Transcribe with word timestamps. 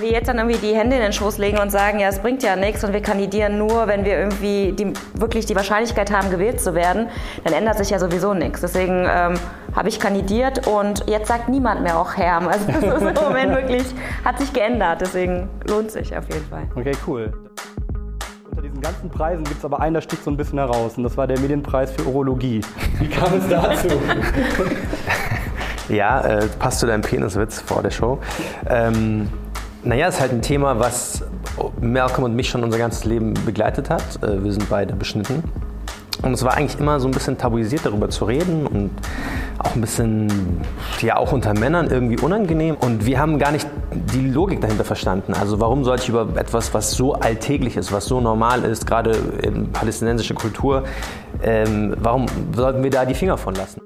Wenn 0.00 0.08
wir 0.08 0.12
jetzt 0.14 0.28
dann 0.28 0.38
irgendwie 0.38 0.56
die 0.66 0.74
Hände 0.74 0.96
in 0.96 1.02
den 1.02 1.12
Schoß 1.12 1.36
legen 1.36 1.58
und 1.58 1.70
sagen, 1.70 1.98
ja, 1.98 2.08
es 2.08 2.20
bringt 2.20 2.42
ja 2.42 2.56
nichts 2.56 2.82
und 2.84 2.94
wir 2.94 3.02
kandidieren 3.02 3.58
nur, 3.58 3.86
wenn 3.86 4.06
wir 4.06 4.18
irgendwie 4.18 4.72
die, 4.72 4.94
wirklich 5.12 5.44
die 5.44 5.54
Wahrscheinlichkeit 5.54 6.10
haben, 6.10 6.30
gewählt 6.30 6.58
zu 6.58 6.74
werden, 6.74 7.08
dann 7.44 7.52
ändert 7.52 7.76
sich 7.76 7.90
ja 7.90 7.98
sowieso 7.98 8.32
nichts. 8.32 8.62
Deswegen 8.62 9.06
ähm, 9.06 9.34
habe 9.76 9.90
ich 9.90 10.00
kandidiert 10.00 10.66
und 10.66 11.06
jetzt 11.06 11.28
sagt 11.28 11.50
niemand 11.50 11.82
mehr 11.82 11.98
auch 11.98 12.16
Herm. 12.16 12.48
Also 12.48 12.64
das 12.66 12.82
ist 12.82 13.18
im 13.18 13.24
Moment 13.24 13.54
wirklich, 13.54 13.84
hat 14.24 14.38
sich 14.38 14.50
geändert. 14.54 15.02
Deswegen 15.02 15.50
lohnt 15.68 15.90
sich 15.90 16.16
auf 16.16 16.26
jeden 16.32 16.46
Fall. 16.46 16.62
Okay, 16.76 16.92
cool. 17.06 17.30
Unter 18.48 18.62
diesen 18.62 18.80
ganzen 18.80 19.10
Preisen 19.10 19.44
gibt 19.44 19.58
es 19.58 19.64
aber 19.66 19.80
einen, 19.80 19.92
der 19.92 20.00
sticht 20.00 20.24
so 20.24 20.30
ein 20.30 20.36
bisschen 20.38 20.58
heraus 20.58 20.96
und 20.96 21.02
das 21.02 21.14
war 21.18 21.26
der 21.26 21.38
Medienpreis 21.40 21.92
für 21.92 22.06
Urologie. 22.06 22.62
Wie 22.98 23.08
kam 23.08 23.34
es 23.34 23.46
dazu? 23.46 23.88
Ja, 25.90 26.20
äh, 26.20 26.46
passt 26.60 26.78
zu 26.78 26.86
deinem 26.86 27.02
Peniswitz 27.02 27.60
vor 27.60 27.82
der 27.82 27.90
Show. 27.90 28.20
Ähm, 28.68 29.28
naja, 29.82 30.08
ist 30.08 30.20
halt 30.20 30.32
ein 30.32 30.42
Thema, 30.42 30.78
was 30.78 31.24
Malcolm 31.80 32.24
und 32.24 32.36
mich 32.36 32.48
schon 32.48 32.62
unser 32.62 32.78
ganzes 32.78 33.04
Leben 33.04 33.34
begleitet 33.46 33.90
hat. 33.90 34.22
Äh, 34.22 34.42
wir 34.42 34.52
sind 34.52 34.68
beide 34.68 34.94
beschnitten. 34.94 35.42
Und 36.22 36.34
es 36.34 36.44
war 36.44 36.54
eigentlich 36.54 36.78
immer 36.78 37.00
so 37.00 37.08
ein 37.08 37.12
bisschen 37.12 37.38
tabuisiert, 37.38 37.86
darüber 37.86 38.10
zu 38.10 38.26
reden 38.26 38.66
und 38.66 38.90
auch 39.58 39.74
ein 39.74 39.80
bisschen, 39.80 40.60
ja, 41.00 41.16
auch 41.16 41.32
unter 41.32 41.54
Männern 41.54 41.88
irgendwie 41.90 42.18
unangenehm. 42.18 42.76
Und 42.76 43.06
wir 43.06 43.18
haben 43.18 43.38
gar 43.38 43.52
nicht 43.52 43.66
die 43.90 44.28
Logik 44.28 44.60
dahinter 44.60 44.84
verstanden. 44.84 45.32
Also 45.32 45.60
warum 45.60 45.84
sollte 45.84 46.02
ich 46.02 46.08
über 46.10 46.28
etwas, 46.36 46.74
was 46.74 46.90
so 46.92 47.14
alltäglich 47.14 47.76
ist, 47.76 47.90
was 47.90 48.04
so 48.04 48.20
normal 48.20 48.64
ist, 48.64 48.86
gerade 48.86 49.12
in 49.42 49.72
palästinensischer 49.72 50.34
Kultur, 50.34 50.84
ähm, 51.42 51.96
warum 51.98 52.26
sollten 52.54 52.82
wir 52.82 52.90
da 52.90 53.06
die 53.06 53.14
Finger 53.14 53.38
von 53.38 53.54
lassen? 53.54 53.80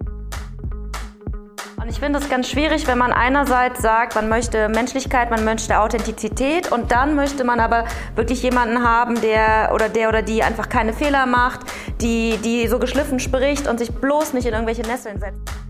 Und 1.84 1.90
ich 1.90 2.00
finde 2.00 2.18
es 2.18 2.30
ganz 2.30 2.48
schwierig, 2.48 2.86
wenn 2.86 2.96
man 2.96 3.12
einerseits 3.12 3.82
sagt, 3.82 4.14
man 4.14 4.30
möchte 4.30 4.70
Menschlichkeit, 4.70 5.30
man 5.30 5.44
möchte 5.44 5.78
Authentizität 5.78 6.72
und 6.72 6.90
dann 6.90 7.14
möchte 7.14 7.44
man 7.44 7.60
aber 7.60 7.84
wirklich 8.16 8.42
jemanden 8.42 8.82
haben, 8.82 9.20
der 9.20 9.70
oder 9.74 9.90
der 9.90 10.08
oder 10.08 10.22
die 10.22 10.42
einfach 10.42 10.70
keine 10.70 10.94
Fehler 10.94 11.26
macht, 11.26 11.60
die, 12.00 12.38
die 12.38 12.68
so 12.68 12.78
geschliffen 12.78 13.20
spricht 13.20 13.68
und 13.68 13.78
sich 13.78 13.92
bloß 13.92 14.32
nicht 14.32 14.46
in 14.46 14.54
irgendwelche 14.54 14.80
Nesseln 14.80 15.20
setzt. 15.20 15.63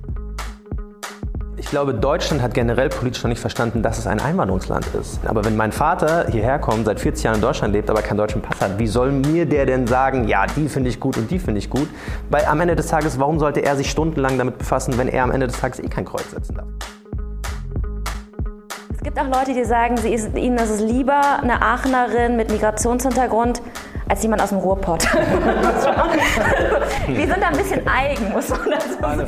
Ich 1.74 1.76
glaube, 1.76 1.92
Deutschland 1.92 2.40
hat 2.40 2.54
generell 2.54 2.88
politisch 2.88 3.24
noch 3.24 3.28
nicht 3.28 3.40
verstanden, 3.40 3.82
dass 3.82 3.98
es 3.98 4.06
ein 4.06 4.20
Einwanderungsland 4.20 4.86
ist. 4.94 5.18
Aber 5.26 5.44
wenn 5.44 5.56
mein 5.56 5.72
Vater 5.72 6.26
hierher 6.30 6.60
kommt, 6.60 6.84
seit 6.84 7.00
40 7.00 7.24
Jahren 7.24 7.34
in 7.34 7.40
Deutschland 7.40 7.74
lebt, 7.74 7.90
aber 7.90 8.00
keinen 8.00 8.18
deutschen 8.18 8.42
Pass 8.42 8.60
hat, 8.60 8.78
wie 8.78 8.86
soll 8.86 9.10
mir 9.10 9.44
der 9.44 9.66
denn 9.66 9.88
sagen, 9.88 10.28
ja, 10.28 10.46
die 10.46 10.68
finde 10.68 10.88
ich 10.88 11.00
gut 11.00 11.16
und 11.16 11.28
die 11.32 11.40
finde 11.40 11.58
ich 11.58 11.68
gut? 11.68 11.88
Weil 12.30 12.44
am 12.44 12.60
Ende 12.60 12.76
des 12.76 12.86
Tages, 12.86 13.18
warum 13.18 13.40
sollte 13.40 13.64
er 13.64 13.74
sich 13.74 13.90
stundenlang 13.90 14.38
damit 14.38 14.58
befassen, 14.58 14.96
wenn 14.98 15.08
er 15.08 15.24
am 15.24 15.32
Ende 15.32 15.48
des 15.48 15.58
Tages 15.58 15.80
eh 15.80 15.88
kein 15.88 16.04
Kreuz 16.04 16.30
setzen 16.30 16.54
darf? 16.54 16.68
Es 18.92 19.00
gibt 19.02 19.18
auch 19.18 19.26
Leute, 19.26 19.52
die 19.52 19.64
sagen, 19.64 19.96
sie 19.96 20.14
ist, 20.14 20.32
ihnen 20.38 20.58
ist 20.58 20.70
es 20.70 20.80
lieber 20.80 21.40
eine 21.42 21.60
Aachenerin 21.60 22.36
mit 22.36 22.52
Migrationshintergrund 22.52 23.60
als 24.08 24.22
jemand 24.22 24.42
aus 24.42 24.50
dem 24.50 24.58
Ruhrpott. 24.58 25.12
Wir 27.08 27.26
sind 27.26 27.42
da 27.42 27.48
ein 27.48 27.56
bisschen 27.56 27.84
eigen, 27.88 28.30
muss 28.32 28.48
man 28.48 28.70
dazu 28.70 28.90
sagen. 29.00 29.26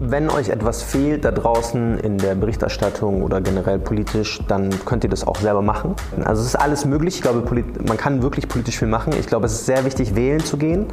Wenn 0.00 0.30
euch 0.30 0.50
etwas 0.50 0.84
fehlt 0.84 1.24
da 1.24 1.32
draußen 1.32 1.98
in 1.98 2.18
der 2.18 2.36
Berichterstattung 2.36 3.20
oder 3.20 3.40
generell 3.40 3.80
politisch, 3.80 4.38
dann 4.46 4.70
könnt 4.84 5.02
ihr 5.02 5.10
das 5.10 5.26
auch 5.26 5.40
selber 5.40 5.60
machen. 5.60 5.96
Also 6.24 6.42
es 6.42 6.48
ist 6.48 6.54
alles 6.54 6.84
möglich. 6.84 7.16
Ich 7.16 7.22
glaube, 7.22 7.42
man 7.84 7.96
kann 7.96 8.22
wirklich 8.22 8.46
politisch 8.46 8.78
viel 8.78 8.86
machen. 8.86 9.12
Ich 9.18 9.26
glaube, 9.26 9.46
es 9.46 9.54
ist 9.54 9.66
sehr 9.66 9.84
wichtig, 9.84 10.14
wählen 10.14 10.38
zu 10.38 10.56
gehen, 10.56 10.86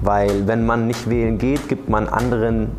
weil 0.00 0.46
wenn 0.46 0.64
man 0.64 0.86
nicht 0.86 1.10
wählen 1.10 1.38
geht, 1.38 1.68
gibt 1.68 1.88
man 1.88 2.08
anderen 2.08 2.70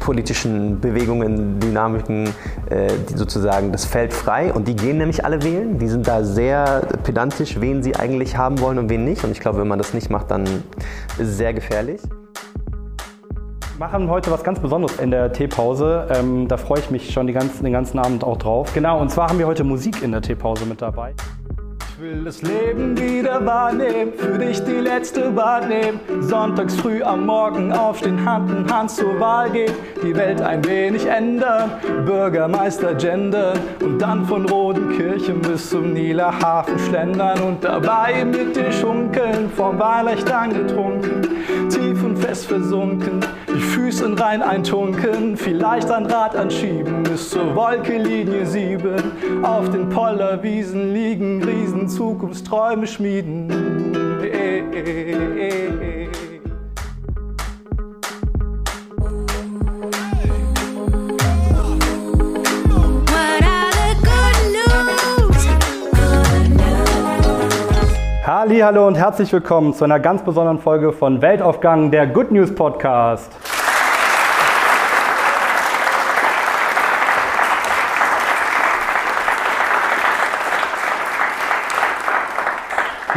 politischen 0.00 0.80
Bewegungen, 0.80 1.60
Dynamiken 1.60 2.30
äh, 2.68 2.88
sozusagen 3.14 3.70
das 3.70 3.84
Feld 3.84 4.12
frei 4.12 4.52
und 4.52 4.66
die 4.66 4.74
gehen 4.74 4.98
nämlich 4.98 5.24
alle 5.24 5.44
wählen. 5.44 5.78
Die 5.78 5.86
sind 5.86 6.08
da 6.08 6.24
sehr 6.24 6.80
pedantisch, 7.04 7.60
wen 7.60 7.84
sie 7.84 7.94
eigentlich 7.94 8.36
haben 8.36 8.60
wollen 8.60 8.78
und 8.78 8.90
wen 8.90 9.04
nicht. 9.04 9.22
Und 9.22 9.30
ich 9.30 9.38
glaube, 9.38 9.60
wenn 9.60 9.68
man 9.68 9.78
das 9.78 9.94
nicht 9.94 10.10
macht, 10.10 10.32
dann 10.32 10.46
ist 11.16 11.28
es 11.28 11.36
sehr 11.36 11.54
gefährlich. 11.54 12.00
Wir 13.80 13.86
machen 13.86 14.10
heute 14.10 14.30
was 14.30 14.44
ganz 14.44 14.60
Besonderes 14.60 14.98
in 14.98 15.10
der 15.10 15.32
Teepause. 15.32 16.06
Ähm, 16.10 16.46
da 16.48 16.58
freue 16.58 16.80
ich 16.80 16.90
mich 16.90 17.14
schon 17.14 17.26
ganzen, 17.32 17.64
den 17.64 17.72
ganzen 17.72 17.98
Abend 17.98 18.24
auch 18.24 18.36
drauf. 18.36 18.74
Genau, 18.74 19.00
und 19.00 19.10
zwar 19.10 19.30
haben 19.30 19.38
wir 19.38 19.46
heute 19.46 19.64
Musik 19.64 20.02
in 20.02 20.12
der 20.12 20.20
Teepause 20.20 20.66
mit 20.66 20.82
dabei. 20.82 21.14
Will 22.00 22.24
das 22.24 22.40
Leben 22.40 22.98
wieder 22.98 23.44
wahrnehmen, 23.44 24.14
für 24.16 24.38
dich 24.38 24.64
die 24.64 24.80
letzte 24.80 25.36
Wahl 25.36 25.68
nehmen. 25.68 26.00
Sonntags 26.22 26.74
früh 26.76 27.02
am 27.02 27.26
Morgen 27.26 27.72
aufstehen, 27.72 28.24
Hand 28.24 28.50
in 28.50 28.72
Hand 28.72 28.90
zur 28.90 29.20
Wahl 29.20 29.50
gehen, 29.50 29.74
die 30.02 30.16
Welt 30.16 30.40
ein 30.40 30.64
wenig 30.64 31.04
ändern, 31.04 31.72
Bürgermeister 32.06 32.94
gendern 32.94 33.58
und 33.82 33.98
dann 33.98 34.24
von 34.24 34.48
Rodenkirchen 34.48 35.42
bis 35.42 35.68
zum 35.68 35.92
Nieler 35.92 36.32
Hafen 36.40 36.78
schlendern 36.78 37.38
und 37.42 37.62
dabei 37.64 38.24
mit 38.24 38.56
dir 38.56 38.72
schunkeln, 38.72 39.50
vom 39.54 39.78
Wahlrecht 39.78 40.32
angetrunken, 40.32 41.20
tief 41.68 42.02
und 42.02 42.16
fest 42.16 42.46
versunken, 42.46 43.20
die 43.54 43.60
Füße 43.60 44.06
in 44.06 44.14
Rhein 44.14 44.40
eintunken, 44.40 45.36
vielleicht 45.36 45.90
ein 45.90 46.06
Rad 46.06 46.34
anschieben 46.34 47.02
bis 47.02 47.28
zur 47.28 47.54
Wolke 47.54 47.98
Linie 47.98 48.46
7, 48.46 48.94
auf 49.42 49.68
den 49.68 49.90
Pollerwiesen 49.90 50.94
liegen 50.94 51.42
Riesen 51.44 51.89
Zukunftsträume 51.90 52.86
schmieden. 52.86 53.50
Eh, 54.22 54.60
eh, 54.60 56.08
Halli, 68.24 68.60
hallo 68.60 68.86
und 68.86 68.94
herzlich 68.94 69.32
willkommen 69.32 69.74
zu 69.74 69.84
einer 69.84 69.98
ganz 69.98 70.22
besonderen 70.22 70.60
Folge 70.60 70.92
von 70.92 71.20
Weltaufgang, 71.20 71.90
der 71.90 72.06
Good 72.06 72.30
News 72.30 72.54
Podcast. 72.54 73.32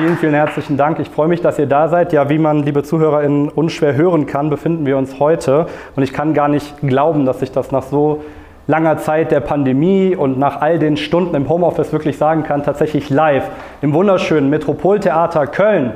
Vielen, 0.04 0.18
vielen 0.18 0.34
herzlichen 0.34 0.76
Dank. 0.76 1.00
Ich 1.00 1.08
freue 1.08 1.30
mich, 1.30 1.40
dass 1.40 1.58
ihr 1.58 1.66
da 1.66 1.88
seid. 1.88 2.12
Ja, 2.12 2.30
wie 2.30 2.38
man, 2.38 2.64
liebe 2.64 2.84
ZuhörerInnen, 2.84 3.48
unschwer 3.48 3.96
hören 3.96 4.26
kann, 4.26 4.50
befinden 4.50 4.86
wir 4.86 4.98
uns 4.98 5.18
heute. 5.18 5.68
Und 5.96 6.04
ich 6.04 6.12
kann 6.12 6.34
gar 6.34 6.50
nicht 6.50 6.76
glauben, 6.82 7.26
dass 7.26 7.42
ich 7.42 7.54
das 7.54 7.72
nach 7.72 7.84
so 7.84 8.22
langer 8.68 8.98
Zeit 8.98 9.32
der 9.32 9.40
Pandemie 9.40 10.14
und 10.14 10.38
nach 10.38 10.60
all 10.60 10.78
den 10.78 10.98
Stunden 10.98 11.34
im 11.36 11.48
Homeoffice 11.48 11.94
wirklich 11.94 12.18
sagen 12.18 12.44
kann, 12.44 12.64
tatsächlich 12.64 13.10
live 13.10 13.50
im 13.82 13.94
wunderschönen 13.94 14.50
Metropoltheater 14.50 15.48
Köln. 15.48 15.94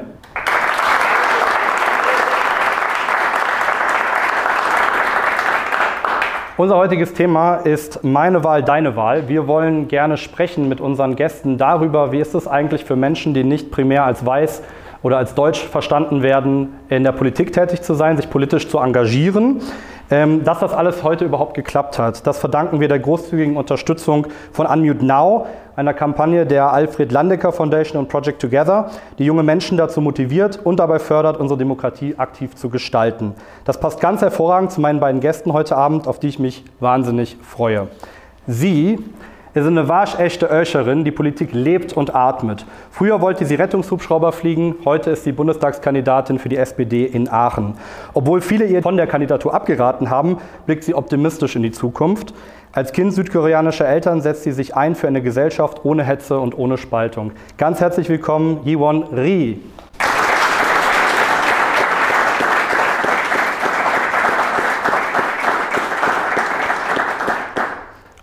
Unser 6.58 6.76
heutiges 6.78 7.14
Thema 7.14 7.58
ist 7.58 8.04
meine 8.04 8.44
Wahl, 8.44 8.64
deine 8.64 8.96
Wahl. 8.96 9.28
Wir 9.28 9.48
wollen 9.48 9.88
gerne 9.88 10.18
sprechen 10.18 10.68
mit 10.68 10.82
unseren 10.82 11.16
Gästen 11.16 11.60
darüber, 11.60 12.12
wie 12.12 12.20
ist 12.20 12.34
es 12.34 12.48
eigentlich 12.48 12.84
für 12.84 12.96
Menschen, 12.96 13.36
die 13.36 13.44
nicht 13.44 13.70
primär 13.70 14.06
als 14.06 14.26
weiß 14.26 14.64
oder 15.04 15.20
als 15.20 15.36
deutsch 15.36 15.64
verstanden 15.64 16.24
werden, 16.24 16.70
in 16.90 17.04
der 17.04 17.12
Politik 17.12 17.54
tätig 17.54 17.84
zu 17.84 17.94
sein, 17.94 18.18
sich 18.18 18.32
politisch 18.32 18.68
zu 18.70 18.80
engagieren. 18.80 19.62
Ähm, 20.10 20.46
dass 20.46 20.60
das 20.60 20.74
alles 20.74 21.04
heute 21.04 21.26
überhaupt 21.26 21.54
geklappt 21.54 22.00
hat, 22.00 22.26
das 22.26 22.40
verdanken 22.40 22.80
wir 22.80 22.88
der 22.88 23.00
großzügigen 23.00 23.58
Unterstützung 23.58 24.28
von 24.54 24.66
Unmute 24.66 25.06
Now, 25.06 25.48
einer 25.76 25.94
Kampagne 25.94 26.46
der 26.46 26.72
Alfred 26.72 27.12
Landecker 27.12 27.52
Foundation 27.52 28.00
und 28.00 28.08
Project 28.08 28.42
Together, 28.42 28.90
die 29.20 29.26
junge 29.26 29.44
Menschen 29.44 29.78
dazu 29.78 30.00
motiviert 30.00 30.60
und 30.64 30.80
dabei 30.80 31.00
fördert, 31.00 31.38
unsere 31.38 31.58
Demokratie 31.58 32.16
aktiv 32.18 32.56
zu 32.56 32.70
gestalten. 32.70 33.36
Das 33.66 33.80
passt 33.80 34.00
ganz 34.00 34.22
hervorragend 34.22 34.72
zu 34.72 34.80
meinen 34.80 35.02
beiden 35.02 35.20
Gästen 35.20 35.52
heute 35.52 35.76
Abend, 35.76 36.08
auf 36.08 36.20
die 36.20 36.30
ich 36.30 36.40
mich 36.40 36.64
wahnsinnig 36.80 37.38
freue. 37.42 37.90
Sie 38.48 39.00
wir 39.58 39.64
sind 39.64 39.76
eine 39.76 39.90
waschechte 39.90 40.46
Öscherin, 40.46 41.04
die 41.04 41.10
Politik 41.10 41.50
lebt 41.52 41.92
und 41.92 42.14
atmet. 42.14 42.64
Früher 42.92 43.22
wollte 43.22 43.44
sie 43.44 43.56
Rettungshubschrauber 43.56 44.32
fliegen, 44.32 44.76
heute 44.86 45.10
ist 45.10 45.24
sie 45.24 45.32
Bundestagskandidatin 45.32 46.38
für 46.38 46.48
die 46.48 46.58
SPD 46.58 47.06
in 47.06 47.28
Aachen. 47.28 47.74
Obwohl 48.14 48.42
viele 48.42 48.66
ihr 48.66 48.84
von 48.84 48.98
der 48.98 49.08
Kandidatur 49.08 49.56
abgeraten 49.56 50.12
haben, 50.12 50.38
blickt 50.68 50.84
sie 50.84 50.94
optimistisch 50.94 51.56
in 51.56 51.64
die 51.64 51.72
Zukunft. 51.72 52.36
Als 52.72 52.94
Kind 52.94 53.16
südkoreanischer 53.16 53.88
Eltern 53.88 54.22
setzt 54.22 54.44
sie 54.44 54.52
sich 54.52 54.76
ein 54.76 54.94
für 54.94 55.08
eine 55.08 55.24
Gesellschaft 55.24 55.84
ohne 55.84 56.04
Hetze 56.04 56.40
und 56.40 56.56
ohne 56.56 56.78
Spaltung. 56.78 57.32
Ganz 57.58 57.82
herzlich 57.82 58.10
willkommen, 58.10 58.60
Yiwon 58.64 59.06
Ri. 59.06 59.60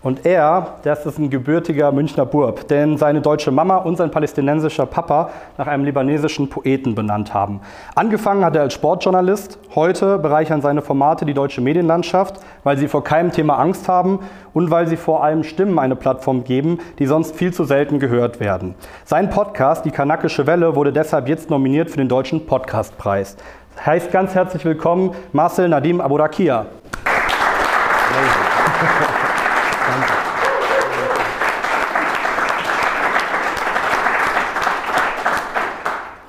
Und 0.05 0.27
er, 0.27 0.75
das 0.83 1.07
ist 1.07 1.19
ein 1.19 1.31
gebürtiger 1.31 1.91
Münchner 1.91 2.27
Burb, 2.27 2.69
den 2.69 2.99
seine 2.99 3.23
deutsche 3.23 3.51
Mama 3.51 3.79
und 3.79 3.97
sein 3.97 4.11
palästinensischer 4.11 4.85
Papa 4.85 5.31
nach 5.57 5.67
einem 5.67 5.85
libanesischen 5.85 6.51
Poeten 6.51 6.95
benannt 6.95 7.33
haben. 7.33 7.63
Angefangen 7.95 8.45
hat 8.45 8.55
er 8.55 8.63
als 8.63 8.75
Sportjournalist. 8.75 9.59
Heute 9.75 10.19
bereichern 10.19 10.61
seine 10.61 10.83
Formate 10.83 11.25
die 11.25 11.33
deutsche 11.33 11.63
Medienlandschaft, 11.63 12.39
weil 12.65 12.77
sie 12.77 12.87
vor 12.87 13.03
keinem 13.03 13.33
Thema 13.33 13.59
Angst 13.59 13.89
haben 13.89 14.19
und 14.53 14.71
weil 14.71 14.87
sie 14.87 14.99
vor 14.99 15.25
allem 15.25 15.43
Stimmen 15.43 15.79
eine 15.79 15.97
Plattform 15.97 16.45
geben, 16.45 16.81
die 16.99 17.07
sonst 17.07 17.35
viel 17.35 17.55
zu 17.55 17.65
selten 17.65 17.99
gehört 17.99 18.41
werden. 18.41 18.75
Sein 19.07 19.31
Podcast, 19.31 19.87
Die 19.87 19.91
Kanakische 19.91 20.47
Welle, 20.47 20.77
wurde 20.77 20.93
deshalb 20.93 21.29
jetzt 21.29 21.49
nominiert 21.49 21.91
für 21.91 21.97
den 21.97 22.11
Deutschen 22.11 22.45
Podcastpreis. 22.45 23.39
Heißt 23.87 24.13
ganz 24.13 24.35
herzlich 24.35 24.67
willkommen 24.67 25.15
Marcel 25.33 25.71
Nadim 25.71 26.03
Abourakia. 26.03 26.67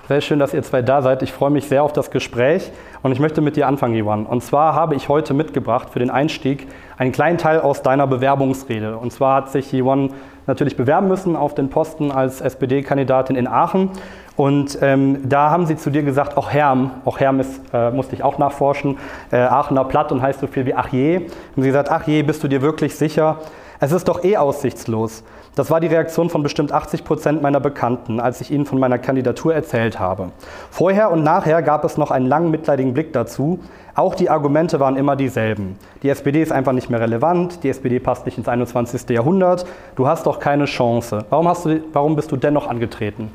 Sehr 0.08 0.22
schön, 0.22 0.38
dass 0.38 0.54
ihr 0.54 0.62
zwei 0.62 0.84
da 0.84 1.02
seid. 1.02 1.24
Ich 1.24 1.34
freue 1.34 1.50
mich 1.50 1.68
sehr 1.68 1.82
auf 1.82 1.92
das 1.92 2.12
Gespräch 2.12 2.72
und 3.02 3.12
ich 3.12 3.20
möchte 3.20 3.42
mit 3.42 3.56
dir 3.56 3.68
anfangen, 3.68 3.96
Iwan. 3.96 4.28
Und 4.28 4.44
zwar 4.44 4.76
habe 4.76 4.94
ich 4.94 5.10
heute 5.10 5.34
mitgebracht 5.34 5.90
für 5.90 5.98
den 5.98 6.12
Einstieg 6.12 6.68
einen 7.00 7.12
kleinen 7.12 7.40
Teil 7.40 7.60
aus 7.60 7.82
deiner 7.82 8.06
Bewerbungsrede. 8.06 8.98
Und 8.98 9.12
zwar 9.12 9.38
hat 9.38 9.52
sich 9.52 9.74
Iwan 9.74 10.14
natürlich 10.46 10.78
bewerben 10.78 11.08
müssen 11.08 11.36
auf 11.36 11.56
den 11.56 11.72
Posten 11.72 12.12
als 12.12 12.40
SPD-Kandidatin 12.40 13.36
in 13.36 13.48
Aachen. 13.48 13.90
Und 14.36 14.78
ähm, 14.84 15.28
da 15.28 15.50
haben 15.50 15.66
sie 15.66 15.76
zu 15.76 15.90
dir 15.90 16.04
gesagt, 16.04 16.38
auch 16.38 16.52
Herm, 16.52 16.92
auch 17.04 17.20
Herm 17.20 17.40
ist, 17.40 17.60
äh, 17.74 17.90
musste 17.90 18.14
ich 18.14 18.22
auch 18.22 18.38
nachforschen, 18.38 19.00
äh, 19.32 19.38
Aachener 19.38 19.86
Platt 19.86 20.12
und 20.12 20.22
heißt 20.22 20.40
so 20.40 20.46
viel 20.46 20.68
wie 20.68 20.76
ach 20.76 20.90
je. 20.90 21.16
Haben 21.16 21.62
sie 21.64 21.70
gesagt, 21.70 21.90
ach 21.90 22.06
je, 22.06 22.22
bist 22.22 22.44
du 22.44 22.48
dir 22.48 22.62
wirklich 22.62 22.96
sicher? 22.96 23.40
Es 23.80 23.92
ist 23.92 24.08
doch 24.08 24.24
eh 24.24 24.38
aussichtslos. 24.38 25.24
Das 25.56 25.72
war 25.72 25.80
die 25.80 25.88
Reaktion 25.88 26.30
von 26.30 26.44
bestimmt 26.44 26.74
80 26.74 27.06
Prozent 27.06 27.42
meiner 27.42 27.62
Bekannten, 27.62 28.20
als 28.20 28.42
ich 28.42 28.52
ihnen 28.52 28.66
von 28.66 28.78
meiner 28.78 28.98
Kandidatur 28.98 29.56
erzählt 29.56 30.02
habe. 30.02 30.32
Vorher 30.70 31.12
und 31.12 31.24
nachher 31.24 31.62
gab 31.62 31.86
es 31.86 31.96
noch 31.96 32.12
einen 32.12 32.28
langen 32.28 32.52
mitleidigen 32.52 32.94
Blick 32.94 33.14
dazu. 33.14 33.60
Auch 33.96 34.16
die 34.16 34.30
Argumente 34.30 34.82
waren 34.82 34.98
immer 34.98 35.16
dieselben. 35.16 35.78
Die 36.04 36.10
SPD 36.10 36.42
ist 36.42 36.52
einfach 36.52 36.74
nicht 36.74 36.90
mehr 36.90 37.00
relevant, 37.00 37.64
die 37.64 37.70
SPD 37.70 38.00
passt 38.00 38.26
nicht 38.26 38.38
ins 38.38 38.50
21. 38.50 39.10
Jahrhundert, 39.10 39.66
du 39.96 40.06
hast 40.06 40.26
doch 40.26 40.40
keine 40.40 40.66
Chance. 40.66 41.24
Warum, 41.30 41.48
hast 41.48 41.66
du, 41.66 41.82
warum 41.94 42.18
bist 42.18 42.34
du 42.34 42.36
dennoch 42.36 42.68
angetreten? 42.68 43.32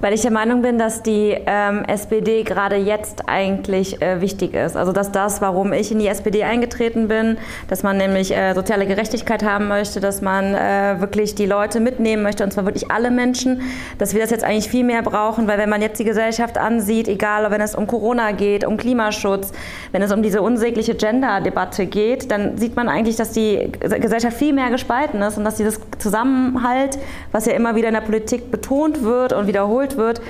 Weil 0.00 0.14
ich 0.14 0.22
der 0.22 0.30
Meinung 0.30 0.62
bin, 0.62 0.78
dass 0.78 1.02
die 1.02 1.36
ähm, 1.46 1.84
SPD 1.84 2.42
gerade 2.42 2.76
jetzt 2.76 3.28
eigentlich 3.28 4.00
äh, 4.00 4.20
wichtig 4.20 4.54
ist. 4.54 4.76
Also 4.76 4.92
dass 4.92 5.12
das, 5.12 5.40
warum 5.42 5.72
ich 5.72 5.92
in 5.92 5.98
die 5.98 6.06
SPD 6.06 6.42
eingetreten 6.44 7.08
bin, 7.08 7.36
dass 7.68 7.82
man 7.82 7.98
nämlich 7.98 8.34
äh, 8.34 8.54
soziale 8.54 8.86
Gerechtigkeit 8.86 9.44
haben 9.44 9.68
möchte, 9.68 10.00
dass 10.00 10.22
man 10.22 10.54
äh, 10.54 11.00
wirklich 11.00 11.34
die 11.34 11.46
Leute 11.46 11.80
mitnehmen 11.80 12.22
möchte, 12.22 12.44
und 12.44 12.52
zwar 12.52 12.64
wirklich 12.64 12.90
alle 12.90 13.10
Menschen, 13.10 13.62
dass 13.98 14.14
wir 14.14 14.20
das 14.22 14.30
jetzt 14.30 14.44
eigentlich 14.44 14.68
viel 14.68 14.84
mehr 14.84 15.02
brauchen, 15.02 15.46
weil 15.48 15.58
wenn 15.58 15.68
man 15.68 15.82
jetzt 15.82 16.00
die 16.00 16.04
Gesellschaft 16.04 16.56
ansieht, 16.56 17.06
egal 17.06 17.50
wenn 17.50 17.60
es 17.60 17.74
um 17.74 17.86
Corona 17.86 18.32
geht, 18.32 18.66
um 18.66 18.76
Klimaschutz, 18.76 19.52
wenn 19.92 20.02
es 20.02 20.12
um 20.12 20.22
diese 20.22 20.40
unsägliche 20.40 20.94
Gender-Debatte 20.94 21.86
geht, 21.86 22.30
dann 22.30 22.56
sieht 22.56 22.76
man 22.76 22.88
eigentlich, 22.88 23.16
dass 23.16 23.32
die 23.32 23.70
Gesellschaft 23.80 24.36
viel 24.36 24.52
mehr 24.52 24.70
gespalten 24.70 25.20
ist 25.22 25.36
und 25.36 25.44
dass 25.44 25.56
dieses 25.56 25.80
Zusammenhalt, 25.98 26.98
was 27.32 27.46
ja 27.46 27.52
immer 27.52 27.74
wieder 27.74 27.88
in 27.88 27.94
der 27.94 28.00
Politik 28.00 28.50
betont 28.50 29.02
wird 29.02 29.32
und 29.32 29.46
wiederholt 29.46 29.89
wird. 29.96 30.20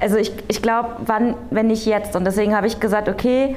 Also 0.00 0.16
ich, 0.16 0.32
ich 0.48 0.62
glaube, 0.62 0.96
wann, 1.06 1.36
wenn 1.50 1.68
nicht 1.68 1.86
jetzt. 1.86 2.16
Und 2.16 2.24
deswegen 2.24 2.56
habe 2.56 2.66
ich 2.66 2.80
gesagt, 2.80 3.08
okay, 3.08 3.56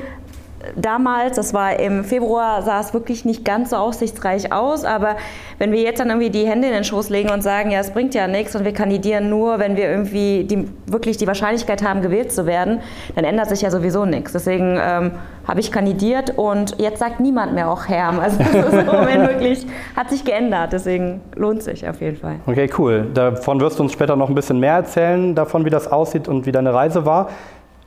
damals, 0.75 1.35
das 1.35 1.53
war 1.53 1.79
im 1.79 2.03
Februar, 2.03 2.61
sah 2.61 2.79
es 2.79 2.93
wirklich 2.93 3.25
nicht 3.25 3.45
ganz 3.45 3.69
so 3.69 3.75
aussichtsreich 3.75 4.51
aus. 4.51 4.83
Aber 4.83 5.15
wenn 5.57 5.71
wir 5.71 5.81
jetzt 5.81 5.99
dann 5.99 6.09
irgendwie 6.09 6.29
die 6.29 6.45
Hände 6.47 6.67
in 6.67 6.73
den 6.73 6.83
Schoß 6.83 7.09
legen 7.09 7.29
und 7.29 7.41
sagen, 7.41 7.71
ja, 7.71 7.79
es 7.79 7.91
bringt 7.91 8.13
ja 8.13 8.27
nichts 8.27 8.55
und 8.55 8.65
wir 8.65 8.73
kandidieren 8.73 9.29
nur, 9.29 9.59
wenn 9.59 9.75
wir 9.77 9.89
irgendwie 9.89 10.43
die, 10.43 10.67
wirklich 10.87 11.17
die 11.17 11.27
Wahrscheinlichkeit 11.27 11.83
haben, 11.83 12.01
gewählt 12.01 12.31
zu 12.31 12.45
werden, 12.45 12.81
dann 13.15 13.25
ändert 13.25 13.49
sich 13.49 13.61
ja 13.61 13.71
sowieso 13.71 14.05
nichts. 14.05 14.33
Deswegen 14.33 14.77
ähm, 14.81 15.11
habe 15.47 15.59
ich 15.59 15.71
kandidiert 15.71 16.37
und 16.37 16.79
jetzt 16.79 16.99
sagt 16.99 17.19
niemand 17.19 17.53
mehr 17.53 17.69
auch 17.69 17.87
Herm. 17.87 18.19
Also 18.19 18.37
das 18.39 18.49
ist 18.49 18.73
im 18.73 18.85
Moment 18.85 19.21
wirklich, 19.29 19.65
hat 19.95 20.09
sich 20.09 20.25
geändert. 20.25 20.73
Deswegen 20.73 21.21
lohnt 21.35 21.63
sich 21.63 21.87
auf 21.87 22.01
jeden 22.01 22.17
Fall. 22.17 22.35
Okay, 22.45 22.69
cool. 22.77 23.07
Davon 23.13 23.59
wirst 23.59 23.79
du 23.79 23.83
uns 23.83 23.93
später 23.93 24.15
noch 24.15 24.29
ein 24.29 24.35
bisschen 24.35 24.59
mehr 24.59 24.73
erzählen, 24.73 25.35
davon, 25.35 25.65
wie 25.65 25.69
das 25.69 25.91
aussieht 25.91 26.27
und 26.27 26.45
wie 26.45 26.51
deine 26.51 26.73
Reise 26.73 27.05
war. 27.05 27.29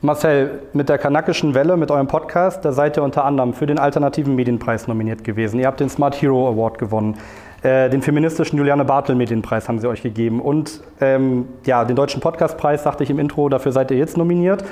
Marcel, 0.01 0.61
mit 0.71 0.87
der 0.87 0.97
Kanakischen 0.97 1.53
Welle, 1.53 1.75
mit 1.75 1.91
eurem 1.91 2.07
Podcast, 2.07 2.63
da 2.63 2.71
seid 2.71 2.95
ihr 2.95 3.03
unter 3.03 3.25
anderem 3.25 3.53
für 3.53 3.65
den 3.65 3.77
Alternativen 3.77 4.33
Medienpreis 4.33 4.87
nominiert 4.87 5.25
gewesen. 5.25 5.59
Ihr 5.59 5.67
habt 5.67 5.81
den 5.81 5.89
Smart 5.89 6.21
Hero 6.21 6.47
Award 6.47 6.77
gewonnen. 6.77 7.17
Äh, 7.63 7.89
den 7.89 8.01
feministischen 8.01 8.57
Juliane 8.57 8.85
Bartel 8.85 9.15
Medienpreis 9.15 9.67
haben 9.67 9.79
sie 9.79 9.89
euch 9.89 10.01
gegeben. 10.01 10.39
Und 10.39 10.79
ähm, 11.01 11.49
ja, 11.65 11.83
den 11.83 11.97
Deutschen 11.97 12.21
Podcastpreis, 12.21 12.83
sagte 12.83 13.03
ich 13.03 13.09
im 13.09 13.19
Intro, 13.19 13.49
dafür 13.49 13.73
seid 13.73 13.91
ihr 13.91 13.97
jetzt 13.97 14.15
nominiert. 14.15 14.63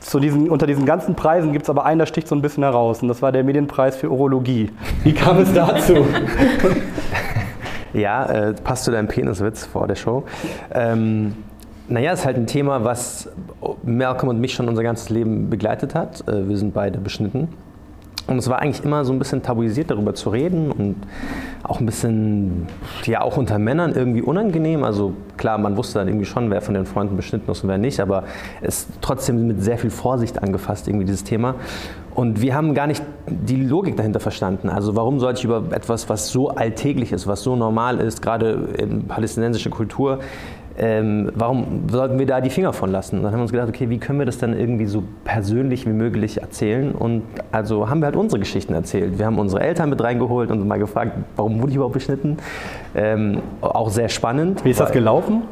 Zu 0.00 0.18
diesen, 0.18 0.50
unter 0.50 0.66
diesen 0.66 0.86
ganzen 0.86 1.14
Preisen 1.14 1.52
gibt 1.52 1.66
es 1.66 1.70
aber 1.70 1.84
einen, 1.84 2.00
der 2.00 2.06
sticht 2.06 2.26
so 2.26 2.34
ein 2.34 2.42
bisschen 2.42 2.64
heraus. 2.64 3.00
Und 3.00 3.06
das 3.06 3.22
war 3.22 3.30
der 3.30 3.44
Medienpreis 3.44 3.94
für 3.94 4.10
Urologie. 4.10 4.72
Wie 5.04 5.12
kam 5.12 5.38
es 5.38 5.52
dazu? 5.52 6.04
ja, 7.92 8.26
äh, 8.26 8.54
passt 8.54 8.86
zu 8.86 8.90
deinem 8.90 9.06
Peniswitz 9.06 9.66
vor 9.66 9.86
der 9.86 9.94
Show. 9.94 10.24
Ähm, 10.74 11.36
naja, 11.92 12.12
ist 12.12 12.24
halt 12.24 12.36
ein 12.36 12.46
Thema, 12.46 12.84
was 12.84 13.28
Malcolm 13.82 14.30
und 14.30 14.40
mich 14.40 14.54
schon 14.54 14.68
unser 14.68 14.82
ganzes 14.82 15.10
Leben 15.10 15.50
begleitet 15.50 15.94
hat. 15.94 16.26
Äh, 16.26 16.48
wir 16.48 16.56
sind 16.56 16.72
beide 16.72 16.98
beschnitten. 16.98 17.48
Und 18.28 18.38
es 18.38 18.48
war 18.48 18.60
eigentlich 18.60 18.84
immer 18.84 19.04
so 19.04 19.12
ein 19.12 19.18
bisschen 19.18 19.42
tabuisiert, 19.42 19.90
darüber 19.90 20.14
zu 20.14 20.30
reden 20.30 20.70
und 20.70 20.94
auch 21.64 21.80
ein 21.80 21.86
bisschen, 21.86 22.68
ja, 23.04 23.20
auch 23.20 23.36
unter 23.36 23.58
Männern 23.58 23.92
irgendwie 23.94 24.22
unangenehm. 24.22 24.84
Also 24.84 25.12
klar, 25.36 25.58
man 25.58 25.76
wusste 25.76 25.98
dann 25.98 26.08
irgendwie 26.08 26.24
schon, 26.24 26.48
wer 26.50 26.62
von 26.62 26.74
den 26.74 26.86
Freunden 26.86 27.16
beschnitten 27.16 27.50
ist 27.50 27.64
und 27.64 27.68
wer 27.68 27.78
nicht, 27.78 27.98
aber 27.98 28.24
es 28.60 28.84
ist 28.84 28.88
trotzdem 29.00 29.48
mit 29.48 29.62
sehr 29.62 29.76
viel 29.76 29.90
Vorsicht 29.90 30.40
angefasst, 30.40 30.86
irgendwie 30.86 31.04
dieses 31.04 31.24
Thema. 31.24 31.56
Und 32.14 32.40
wir 32.40 32.54
haben 32.54 32.74
gar 32.74 32.86
nicht 32.86 33.02
die 33.26 33.56
Logik 33.56 33.96
dahinter 33.96 34.20
verstanden. 34.20 34.68
Also 34.68 34.94
warum 34.94 35.18
sollte 35.18 35.40
ich 35.40 35.44
über 35.44 35.64
etwas, 35.72 36.08
was 36.08 36.28
so 36.28 36.50
alltäglich 36.50 37.10
ist, 37.10 37.26
was 37.26 37.42
so 37.42 37.56
normal 37.56 37.98
ist, 37.98 38.22
gerade 38.22 38.68
in 38.78 39.08
palästinensischer 39.08 39.70
Kultur, 39.70 40.20
ähm, 40.78 41.30
warum 41.34 41.88
sollten 41.90 42.18
wir 42.18 42.26
da 42.26 42.40
die 42.40 42.50
Finger 42.50 42.72
von 42.72 42.90
lassen? 42.90 43.18
Und 43.18 43.22
dann 43.24 43.32
haben 43.32 43.40
wir 43.40 43.42
uns 43.42 43.52
gedacht, 43.52 43.68
okay, 43.68 43.90
wie 43.90 43.98
können 43.98 44.18
wir 44.18 44.26
das 44.26 44.38
dann 44.38 44.58
irgendwie 44.58 44.86
so 44.86 45.02
persönlich 45.24 45.86
wie 45.86 45.92
möglich 45.92 46.40
erzählen? 46.40 46.92
Und 46.92 47.22
also 47.50 47.88
haben 47.88 48.00
wir 48.00 48.06
halt 48.06 48.16
unsere 48.16 48.38
Geschichten 48.38 48.74
erzählt. 48.74 49.18
Wir 49.18 49.26
haben 49.26 49.38
unsere 49.38 49.62
Eltern 49.62 49.90
mit 49.90 50.02
reingeholt 50.02 50.50
und 50.50 50.66
mal 50.66 50.78
gefragt, 50.78 51.12
warum 51.36 51.60
wurde 51.60 51.70
ich 51.70 51.76
überhaupt 51.76 51.94
beschnitten? 51.94 52.38
Ähm, 52.94 53.42
auch 53.60 53.90
sehr 53.90 54.08
spannend. 54.08 54.64
Wie 54.64 54.70
ist 54.70 54.80
das 54.80 54.92
gelaufen? 54.92 55.42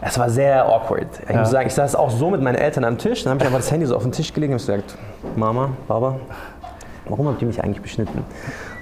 Es 0.00 0.18
war 0.18 0.28
sehr 0.28 0.66
awkward. 0.66 1.06
Ich 1.22 1.30
ja. 1.30 1.40
muss 1.40 1.50
sagen, 1.50 1.66
ich 1.66 1.74
saß 1.74 1.96
auch 1.96 2.10
so 2.10 2.30
mit 2.30 2.42
meinen 2.42 2.56
Eltern 2.56 2.84
am 2.84 2.98
Tisch, 2.98 3.24
dann 3.24 3.32
habe 3.32 3.42
ich 3.42 3.46
einfach 3.46 3.60
das 3.60 3.72
Handy 3.72 3.86
so 3.86 3.96
auf 3.96 4.02
den 4.02 4.12
Tisch 4.12 4.34
gelegt 4.34 4.50
und 4.50 4.58
gesagt, 4.58 4.96
Mama, 5.34 5.70
Baba, 5.88 6.16
warum 7.08 7.28
habt 7.28 7.40
ihr 7.40 7.48
mich 7.48 7.62
eigentlich 7.62 7.80
beschnitten? 7.80 8.22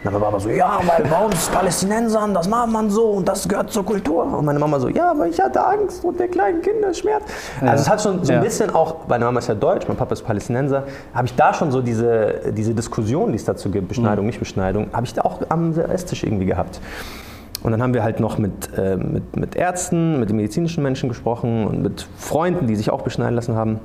Und 0.05 0.13
dann 0.13 0.21
war 0.21 0.31
Papa 0.31 0.41
so, 0.41 0.49
ja, 0.49 0.81
weil 0.85 1.05
bei 1.09 1.25
uns 1.25 1.49
Palästinensern, 1.49 2.35
das 2.35 2.49
macht 2.49 2.71
man 2.71 2.91
so 2.91 3.11
und 3.11 3.29
das 3.29 3.47
gehört 3.47 3.71
zur 3.71 3.85
Kultur. 3.85 4.25
Und 4.25 4.45
meine 4.45 4.59
Mama 4.59 4.81
so, 4.81 4.89
ja, 4.89 5.13
aber 5.13 5.29
ich 5.29 5.41
hatte 5.41 5.65
Angst 5.65 6.05
und 6.05 6.19
der 6.19 6.27
kleinen 6.27 6.61
Kinder 6.61 6.93
schmerzt. 6.93 7.29
Ja. 7.61 7.69
Also 7.69 7.83
es 7.83 7.89
hat 7.89 8.03
schon 8.03 8.25
so 8.25 8.33
ein 8.33 8.39
ja. 8.39 8.43
bisschen 8.43 8.71
auch, 8.71 9.07
meine 9.07 9.25
Mama 9.25 9.39
ist 9.39 9.49
ja 9.49 9.55
deutsch, 9.55 9.87
mein 9.87 9.97
Papa 9.97 10.15
ist 10.15 10.23
Palästinenser, 10.23 10.85
habe 11.15 11.27
ich 11.27 11.37
da 11.37 11.55
schon 11.55 11.71
so 11.71 11.81
diese, 11.81 12.53
diese 12.53 12.75
Diskussion, 12.75 13.31
die 13.31 13.37
es 13.37 13.45
dazu 13.45 13.71
gibt, 13.71 13.87
Beschneidung, 13.87 14.25
mhm. 14.25 14.31
nicht 14.31 14.41
Beschneidung, 14.41 14.89
habe 14.93 15.07
ich 15.07 15.15
da 15.15 15.23
auch 15.23 15.39
am 15.49 15.73
Esstisch 15.79 16.25
irgendwie 16.25 16.47
gehabt. 16.47 16.81
Und 17.63 17.71
dann 17.71 17.81
haben 17.81 17.95
wir 17.95 18.03
halt 18.03 18.19
noch 18.19 18.39
mit, 18.39 18.77
äh, 18.77 18.97
mit, 18.97 19.37
mit 19.37 19.55
Ärzten, 19.55 20.19
mit 20.19 20.29
den 20.31 20.37
medizinischen 20.37 20.83
Menschen 20.83 21.09
gesprochen 21.09 21.65
und 21.69 21.81
mit 21.81 22.09
Freunden, 22.17 22.67
die 22.67 22.75
sich 22.75 22.91
auch 22.91 23.03
beschneiden 23.03 23.37
lassen 23.37 23.55
haben. 23.55 23.79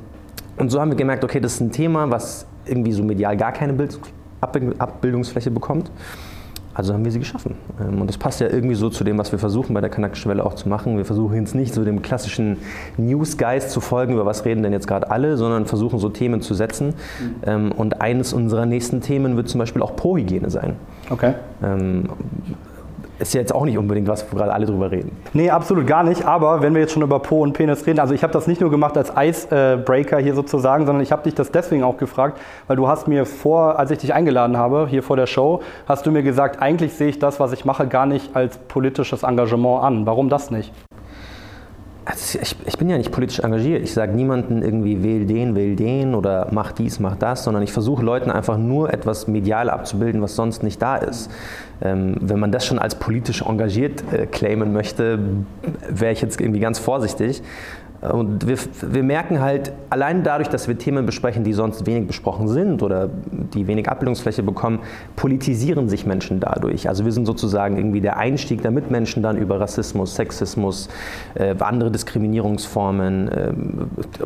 Und 0.57 0.71
so 0.71 0.81
haben 0.81 0.89
wir 0.89 0.97
gemerkt, 0.97 1.23
okay, 1.23 1.39
das 1.39 1.53
ist 1.53 1.61
ein 1.61 1.71
Thema, 1.71 2.09
was 2.09 2.47
irgendwie 2.65 2.91
so 2.91 3.03
medial 3.03 3.37
gar 3.37 3.51
keine 3.51 3.73
Bild 3.73 3.99
Abbildungsfläche 4.77 5.51
bekommt. 5.51 5.91
Also 6.77 6.93
haben 6.93 7.03
wir 7.03 7.11
sie 7.11 7.17
geschaffen. 7.17 7.55
Ähm, 7.81 8.01
und 8.01 8.07
das 8.07 8.19
passt 8.19 8.39
ja 8.39 8.47
irgendwie 8.47 8.75
so 8.75 8.91
zu 8.91 9.03
dem, 9.03 9.17
was 9.17 9.31
wir 9.31 9.39
versuchen 9.39 9.73
bei 9.73 9.81
der 9.81 9.89
Kanakischen 9.89 10.29
Welle 10.29 10.45
auch 10.45 10.53
zu 10.53 10.69
machen. 10.69 10.97
Wir 10.97 11.05
versuchen 11.05 11.35
jetzt 11.35 11.55
nicht 11.55 11.73
so 11.73 11.83
dem 11.83 12.03
klassischen 12.03 12.57
Newsgeist 12.97 13.71
zu 13.71 13.81
folgen, 13.81 14.13
über 14.13 14.27
was 14.27 14.45
reden 14.45 14.61
denn 14.61 14.73
jetzt 14.73 14.85
gerade 14.87 15.09
alle, 15.09 15.37
sondern 15.37 15.65
versuchen 15.65 15.97
so 15.97 16.09
Themen 16.09 16.41
zu 16.41 16.53
setzen. 16.53 16.93
Mhm. 17.47 17.71
Und 17.71 18.01
eines 18.01 18.31
unserer 18.31 18.67
nächsten 18.67 19.01
Themen 19.01 19.37
wird 19.37 19.49
zum 19.49 19.57
Beispiel 19.57 19.81
auch 19.81 19.95
Pro-Hygiene 19.95 20.51
sein. 20.51 20.75
Okay. 21.09 21.33
Ist 23.19 23.33
ja 23.33 23.41
jetzt 23.41 23.53
auch 23.53 23.65
nicht 23.65 23.77
unbedingt 23.77 24.07
was, 24.07 24.25
wo 24.31 24.37
gerade 24.37 24.53
alle 24.53 24.67
drüber 24.67 24.91
reden. 24.91 25.11
Nee, 25.33 25.49
absolut 25.49 25.87
gar 25.87 26.03
nicht. 26.03 26.25
Aber 26.25 26.61
wenn 26.61 26.75
wir 26.75 26.81
jetzt 26.81 26.93
schon 26.93 27.01
über 27.01 27.19
Po 27.19 27.41
und 27.41 27.53
Penis 27.53 27.87
reden, 27.87 27.99
also 27.99 28.13
ich 28.13 28.21
habe 28.21 28.31
das 28.31 28.45
nicht 28.45 28.61
nur 28.61 28.69
gemacht 28.69 28.95
als 28.95 29.11
Icebreaker 29.17 30.19
hier 30.19 30.35
sozusagen, 30.35 30.85
sondern 30.85 31.01
ich 31.01 31.11
habe 31.11 31.23
dich 31.23 31.33
das 31.33 31.51
deswegen 31.51 31.83
auch 31.83 31.97
gefragt, 31.97 32.39
weil 32.67 32.75
du 32.75 32.87
hast 32.87 33.07
mir 33.07 33.25
vor, 33.25 33.79
als 33.79 33.89
ich 33.89 33.97
dich 33.97 34.13
eingeladen 34.13 34.55
habe, 34.55 34.85
hier 34.87 35.01
vor 35.01 35.15
der 35.15 35.25
Show, 35.25 35.61
hast 35.87 36.05
du 36.05 36.11
mir 36.11 36.21
gesagt, 36.21 36.61
eigentlich 36.61 36.93
sehe 36.93 37.07
ich 37.07 37.17
das, 37.17 37.39
was 37.39 37.53
ich 37.53 37.65
mache, 37.65 37.87
gar 37.87 38.05
nicht 38.05 38.35
als 38.35 38.59
politisches 38.59 39.23
Engagement 39.23 39.83
an. 39.83 40.05
Warum 40.05 40.29
das 40.29 40.51
nicht? 40.51 40.71
Also 42.09 42.39
ich, 42.41 42.55
ich, 42.65 42.77
bin 42.77 42.89
ja 42.89 42.97
nicht 42.97 43.11
politisch 43.11 43.39
engagiert. 43.39 43.83
Ich 43.83 43.93
sage 43.93 44.13
niemanden 44.13 44.61
irgendwie, 44.61 45.03
wähl 45.03 45.25
den, 45.25 45.55
wähl 45.55 45.75
den 45.75 46.15
oder 46.15 46.47
mach 46.51 46.71
dies, 46.71 47.01
mach 47.01 47.17
das, 47.17 47.43
sondern 47.43 47.63
ich 47.63 47.73
versuche 47.73 48.01
Leuten 48.01 48.31
einfach 48.31 48.57
nur 48.57 48.93
etwas 48.93 49.27
medial 49.27 49.69
abzubilden, 49.69 50.21
was 50.21 50.33
sonst 50.37 50.63
nicht 50.63 50.81
da 50.81 50.95
ist. 50.95 51.29
Ähm, 51.81 52.15
wenn 52.21 52.39
man 52.39 52.53
das 52.53 52.65
schon 52.65 52.79
als 52.79 52.95
politisch 52.95 53.41
engagiert 53.41 54.05
äh, 54.13 54.25
claimen 54.25 54.71
möchte, 54.71 55.19
wäre 55.89 56.13
ich 56.13 56.21
jetzt 56.21 56.39
irgendwie 56.39 56.61
ganz 56.61 56.79
vorsichtig. 56.79 57.43
Und 58.01 58.47
wir, 58.47 58.57
wir, 58.81 59.01
merken 59.01 59.41
halt, 59.41 59.71
allein 59.89 60.23
dadurch, 60.23 60.49
dass 60.49 60.67
wir 60.67 60.77
Themen 60.77 61.07
besprechen, 61.07 61.43
die 61.43 61.53
sonst 61.53 61.87
wenig 61.87 62.07
besprochen 62.07 62.47
sind 62.47 62.83
oder 62.83 63.09
die 63.53 63.65
wenig 63.65 63.89
Abbildungsfläche 63.89 64.43
bekommen, 64.43 64.79
politisieren 65.15 65.89
sich 65.89 66.05
Menschen 66.05 66.39
dadurch. 66.39 66.87
Also 66.87 67.05
wir 67.05 67.11
sind 67.11 67.25
sozusagen 67.25 67.75
irgendwie 67.75 68.01
der 68.01 68.17
Einstieg, 68.17 68.61
damit 68.61 68.91
Menschen 68.91 69.23
dann 69.23 69.37
über 69.37 69.59
Rassismus, 69.59 70.15
Sexismus, 70.15 70.89
äh, 71.33 71.55
andere 71.59 71.89
Diskriminierungsformen, 71.89 73.29
äh, 73.29 73.53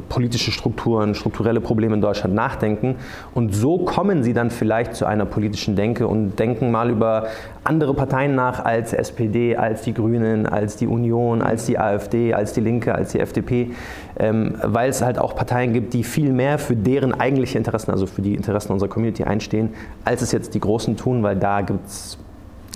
politische 0.10 0.52
Strukturen, 0.52 1.16
strukturelle 1.16 1.62
Probleme 1.62 1.96
in 1.96 2.02
Deutschland 2.02 2.36
nachdenken. 2.36 2.96
Und 3.34 3.56
so 3.56 3.80
kommen 3.80 4.24
sie 4.24 4.34
dann 4.34 4.50
vielleicht 4.50 4.96
zu 4.96 5.06
einer 5.06 5.26
politischen 5.26 5.78
Denke 5.78 6.08
und 6.08 6.38
denken 6.38 6.72
mal 6.72 6.90
über 6.90 7.28
andere 7.64 7.94
Parteien 7.94 8.36
nach 8.36 8.64
als 8.66 8.92
SPD, 8.92 9.56
als 9.56 9.84
die 9.84 9.94
Grünen, 9.94 10.46
als 10.46 10.76
die 10.78 10.88
Union, 10.88 11.42
als 11.42 11.68
die 11.68 11.78
AfD, 11.78 12.34
als 12.34 12.54
die 12.54 12.62
Linke, 12.62 12.96
als 12.96 13.12
die 13.12 13.20
FDP, 13.20 13.71
ähm, 14.20 14.56
weil 14.64 14.90
es 14.90 15.02
halt 15.02 15.18
auch 15.18 15.36
Parteien 15.36 15.74
gibt, 15.74 15.94
die 15.94 16.04
viel 16.04 16.32
mehr 16.32 16.58
für 16.60 16.76
deren 16.76 17.14
eigentliche 17.20 17.58
Interessen, 17.58 17.92
also 17.92 18.06
für 18.06 18.22
die 18.22 18.36
Interessen 18.36 18.72
unserer 18.72 18.90
Community 18.90 19.24
einstehen, 19.24 19.70
als 20.06 20.22
es 20.22 20.32
jetzt 20.32 20.54
die 20.54 20.60
Großen 20.60 20.98
tun, 20.98 21.24
weil 21.24 21.36
da 21.36 21.62
gibt 21.62 21.88
es 21.88 22.18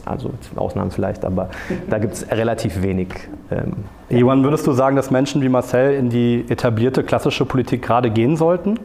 also 0.06 0.32
Ausnahmen 0.56 0.92
vielleicht, 0.92 1.25
aber 1.25 1.50
da 1.90 1.98
gibt 1.98 2.14
es 2.14 2.30
relativ 2.32 2.82
wenig. 2.84 3.08
Ähm, 3.52 3.74
Iwan, 4.10 4.44
würdest 4.44 4.68
du 4.68 4.72
sagen, 4.72 4.96
dass 4.96 5.10
Menschen 5.10 5.42
wie 5.42 5.50
Marcel 5.50 5.96
in 5.96 6.10
die 6.10 6.46
etablierte 6.48 7.04
klassische 7.04 7.46
Politik 7.46 7.82
gerade 7.82 8.12
gehen 8.12 8.38
sollten? 8.38 8.80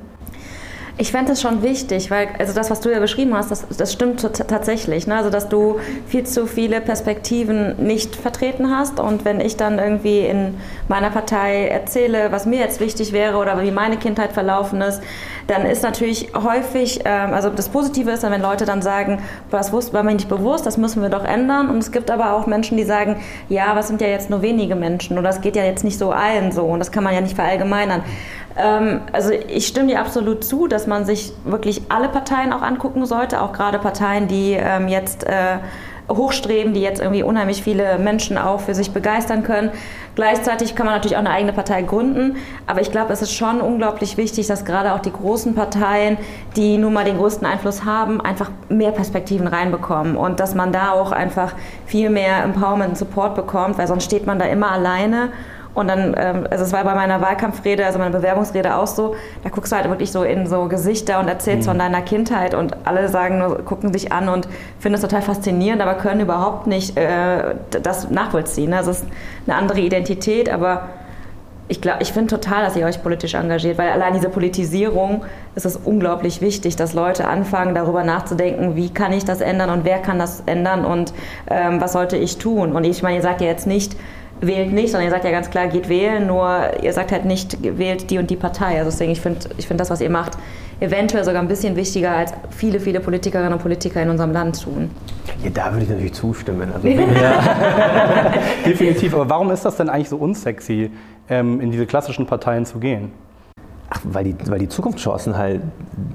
Ich 1.00 1.12
fände 1.12 1.32
es 1.32 1.40
schon 1.40 1.62
wichtig, 1.62 2.10
weil 2.10 2.28
also 2.38 2.52
das, 2.52 2.70
was 2.70 2.82
du 2.82 2.90
ja 2.92 3.00
beschrieben 3.00 3.34
hast, 3.34 3.50
das, 3.50 3.66
das 3.74 3.90
stimmt 3.90 4.20
tatsächlich. 4.20 5.06
Ne? 5.06 5.16
Also 5.16 5.30
dass 5.30 5.48
du 5.48 5.80
viel 6.06 6.24
zu 6.24 6.46
viele 6.46 6.82
Perspektiven 6.82 7.82
nicht 7.82 8.16
vertreten 8.16 8.70
hast 8.70 9.00
und 9.00 9.24
wenn 9.24 9.40
ich 9.40 9.56
dann 9.56 9.78
irgendwie 9.78 10.20
in 10.20 10.58
meiner 10.88 11.08
Partei 11.08 11.68
erzähle, 11.68 12.32
was 12.32 12.44
mir 12.44 12.58
jetzt 12.58 12.80
wichtig 12.80 13.14
wäre 13.14 13.38
oder 13.38 13.62
wie 13.62 13.70
meine 13.70 13.96
Kindheit 13.96 14.32
verlaufen 14.32 14.82
ist, 14.82 15.00
dann 15.46 15.64
ist 15.64 15.82
natürlich 15.82 16.32
häufig, 16.34 17.00
ähm, 17.06 17.32
also 17.32 17.48
das 17.48 17.70
Positive 17.70 18.10
ist 18.10 18.22
dann, 18.22 18.32
wenn 18.32 18.42
Leute 18.42 18.66
dann 18.66 18.82
sagen, 18.82 19.22
das 19.50 19.72
war 19.72 20.02
mir 20.02 20.12
nicht 20.12 20.28
bewusst, 20.28 20.66
das 20.66 20.76
müssen 20.76 21.00
wir 21.00 21.08
doch 21.08 21.24
ändern. 21.24 21.70
Und 21.70 21.78
es 21.78 21.92
gibt 21.92 22.10
aber 22.10 22.34
auch 22.34 22.46
Menschen, 22.46 22.76
die 22.76 22.84
sagen, 22.84 23.16
ja, 23.48 23.74
was 23.74 23.88
sind 23.88 24.02
ja 24.02 24.08
jetzt 24.08 24.28
nur 24.28 24.42
wenige 24.42 24.76
Menschen 24.76 25.18
oder 25.18 25.30
es 25.30 25.40
geht 25.40 25.56
ja 25.56 25.64
jetzt 25.64 25.82
nicht 25.82 25.98
so 25.98 26.10
allen 26.10 26.52
so 26.52 26.64
und 26.66 26.78
das 26.78 26.92
kann 26.92 27.04
man 27.04 27.14
ja 27.14 27.22
nicht 27.22 27.36
verallgemeinern. 27.36 28.02
Ähm, 28.56 29.00
also 29.12 29.30
ich 29.30 29.66
stimme 29.66 29.88
dir 29.88 30.00
absolut 30.00 30.44
zu, 30.44 30.66
dass 30.66 30.86
man 30.86 31.04
sich 31.04 31.32
wirklich 31.44 31.82
alle 31.88 32.08
Parteien 32.08 32.52
auch 32.52 32.62
angucken 32.62 33.06
sollte, 33.06 33.42
auch 33.42 33.52
gerade 33.52 33.78
Parteien, 33.78 34.28
die 34.28 34.52
ähm, 34.52 34.88
jetzt 34.88 35.24
äh, 35.24 35.58
hochstreben, 36.08 36.74
die 36.74 36.80
jetzt 36.80 37.00
irgendwie 37.00 37.22
unheimlich 37.22 37.62
viele 37.62 37.98
Menschen 37.98 38.36
auch 38.36 38.60
für 38.60 38.74
sich 38.74 38.90
begeistern 38.90 39.44
können. 39.44 39.70
Gleichzeitig 40.16 40.74
kann 40.74 40.86
man 40.86 40.96
natürlich 40.96 41.16
auch 41.16 41.20
eine 41.20 41.30
eigene 41.30 41.52
Partei 41.52 41.82
gründen, 41.82 42.36
aber 42.66 42.80
ich 42.80 42.90
glaube, 42.90 43.12
es 43.12 43.22
ist 43.22 43.32
schon 43.32 43.60
unglaublich 43.60 44.16
wichtig, 44.16 44.48
dass 44.48 44.64
gerade 44.64 44.92
auch 44.92 44.98
die 44.98 45.12
großen 45.12 45.54
Parteien, 45.54 46.18
die 46.56 46.78
nun 46.78 46.92
mal 46.92 47.04
den 47.04 47.16
größten 47.16 47.46
Einfluss 47.46 47.84
haben, 47.84 48.20
einfach 48.20 48.50
mehr 48.68 48.90
Perspektiven 48.90 49.46
reinbekommen 49.46 50.16
und 50.16 50.40
dass 50.40 50.54
man 50.54 50.72
da 50.72 50.90
auch 50.90 51.12
einfach 51.12 51.54
viel 51.86 52.10
mehr 52.10 52.42
Empowerment 52.42 52.90
und 52.90 52.98
Support 52.98 53.36
bekommt, 53.36 53.78
weil 53.78 53.86
sonst 53.86 54.04
steht 54.04 54.26
man 54.26 54.38
da 54.38 54.46
immer 54.46 54.72
alleine 54.72 55.28
und 55.74 55.88
dann, 55.88 56.14
ähm, 56.18 56.46
also 56.50 56.64
es 56.64 56.72
war 56.72 56.84
bei 56.84 56.94
meiner 56.94 57.20
Wahlkampfrede, 57.20 57.84
also 57.86 57.98
meiner 57.98 58.16
Bewerbungsrede 58.16 58.74
auch 58.74 58.86
so, 58.86 59.14
da 59.44 59.50
guckst 59.50 59.72
du 59.72 59.76
halt 59.76 59.88
wirklich 59.88 60.10
so 60.10 60.24
in 60.24 60.46
so 60.46 60.66
Gesichter 60.66 61.20
und 61.20 61.28
erzählst 61.28 61.66
mhm. 61.66 61.70
von 61.70 61.78
deiner 61.78 62.02
Kindheit 62.02 62.54
und 62.54 62.76
alle 62.84 63.08
sagen 63.08 63.38
nur, 63.38 63.64
gucken 63.64 63.92
dich 63.92 64.12
an 64.12 64.28
und 64.28 64.48
finden 64.78 64.96
es 64.96 65.00
total 65.00 65.22
faszinierend, 65.22 65.80
aber 65.80 65.94
können 65.94 66.20
überhaupt 66.20 66.66
nicht 66.66 66.96
äh, 66.96 67.54
das 67.70 68.10
nachvollziehen. 68.10 68.74
Also 68.74 68.90
es 68.90 69.02
ist 69.02 69.08
eine 69.46 69.56
andere 69.56 69.80
Identität, 69.80 70.48
aber 70.48 70.88
ich, 71.70 71.80
ich 72.00 72.12
finde 72.12 72.34
total, 72.34 72.64
dass 72.64 72.74
ihr 72.74 72.84
euch 72.84 73.00
politisch 73.00 73.34
engagiert, 73.34 73.78
weil 73.78 73.90
allein 73.90 74.12
diese 74.12 74.28
Politisierung 74.28 75.24
ist 75.54 75.64
es 75.64 75.76
unglaublich 75.76 76.40
wichtig, 76.40 76.74
dass 76.74 76.94
Leute 76.94 77.28
anfangen, 77.28 77.76
darüber 77.76 78.02
nachzudenken, 78.02 78.74
wie 78.74 78.90
kann 78.90 79.12
ich 79.12 79.24
das 79.24 79.40
ändern 79.40 79.70
und 79.70 79.84
wer 79.84 80.00
kann 80.00 80.18
das 80.18 80.42
ändern 80.46 80.84
und 80.84 81.14
ähm, 81.48 81.80
was 81.80 81.92
sollte 81.92 82.16
ich 82.16 82.38
tun. 82.38 82.72
Und 82.72 82.82
ich 82.82 83.04
meine, 83.04 83.16
ihr 83.16 83.22
sagt 83.22 83.40
ja 83.40 83.46
jetzt 83.46 83.68
nicht, 83.68 83.96
wählt 84.40 84.72
nicht, 84.72 84.90
sondern 84.90 85.06
ihr 85.08 85.10
sagt 85.10 85.24
ja 85.24 85.30
ganz 85.30 85.50
klar, 85.50 85.68
geht 85.68 85.88
wählen, 85.88 86.26
nur 86.26 86.82
ihr 86.82 86.92
sagt 86.92 87.12
halt 87.12 87.24
nicht, 87.24 87.58
wählt 87.78 88.10
die 88.10 88.18
und 88.18 88.30
die 88.30 88.36
Partei. 88.36 88.78
Also 88.78 88.90
deswegen, 88.90 89.12
ich 89.12 89.20
finde 89.20 89.40
ich 89.56 89.66
find 89.66 89.80
das, 89.80 89.90
was 89.90 90.00
ihr 90.00 90.10
macht, 90.10 90.38
eventuell 90.80 91.24
sogar 91.24 91.42
ein 91.42 91.48
bisschen 91.48 91.76
wichtiger, 91.76 92.12
als 92.12 92.32
viele, 92.50 92.80
viele 92.80 93.00
Politikerinnen 93.00 93.52
und 93.52 93.60
Politiker 93.60 94.02
in 94.02 94.10
unserem 94.10 94.32
Land 94.32 94.62
tun. 94.62 94.90
Ja, 95.44 95.50
da 95.50 95.72
würde 95.72 95.84
ich 95.84 95.90
natürlich 95.90 96.14
zustimmen. 96.14 96.72
Also, 96.72 96.88
ja. 96.88 98.32
Definitiv, 98.66 99.14
aber 99.14 99.28
warum 99.28 99.50
ist 99.50 99.64
das 99.64 99.76
denn 99.76 99.88
eigentlich 99.88 100.08
so 100.08 100.16
unsexy, 100.16 100.90
ähm, 101.28 101.60
in 101.60 101.70
diese 101.70 101.86
klassischen 101.86 102.26
Parteien 102.26 102.64
zu 102.64 102.78
gehen? 102.78 103.12
Ach, 103.92 104.00
weil 104.04 104.22
die, 104.22 104.36
weil 104.46 104.60
die 104.60 104.68
Zukunftschancen 104.68 105.36
halt 105.36 105.62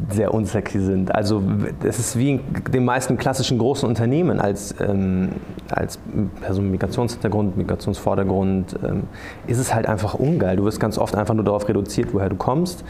sehr 0.10 0.34
unsexy 0.34 0.80
sind. 0.80 1.14
Also 1.14 1.44
es 1.84 2.00
ist 2.00 2.18
wie 2.18 2.32
in 2.32 2.42
den 2.72 2.86
meisten 2.86 3.18
klassischen 3.18 3.58
großen 3.58 3.88
Unternehmen 3.88 4.40
als, 4.40 4.74
ähm, 4.80 5.34
als 5.70 6.00
Person 6.40 6.64
mit 6.66 6.72
Migrationshintergrund, 6.74 7.58
Migrationsvordergrund, 7.58 8.80
ähm, 8.82 9.04
ist 9.48 9.58
es 9.58 9.74
halt 9.76 9.88
einfach 9.88 10.14
ungeil. 10.14 10.56
Du 10.56 10.64
wirst 10.64 10.80
ganz 10.80 10.98
oft 10.98 11.16
einfach 11.16 11.34
nur 11.34 11.44
darauf 11.44 11.68
reduziert, 11.68 12.14
woher 12.14 12.30
du 12.30 12.38
kommst, 12.38 12.86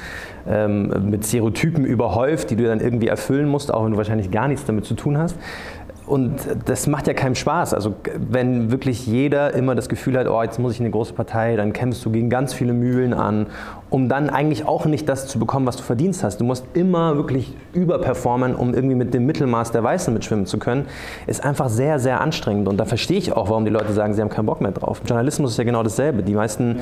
ähm, 0.47 1.09
mit 1.09 1.25
Stereotypen 1.25 1.83
überhäuft, 1.83 2.51
die 2.51 2.55
du 2.55 2.65
dann 2.65 2.79
irgendwie 2.79 3.07
erfüllen 3.07 3.49
musst, 3.49 3.73
auch 3.73 3.85
wenn 3.85 3.93
du 3.93 3.97
wahrscheinlich 3.97 4.29
gar 4.29 4.47
nichts 4.47 4.65
damit 4.65 4.85
zu 4.85 4.93
tun 4.93 5.17
hast. 5.17 5.35
Und 6.07 6.35
das 6.65 6.85
macht 6.85 7.07
ja 7.07 7.13
keinen 7.13 7.33
Spaß. 7.33 7.73
Also 7.73 7.95
wenn 8.15 8.69
wirklich 8.71 9.07
jeder 9.07 9.53
immer 9.55 9.73
das 9.73 9.89
Gefühl 9.89 10.17
hat, 10.17 10.27
oh, 10.27 10.41
jetzt 10.43 10.59
muss 10.59 10.73
ich 10.73 10.79
in 10.79 10.85
eine 10.85 10.91
große 10.91 11.13
Partei, 11.13 11.55
dann 11.55 11.73
kämpfst 11.73 12.05
du 12.05 12.11
gegen 12.11 12.29
ganz 12.29 12.53
viele 12.53 12.73
Mühlen 12.73 13.13
an 13.13 13.47
um 13.95 14.09
dann 14.09 14.29
eigentlich 14.29 14.67
auch 14.67 14.85
nicht 14.87 15.07
das 15.07 15.25
zu 15.25 15.39
bekommen, 15.39 15.65
was 15.65 15.77
du 15.77 15.83
verdienst 15.83 16.21
hast. 16.21 16.41
Du 16.41 16.43
musst 16.43 16.65
immer 16.73 17.15
wirklich 17.15 17.53
überperformen, 17.71 18.53
um 18.53 18.73
irgendwie 18.73 18.95
mit 18.95 19.13
dem 19.13 19.25
Mittelmaß 19.25 19.71
der 19.71 19.85
Weißen 19.85 20.13
mitschwimmen 20.13 20.45
zu 20.45 20.59
können, 20.59 20.87
ist 21.27 21.45
einfach 21.45 21.69
sehr, 21.69 21.97
sehr 21.97 22.19
anstrengend. 22.19 22.67
Und 22.67 22.75
da 22.75 22.83
verstehe 22.83 23.17
ich 23.17 23.31
auch, 23.31 23.49
warum 23.49 23.63
die 23.63 23.71
Leute 23.71 23.93
sagen, 23.93 24.13
sie 24.13 24.19
haben 24.19 24.27
keinen 24.27 24.47
Bock 24.47 24.59
mehr 24.59 24.73
drauf. 24.73 25.01
Journalismus 25.07 25.51
ist 25.51 25.57
ja 25.59 25.63
genau 25.63 25.81
dasselbe. 25.81 26.23
Die 26.23 26.33
meisten 26.33 26.75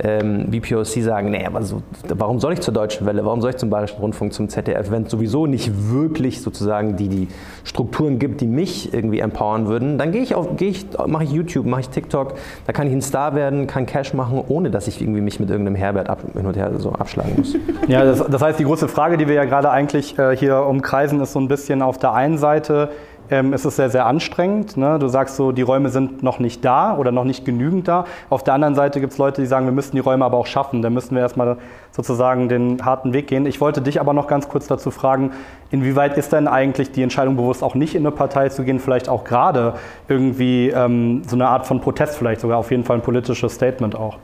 ja. 0.00 0.10
ähm, 0.10 0.46
BPOC 0.48 0.86
sagen, 0.86 1.32
nee, 1.32 1.44
aber 1.44 1.60
so, 1.64 1.82
warum 2.06 2.38
soll 2.38 2.52
ich 2.52 2.60
zur 2.60 2.72
Deutschen 2.72 3.04
Welle, 3.04 3.24
warum 3.24 3.40
soll 3.40 3.50
ich 3.50 3.56
zum 3.56 3.68
Bayerischen 3.68 3.98
Rundfunk, 3.98 4.32
zum 4.32 4.48
ZDF, 4.48 4.92
wenn 4.92 5.02
es 5.02 5.10
sowieso 5.10 5.46
nicht 5.46 5.72
wirklich 5.90 6.40
sozusagen 6.40 6.94
die, 6.94 7.08
die 7.08 7.26
Strukturen 7.64 8.20
gibt, 8.20 8.42
die 8.42 8.46
mich 8.46 8.94
irgendwie 8.94 9.18
empowern 9.18 9.66
würden, 9.66 9.98
dann 9.98 10.12
gehe 10.12 10.22
ich 10.22 10.36
auf, 10.36 10.56
gehe 10.56 10.70
ich, 10.70 10.86
mache 11.08 11.24
ich 11.24 11.32
YouTube, 11.32 11.66
mache 11.66 11.80
ich 11.80 11.88
TikTok, 11.88 12.34
da 12.64 12.72
kann 12.72 12.86
ich 12.86 12.92
ein 12.92 13.02
Star 13.02 13.34
werden, 13.34 13.66
kann 13.66 13.86
Cash 13.86 14.14
machen, 14.14 14.40
ohne 14.46 14.70
dass 14.70 14.86
ich 14.86 15.02
irgendwie 15.02 15.20
mich 15.20 15.40
mit 15.40 15.50
irgendeinem 15.50 15.74
Herbert 15.74 16.08
ab, 16.08 16.20
hin 16.32 16.46
und 16.46 16.56
her 16.56 16.59
so 16.78 16.92
abschlagen 16.92 17.34
muss. 17.36 17.56
Ja, 17.88 18.04
das, 18.04 18.24
das 18.24 18.40
heißt, 18.40 18.58
die 18.60 18.64
große 18.64 18.86
Frage, 18.86 19.16
die 19.16 19.26
wir 19.26 19.34
ja 19.34 19.44
gerade 19.44 19.70
eigentlich 19.70 20.16
äh, 20.16 20.36
hier 20.36 20.64
umkreisen, 20.64 21.20
ist 21.20 21.32
so 21.32 21.40
ein 21.40 21.48
bisschen 21.48 21.82
auf 21.82 21.98
der 21.98 22.12
einen 22.12 22.38
Seite, 22.38 22.90
ähm, 23.30 23.52
ist 23.52 23.64
es 23.64 23.76
sehr, 23.76 23.90
sehr 23.90 24.06
anstrengend. 24.06 24.76
Ne? 24.76 24.98
Du 24.98 25.08
sagst 25.08 25.36
so, 25.36 25.52
die 25.52 25.62
Räume 25.62 25.88
sind 25.88 26.22
noch 26.22 26.38
nicht 26.38 26.64
da 26.64 26.96
oder 26.96 27.12
noch 27.12 27.24
nicht 27.24 27.44
genügend 27.44 27.88
da. 27.88 28.04
Auf 28.28 28.44
der 28.44 28.54
anderen 28.54 28.74
Seite 28.74 29.00
gibt 29.00 29.12
es 29.12 29.18
Leute, 29.18 29.40
die 29.40 29.46
sagen, 29.46 29.66
wir 29.66 29.72
müssen 29.72 29.94
die 29.94 30.00
Räume 30.00 30.24
aber 30.24 30.36
auch 30.36 30.46
schaffen. 30.46 30.82
Da 30.82 30.90
müssen 30.90 31.14
wir 31.14 31.22
erstmal 31.22 31.56
sozusagen 31.92 32.48
den 32.48 32.84
harten 32.84 33.12
Weg 33.12 33.28
gehen. 33.28 33.46
Ich 33.46 33.60
wollte 33.60 33.80
dich 33.82 34.00
aber 34.00 34.12
noch 34.12 34.26
ganz 34.26 34.48
kurz 34.48 34.66
dazu 34.66 34.90
fragen, 34.90 35.32
inwieweit 35.70 36.18
ist 36.18 36.32
denn 36.32 36.48
eigentlich 36.48 36.92
die 36.92 37.02
Entscheidung 37.02 37.36
bewusst 37.36 37.62
auch 37.62 37.74
nicht 37.74 37.94
in 37.94 38.02
eine 38.02 38.14
Partei 38.14 38.48
zu 38.48 38.64
gehen, 38.64 38.80
vielleicht 38.80 39.08
auch 39.08 39.24
gerade 39.24 39.74
irgendwie 40.08 40.70
ähm, 40.70 41.22
so 41.26 41.36
eine 41.36 41.48
Art 41.48 41.66
von 41.66 41.80
Protest, 41.80 42.16
vielleicht 42.16 42.40
sogar 42.40 42.58
auf 42.58 42.70
jeden 42.70 42.84
Fall 42.84 42.96
ein 42.96 43.02
politisches 43.02 43.54
Statement 43.54 43.94
auch? 43.94 44.18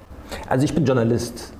Also 0.48 0.64
ich 0.64 0.74
bin 0.74 0.84
Journalist. 0.84 1.55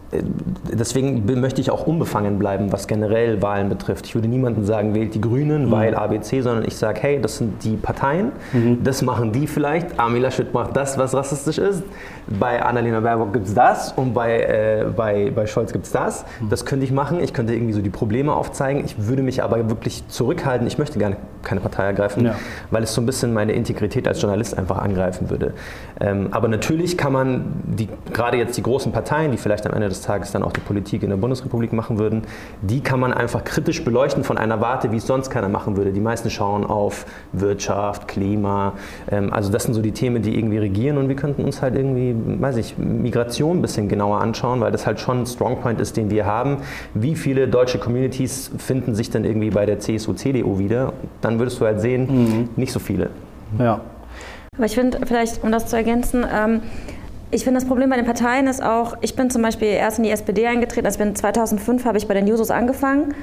Deswegen 0.73 1.25
möchte 1.41 1.61
ich 1.61 1.71
auch 1.71 1.87
unbefangen 1.87 2.39
bleiben, 2.39 2.71
was 2.71 2.87
generell 2.87 3.43
Wahlen 3.43 3.69
betrifft. 3.69 4.07
Ich 4.07 4.15
würde 4.15 4.29
niemandem 4.29 4.65
sagen, 4.65 4.95
wählt 4.95 5.15
die 5.15 5.21
Grünen, 5.21 5.67
mhm. 5.67 5.71
weil 5.71 5.95
ABC, 5.95 6.43
sondern 6.43 6.65
ich 6.65 6.77
sage, 6.77 7.01
hey, 7.03 7.21
das 7.21 7.39
sind 7.39 7.65
die 7.65 7.77
Parteien, 7.77 8.33
mhm. 8.53 8.85
das 8.85 9.03
machen 9.03 9.33
die 9.33 9.47
vielleicht. 9.47 9.99
Armin 9.99 10.23
Laschet 10.23 10.53
macht 10.55 10.77
das, 10.77 10.97
was 10.97 11.15
rassistisch 11.15 11.59
ist. 11.59 11.83
Bei 12.29 12.63
Annalena 12.63 13.01
Baerbock 13.01 13.33
gibt 13.33 13.47
es 13.47 13.55
das 13.55 13.93
und 13.93 14.15
bei, 14.15 14.41
äh, 14.41 14.87
bei, 14.97 15.31
bei 15.35 15.47
Scholz 15.47 15.73
gibt 15.73 15.87
es 15.87 15.93
das. 15.93 16.25
Mhm. 16.41 16.51
Das 16.51 16.65
könnte 16.65 16.85
ich 16.85 16.93
machen. 16.93 17.21
Ich 17.21 17.33
könnte 17.33 17.55
irgendwie 17.55 17.73
so 17.73 17.83
die 17.83 17.91
Probleme 17.91 18.33
aufzeigen. 18.33 18.85
Ich 18.85 19.07
würde 19.07 19.23
mich 19.23 19.43
aber 19.43 19.71
wirklich 19.71 20.07
zurückhalten. 20.09 20.67
Ich 20.67 20.79
möchte 20.79 20.99
gerne 20.99 21.17
keine 21.43 21.61
Partei 21.61 21.85
ergreifen, 21.85 22.27
ja. 22.27 22.35
weil 22.71 22.83
es 22.83 22.93
so 22.93 23.01
ein 23.01 23.07
bisschen 23.07 23.33
meine 23.33 23.53
Integrität 23.53 24.09
als 24.09 24.21
Journalist 24.21 24.59
einfach 24.59 24.79
angreifen 24.79 25.31
würde. 25.31 25.55
Ähm, 26.01 26.29
aber 26.33 26.49
natürlich 26.49 26.99
kann 26.99 27.13
man 27.13 27.45
die, 27.65 27.89
gerade 28.13 28.37
jetzt 28.37 28.57
die 28.57 28.63
großen 28.63 28.93
Parteien, 28.93 29.31
die 29.31 29.39
vielleicht 29.39 29.67
am 29.67 29.73
Ende 29.73 29.89
des 29.89 29.96
des 29.97 30.07
Tages 30.07 30.33
dann 30.33 30.43
auch 30.43 30.53
die 30.53 30.61
Politik 30.61 31.03
in 31.03 31.11
der 31.11 31.17
Bundesrepublik 31.17 31.73
machen 31.73 31.99
würden, 31.99 32.23
die 32.63 32.81
kann 32.81 33.01
man 33.01 33.13
einfach 33.13 33.45
kritisch 33.45 33.85
beleuchten 33.85 34.25
von 34.25 34.39
einer 34.39 34.61
Warte, 34.61 34.93
wie 34.93 34.97
es 34.97 35.07
sonst 35.07 35.31
keiner 35.31 35.49
machen 35.49 35.77
würde. 35.77 35.93
Die 35.93 36.01
meisten 36.01 36.31
schauen 36.31 36.65
auf 36.65 37.07
Wirtschaft, 37.33 38.09
Klima. 38.09 38.75
Ähm, 39.11 39.33
also 39.33 39.51
das 39.51 39.65
sind 39.65 39.75
so 39.75 39.83
die 39.83 39.93
Themen, 39.93 40.23
die 40.23 40.37
irgendwie 40.37 40.59
regieren 40.59 40.99
und 40.99 41.09
wir 41.09 41.17
könnten 41.17 41.45
uns 41.45 41.63
halt 41.63 41.75
irgendwie, 41.75 42.15
weiß 42.17 42.57
ich, 42.57 42.77
Migration 42.79 43.59
ein 43.59 43.63
bisschen 43.63 43.89
genauer 43.89 44.21
anschauen, 44.21 44.61
weil 44.61 44.73
das 44.73 44.87
halt 44.87 45.01
schon 45.01 45.23
ein 45.23 45.27
Strongpoint 45.27 45.81
ist, 45.81 45.97
den 45.97 46.11
wir 46.11 46.27
haben. 46.27 46.59
Wie 46.95 47.15
viele 47.15 47.49
deutsche 47.49 47.79
Communities 47.79 48.51
finden 48.59 48.95
sich 48.95 49.11
dann 49.11 49.25
irgendwie 49.25 49.51
bei 49.51 49.67
der 49.67 49.79
CSU, 49.79 50.13
CDU 50.13 50.59
wieder? 50.59 50.93
Dann 51.21 51.39
würdest 51.39 51.61
du 51.61 51.65
halt 51.65 51.81
sehen, 51.81 52.07
mhm. 52.07 52.49
nicht 52.57 52.73
so 52.73 52.79
viele. 52.79 53.11
Ja. 53.59 53.81
Aber 54.57 54.65
ich 54.65 54.75
finde, 54.75 55.01
vielleicht, 55.05 55.43
um 55.45 55.53
das 55.53 55.67
zu 55.67 55.77
ergänzen, 55.77 56.25
ähm, 56.33 56.63
ich 57.31 57.43
finde, 57.43 57.59
das 57.61 57.69
Problem 57.69 57.91
bei 57.91 57.97
den 57.97 58.07
Parteien 58.07 58.47
ist 58.47 58.63
auch, 58.63 58.97
ich 59.01 59.17
bin 59.17 59.31
zum 59.31 59.43
Beispiel 59.43 59.69
erst 59.69 59.99
in 59.99 60.05
die 60.05 60.11
SPD 60.11 60.47
eingetreten, 60.47 60.87
also 60.87 60.99
ich 60.99 61.05
bin 61.05 61.17
2005 61.17 61.85
habe 61.85 61.99
ich 61.99 62.07
bei 62.07 62.15
den 62.15 62.27
Jusos 62.27 62.51
angefangen 62.51 63.15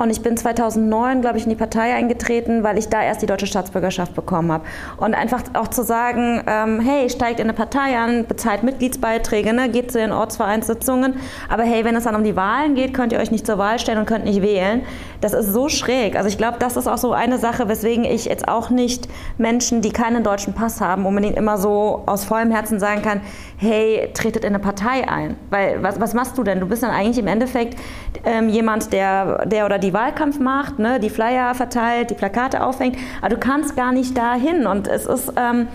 und 0.00 0.08
ich 0.08 0.22
bin 0.22 0.34
2009, 0.34 1.20
glaube 1.20 1.36
ich, 1.36 1.44
in 1.44 1.50
die 1.50 1.56
Partei 1.56 1.94
eingetreten, 1.94 2.62
weil 2.62 2.78
ich 2.78 2.88
da 2.88 3.02
erst 3.02 3.20
die 3.20 3.26
deutsche 3.26 3.46
Staatsbürgerschaft 3.46 4.14
bekommen 4.14 4.50
habe. 4.50 4.64
Und 4.96 5.12
einfach 5.14 5.42
auch 5.52 5.68
zu 5.68 5.82
sagen, 5.82 6.42
ähm, 6.46 6.80
hey, 6.80 7.10
steigt 7.10 7.38
in 7.38 7.44
eine 7.44 7.52
Partei 7.52 7.98
an, 7.98 8.26
bezahlt 8.26 8.62
Mitgliedsbeiträge, 8.62 9.52
ne, 9.52 9.68
geht 9.68 9.92
zu 9.92 9.98
den 9.98 10.10
Ortsvereinssitzungen, 10.10 11.16
aber 11.50 11.64
hey, 11.64 11.84
wenn 11.84 11.96
es 11.96 12.04
dann 12.04 12.14
um 12.14 12.24
die 12.24 12.34
Wahlen 12.34 12.76
geht, 12.76 12.94
könnt 12.94 13.12
ihr 13.12 13.18
euch 13.18 13.30
nicht 13.30 13.46
zur 13.46 13.58
Wahl 13.58 13.78
stellen 13.78 13.98
und 13.98 14.06
könnt 14.06 14.24
nicht 14.24 14.40
wählen. 14.40 14.82
Das 15.20 15.34
ist 15.34 15.52
so 15.52 15.68
schräg. 15.68 16.16
Also 16.16 16.30
ich 16.30 16.38
glaube, 16.38 16.56
das 16.58 16.78
ist 16.78 16.86
auch 16.86 16.96
so 16.96 17.12
eine 17.12 17.36
Sache, 17.36 17.68
weswegen 17.68 18.04
ich 18.06 18.24
jetzt 18.24 18.48
auch 18.48 18.70
nicht 18.70 19.06
Menschen, 19.36 19.82
die 19.82 19.90
keinen 19.90 20.24
deutschen 20.24 20.54
Pass 20.54 20.80
haben, 20.80 21.04
unbedingt 21.04 21.36
immer 21.36 21.58
so 21.58 22.04
aus 22.06 22.24
vollem 22.24 22.50
Herzen 22.50 22.80
sagen 22.80 23.02
kann, 23.02 23.20
hey, 23.60 24.08
tretet 24.14 24.44
in 24.44 24.54
eine 24.54 24.58
Partei 24.58 25.06
ein. 25.06 25.36
Weil 25.50 25.82
was, 25.82 26.00
was 26.00 26.14
machst 26.14 26.38
du 26.38 26.42
denn? 26.42 26.60
Du 26.60 26.66
bist 26.66 26.82
dann 26.82 26.90
eigentlich 26.90 27.18
im 27.18 27.26
Endeffekt 27.26 27.78
ähm, 28.24 28.48
jemand, 28.48 28.92
der, 28.92 29.44
der 29.46 29.66
oder 29.66 29.78
die 29.78 29.92
Wahlkampf 29.92 30.40
macht, 30.40 30.78
ne, 30.78 30.98
die 30.98 31.10
Flyer 31.10 31.54
verteilt, 31.54 32.10
die 32.10 32.14
Plakate 32.14 32.64
aufhängt, 32.64 32.96
aber 33.20 33.28
du 33.28 33.38
kannst 33.38 33.76
gar 33.76 33.92
nicht 33.92 34.16
dahin. 34.16 34.66
Und 34.66 34.88
es 34.88 35.04
ist, 35.04 35.32
ähm, 35.36 35.68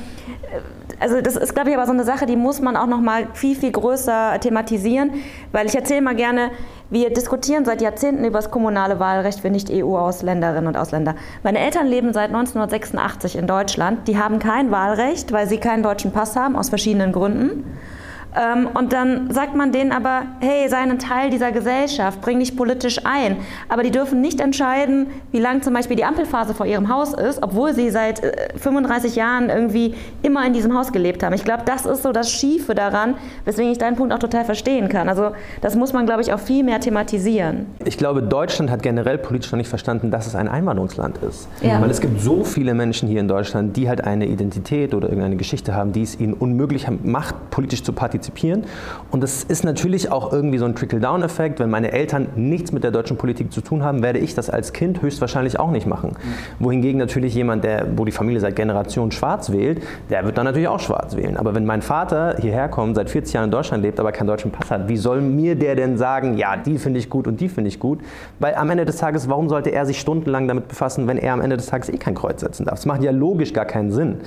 also 0.99 1.21
das 1.21 1.35
ist, 1.35 1.53
glaube 1.53 1.69
ich, 1.69 1.75
aber 1.75 1.85
so 1.85 1.91
eine 1.91 2.03
Sache, 2.03 2.25
die 2.25 2.35
muss 2.35 2.61
man 2.61 2.75
auch 2.75 2.87
noch 2.87 3.01
mal 3.01 3.27
viel, 3.33 3.55
viel 3.55 3.71
größer 3.71 4.39
thematisieren, 4.39 5.11
weil 5.51 5.67
ich 5.67 5.75
erzähle 5.75 6.01
mal 6.01 6.15
gerne, 6.15 6.51
wir 6.89 7.09
diskutieren 7.09 7.65
seit 7.65 7.81
Jahrzehnten 7.81 8.23
über 8.25 8.37
das 8.39 8.51
kommunale 8.51 8.99
Wahlrecht 8.99 9.39
für 9.39 9.49
Nicht-EU-Ausländerinnen 9.49 10.67
und 10.67 10.77
Ausländer. 10.77 11.15
Meine 11.43 11.59
Eltern 11.59 11.87
leben 11.87 12.13
seit 12.13 12.27
1986 12.27 13.37
in 13.37 13.47
Deutschland. 13.47 14.07
Die 14.07 14.17
haben 14.17 14.39
kein 14.39 14.71
Wahlrecht, 14.71 15.31
weil 15.31 15.47
sie 15.47 15.57
keinen 15.57 15.83
deutschen 15.83 16.11
Pass 16.11 16.35
haben, 16.35 16.55
aus 16.55 16.69
verschiedenen 16.69 17.11
Gründen. 17.11 17.65
Ähm, 18.35 18.67
und 18.73 18.91
dann 18.91 19.31
sagt 19.31 19.55
man 19.55 19.71
denen 19.71 19.91
aber, 19.91 20.23
hey, 20.39 20.67
sei 20.67 20.77
ein 20.77 20.99
Teil 20.99 21.29
dieser 21.29 21.51
Gesellschaft, 21.51 22.21
bring 22.21 22.39
dich 22.39 22.55
politisch 22.55 22.99
ein. 23.05 23.37
Aber 23.69 23.83
die 23.83 23.91
dürfen 23.91 24.21
nicht 24.21 24.41
entscheiden, 24.41 25.07
wie 25.31 25.39
lang 25.39 25.61
zum 25.61 25.73
Beispiel 25.73 25.95
die 25.95 26.03
Ampelphase 26.03 26.53
vor 26.53 26.65
ihrem 26.65 26.89
Haus 26.89 27.13
ist, 27.13 27.41
obwohl 27.41 27.73
sie 27.73 27.89
seit 27.89 28.21
35 28.57 29.15
äh, 29.15 29.19
Jahren 29.19 29.49
irgendwie 29.49 29.95
immer 30.21 30.45
in 30.45 30.53
diesem 30.53 30.77
Haus 30.77 30.91
gelebt 30.91 31.23
haben. 31.23 31.33
Ich 31.33 31.45
glaube, 31.45 31.63
das 31.65 31.85
ist 31.85 32.03
so 32.03 32.11
das 32.11 32.31
Schiefe 32.31 32.75
daran, 32.75 33.15
weswegen 33.45 33.71
ich 33.71 33.77
deinen 33.77 33.95
Punkt 33.95 34.13
auch 34.13 34.19
total 34.19 34.43
verstehen 34.43 34.89
kann. 34.89 35.07
Also 35.07 35.31
das 35.61 35.75
muss 35.75 35.93
man, 35.93 36.05
glaube 36.05 36.21
ich, 36.21 36.33
auch 36.33 36.39
viel 36.39 36.63
mehr 36.63 36.79
thematisieren. 36.79 37.67
Ich 37.85 37.97
glaube, 37.97 38.21
Deutschland 38.21 38.69
hat 38.69 38.83
generell 38.83 39.17
politisch 39.17 39.51
noch 39.51 39.57
nicht 39.57 39.69
verstanden, 39.69 40.11
dass 40.11 40.27
es 40.27 40.35
ein 40.35 40.47
Einwanderungsland 40.47 41.19
ist. 41.19 41.47
Ja. 41.61 41.81
Weil 41.81 41.89
es 41.89 42.01
gibt 42.01 42.19
so 42.19 42.43
viele 42.43 42.73
Menschen 42.73 43.07
hier 43.07 43.21
in 43.21 43.27
Deutschland, 43.27 43.77
die 43.77 43.87
halt 43.87 44.03
eine 44.03 44.25
Identität 44.25 44.93
oder 44.93 45.07
irgendeine 45.07 45.37
Geschichte 45.37 45.73
haben, 45.73 45.93
die 45.93 46.01
es 46.01 46.19
ihnen 46.19 46.33
unmöglich 46.33 46.87
macht, 47.03 47.49
politisch 47.49 47.83
zu 47.83 47.93
partizipieren 47.93 48.25
partizipieren. 48.25 48.63
Und 49.12 49.24
das 49.24 49.44
ist 49.44 49.63
natürlich 49.63 50.12
auch 50.12 50.34
irgendwie 50.34 50.58
so 50.58 50.65
ein 50.65 50.75
Trickle-Down-Effekt. 50.75 51.60
Wenn 51.60 51.70
meine 51.70 51.91
Eltern 51.91 52.27
nichts 52.36 52.72
mit 52.72 52.84
der 52.84 52.91
deutschen 52.91 53.17
Politik 53.17 53.51
zu 53.51 53.62
tun 53.62 53.84
haben, 53.84 54.03
werde 54.03 54.20
ich 54.20 54.36
das 54.36 54.50
als 54.50 54.74
Kind 54.74 55.01
höchstwahrscheinlich 55.01 55.60
auch 55.60 55.72
nicht 55.72 55.88
machen. 55.88 56.12
Mhm. 56.12 56.65
Wohingegen 56.65 57.00
natürlich 57.00 57.34
jemand, 57.36 57.63
der, 57.63 57.86
wo 57.96 58.05
die 58.05 58.12
Familie 58.12 58.39
seit 58.41 58.55
Generationen 58.55 59.12
schwarz 59.12 59.51
wählt, 59.51 59.82
der 60.10 60.25
wird 60.25 60.38
dann 60.38 60.46
natürlich 60.46 60.67
auch 60.67 60.79
schwarz 60.79 61.15
wählen. 61.15 61.38
Aber 61.38 61.55
wenn 61.55 61.65
mein 61.65 61.82
Vater 61.82 62.36
hierher 62.39 62.67
kommt, 62.67 62.96
seit 62.96 63.10
40 63.10 63.34
Jahren 63.34 63.46
in 63.46 63.51
Deutschland 63.51 63.84
lebt, 63.84 64.00
aber 64.00 64.12
keinen 64.12 64.27
deutschen 64.27 64.51
Pass 64.51 64.72
hat, 64.72 64.88
wie 64.88 64.98
soll 64.98 65.22
mir 65.22 65.55
der 65.55 65.75
denn 65.75 65.98
sagen, 65.98 66.38
ja, 66.38 66.58
die 66.58 66.77
finde 66.77 67.00
ich 67.00 67.10
gut 67.10 67.27
und 67.27 67.39
die 67.39 67.50
finde 67.50 67.70
ich 67.70 67.79
gut? 67.79 68.00
Weil 68.39 68.55
am 68.55 68.70
Ende 68.70 68.86
des 68.86 68.98
Tages, 68.98 69.29
warum 69.29 69.50
sollte 69.50 69.70
er 69.70 69.86
sich 69.86 70.00
stundenlang 70.00 70.48
damit 70.48 70.67
befassen, 70.67 71.08
wenn 71.08 71.17
er 71.17 71.34
am 71.34 71.41
Ende 71.41 71.58
des 71.58 71.67
Tages 71.67 71.89
eh 71.89 71.98
kein 71.98 72.15
Kreuz 72.15 72.41
setzen 72.41 72.65
darf? 72.65 72.75
Das 72.75 72.86
macht 72.86 73.03
ja 73.03 73.12
logisch 73.12 73.53
gar 73.53 73.65
keinen 73.65 73.91
Sinn. 73.91 74.17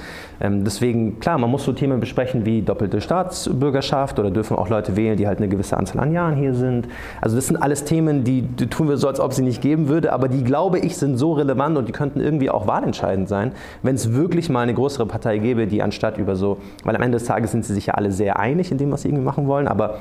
Ähm, 0.40 0.64
deswegen, 0.64 1.21
klar, 1.21 1.38
man 1.38 1.50
muss 1.50 1.64
so 1.64 1.73
Themen 1.73 2.00
besprechen 2.00 2.47
wie 2.47 2.62
doppelte 2.62 3.00
Staatsbürgerschaft, 3.00 3.88
Bürgerschaft 3.88 4.18
oder 4.18 4.30
dürfen 4.30 4.57
auch 4.57 4.68
Leute 4.68 4.97
wählen, 4.97 5.16
die 5.16 5.26
halt 5.26 5.38
eine 5.38 5.49
gewisse 5.49 5.76
Anzahl 5.76 6.00
an 6.00 6.12
Jahren 6.12 6.37
hier 6.37 6.54
sind. 6.54 6.88
Also 7.21 7.37
das 7.37 7.47
sind 7.47 7.57
alles 7.57 7.85
Themen, 7.85 8.25
die, 8.25 8.42
die 8.42 8.66
tun 8.66 8.88
wir 8.88 8.97
so, 8.97 9.09
als 9.09 9.21
ob 9.21 9.33
sie 9.33 9.42
nicht 9.42 9.62
geben 9.62 9.88
würde, 9.88 10.12
aber 10.12 10.28
die, 10.28 10.45
glaube 10.45 10.78
ich, 10.78 10.97
sind 10.97 11.16
so 11.16 11.33
relevant 11.33 11.76
und 11.78 11.88
die 11.88 11.92
könnten 11.92 12.21
irgendwie 12.21 12.50
auch 12.50 12.66
wahlentscheidend 12.66 13.28
sein, 13.28 13.52
wenn 13.83 13.95
es 13.95 14.12
wirklich 14.12 14.50
mal 14.50 14.62
eine 14.62 14.75
größere 14.75 15.07
Partei 15.07 15.38
gäbe, 15.38 15.66
die 15.66 15.83
anstatt 15.83 16.18
über 16.18 16.37
so, 16.37 16.59
weil 16.85 16.95
am 16.97 17.02
Ende 17.02 17.18
des 17.18 17.26
Tages 17.26 17.52
sind 17.52 17.64
sie 17.64 17.75
sich 17.75 17.87
ja 17.87 17.95
alle 17.95 18.12
sehr 18.12 18.38
einig 18.38 18.71
in 18.71 18.78
dem, 18.78 18.90
was 18.92 19.02
sie 19.02 19.09
irgendwie 19.09 19.25
machen 19.25 19.47
wollen, 19.47 19.68
aber 19.68 20.00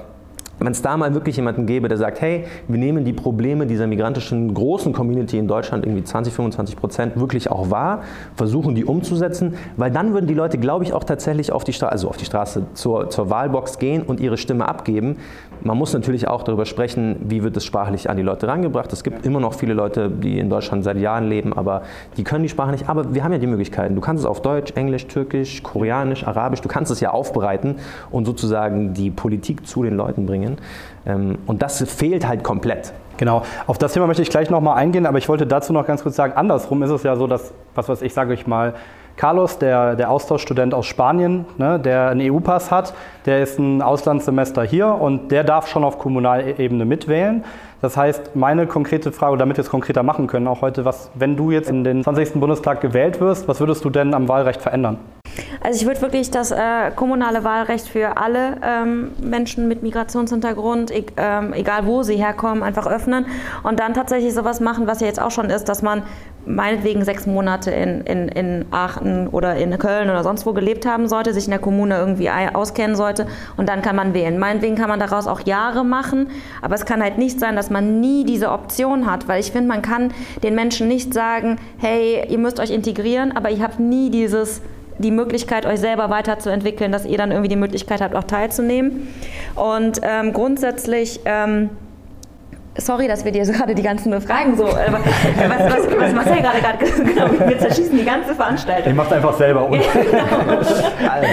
wenn 0.59 0.72
es 0.72 0.81
da 0.81 0.98
mal 0.98 1.13
wirklich 1.13 1.35
jemanden 1.35 1.65
gäbe, 1.65 1.87
der 1.87 1.98
sagt, 1.98 2.22
hey, 2.22 2.46
wir 2.67 2.77
nehmen 2.77 3.05
die 3.05 3.13
Probleme 3.13 3.67
dieser 3.67 3.87
migrantischen 3.87 4.53
großen 4.53 4.93
Community 4.93 5.37
in 5.37 5.48
Deutschland, 5.48 5.85
irgendwie 5.85 6.03
20, 6.03 6.33
25 6.33 6.75
Prozent, 6.75 7.20
wirklich 7.20 7.50
auch 7.51 7.70
wahr, 7.70 8.01
versuchen 8.35 8.75
die 8.75 8.85
umzusetzen, 8.85 9.55
weil 9.75 9.91
dann 9.91 10.13
würden 10.13 10.27
die 10.27 10.33
Leute, 10.33 10.57
glaube 10.57 10.83
ich, 10.83 10.93
auch 10.93 11.03
tatsächlich 11.03 11.51
auf 11.51 11.63
die, 11.63 11.74
Stra 11.74 11.87
also 11.87 12.09
auf 12.09 12.17
die 12.17 12.25
Straße 12.25 12.63
zur, 12.74 13.09
zur 13.09 13.29
Wahlbox 13.29 13.79
gehen 13.79 14.03
und 14.03 14.20
ihre 14.20 14.37
Stimme 14.37 14.67
abgeben. 14.67 15.17
Man 15.68 15.77
muss 15.77 15.92
natürlich 15.92 16.30
auch 16.30 16.44
darüber 16.44 16.66
sprechen, 16.66 17.18
wie 17.27 17.44
wird 17.44 17.58
es 17.58 17.66
sprachlich 17.66 18.10
an 18.10 18.16
die 18.16 18.24
Leute 18.24 18.48
rangebracht. 18.48 18.94
Es 18.94 19.03
gibt 19.03 19.25
immer 19.25 19.42
noch 19.42 19.53
viele 19.53 19.74
Leute, 19.74 20.10
die 20.10 20.40
in 20.40 20.50
Deutschland 20.50 20.86
seit 20.86 20.96
Jahren 20.96 21.27
leben, 21.27 21.51
aber 21.51 21.82
die 22.16 22.24
können 22.24 22.44
die 22.44 22.48
Sprache 22.48 22.72
nicht. 22.72 22.88
Aber 22.88 23.14
wir 23.14 23.22
haben 23.25 23.34
ja 23.34 23.38
die 23.38 23.48
Möglichkeiten. 23.48 23.94
Du 23.94 24.00
kannst 24.00 24.24
es 24.24 24.25
auf 24.25 24.42
Deutsch, 24.42 24.72
Englisch, 24.75 25.08
Türkisch, 25.08 25.62
Koreanisch, 25.64 26.25
Arabisch, 26.25 26.62
du 26.62 26.70
kannst 26.70 26.90
es 26.90 27.01
ja 27.01 27.10
aufbereiten 27.10 27.75
und 28.12 28.24
sozusagen 28.24 28.94
die 28.94 29.12
Politik 29.12 29.68
zu 29.68 29.84
den 29.84 29.98
Leuten 29.98 30.25
bringen. 30.25 30.58
Ähm, 31.06 31.38
und 31.48 31.62
das 31.62 31.84
fehlt 31.84 32.25
halt 32.25 32.46
komplett. 32.46 32.94
Genau, 33.18 33.42
auf 33.66 33.77
das 33.77 33.92
Thema 33.92 34.08
möchte 34.08 34.22
ich 34.22 34.30
gleich 34.30 34.50
nochmal 34.50 34.77
eingehen, 34.77 35.06
aber 35.06 35.18
ich 35.18 35.27
wollte 35.27 35.46
dazu 35.46 35.74
noch 35.74 35.86
ganz 35.86 36.01
kurz 36.01 36.16
sagen, 36.16 36.32
andersrum 36.38 36.82
ist 36.84 36.92
es 36.92 37.03
ja 37.03 37.18
so, 37.18 37.27
dass, 37.27 37.51
was 37.75 37.90
weiß 37.90 38.03
ich, 38.03 38.14
sage 38.14 38.34
ich 38.34 38.48
mal, 38.48 38.74
Carlos, 39.18 39.58
der, 39.58 39.96
der 39.96 40.12
Austauschstudent 40.12 40.75
aus 40.75 40.86
Spanien, 40.86 41.46
ne, 41.58 41.80
der 41.80 42.10
einen 42.10 42.32
EU-Pass 42.32 42.70
hat, 42.70 42.94
der 43.25 43.42
ist 43.42 43.58
ein 43.58 43.82
Auslandssemester 43.82 44.64
hier 44.64 44.88
und 44.88 45.32
der 45.32 45.44
darf 45.44 45.68
schon 45.68 45.84
auf 45.84 45.98
Kommunalebene 45.98 46.86
mitwählen. 46.86 47.44
Das 47.82 47.98
heißt, 47.98 48.36
meine 48.36 48.68
konkrete 48.68 49.12
Frage, 49.12 49.38
damit 49.38 49.58
wir 49.58 49.64
es 49.64 49.70
konkreter 49.70 50.03
machen 50.03 50.27
können, 50.27 50.48
auch 50.48 50.62
heute, 50.62 50.86
was, 50.86 51.10
wenn 51.16 51.36
du 51.36 51.50
jetzt 51.50 51.70
in 51.70 51.84
den 51.84 52.03
20. 52.03 52.34
Bundestag 52.34 52.80
gewählt 52.80 53.20
wirst, 53.20 53.48
was 53.48 53.60
würdest 53.60 53.84
du 53.84 53.90
denn 53.90 54.14
am 54.14 54.27
Wahlrecht 54.27 54.62
verändern? 54.62 55.00
Also 55.62 55.82
ich 55.82 55.88
würde 55.88 56.01
wirklich 56.01 56.32
das 56.32 56.51
äh, 56.51 56.92
kommunale 56.96 57.44
Wahlrecht 57.44 57.88
für 57.88 58.18
alle 58.18 58.58
ähm, 58.64 59.12
Menschen 59.20 59.68
mit 59.68 59.84
Migrationshintergrund, 59.84 60.92
e 60.92 61.06
ähm, 61.18 61.53
egal 61.53 61.86
wo 61.86 62.03
sie 62.03 62.16
herkommen, 62.16 62.64
einfach 62.64 62.88
öffnen 62.88 63.25
und 63.64 63.80
dann 63.80 63.94
tatsächlich 63.94 64.34
sowas 64.34 64.60
machen, 64.60 64.88
was 64.88 65.01
ja 65.01 65.08
jetzt 65.08 65.22
auch 65.22 65.32
schon 65.32 65.50
ist, 65.50 65.70
dass 65.70 65.82
man 65.82 66.03
meinetwegen 66.48 67.03
sechs 67.03 67.25
Monate 67.25 67.72
in, 67.72 68.01
in, 68.01 68.27
in 68.29 68.66
Aachen 68.72 69.27
oder 69.27 69.55
in 69.55 69.77
Köln 69.77 70.10
oder 70.10 70.24
sonst 70.24 70.46
wo 70.46 70.53
gelebt 70.53 70.86
haben 70.86 71.07
sollte, 71.07 71.33
sich 71.33 71.46
in 71.46 71.51
der 71.51 71.60
Kommune 71.60 71.98
irgendwie 71.98 72.29
auskennen 72.29 72.96
sollte 72.96 73.27
und 73.57 73.70
dann 73.70 73.81
kann 73.81 73.96
man 73.96 74.14
wählen. 74.14 74.40
Meinetwegen 74.40 74.75
kann 74.75 74.90
man 74.90 75.00
daraus 75.00 75.27
auch 75.27 75.42
Jahre 75.42 75.83
machen, 75.83 76.29
aber 76.62 76.75
es 76.75 76.86
kann 76.86 77.01
halt 77.01 77.18
nicht 77.18 77.40
sein, 77.40 77.55
dass 77.55 77.70
man 77.70 78.00
nie 78.00 78.24
diese 78.24 78.51
Option 78.51 79.10
hat, 79.10 79.27
weil 79.27 79.40
ich 79.40 79.51
finde, 79.51 79.68
man 79.68 79.81
kann 79.81 80.14
den 80.44 80.55
Menschen 80.55 80.88
nicht 80.88 81.14
sagen, 81.14 81.57
hey, 81.77 82.25
ihr 82.29 82.38
müsst 82.38 82.60
euch 82.60 82.72
integrieren, 82.72 83.36
aber 83.36 83.50
ihr 83.50 83.62
habt 83.62 83.79
nie 83.79 84.10
dieses 84.10 84.62
die 85.00 85.12
Möglichkeit, 85.12 85.68
euch 85.68 85.79
selber 85.79 86.10
weiterzuentwickeln, 86.10 86.92
dass 86.92 87.05
ihr 87.05 87.18
dann 87.20 87.29
irgendwie 87.31 87.50
die 87.50 87.55
Möglichkeit 87.55 88.01
habt, 88.01 88.16
auch 88.16 88.24
teilzunehmen. 88.24 89.07
Und 89.53 90.00
ähm, 90.01 90.33
grundsätzlich 90.33 91.20
ähm, 91.25 91.70
Sorry, 92.77 93.07
dass 93.07 93.25
wir 93.25 93.31
dir 93.31 93.46
so 93.46 93.53
gerade 93.53 93.74
die 93.74 93.81
ganzen 93.81 94.20
Fragen 94.22 94.55
so. 94.55 94.68
Äh, 94.68 94.92
was, 94.92 95.59
was, 95.59 96.00
was 96.00 96.13
Marcel 96.13 96.42
gerade 96.42 96.59
gerade 96.59 96.77
genau, 97.03 97.27
wir 97.48 97.59
zerschießen 97.59 97.98
die 97.98 98.05
ganze 98.05 98.35
Veranstaltung. 98.35 98.92
Ich 98.92 98.96
macht 98.96 99.11
einfach 99.11 99.33
selber 99.33 99.66
und. 99.70 99.72
genau. 99.72 100.59
also. 101.09 101.27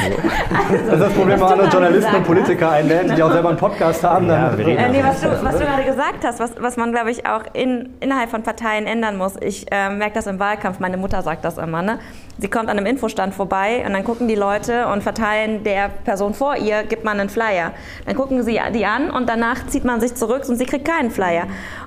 Das 0.71 0.95
ist 0.95 1.01
das 1.01 1.13
Problem, 1.13 1.41
wenn 1.41 1.47
andere 1.47 1.69
Journalisten 1.69 2.15
und 2.15 2.25
Politiker 2.25 2.71
einlädt, 2.71 3.17
die 3.17 3.23
auch 3.23 3.33
selber 3.33 3.51
einen 3.51 3.59
Podcast 3.59 4.03
haben. 4.03 4.29
Ja, 4.29 4.51
dann 4.51 4.61
äh, 4.61 4.89
nee, 4.89 5.03
was, 5.03 5.21
du, 5.21 5.29
was 5.29 5.59
du 5.59 5.65
gerade 5.65 5.85
gesagt 5.85 6.25
hast, 6.25 6.41
was, 6.41 6.53
was 6.59 6.77
man, 6.77 6.93
glaube 6.93 7.11
ich, 7.11 7.27
auch 7.27 7.43
in, 7.53 7.91
innerhalb 8.01 8.31
von 8.31 8.43
Parteien 8.43 8.87
ändern 8.87 9.17
muss. 9.17 9.35
Ich 9.41 9.71
äh, 9.71 9.91
merke 9.91 10.15
das 10.15 10.27
im 10.27 10.39
Wahlkampf, 10.39 10.81
meine 10.81 10.97
Mutter 10.97 11.23
sagt 11.23 11.45
das 11.45 11.59
immer. 11.59 11.83
Ne? 11.83 11.99
Sie 12.39 12.49
kommt 12.49 12.69
an 12.69 12.77
einem 12.77 12.87
Infostand 12.87 13.33
vorbei 13.33 13.85
und 13.87 13.93
dann 13.93 14.03
gucken 14.03 14.27
die 14.27 14.35
Leute 14.35 14.89
und 14.89 15.03
verteilen 15.03 15.63
der 15.63 15.89
Person 15.89 16.35
vor 16.35 16.57
ihr, 16.57 16.83
gibt 16.83 17.05
man 17.05 17.21
einen 17.21 17.29
Flyer. 17.29 17.73
Dann 18.07 18.17
gucken 18.17 18.43
sie 18.43 18.61
die 18.75 18.87
an 18.87 19.11
und 19.11 19.29
danach 19.29 19.67
zieht 19.69 19.85
man 19.85 20.01
sich 20.01 20.15
zurück 20.17 20.43
und 20.49 20.57
sie 20.57 20.67
kriegt 20.67 20.85
keinen 20.85 21.13
Flyer. 21.13 21.45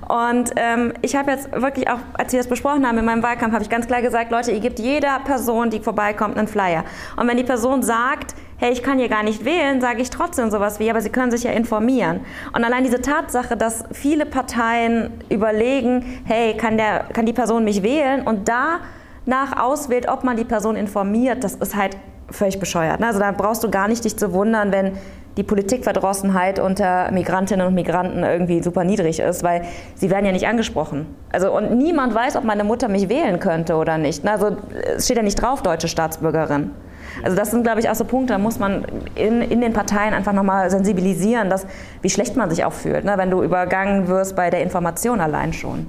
Und 0.08 0.52
ähm, 0.56 0.94
ich 1.02 1.16
habe 1.16 1.32
jetzt 1.32 1.52
wirklich 1.52 1.90
auch, 1.90 1.98
als 2.14 2.32
wir 2.32 2.40
das 2.40 2.48
besprochen 2.48 2.86
haben 2.86 2.96
in 2.96 3.04
meinem 3.04 3.22
Wahlkampf, 3.22 3.52
habe 3.52 3.62
ich 3.62 3.68
ganz 3.68 3.86
klar 3.86 4.00
gesagt, 4.00 4.30
Leute, 4.30 4.52
ihr 4.52 4.60
gebt 4.60 4.78
jeder 4.78 5.20
Person, 5.20 5.68
die 5.68 5.80
vorbeikommt, 5.80 6.38
einen 6.38 6.48
Flyer. 6.48 6.84
Und 7.16 7.28
wenn 7.28 7.36
die 7.36 7.44
Person 7.44 7.82
sagt, 7.82 8.34
hey, 8.56 8.72
ich 8.72 8.82
kann 8.82 8.98
hier 8.98 9.08
gar 9.08 9.22
nicht 9.22 9.44
wählen, 9.44 9.80
sage 9.80 10.00
ich 10.00 10.10
trotzdem 10.10 10.50
sowas 10.50 10.80
wie, 10.80 10.90
aber 10.90 11.00
Sie 11.00 11.10
können 11.10 11.30
sich 11.30 11.44
ja 11.44 11.52
informieren. 11.52 12.20
Und 12.54 12.64
allein 12.64 12.84
diese 12.84 13.00
Tatsache, 13.00 13.56
dass 13.56 13.84
viele 13.92 14.26
Parteien 14.26 15.10
überlegen, 15.28 16.22
hey, 16.24 16.56
kann, 16.56 16.76
der, 16.76 17.04
kann 17.12 17.26
die 17.26 17.32
Person 17.32 17.64
mich 17.64 17.82
wählen 17.82 18.22
und 18.22 18.48
danach 19.28 19.62
auswählt, 19.62 20.08
ob 20.08 20.24
man 20.24 20.36
die 20.36 20.44
Person 20.44 20.76
informiert, 20.76 21.44
das 21.44 21.54
ist 21.54 21.76
halt 21.76 21.96
völlig 22.30 22.58
bescheuert. 22.58 23.00
Ne? 23.00 23.06
Also 23.06 23.20
da 23.20 23.30
brauchst 23.32 23.62
du 23.64 23.70
gar 23.70 23.88
nicht 23.88 24.04
dich 24.04 24.16
zu 24.16 24.32
wundern, 24.32 24.72
wenn 24.72 24.92
die 25.36 25.42
Politikverdrossenheit 25.44 26.58
unter 26.58 27.10
Migrantinnen 27.12 27.66
und 27.66 27.74
Migranten 27.74 28.24
irgendwie 28.24 28.60
super 28.62 28.82
niedrig 28.84 29.20
ist, 29.20 29.44
weil 29.44 29.62
sie 29.94 30.10
werden 30.10 30.26
ja 30.26 30.32
nicht 30.32 30.48
angesprochen. 30.48 31.06
Also 31.30 31.56
und 31.56 31.78
niemand 31.78 32.14
weiß, 32.14 32.36
ob 32.36 32.44
meine 32.44 32.64
Mutter 32.64 32.88
mich 32.88 33.08
wählen 33.08 33.38
könnte 33.38 33.76
oder 33.76 33.98
nicht. 33.98 34.24
Ne? 34.24 34.32
Also 34.32 34.56
es 34.96 35.04
steht 35.04 35.16
ja 35.16 35.22
nicht 35.22 35.40
drauf, 35.40 35.62
deutsche 35.62 35.88
Staatsbürgerin. 35.88 36.72
Also 37.22 37.36
das 37.36 37.50
sind, 37.50 37.62
glaube 37.62 37.80
ich, 37.80 37.88
auch 37.88 37.94
so 37.94 38.04
Punkte, 38.04 38.34
da 38.34 38.38
muss 38.38 38.58
man 38.58 38.84
in, 39.14 39.42
in 39.42 39.60
den 39.60 39.72
Parteien 39.72 40.12
einfach 40.12 40.32
nochmal 40.32 40.70
sensibilisieren, 40.70 41.50
dass, 41.50 41.66
wie 42.02 42.10
schlecht 42.10 42.36
man 42.36 42.50
sich 42.50 42.64
auch 42.64 42.72
fühlt, 42.72 43.04
ne? 43.04 43.14
wenn 43.16 43.30
du 43.30 43.42
übergangen 43.42 44.08
wirst 44.08 44.36
bei 44.36 44.50
der 44.50 44.62
Information 44.62 45.20
allein 45.20 45.52
schon. 45.52 45.86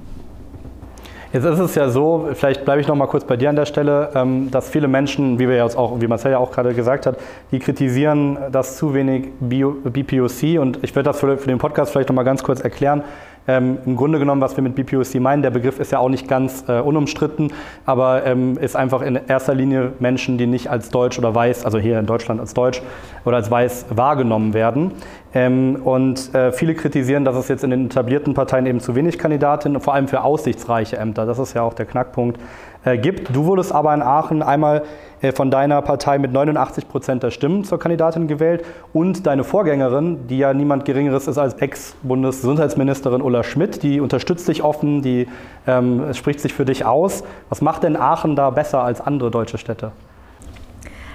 Jetzt 1.32 1.44
ist 1.44 1.60
es 1.60 1.76
ja 1.76 1.88
so, 1.88 2.30
vielleicht 2.34 2.64
bleibe 2.64 2.80
ich 2.80 2.88
noch 2.88 2.96
mal 2.96 3.06
kurz 3.06 3.24
bei 3.24 3.36
dir 3.36 3.50
an 3.50 3.54
der 3.54 3.66
Stelle, 3.66 4.10
ähm, 4.16 4.50
dass 4.50 4.68
viele 4.68 4.88
Menschen, 4.88 5.38
wie 5.38 5.48
wir 5.48 5.56
jetzt 5.56 5.76
auch, 5.76 6.00
wie 6.00 6.08
Marcel 6.08 6.32
ja 6.32 6.38
auch 6.38 6.50
gerade 6.50 6.74
gesagt 6.74 7.06
hat, 7.06 7.18
die 7.52 7.60
kritisieren, 7.60 8.36
dass 8.50 8.76
zu 8.76 8.94
wenig 8.94 9.28
BPOC 9.38 10.58
und 10.58 10.80
ich 10.82 10.92
würde 10.96 11.04
das 11.10 11.20
für, 11.20 11.36
den 11.36 11.58
Podcast 11.58 11.92
vielleicht 11.92 12.08
noch 12.08 12.16
mal 12.16 12.24
ganz 12.24 12.42
kurz 12.42 12.60
erklären. 12.60 13.04
Ähm, 13.48 13.78
Im 13.86 13.96
Grunde 13.96 14.18
genommen, 14.18 14.40
was 14.40 14.56
wir 14.56 14.62
mit 14.62 14.74
BPOC 14.74 15.16
meinen, 15.20 15.42
der 15.42 15.50
Begriff 15.50 15.80
ist 15.80 15.92
ja 15.92 15.98
auch 15.98 16.08
nicht 16.08 16.28
ganz 16.28 16.64
äh, 16.68 16.80
unumstritten, 16.80 17.52
aber 17.86 18.24
ähm, 18.26 18.58
ist 18.58 18.76
einfach 18.76 19.02
in 19.02 19.18
erster 19.26 19.54
Linie 19.54 19.92
Menschen, 19.98 20.38
die 20.38 20.46
nicht 20.46 20.68
als 20.68 20.90
Deutsch 20.90 21.18
oder 21.18 21.34
Weiß, 21.34 21.64
also 21.64 21.78
hier 21.78 21.98
in 21.98 22.06
Deutschland 22.06 22.40
als 22.40 22.54
Deutsch 22.54 22.82
oder 23.24 23.36
als 23.36 23.50
Weiß 23.50 23.86
wahrgenommen 23.90 24.54
werden. 24.54 24.92
Ähm, 25.32 25.76
und 25.84 26.34
äh, 26.34 26.52
viele 26.52 26.74
kritisieren, 26.74 27.24
dass 27.24 27.36
es 27.36 27.48
jetzt 27.48 27.64
in 27.64 27.70
den 27.70 27.86
etablierten 27.86 28.34
Parteien 28.34 28.66
eben 28.66 28.80
zu 28.80 28.94
wenig 28.94 29.18
Kandidatinnen, 29.18 29.80
vor 29.80 29.94
allem 29.94 30.08
für 30.08 30.22
aussichtsreiche 30.22 30.96
Ämter, 30.96 31.24
das 31.24 31.38
ist 31.38 31.54
ja 31.54 31.62
auch 31.62 31.74
der 31.74 31.86
Knackpunkt, 31.86 32.38
äh, 32.84 32.98
gibt. 32.98 33.34
Du 33.34 33.44
wurdest 33.44 33.72
aber 33.72 33.92
in 33.94 34.02
Aachen 34.02 34.42
einmal 34.42 34.82
äh, 35.22 35.32
von 35.32 35.50
deiner 35.50 35.82
Partei 35.82 36.18
mit 36.18 36.32
89 36.32 36.88
Prozent 36.88 37.22
der 37.22 37.30
Stimmen 37.30 37.64
zur 37.64 37.78
Kandidatin 37.78 38.26
gewählt 38.26 38.64
und 38.92 39.26
deine 39.26 39.44
Vorgängerin, 39.44 40.26
die 40.28 40.38
ja 40.38 40.54
niemand 40.54 40.84
Geringeres 40.84 41.28
ist 41.28 41.38
als 41.38 41.54
Ex-Bundesgesundheitsministerin 41.54 43.22
Ulla 43.22 43.42
Schmidt, 43.42 43.82
die 43.82 44.00
unterstützt 44.00 44.48
dich 44.48 44.62
offen, 44.62 45.02
die 45.02 45.28
ähm, 45.66 46.14
spricht 46.14 46.40
sich 46.40 46.54
für 46.54 46.64
dich 46.64 46.84
aus. 46.84 47.22
Was 47.48 47.60
macht 47.60 47.82
denn 47.82 47.96
Aachen 47.96 48.36
da 48.36 48.50
besser 48.50 48.82
als 48.82 49.00
andere 49.00 49.30
deutsche 49.30 49.58
Städte? 49.58 49.92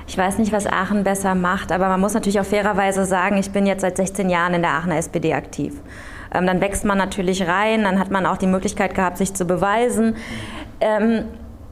Ich 0.07 0.17
weiß 0.17 0.37
nicht, 0.37 0.51
was 0.51 0.67
Aachen 0.67 1.03
besser 1.03 1.33
macht, 1.33 1.71
aber 1.71 1.87
man 1.87 1.99
muss 1.99 2.13
natürlich 2.13 2.39
auch 2.39 2.45
fairerweise 2.45 3.05
sagen, 3.05 3.37
ich 3.37 3.49
bin 3.51 3.65
jetzt 3.65 3.81
seit 3.81 3.97
16 3.97 4.29
Jahren 4.29 4.53
in 4.53 4.61
der 4.61 4.71
Aachener 4.71 4.97
SPD 4.97 5.33
aktiv. 5.33 5.81
Ähm, 6.31 6.45
dann 6.45 6.61
wächst 6.61 6.85
man 6.85 6.97
natürlich 6.97 7.47
rein, 7.47 7.83
dann 7.83 7.99
hat 7.99 8.11
man 8.11 8.27
auch 8.27 8.37
die 8.37 8.47
Möglichkeit 8.47 8.93
gehabt, 8.93 9.17
sich 9.17 9.33
zu 9.33 9.45
beweisen. 9.45 10.15
Ähm, 10.79 11.25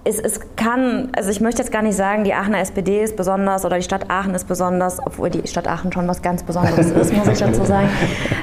es, 0.06 0.20
es, 0.20 0.40
kann, 0.56 1.10
also 1.16 1.30
ich 1.30 1.40
möchte 1.40 1.62
jetzt 1.62 1.72
gar 1.72 1.82
nicht 1.82 1.96
sagen, 1.96 2.24
die 2.24 2.34
Aachener 2.34 2.60
SPD 2.60 3.04
ist 3.04 3.16
besonders 3.16 3.64
oder 3.64 3.78
die 3.78 3.84
Stadt 3.84 4.10
Aachen 4.10 4.36
ist 4.36 4.48
besonders, 4.48 5.00
obwohl 5.06 5.30
die 5.30 5.48
Stadt 5.48 5.68
Aachen 5.68 5.94
schon 5.94 6.08
was 6.08 6.22
ganz 6.22 6.44
Besonderes 6.44 6.92
ist, 6.92 7.14
muss 7.14 7.28
ich 7.28 7.40
dazu 7.40 7.64
sagen. 7.64 7.90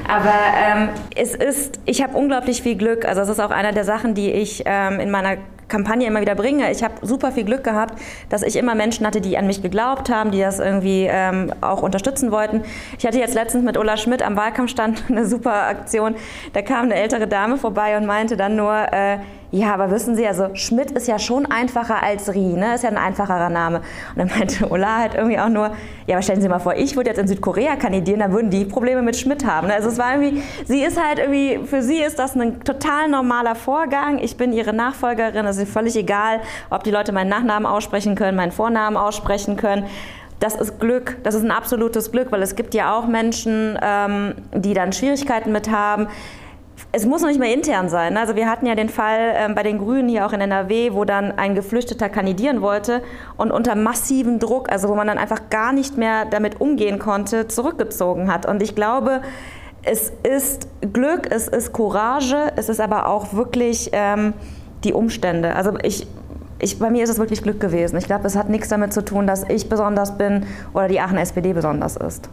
Aber 0.07 0.33
ähm, 0.57 0.89
es 1.15 1.35
ist, 1.35 1.79
ich 1.85 2.01
habe 2.01 2.17
unglaublich 2.17 2.63
viel 2.63 2.75
Glück. 2.75 3.05
Also 3.05 3.21
es 3.21 3.29
ist 3.29 3.39
auch 3.39 3.51
einer 3.51 3.73
der 3.73 3.83
Sachen, 3.83 4.15
die 4.15 4.31
ich 4.31 4.63
ähm, 4.65 4.99
in 4.99 5.11
meiner 5.11 5.37
Kampagne 5.67 6.07
immer 6.07 6.21
wieder 6.21 6.35
bringe. 6.35 6.69
Ich 6.71 6.83
habe 6.83 6.95
super 7.01 7.31
viel 7.31 7.45
Glück 7.45 7.63
gehabt, 7.63 7.99
dass 8.29 8.41
ich 8.41 8.55
immer 8.57 8.75
Menschen 8.75 9.05
hatte, 9.05 9.21
die 9.21 9.37
an 9.37 9.47
mich 9.47 9.61
geglaubt 9.61 10.09
haben, 10.09 10.31
die 10.31 10.41
das 10.41 10.59
irgendwie 10.59 11.07
ähm, 11.09 11.53
auch 11.61 11.81
unterstützen 11.81 12.31
wollten. 12.31 12.63
Ich 12.97 13.05
hatte 13.05 13.19
jetzt 13.19 13.35
letztens 13.35 13.63
mit 13.63 13.77
Ulla 13.77 13.97
Schmidt 13.97 14.21
am 14.21 14.35
Wahlkampfstand 14.35 15.05
eine 15.09 15.25
super 15.25 15.67
Aktion. 15.67 16.15
Da 16.53 16.61
kam 16.61 16.85
eine 16.85 16.95
ältere 16.95 17.27
Dame 17.27 17.57
vorbei 17.57 17.97
und 17.97 18.05
meinte 18.05 18.35
dann 18.35 18.55
nur, 18.55 18.73
äh, 18.91 19.19
ja, 19.53 19.73
aber 19.73 19.91
wissen 19.91 20.15
Sie, 20.15 20.25
also 20.25 20.55
Schmidt 20.55 20.91
ist 20.91 21.09
ja 21.09 21.19
schon 21.19 21.45
einfacher 21.45 22.01
als 22.01 22.33
Rie, 22.33 22.53
ne? 22.53 22.75
Ist 22.75 22.83
ja 22.83 22.89
ein 22.89 22.97
einfacherer 22.97 23.49
Name. 23.49 23.79
Und 24.15 24.17
dann 24.17 24.29
meinte 24.29 24.67
Ulla 24.67 24.99
halt 24.99 25.13
irgendwie 25.13 25.39
auch 25.39 25.49
nur, 25.49 25.71
ja, 26.07 26.15
aber 26.15 26.21
stellen 26.21 26.41
Sie 26.41 26.47
mal 26.47 26.59
vor, 26.59 26.75
ich 26.75 26.95
würde 26.95 27.09
jetzt 27.09 27.19
in 27.19 27.27
Südkorea 27.27 27.75
kandidieren, 27.75 28.21
dann 28.21 28.31
würden 28.31 28.49
die 28.49 28.63
Probleme 28.63 29.01
mit 29.01 29.17
Schmidt 29.17 29.45
haben. 29.45 29.67
Ne? 29.67 29.73
Also 29.73 29.89
es 29.89 29.97
war 29.97 30.13
irgendwie, 30.13 30.41
sie 30.65 30.81
ist 30.81 30.97
halt 31.01 31.19
irgendwie, 31.19 31.59
für 31.65 31.81
sie 31.81 31.99
ist 32.01 32.17
das 32.17 32.35
ein 32.35 32.61
total 32.61 33.09
normaler 33.09 33.55
Vorgang. 33.55 34.19
Ich 34.19 34.37
bin 34.37 34.53
ihre 34.53 34.71
Nachfolgerin, 34.71 35.45
es 35.45 35.57
ist 35.57 35.71
völlig 35.71 35.97
egal, 35.97 36.39
ob 36.69 36.85
die 36.85 36.91
Leute 36.91 37.11
meinen 37.11 37.29
Nachnamen 37.29 37.65
aussprechen 37.65 38.15
können, 38.15 38.37
meinen 38.37 38.53
Vornamen 38.53 38.95
aussprechen 38.95 39.57
können 39.57 39.85
das 40.39 40.55
ist 40.55 40.79
Glück, 40.79 41.17
das 41.21 41.35
ist 41.35 41.43
ein 41.43 41.51
absolutes 41.51 42.11
Glück, 42.11 42.31
weil 42.31 42.41
es 42.41 42.55
gibt 42.55 42.73
ja 42.73 42.97
auch 42.97 43.05
Menschen, 43.05 43.77
ähm, 43.79 44.33
die 44.51 44.73
dann 44.73 44.91
Schwierigkeiten 44.91 45.51
mit 45.51 45.69
haben, 45.69 46.07
es 46.93 47.05
muss 47.05 47.21
noch 47.21 47.29
nicht 47.29 47.39
mehr 47.39 47.53
intern 47.53 47.89
sein. 47.89 48.17
Also 48.17 48.35
wir 48.35 48.49
hatten 48.49 48.65
ja 48.65 48.75
den 48.75 48.89
Fall 48.89 49.33
ähm, 49.35 49.55
bei 49.55 49.63
den 49.63 49.77
Grünen 49.77 50.09
hier 50.09 50.25
auch 50.25 50.33
in 50.33 50.41
NRW, 50.41 50.93
wo 50.93 51.05
dann 51.05 51.31
ein 51.31 51.55
Geflüchteter 51.55 52.09
kandidieren 52.09 52.61
wollte 52.61 53.01
und 53.37 53.51
unter 53.51 53.75
massivem 53.75 54.39
Druck, 54.39 54.69
also 54.71 54.89
wo 54.89 54.95
man 54.95 55.07
dann 55.07 55.17
einfach 55.17 55.49
gar 55.49 55.71
nicht 55.71 55.97
mehr 55.97 56.25
damit 56.25 56.59
umgehen 56.59 56.99
konnte, 56.99 57.47
zurückgezogen 57.47 58.31
hat. 58.31 58.45
Und 58.45 58.61
ich 58.61 58.75
glaube, 58.75 59.21
es 59.83 60.11
ist 60.23 60.67
Glück, 60.93 61.27
es 61.31 61.47
ist 61.47 61.71
Courage, 61.71 62.51
es 62.57 62.67
ist 62.67 62.81
aber 62.81 63.07
auch 63.07 63.33
wirklich 63.33 63.89
ähm, 63.93 64.33
die 64.83 64.93
Umstände. 64.93 65.55
Also 65.55 65.77
ich, 65.81 66.07
ich, 66.59 66.77
bei 66.77 66.89
mir 66.89 67.03
ist 67.03 67.09
es 67.09 67.19
wirklich 67.19 67.41
Glück 67.41 67.61
gewesen. 67.61 67.97
Ich 67.97 68.05
glaube, 68.05 68.27
es 68.27 68.35
hat 68.35 68.49
nichts 68.49 68.67
damit 68.67 68.91
zu 68.91 69.03
tun, 69.03 69.27
dass 69.27 69.47
ich 69.47 69.69
besonders 69.69 70.17
bin 70.17 70.45
oder 70.73 70.89
die 70.89 70.99
Aachen 70.99 71.17
SPD 71.17 71.53
besonders 71.53 71.95
ist. 71.95 72.29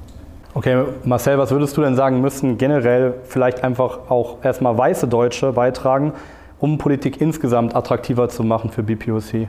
Okay, 0.58 0.86
Marcel, 1.04 1.38
was 1.38 1.52
würdest 1.52 1.76
du 1.76 1.82
denn 1.82 1.94
sagen, 1.94 2.20
müssen 2.20 2.58
generell 2.58 3.14
vielleicht 3.22 3.62
einfach 3.62 4.10
auch 4.10 4.38
erstmal 4.42 4.76
weiße 4.76 5.06
Deutsche 5.06 5.52
beitragen, 5.52 6.14
um 6.58 6.78
Politik 6.78 7.20
insgesamt 7.20 7.76
attraktiver 7.76 8.28
zu 8.28 8.42
machen 8.42 8.70
für 8.70 8.82
BPOC? 8.82 9.46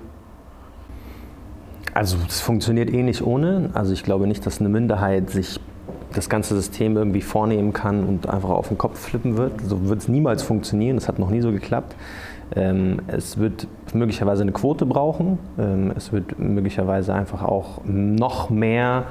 Also 1.95 2.17
es 2.27 2.41
funktioniert 2.41 2.93
eh 2.93 3.01
nicht 3.01 3.23
ohne. 3.23 3.71
Also 3.73 3.91
ich 3.91 4.03
glaube 4.03 4.27
nicht, 4.27 4.45
dass 4.45 4.59
eine 4.59 4.69
Minderheit 4.69 5.31
sich 5.31 5.59
das 6.13 6.29
ganze 6.29 6.53
System 6.53 6.95
irgendwie 6.95 7.21
vornehmen 7.21 7.73
kann 7.73 8.03
und 8.03 8.29
einfach 8.29 8.49
auf 8.49 8.67
den 8.67 8.77
Kopf 8.77 8.99
flippen 8.99 9.35
wird. 9.35 9.61
So 9.61 9.89
wird 9.89 10.01
es 10.01 10.09
niemals 10.09 10.43
funktionieren. 10.43 10.97
Das 10.97 11.07
hat 11.07 11.17
noch 11.17 11.31
nie 11.31 11.41
so 11.41 11.51
geklappt. 11.51 11.95
Ähm, 12.55 12.99
es 13.07 13.39
wird 13.39 13.67
möglicherweise 13.95 14.43
eine 14.43 14.51
Quote 14.51 14.85
brauchen. 14.85 15.39
Ähm, 15.57 15.91
es 15.97 16.13
wird 16.13 16.37
möglicherweise 16.37 17.15
einfach 17.15 17.41
auch 17.41 17.81
noch 17.83 18.51
mehr 18.51 19.05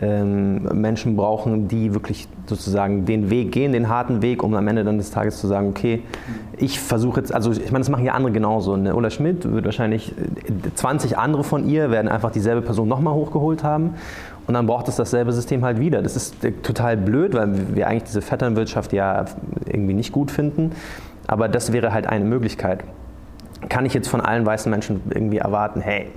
Menschen 0.00 1.16
brauchen, 1.16 1.68
die 1.68 1.94
wirklich 1.94 2.26
sozusagen 2.46 3.04
den 3.06 3.30
Weg 3.30 3.52
gehen, 3.52 3.72
den 3.72 3.88
harten 3.88 4.22
Weg, 4.22 4.42
um 4.42 4.54
am 4.54 4.66
Ende 4.66 4.82
dann 4.84 4.98
des 4.98 5.10
Tages 5.10 5.38
zu 5.38 5.46
sagen, 5.46 5.68
okay, 5.68 6.02
ich 6.56 6.80
versuche 6.80 7.20
jetzt, 7.20 7.32
also 7.32 7.52
ich 7.52 7.70
meine, 7.70 7.78
das 7.80 7.90
machen 7.90 8.04
ja 8.04 8.12
andere 8.14 8.32
genauso. 8.32 8.74
Eine 8.74 8.96
Ulla 8.96 9.10
Schmidt 9.10 9.50
wird 9.50 9.64
wahrscheinlich 9.64 10.12
20 10.74 11.12
äh, 11.12 11.14
andere 11.14 11.44
von 11.44 11.68
ihr 11.68 11.90
werden 11.90 12.08
einfach 12.08 12.32
dieselbe 12.32 12.62
Person 12.62 12.88
nochmal 12.88 13.14
hochgeholt 13.14 13.62
haben. 13.62 13.94
Und 14.46 14.54
dann 14.54 14.66
braucht 14.66 14.88
es 14.88 14.96
dasselbe 14.96 15.32
System 15.32 15.64
halt 15.64 15.78
wieder. 15.78 16.02
Das 16.02 16.16
ist 16.16 16.44
äh, 16.44 16.52
total 16.52 16.96
blöd, 16.96 17.34
weil 17.34 17.74
wir 17.74 17.86
eigentlich 17.86 18.04
diese 18.04 18.20
Vetternwirtschaft 18.20 18.92
ja 18.92 19.24
irgendwie 19.66 19.94
nicht 19.94 20.12
gut 20.12 20.30
finden. 20.30 20.72
Aber 21.26 21.48
das 21.48 21.72
wäre 21.72 21.92
halt 21.92 22.06
eine 22.06 22.24
Möglichkeit. 22.24 22.84
Kann 23.68 23.86
ich 23.86 23.94
jetzt 23.94 24.08
von 24.08 24.20
allen 24.20 24.44
weißen 24.44 24.70
Menschen 24.70 25.00
irgendwie 25.08 25.38
erwarten, 25.38 25.80
hey, 25.80 26.08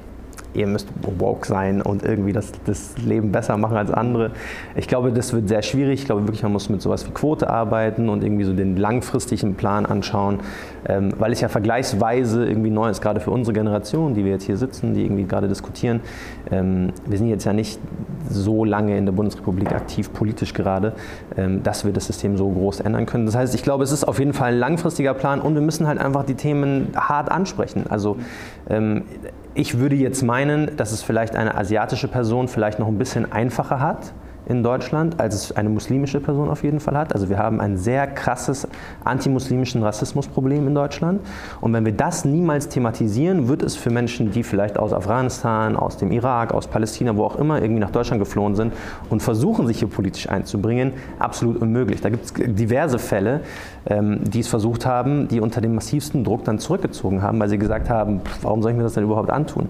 ihr 0.58 0.68
müsst 0.68 0.88
woke 1.02 1.48
sein 1.48 1.82
und 1.82 2.04
irgendwie 2.04 2.34
das, 2.34 2.52
das 2.66 2.98
Leben 2.98 3.32
besser 3.32 3.58
machen 3.58 3.78
als 3.78 3.92
andere. 3.92 4.32
Ich 4.76 4.88
glaube, 4.88 5.12
das 5.12 5.34
wird 5.34 5.48
sehr 5.48 5.62
schwierig. 5.62 6.02
Ich 6.02 6.06
glaube 6.06 6.24
wirklich, 6.24 6.44
man 6.44 6.52
muss 6.52 6.70
mit 6.70 6.82
sowas 6.82 7.08
wie 7.08 7.12
Quote 7.12 7.50
arbeiten 7.50 8.10
und 8.10 8.24
irgendwie 8.24 8.44
so 8.44 8.54
den 8.54 8.76
langfristigen 8.76 9.56
Plan 9.56 9.86
anschauen, 9.86 10.40
ähm, 10.88 11.14
weil 11.18 11.32
es 11.32 11.42
ja 11.42 11.48
vergleichsweise 11.48 12.46
irgendwie 12.46 12.72
neu 12.72 12.90
ist, 12.90 13.02
gerade 13.02 13.20
für 13.20 13.32
unsere 13.32 13.54
Generation, 13.54 14.16
die 14.16 14.26
wir 14.26 14.32
jetzt 14.32 14.44
hier 14.44 14.58
sitzen, 14.58 14.94
die 14.94 15.04
irgendwie 15.04 15.26
gerade 15.26 15.48
diskutieren. 15.48 16.02
Ähm, 16.52 16.92
wir 17.06 17.18
sind 17.18 17.28
jetzt 17.28 17.46
ja 17.46 17.54
nicht 17.54 17.80
so 18.30 18.66
lange 18.66 18.98
in 18.98 19.06
der 19.06 19.14
Bundesrepublik 19.14 19.72
aktiv 19.72 20.12
politisch 20.12 20.54
gerade, 20.54 20.94
ähm, 21.38 21.64
dass 21.64 21.86
wir 21.86 21.94
das 21.94 22.08
System 22.08 22.38
so 22.38 22.50
groß 22.50 22.82
ändern 22.82 23.06
können. 23.06 23.26
Das 23.26 23.36
heißt, 23.36 23.54
ich 23.56 23.64
glaube, 23.64 23.84
es 23.84 23.92
ist 23.92 24.08
auf 24.08 24.20
jeden 24.20 24.34
Fall 24.34 24.54
ein 24.54 24.60
langfristiger 24.60 25.14
Plan 25.14 25.40
und 25.40 25.54
wir 25.54 25.62
müssen 25.62 25.88
halt 25.88 26.00
einfach 26.00 26.26
die 26.26 26.36
Themen 26.36 26.90
hart 26.96 27.32
ansprechen. 27.32 27.86
Also 27.90 28.18
ähm, 28.70 29.04
ich 29.58 29.80
würde 29.80 29.96
jetzt 29.96 30.22
meinen, 30.22 30.78
dass 30.78 30.92
es 30.92 31.02
vielleicht 31.02 31.36
eine 31.36 31.56
asiatische 31.56 32.08
Person 32.08 32.48
vielleicht 32.48 32.78
noch 32.78 32.88
ein 32.88 32.98
bisschen 32.98 33.32
einfacher 33.32 33.80
hat 33.80 34.14
in 34.48 34.64
Deutschland, 34.64 35.20
als 35.20 35.36
es 35.36 35.52
eine 35.52 35.70
muslimische 35.70 36.20
Person 36.20 36.50
auf 36.50 36.64
jeden 36.64 36.80
Fall 36.80 36.98
hat. 36.98 37.14
Also 37.14 37.30
wir 37.30 37.38
haben 37.38 37.60
ein 37.60 37.78
sehr 37.78 38.08
krasses 38.08 38.68
antimuslimischen 39.04 39.84
Rassismusproblem 39.84 40.68
in 40.68 40.76
Deutschland. 40.76 41.22
Und 41.60 41.74
wenn 41.74 41.86
wir 41.86 41.92
das 41.92 42.24
niemals 42.24 42.70
thematisieren, 42.70 43.48
wird 43.50 43.62
es 43.62 43.76
für 43.76 43.90
Menschen, 43.90 44.32
die 44.32 44.44
vielleicht 44.44 44.80
aus 44.80 44.94
Afghanistan, 44.94 45.76
aus 45.76 45.98
dem 45.98 46.12
Irak, 46.12 46.54
aus 46.54 46.68
Palästina, 46.68 47.16
wo 47.18 47.24
auch 47.24 47.36
immer, 47.36 47.62
irgendwie 47.62 47.82
nach 47.82 47.92
Deutschland 47.92 48.22
geflohen 48.22 48.56
sind 48.56 48.74
und 49.10 49.22
versuchen, 49.22 49.68
sich 49.68 49.80
hier 49.80 49.90
politisch 49.90 50.30
einzubringen, 50.30 50.94
absolut 51.20 51.58
unmöglich. 51.62 52.02
Da 52.02 52.10
gibt 52.10 52.26
es 52.26 52.34
diverse 52.34 53.00
Fälle, 53.00 53.42
ähm, 53.86 54.20
die 54.24 54.40
es 54.40 54.48
versucht 54.48 54.86
haben, 54.86 55.28
die 55.28 55.42
unter 55.42 55.60
dem 55.60 55.76
massivsten 55.76 56.24
Druck 56.24 56.46
dann 56.46 56.60
zurückgezogen 56.60 57.22
haben, 57.22 57.40
weil 57.40 57.50
sie 57.50 57.58
gesagt 57.58 57.90
haben, 57.90 58.22
warum 58.42 58.62
soll 58.62 58.72
ich 58.72 58.78
mir 58.78 58.84
das 58.84 58.94
denn 58.94 59.04
überhaupt 59.04 59.30
antun? 59.30 59.70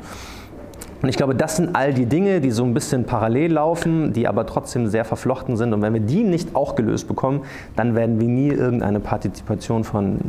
Und 1.02 1.10
ich 1.10 1.18
glaube, 1.18 1.36
das 1.36 1.58
sind 1.58 1.76
all 1.76 1.94
die 1.94 2.06
Dinge, 2.06 2.42
die 2.42 2.52
so 2.52 2.64
ein 2.64 2.74
bisschen 2.74 3.06
parallel 3.06 3.54
laufen, 3.54 4.14
die 4.14 4.28
aber 4.28 4.46
trotzdem 4.46 4.88
sehr 4.88 5.06
verflochten 5.06 5.58
sind. 5.58 5.74
Und 5.74 5.82
wenn 5.82 5.94
wir 5.94 6.02
die 6.02 6.24
nicht 6.24 6.56
auch 6.56 6.76
gelöst 6.76 7.08
bekommen, 7.08 7.42
dann 7.76 7.96
werden 7.96 8.20
wir 8.20 8.28
nie 8.28 8.50
irgendeine 8.50 9.00
Partizipation 9.00 9.84
von 9.84 10.20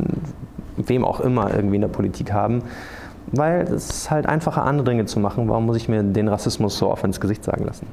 wem 0.77 1.03
auch 1.03 1.19
immer 1.19 1.53
irgendwie 1.53 1.75
in 1.75 1.81
der 1.81 1.89
Politik 1.89 2.31
haben. 2.31 2.63
Weil 3.31 3.61
es 3.61 3.89
ist 3.89 4.11
halt 4.11 4.25
einfacher, 4.25 4.63
andere 4.63 4.89
Dinge 4.89 5.05
zu 5.05 5.19
machen. 5.19 5.47
Warum 5.49 5.67
muss 5.67 5.77
ich 5.77 5.87
mir 5.87 6.01
den 6.01 6.27
Rassismus 6.27 6.79
so 6.79 6.89
oft 6.89 7.03
ins 7.03 7.19
Gesicht 7.19 7.43
sagen 7.43 7.63
lassen? 7.63 7.85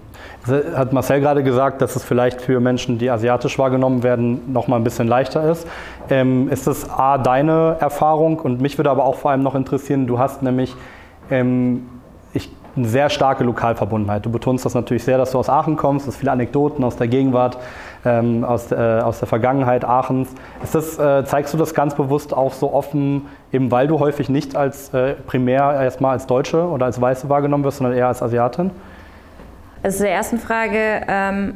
Hat 0.75 0.95
Marcel 0.95 1.21
gerade 1.21 1.43
gesagt, 1.43 1.83
dass 1.83 1.95
es 1.95 2.05
vielleicht 2.05 2.41
für 2.41 2.59
Menschen, 2.59 2.97
die 2.97 3.11
asiatisch 3.11 3.59
wahrgenommen 3.59 4.03
werden, 4.03 4.51
noch 4.51 4.67
mal 4.67 4.77
ein 4.77 4.85
bisschen 4.85 5.09
leichter 5.09 5.51
ist. 5.51 5.67
Ähm, 6.09 6.49
ist 6.49 6.67
das 6.67 6.89
A, 6.89 7.19
deine 7.19 7.77
Erfahrung? 7.81 8.39
Und 8.39 8.63
mich 8.63 8.79
würde 8.79 8.91
aber 8.91 9.05
auch 9.05 9.17
vor 9.17 9.31
allem 9.31 9.43
noch 9.43 9.55
interessieren, 9.55 10.07
du 10.07 10.19
hast 10.19 10.43
nämlich 10.43 10.75
ähm, 11.31 11.83
ich, 12.37 12.51
eine 12.77 12.87
sehr 12.87 13.09
starke 13.09 13.45
Lokalverbundenheit. 13.45 14.25
Du 14.27 14.31
betonst 14.31 14.65
das 14.65 14.75
natürlich 14.75 15.05
sehr, 15.05 15.19
dass 15.19 15.33
du 15.33 15.39
aus 15.39 15.49
Aachen 15.49 15.77
kommst, 15.77 16.07
dass 16.07 16.17
viele 16.17 16.33
Anekdoten 16.33 16.85
aus 16.85 16.97
der 16.97 17.09
Gegenwart, 17.09 17.59
ähm, 18.05 18.45
aus, 18.45 18.71
äh, 18.71 18.77
aus 18.77 19.19
der 19.19 19.29
Vergangenheit 19.29 19.85
Aachens. 19.85 20.29
Das, 20.73 20.99
äh, 20.99 21.25
zeigst 21.25 21.55
du 21.55 21.59
das 21.59 21.75
ganz 21.75 21.95
bewusst 21.95 22.35
auch 22.35 22.53
so 22.53 22.73
offen, 22.73 23.27
eben 23.53 23.71
weil 23.71 23.87
du 23.87 23.99
häufig 23.99 24.29
nicht 24.29 24.57
als 24.57 24.93
äh, 24.93 25.15
primär 25.15 25.81
erstmal 25.81 26.13
als 26.13 26.27
Deutsche 26.27 26.69
oder 26.69 26.87
als 26.87 27.01
Weiße 27.01 27.29
wahrgenommen 27.29 27.65
wirst, 27.65 27.79
sondern 27.79 27.97
eher 27.97 28.09
als 28.09 28.23
Asiatin? 28.23 28.71
Also 29.83 29.99
zur 29.99 30.09
ersten 30.09 30.39
Frage, 30.39 31.03
ähm, 31.09 31.55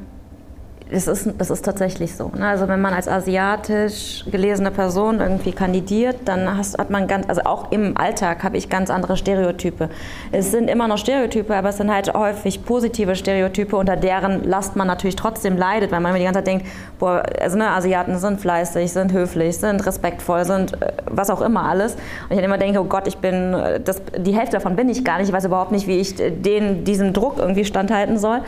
das 0.90 1.07
ist, 1.07 1.29
das 1.38 1.50
ist 1.50 1.64
tatsächlich 1.64 2.16
so. 2.16 2.31
Ne? 2.37 2.46
Also 2.46 2.66
wenn 2.68 2.81
man 2.81 2.92
als 2.92 3.07
asiatisch 3.07 4.24
gelesene 4.31 4.70
Person 4.70 5.20
irgendwie 5.20 5.53
kandidiert, 5.53 6.16
dann 6.24 6.57
hast, 6.57 6.79
hat 6.79 6.90
man 6.90 7.07
ganz, 7.07 7.29
also 7.29 7.42
auch 7.42 7.70
im 7.70 7.96
Alltag 7.96 8.42
habe 8.42 8.57
ich 8.57 8.68
ganz 8.68 8.90
andere 8.90 9.16
Stereotype. 9.16 9.88
Es 10.33 10.50
sind 10.50 10.68
immer 10.68 10.88
noch 10.88 10.98
Stereotype, 10.98 11.55
aber 11.55 11.68
es 11.68 11.76
sind 11.76 11.92
halt 11.92 12.12
häufig 12.12 12.64
positive 12.64 13.14
Stereotype, 13.14 13.76
unter 13.76 13.96
deren 13.96 14.44
Last 14.44 14.74
man 14.76 14.88
natürlich 14.88 15.16
trotzdem 15.16 15.57
leidet, 15.57 15.92
weil 15.92 16.00
man 16.00 16.11
immer 16.11 16.18
die 16.18 16.24
ganze 16.24 16.38
Zeit 16.38 16.46
denkt, 16.48 16.66
boah, 16.98 17.22
also 17.40 17.57
ne, 17.57 17.68
Asiaten 17.68 18.18
sind 18.18 18.40
fleißig, 18.40 18.92
sind 18.92 19.12
höflich, 19.12 19.59
sind 19.59 19.87
respektvoll, 19.87 20.44
sind 20.44 20.81
äh, 20.83 20.92
was 21.07 21.31
auch 21.31 21.40
immer 21.40 21.64
alles. 21.64 21.94
Und 21.94 22.31
ich 22.31 22.37
dann 22.37 22.44
immer 22.44 22.59
denke, 22.59 22.81
oh 22.81 22.85
Gott, 22.85 23.07
ich 23.07 23.18
bin, 23.18 23.55
äh, 23.55 23.81
das, 23.81 24.03
die 24.18 24.33
Hälfte 24.33 24.57
davon 24.57 24.74
bin 24.74 24.88
ich 24.88 25.05
gar 25.05 25.18
nicht, 25.18 25.29
ich 25.29 25.35
weiß 25.35 25.44
überhaupt 25.44 25.72
nicht, 25.72 25.87
wie 25.87 26.00
ich 26.00 26.16
den, 26.16 26.85
diesem 26.85 27.12
Druck 27.12 27.38
irgendwie 27.38 27.64
standhalten 27.64 28.18
soll. 28.18 28.40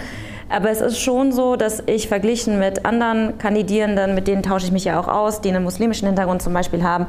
Aber 0.48 0.70
es 0.70 0.80
ist 0.80 0.98
schon 0.98 1.32
so, 1.32 1.56
dass 1.56 1.82
ich 1.86 2.08
verglichen 2.08 2.58
mit 2.58 2.84
anderen 2.84 3.38
Kandidierenden, 3.38 4.14
mit 4.14 4.28
denen 4.28 4.42
tausche 4.42 4.66
ich 4.66 4.72
mich 4.72 4.84
ja 4.84 5.00
auch 5.00 5.08
aus, 5.08 5.40
die 5.40 5.48
einen 5.48 5.64
muslimischen 5.64 6.06
Hintergrund 6.06 6.42
zum 6.42 6.52
Beispiel 6.52 6.82
haben, 6.82 7.06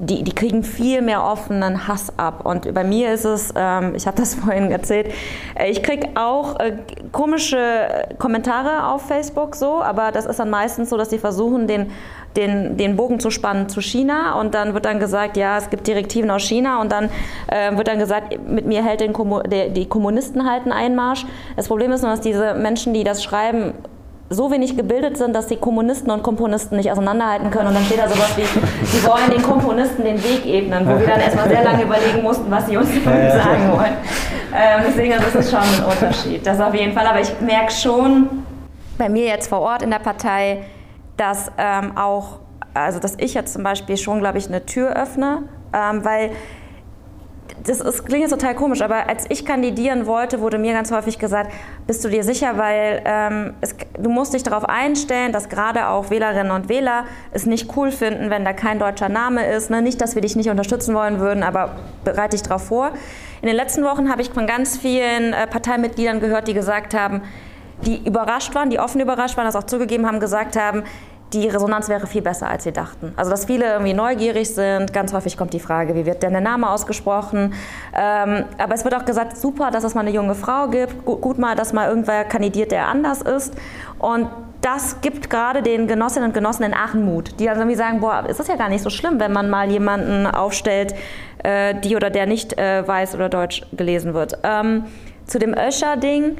die, 0.00 0.22
die 0.24 0.32
kriegen 0.32 0.62
viel 0.62 1.02
mehr 1.02 1.24
offenen 1.24 1.86
Hass 1.86 2.12
ab. 2.18 2.46
Und 2.46 2.72
bei 2.72 2.84
mir 2.84 3.12
ist 3.12 3.24
es, 3.24 3.52
ähm, 3.54 3.94
ich 3.94 4.06
habe 4.06 4.16
das 4.16 4.34
vorhin 4.36 4.70
erzählt, 4.70 5.12
äh, 5.54 5.70
ich 5.70 5.82
kriege 5.82 6.08
auch 6.14 6.58
äh, 6.58 6.78
komische 7.12 8.06
Kommentare 8.18 8.86
auf 8.86 9.02
Facebook 9.02 9.54
so, 9.54 9.82
aber 9.82 10.10
das 10.10 10.26
ist 10.26 10.38
dann 10.38 10.50
meistens 10.50 10.90
so, 10.90 10.96
dass 10.96 11.10
die 11.10 11.18
versuchen, 11.18 11.66
den 11.66 11.90
den, 12.36 12.76
den 12.76 12.96
Bogen 12.96 13.20
zu 13.20 13.30
spannen 13.30 13.68
zu 13.68 13.80
China 13.80 14.38
und 14.38 14.54
dann 14.54 14.74
wird 14.74 14.84
dann 14.84 15.00
gesagt, 15.00 15.36
ja, 15.36 15.58
es 15.58 15.70
gibt 15.70 15.86
Direktiven 15.86 16.30
aus 16.30 16.42
China 16.42 16.80
und 16.80 16.92
dann 16.92 17.10
äh, 17.48 17.76
wird 17.76 17.88
dann 17.88 17.98
gesagt, 17.98 18.38
mit 18.48 18.66
mir 18.66 18.84
hält 18.84 19.00
den 19.00 19.12
Kommu 19.12 19.40
der, 19.42 19.68
die 19.68 19.86
Kommunisten 19.86 20.48
halten 20.48 20.72
Einmarsch. 20.72 21.26
Das 21.56 21.68
Problem 21.68 21.90
ist 21.92 22.02
nur, 22.02 22.10
dass 22.10 22.20
diese 22.20 22.54
Menschen, 22.54 22.94
die 22.94 23.04
das 23.04 23.24
schreiben, 23.24 23.74
so 24.32 24.52
wenig 24.52 24.76
gebildet 24.76 25.18
sind, 25.18 25.34
dass 25.34 25.48
die 25.48 25.56
Kommunisten 25.56 26.12
und 26.12 26.22
Komponisten 26.22 26.76
nicht 26.76 26.90
auseinanderhalten 26.92 27.50
können. 27.50 27.66
Und 27.66 27.74
dann 27.74 27.84
steht 27.84 27.98
da 27.98 28.08
sowas 28.08 28.36
wie, 28.36 28.44
sie 28.86 29.04
wollen 29.04 29.28
den 29.28 29.42
Komponisten 29.42 30.04
den 30.04 30.22
Weg 30.22 30.46
ebnen, 30.46 30.86
wo 30.86 31.00
wir 31.00 31.06
dann 31.06 31.20
erstmal 31.20 31.48
sehr 31.48 31.64
lange 31.64 31.82
überlegen 31.82 32.22
mussten, 32.22 32.48
was 32.48 32.68
sie 32.68 32.76
uns 32.76 32.88
sagen 33.04 33.72
wollen. 33.72 33.96
Ähm, 34.54 34.84
deswegen 34.86 35.14
also 35.14 35.24
das 35.24 35.46
ist 35.46 35.50
schon 35.50 35.60
ein 35.60 35.84
Unterschied. 35.84 36.46
Das 36.46 36.60
auf 36.60 36.74
jeden 36.74 36.92
Fall. 36.92 37.06
Aber 37.06 37.20
ich 37.20 37.32
merke 37.40 37.72
schon 37.72 38.44
bei 38.98 39.08
mir 39.08 39.26
jetzt 39.26 39.48
vor 39.48 39.60
Ort 39.60 39.82
in 39.82 39.90
der 39.90 39.98
Partei, 39.98 40.58
dass 41.20 41.52
ähm, 41.58 41.98
auch, 41.98 42.38
also 42.72 42.98
dass 42.98 43.14
ich 43.18 43.34
jetzt 43.34 43.52
zum 43.52 43.62
Beispiel 43.62 43.98
schon, 43.98 44.20
glaube 44.20 44.38
ich, 44.38 44.48
eine 44.48 44.64
Tür 44.64 44.96
öffne, 44.96 45.42
ähm, 45.74 46.02
weil 46.02 46.30
das 47.64 47.80
ist, 47.80 48.06
klingt 48.06 48.22
jetzt 48.22 48.30
total 48.30 48.54
komisch, 48.54 48.80
aber 48.80 49.06
als 49.06 49.26
ich 49.28 49.44
kandidieren 49.44 50.06
wollte, 50.06 50.40
wurde 50.40 50.56
mir 50.56 50.72
ganz 50.72 50.90
häufig 50.90 51.18
gesagt, 51.18 51.52
bist 51.86 52.02
du 52.02 52.08
dir 52.08 52.24
sicher, 52.24 52.56
weil 52.56 53.02
ähm, 53.04 53.52
es, 53.60 53.74
du 53.98 54.08
musst 54.08 54.32
dich 54.32 54.42
darauf 54.42 54.64
einstellen, 54.64 55.32
dass 55.32 55.50
gerade 55.50 55.88
auch 55.88 56.08
Wählerinnen 56.08 56.52
und 56.52 56.70
Wähler 56.70 57.04
es 57.32 57.44
nicht 57.44 57.76
cool 57.76 57.90
finden, 57.90 58.30
wenn 58.30 58.46
da 58.46 58.54
kein 58.54 58.78
deutscher 58.78 59.10
Name 59.10 59.46
ist. 59.46 59.68
Ne? 59.68 59.82
Nicht, 59.82 60.00
dass 60.00 60.14
wir 60.14 60.22
dich 60.22 60.36
nicht 60.36 60.48
unterstützen 60.48 60.94
wollen 60.94 61.20
würden, 61.20 61.42
aber 61.42 61.76
bereite 62.02 62.36
dich 62.36 62.42
darauf 62.42 62.64
vor. 62.64 62.92
In 63.42 63.46
den 63.46 63.56
letzten 63.56 63.84
Wochen 63.84 64.10
habe 64.10 64.22
ich 64.22 64.30
von 64.30 64.46
ganz 64.46 64.78
vielen 64.78 65.34
äh, 65.34 65.46
Parteimitgliedern 65.46 66.20
gehört, 66.20 66.48
die 66.48 66.54
gesagt 66.54 66.94
haben, 66.94 67.22
die 67.82 68.06
überrascht 68.06 68.54
waren, 68.54 68.70
die 68.70 68.78
offen 68.78 69.00
überrascht 69.00 69.36
waren, 69.36 69.46
das 69.46 69.56
auch 69.56 69.64
zugegeben 69.64 70.06
haben, 70.06 70.20
gesagt 70.20 70.56
haben, 70.56 70.82
die 71.32 71.48
Resonanz 71.48 71.88
wäre 71.88 72.06
viel 72.06 72.22
besser, 72.22 72.48
als 72.48 72.64
sie 72.64 72.72
dachten. 72.72 73.12
Also, 73.16 73.30
dass 73.30 73.44
viele 73.44 73.66
irgendwie 73.72 73.94
neugierig 73.94 74.54
sind. 74.54 74.92
Ganz 74.92 75.12
häufig 75.12 75.36
kommt 75.36 75.52
die 75.52 75.60
Frage, 75.60 75.94
wie 75.94 76.06
wird 76.06 76.22
denn 76.22 76.32
der 76.32 76.40
Name 76.40 76.68
ausgesprochen? 76.68 77.54
Ähm, 77.94 78.44
aber 78.58 78.74
es 78.74 78.84
wird 78.84 78.94
auch 78.94 79.04
gesagt, 79.04 79.36
super, 79.36 79.70
dass 79.70 79.84
es 79.84 79.94
mal 79.94 80.00
eine 80.00 80.10
junge 80.10 80.34
Frau 80.34 80.68
gibt. 80.68 81.04
Gut, 81.04 81.20
gut 81.20 81.38
mal, 81.38 81.54
dass 81.54 81.72
mal 81.72 81.88
irgendwer 81.88 82.24
kandidiert, 82.24 82.72
der 82.72 82.88
anders 82.88 83.22
ist. 83.22 83.54
Und 83.98 84.28
das 84.60 85.00
gibt 85.00 85.30
gerade 85.30 85.62
den 85.62 85.86
Genossinnen 85.86 86.28
und 86.28 86.34
Genossen 86.34 86.64
in 86.64 86.74
Aachen 86.74 87.04
Mut, 87.04 87.38
die 87.38 87.46
dann 87.46 87.56
irgendwie 87.56 87.76
sagen, 87.76 88.00
boah, 88.00 88.24
ist 88.28 88.40
das 88.40 88.48
ja 88.48 88.56
gar 88.56 88.68
nicht 88.68 88.82
so 88.82 88.90
schlimm, 88.90 89.18
wenn 89.18 89.32
man 89.32 89.48
mal 89.48 89.70
jemanden 89.70 90.26
aufstellt, 90.26 90.94
äh, 91.42 91.74
die 91.74 91.96
oder 91.96 92.10
der 92.10 92.26
nicht 92.26 92.58
äh, 92.58 92.86
weiß 92.86 93.14
oder 93.14 93.28
deutsch 93.28 93.62
gelesen 93.72 94.12
wird. 94.14 94.38
Ähm, 94.42 94.84
zu 95.26 95.38
dem 95.38 95.54
Öscher-Ding 95.54 96.36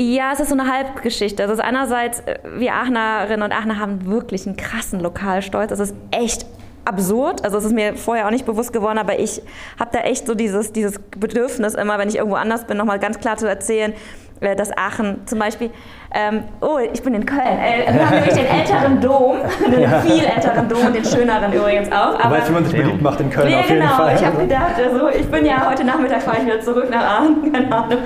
ja, 0.00 0.32
es 0.32 0.40
ist 0.40 0.48
so 0.48 0.54
eine 0.54 0.72
Halbgeschichte. 0.72 1.46
Also 1.46 1.62
einerseits, 1.62 2.20
äh, 2.20 2.38
wir 2.56 2.72
Aachnerinnen 2.72 3.42
und 3.42 3.52
Aachener 3.52 3.78
haben 3.78 4.06
wirklich 4.06 4.46
einen 4.46 4.56
krassen 4.56 4.98
Lokalstolz. 5.00 5.68
Das 5.68 5.78
ist 5.78 5.94
echt 6.10 6.46
absurd. 6.86 7.44
Also 7.44 7.58
es 7.58 7.64
ist 7.64 7.74
mir 7.74 7.94
vorher 7.96 8.26
auch 8.26 8.30
nicht 8.30 8.46
bewusst 8.46 8.72
geworden, 8.72 8.96
aber 8.96 9.18
ich 9.18 9.42
habe 9.78 9.90
da 9.92 10.00
echt 10.00 10.26
so 10.26 10.34
dieses, 10.34 10.72
dieses 10.72 10.98
Bedürfnis 10.98 11.74
immer, 11.74 11.98
wenn 11.98 12.08
ich 12.08 12.16
irgendwo 12.16 12.36
anders 12.36 12.66
bin, 12.66 12.78
nochmal 12.78 12.98
ganz 12.98 13.18
klar 13.18 13.36
zu 13.36 13.46
erzählen, 13.46 13.92
äh, 13.92 13.96
dass 14.40 14.76
Aachen 14.76 15.26
zum 15.26 15.38
Beispiel, 15.38 15.70
ähm, 16.14 16.44
oh, 16.60 16.78
ich 16.92 17.02
bin 17.02 17.14
in 17.14 17.26
Köln, 17.26 17.40
äh, 17.40 17.92
wir 17.92 18.06
haben 18.06 18.16
nämlich 18.16 18.34
den 18.34 18.46
älteren 18.46 19.00
Dom, 19.00 19.36
den 19.70 19.80
ja. 19.82 20.00
viel 20.00 20.24
älteren 20.24 20.68
Dom, 20.68 20.92
den 20.92 21.04
schöneren 21.04 21.52
übrigens 21.52 21.92
auch. 21.92 22.18
Aber, 22.18 22.36
weißt, 22.36 22.48
wie 22.48 22.52
man 22.52 22.64
sich 22.64 22.74
beliebt 22.74 23.02
macht 23.02 23.20
in 23.20 23.30
Köln 23.30 23.50
ja, 23.50 23.60
auf 23.60 23.68
jeden 23.68 23.82
genau, 23.82 23.96
Fall. 23.96 24.14
ich 24.16 24.24
habe 24.24 24.38
gedacht, 24.38 24.74
also, 24.82 25.08
ich 25.08 25.26
bin 25.26 25.44
ja 25.44 25.68
heute 25.70 25.84
Nachmittag 25.84 26.22
fahre 26.22 26.38
ich 26.38 26.46
wieder 26.46 26.60
zurück 26.60 26.88
nach 26.90 27.20
Aachen, 27.20 27.52
keine 27.52 27.70
Ahnung. 27.70 27.98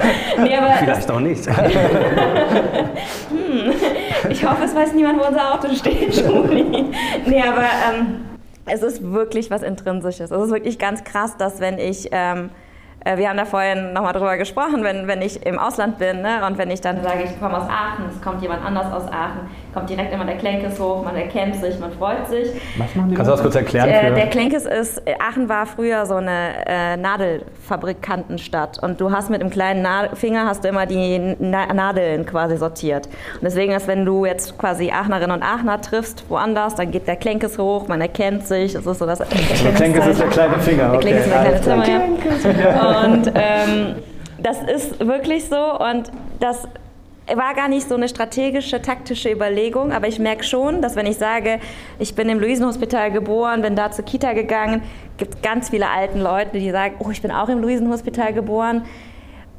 Nee, 0.43 0.57
aber 0.57 0.71
Vielleicht 0.73 1.11
auch 1.11 1.21
nicht. 1.21 1.47
hm, 1.47 1.55
ich 4.29 4.45
hoffe, 4.45 4.65
es 4.65 4.75
weiß 4.75 4.93
niemand, 4.95 5.21
wo 5.21 5.27
unser 5.29 5.55
Auto 5.55 5.69
steht, 5.73 6.17
Juli. 6.17 6.91
Nee, 7.27 7.43
aber 7.43 7.63
ähm, 7.63 8.25
es 8.67 8.83
ist 8.83 9.03
wirklich 9.13 9.51
was 9.51 9.63
Intrinsisches. 9.63 10.31
Es 10.31 10.43
ist 10.43 10.51
wirklich 10.51 10.79
ganz 10.79 11.05
krass, 11.05 11.37
dass 11.37 11.61
wenn 11.61 11.79
ich... 11.79 12.09
Ähm, 12.11 12.47
äh, 12.47 12.64
wir 13.05 13.29
haben 13.29 13.37
da 13.37 13.45
vorhin 13.45 13.93
nochmal 13.93 14.15
drüber 14.15 14.37
gesprochen, 14.39 14.83
wenn, 14.83 15.07
wenn 15.07 15.21
ich 15.21 15.45
im 15.45 15.59
Ausland 15.59 15.99
bin 15.99 16.23
ne, 16.23 16.47
und 16.47 16.57
wenn 16.57 16.71
ich 16.71 16.81
dann 16.81 17.03
sage, 17.03 17.25
ich 17.25 17.39
komme 17.39 17.59
aus 17.59 17.69
Aachen, 17.69 18.07
es 18.09 18.21
kommt 18.23 18.41
jemand 18.41 18.65
anders 18.65 18.91
aus 18.93 19.13
Aachen, 19.13 19.51
kommt 19.75 19.91
direkt 19.91 20.15
immer 20.15 20.25
der 20.25 20.37
Klenkes 20.37 20.79
hoch, 20.79 21.03
man 21.03 21.17
erkennt 21.17 21.57
sich, 21.57 21.79
man 21.81 21.93
freut 21.93 22.29
sich. 22.29 22.49
Was 22.79 22.95
machen 22.95 23.11
die 23.11 23.17
Kannst 23.17 23.29
du 23.29 23.33
das 23.33 23.43
kurz 23.43 23.55
erklären? 23.57 23.89
Der, 23.89 24.13
der 24.13 24.27
Klenkes 24.29 24.65
ist, 24.65 25.03
Aachen 25.19 25.49
war 25.49 25.67
früher 25.67 26.07
so 26.07 26.15
eine 26.15 26.65
äh, 26.67 26.97
Nadelfabrikantenstadt 26.97 28.79
und 28.83 29.01
du 29.01 29.11
hast 29.11 29.31
mit 29.31 29.43
dem 29.43 29.51
kleinen 29.51 29.83
Nadel 29.83 30.15
Finger 30.15 30.47
hast 30.47 30.65
du 30.65 30.69
immer 30.69 30.87
die 30.87 31.37
Na 31.41 31.73
Nadeln 31.73 32.25
quasi 32.25 32.57
sortiert. 32.57 33.07
Und 33.07 33.43
deswegen 33.43 33.73
ist, 33.73 33.89
wenn 33.89 34.05
du 34.05 34.25
jetzt 34.25 34.57
quasi 34.59 34.91
Aachnerinnen 34.91 35.33
und 35.33 35.43
Aachener 35.43 35.81
triffst, 35.81 36.25
woanders, 36.29 36.77
dann 36.77 36.91
geht 36.91 37.09
der 37.09 37.17
Klenkes 37.17 37.59
hoch, 37.59 37.89
man 37.89 38.01
erkennt 38.01 38.47
sich, 38.47 38.75
das 38.75 38.87
ist 38.87 38.99
so 38.99 39.07
das. 39.07 39.19
Der 39.19 39.73
Klenkes 39.73 40.07
ist 40.07 40.21
der 40.21 40.29
kleine 40.29 40.59
Finger. 40.61 40.91
Der 40.91 41.01
Klenkes 41.01 41.27
ist 41.27 41.33
der 41.33 41.43
kleine 41.43 41.61
Zimmer, 41.61 42.61
ja. 42.61 43.05
Und 43.05 43.33
ähm, 43.35 43.97
das 44.39 44.63
ist 44.63 45.05
wirklich 45.05 45.49
so 45.49 45.79
und 45.79 46.11
das 46.39 46.69
war 47.33 47.55
gar 47.55 47.69
nicht 47.69 47.89
so 47.89 47.95
eine 47.95 48.09
strategische, 48.09 48.83
taktische 48.83 49.31
Überlegung, 49.31 49.93
aber 49.93 50.09
ich 50.09 50.19
merke 50.19 50.45
schon, 50.45 50.83
dass 50.83 50.95
wenn 50.95 51.07
ich 51.07 51.17
sage, 51.17 51.59
ich 51.99 52.15
bin 52.15 52.29
im 52.29 52.39
Luisenhospital 52.39 53.11
geboren, 53.11 53.63
bin 53.63 53.77
da 53.77 53.91
zur 53.91 54.05
Kita 54.05 54.35
gegangen, 54.35 54.83
gibt 55.17 55.43
ganz 55.43 55.71
viele 55.71 55.89
alten 55.89 56.21
Leute, 56.21 56.59
die 56.59 56.71
sagen, 56.71 56.97
oh, 56.99 57.11
ich 57.11 57.23
bin 57.23 57.31
auch 57.31 57.49
im 57.49 57.61
Luisenhospital 57.61 58.33
geboren. 58.33 58.85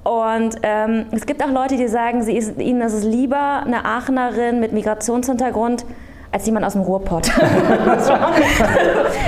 Und 0.04 0.58
ähm, 0.62 1.08
es 1.12 1.26
gibt 1.26 1.44
auch 1.44 1.50
Leute, 1.50 1.78
die 1.78 1.88
sagen, 1.88 2.22
sie 2.22 2.38
ist, 2.38 2.60
ihnen 2.60 2.82
ist 2.82 2.94
es 2.94 3.04
lieber 3.04 3.64
eine 3.66 3.86
Aachenerin 3.86 4.60
mit 4.60 4.72
Migrationshintergrund 4.72 5.86
als 6.32 6.46
jemand 6.46 6.66
aus 6.66 6.74
dem 6.74 6.84
Ruhrpott. 6.84 7.28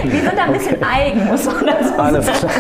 Wir 0.03 0.11
sind 0.21 0.37
da 0.37 0.43
ein 0.43 0.53
bisschen 0.53 0.77
eigen, 0.83 1.25
muss 1.25 1.45
man 1.45 1.65
dazu 1.65 1.87
sagen. 1.87 1.99
Alles 1.99 2.27
klar. 2.27 2.51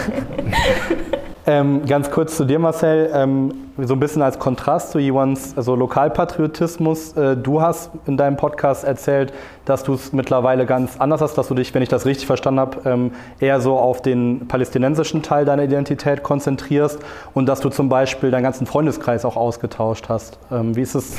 Ähm, 1.49 1.85
ganz 1.85 2.11
kurz 2.11 2.35
zu 2.35 2.43
dir, 2.43 2.59
Marcel. 2.59 3.09
Ähm, 3.13 3.53
so 3.77 3.93
ein 3.93 4.01
bisschen 4.01 4.21
als 4.21 4.37
Kontrast 4.37 4.91
zu 4.91 4.99
Iwans 4.99 5.55
also 5.55 5.75
Lokalpatriotismus. 5.75 7.15
Äh, 7.15 7.37
du 7.37 7.61
hast 7.61 7.91
in 8.05 8.17
deinem 8.17 8.35
Podcast 8.35 8.83
erzählt, 8.83 9.31
dass 9.63 9.83
du 9.83 9.93
es 9.93 10.11
mittlerweile 10.11 10.65
ganz 10.65 10.99
anders 10.99 11.21
hast, 11.21 11.37
dass 11.37 11.47
du 11.47 11.53
dich, 11.53 11.73
wenn 11.73 11.81
ich 11.81 11.87
das 11.87 12.05
richtig 12.05 12.27
verstanden 12.27 12.59
habe, 12.59 12.89
ähm, 12.89 13.11
eher 13.39 13.61
so 13.61 13.77
auf 13.77 14.01
den 14.01 14.49
palästinensischen 14.49 15.21
Teil 15.21 15.45
deiner 15.45 15.63
Identität 15.63 16.21
konzentrierst 16.21 16.99
und 17.33 17.45
dass 17.45 17.61
du 17.61 17.69
zum 17.69 17.87
Beispiel 17.87 18.29
deinen 18.29 18.43
ganzen 18.43 18.67
Freundeskreis 18.67 19.23
auch 19.23 19.37
ausgetauscht 19.37 20.09
hast. 20.09 20.39
Ähm, 20.51 20.75
wie 20.75 20.81
ist 20.81 20.95
es? 20.95 21.15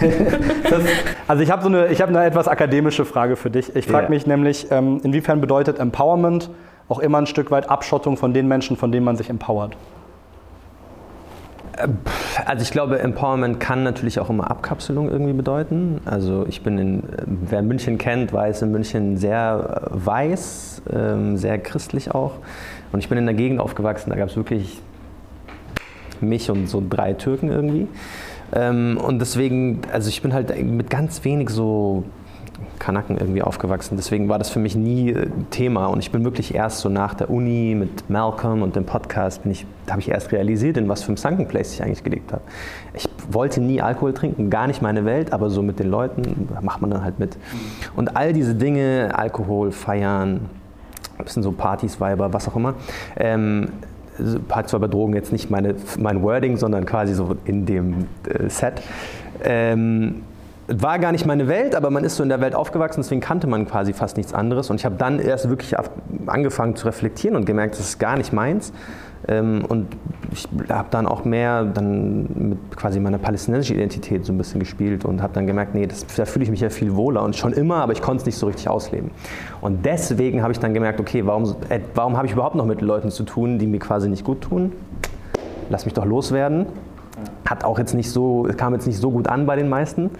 das, 0.68 0.82
also 1.28 1.42
ich 1.44 1.52
habe 1.52 1.62
so 1.62 1.68
eine, 1.68 1.86
ich 1.86 2.02
habe 2.02 2.10
eine 2.10 2.26
etwas 2.26 2.48
akademische 2.48 3.04
Frage 3.04 3.36
für 3.36 3.50
dich. 3.50 3.76
Ich 3.76 3.86
frage 3.86 4.06
yeah. 4.06 4.10
mich 4.10 4.26
nämlich, 4.26 4.72
ähm, 4.72 5.00
inwiefern 5.04 5.40
bedeutet 5.40 5.78
Empowerment 5.78 6.50
auch 6.88 6.98
immer 6.98 7.18
ein 7.18 7.26
Stück 7.26 7.50
weit 7.50 7.68
Abschottung 7.68 8.16
von 8.16 8.32
den 8.32 8.48
Menschen, 8.48 8.76
von 8.76 8.92
denen 8.92 9.04
man 9.04 9.16
sich 9.16 9.30
empowert? 9.30 9.76
Also 12.44 12.62
ich 12.62 12.70
glaube, 12.70 12.98
Empowerment 12.98 13.60
kann 13.60 13.82
natürlich 13.82 14.18
auch 14.18 14.30
immer 14.30 14.50
Abkapselung 14.50 15.10
irgendwie 15.10 15.32
bedeuten. 15.32 16.00
Also 16.04 16.44
ich 16.48 16.62
bin 16.62 16.78
in, 16.78 17.02
wer 17.26 17.62
München 17.62 17.98
kennt, 17.98 18.32
weiß 18.32 18.62
in 18.62 18.72
München 18.72 19.16
sehr 19.16 19.82
weiß, 19.90 20.82
ähm, 20.92 21.36
sehr 21.36 21.58
christlich 21.58 22.12
auch. 22.12 22.32
Und 22.90 22.98
ich 23.00 23.08
bin 23.08 23.18
in 23.18 23.26
der 23.26 23.34
Gegend 23.34 23.60
aufgewachsen, 23.60 24.10
da 24.10 24.16
gab 24.16 24.28
es 24.28 24.36
wirklich 24.36 24.80
mich 26.20 26.50
und 26.50 26.68
so 26.68 26.82
drei 26.88 27.12
Türken 27.12 27.48
irgendwie. 27.48 27.86
Ähm, 28.52 28.98
und 29.00 29.18
deswegen, 29.18 29.82
also 29.92 30.08
ich 30.08 30.22
bin 30.22 30.32
halt 30.32 30.56
mit 30.64 30.90
ganz 30.90 31.24
wenig 31.24 31.50
so 31.50 32.04
Kanaken 32.78 33.16
irgendwie 33.18 33.42
aufgewachsen. 33.42 33.96
Deswegen 33.96 34.28
war 34.28 34.38
das 34.38 34.50
für 34.50 34.58
mich 34.58 34.76
nie 34.76 35.10
äh, 35.10 35.28
Thema. 35.50 35.86
Und 35.86 36.00
ich 36.00 36.10
bin 36.10 36.24
wirklich 36.24 36.54
erst 36.54 36.80
so 36.80 36.88
nach 36.88 37.14
der 37.14 37.30
Uni 37.30 37.74
mit 37.78 38.08
Malcolm 38.08 38.62
und 38.62 38.76
dem 38.76 38.84
Podcast, 38.84 39.42
bin 39.42 39.52
ich, 39.52 39.66
da 39.86 39.92
habe 39.92 40.00
ich 40.00 40.10
erst 40.10 40.32
realisiert, 40.32 40.76
in 40.76 40.88
was 40.88 41.02
für 41.02 41.08
einem 41.08 41.16
Sunken 41.16 41.48
Place 41.48 41.74
ich 41.74 41.82
eigentlich 41.82 42.04
gelebt 42.04 42.32
habe. 42.32 42.42
Ich 42.94 43.08
wollte 43.30 43.60
nie 43.60 43.82
Alkohol 43.82 44.14
trinken, 44.14 44.50
gar 44.50 44.66
nicht 44.66 44.82
meine 44.82 45.04
Welt, 45.04 45.32
aber 45.32 45.50
so 45.50 45.62
mit 45.62 45.78
den 45.78 45.90
Leuten 45.90 46.48
macht 46.62 46.80
man 46.80 46.90
dann 46.90 47.04
halt 47.04 47.18
mit. 47.18 47.36
Und 47.96 48.16
all 48.16 48.32
diese 48.32 48.54
Dinge, 48.54 49.10
Alkohol, 49.14 49.72
Feiern, 49.72 50.48
ein 51.18 51.24
bisschen 51.24 51.42
so 51.42 51.52
Partys, 51.52 52.00
Weiber, 52.00 52.32
was 52.32 52.48
auch 52.48 52.56
immer, 52.56 52.74
ähm, 53.16 53.68
Partys, 54.48 54.72
Weiber, 54.72 54.88
Drogen 54.88 55.14
jetzt 55.14 55.32
nicht 55.32 55.50
meine, 55.50 55.74
mein 55.98 56.22
Wording, 56.22 56.56
sondern 56.56 56.86
quasi 56.86 57.14
so 57.14 57.36
in 57.44 57.66
dem 57.66 58.06
äh, 58.28 58.48
Set. 58.48 58.82
Ähm, 59.44 60.22
war 60.68 60.98
gar 60.98 61.12
nicht 61.12 61.24
meine 61.24 61.48
Welt, 61.48 61.74
aber 61.74 61.90
man 61.90 62.04
ist 62.04 62.16
so 62.16 62.22
in 62.22 62.28
der 62.28 62.42
Welt 62.42 62.54
aufgewachsen, 62.54 63.00
deswegen 63.00 63.22
kannte 63.22 63.46
man 63.46 63.66
quasi 63.66 63.94
fast 63.94 64.18
nichts 64.18 64.34
anderes. 64.34 64.68
Und 64.68 64.76
ich 64.76 64.84
habe 64.84 64.96
dann 64.96 65.18
erst 65.18 65.48
wirklich 65.48 65.74
angefangen 66.26 66.76
zu 66.76 66.86
reflektieren 66.86 67.36
und 67.36 67.46
gemerkt, 67.46 67.74
das 67.74 67.80
ist 67.80 67.98
gar 67.98 68.16
nicht 68.16 68.34
meins. 68.34 68.72
Ähm, 69.26 69.64
und 69.66 69.86
ich 70.30 70.46
habe 70.68 70.88
dann 70.90 71.06
auch 71.06 71.24
mehr 71.24 71.64
dann 71.64 72.28
mit 72.50 72.76
quasi 72.76 73.00
meiner 73.00 73.18
palästinensischen 73.18 73.76
Identität 73.76 74.26
so 74.26 74.32
ein 74.32 74.38
bisschen 74.38 74.60
gespielt 74.60 75.06
und 75.06 75.22
habe 75.22 75.32
dann 75.32 75.46
gemerkt, 75.46 75.74
nee, 75.74 75.86
das, 75.86 76.06
da 76.06 76.26
fühle 76.26 76.44
ich 76.44 76.50
mich 76.50 76.60
ja 76.60 76.68
viel 76.68 76.94
wohler 76.94 77.22
und 77.22 77.34
schon 77.34 77.52
immer, 77.54 77.76
aber 77.76 77.92
ich 77.92 78.02
konnte 78.02 78.20
es 78.20 78.26
nicht 78.26 78.38
so 78.38 78.46
richtig 78.46 78.68
ausleben. 78.68 79.10
Und 79.62 79.86
deswegen 79.86 80.42
habe 80.42 80.52
ich 80.52 80.60
dann 80.60 80.74
gemerkt, 80.74 81.00
okay, 81.00 81.24
warum, 81.26 81.44
äh, 81.70 81.80
warum 81.94 82.16
habe 82.16 82.26
ich 82.26 82.34
überhaupt 82.34 82.54
noch 82.54 82.66
mit 82.66 82.82
Leuten 82.82 83.10
zu 83.10 83.24
tun, 83.24 83.58
die 83.58 83.66
mir 83.66 83.80
quasi 83.80 84.08
nicht 84.08 84.22
gut 84.22 84.42
tun? 84.42 84.72
Lass 85.70 85.86
mich 85.86 85.94
doch 85.94 86.04
loswerden. 86.04 86.66
Hat 87.46 87.64
auch 87.64 87.78
jetzt 87.78 87.94
nicht 87.94 88.10
so, 88.10 88.46
kam 88.56 88.74
jetzt 88.74 88.86
nicht 88.86 88.98
so 88.98 89.10
gut 89.10 89.28
an 89.28 89.46
bei 89.46 89.56
den 89.56 89.68
meisten 89.68 90.10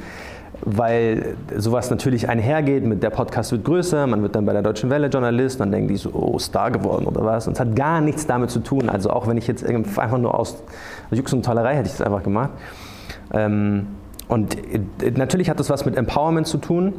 weil 0.63 1.37
sowas 1.57 1.91
natürlich 1.91 2.29
einhergeht 2.29 2.85
mit 2.85 3.03
der 3.03 3.11
Podcast 3.11 3.53
wird 3.53 3.65
größer, 3.65 4.07
man 4.07 4.23
wird 4.23 4.35
dann 4.35 4.45
bei 4.45 4.53
der 4.53 4.63
Deutschen 4.63 4.91
Welle 4.91 5.09
Journalist, 5.09 5.61
dann 5.61 5.71
denken 5.71 5.89
die 5.89 5.97
so, 5.97 6.11
oh, 6.13 6.39
Star 6.39 6.71
geworden 6.71 7.07
oder 7.07 7.25
was. 7.25 7.47
Und 7.47 7.55
es 7.55 7.61
hat 7.61 7.77
gar 7.77 8.01
nichts 8.01 8.27
damit 8.27 8.51
zu 8.51 8.61
tun. 8.61 8.89
Also 8.89 9.11
auch 9.11 9.27
wenn 9.27 9.37
ich 9.37 9.47
jetzt 9.47 9.65
einfach 9.65 10.19
nur 10.19 10.39
aus 10.39 10.63
Jux 11.11 11.33
und 11.33 11.45
Tollerei 11.45 11.77
hätte 11.77 11.87
ich 11.87 11.97
das 11.97 12.03
einfach 12.03 12.23
gemacht. 12.23 12.51
Ähm, 13.33 13.87
und 14.29 14.57
natürlich 15.17 15.49
hat 15.49 15.59
das 15.59 15.71
was 15.71 15.85
mit 15.87 15.97
Empowerment 15.97 16.47
zu 16.47 16.59
tun. 16.59 16.93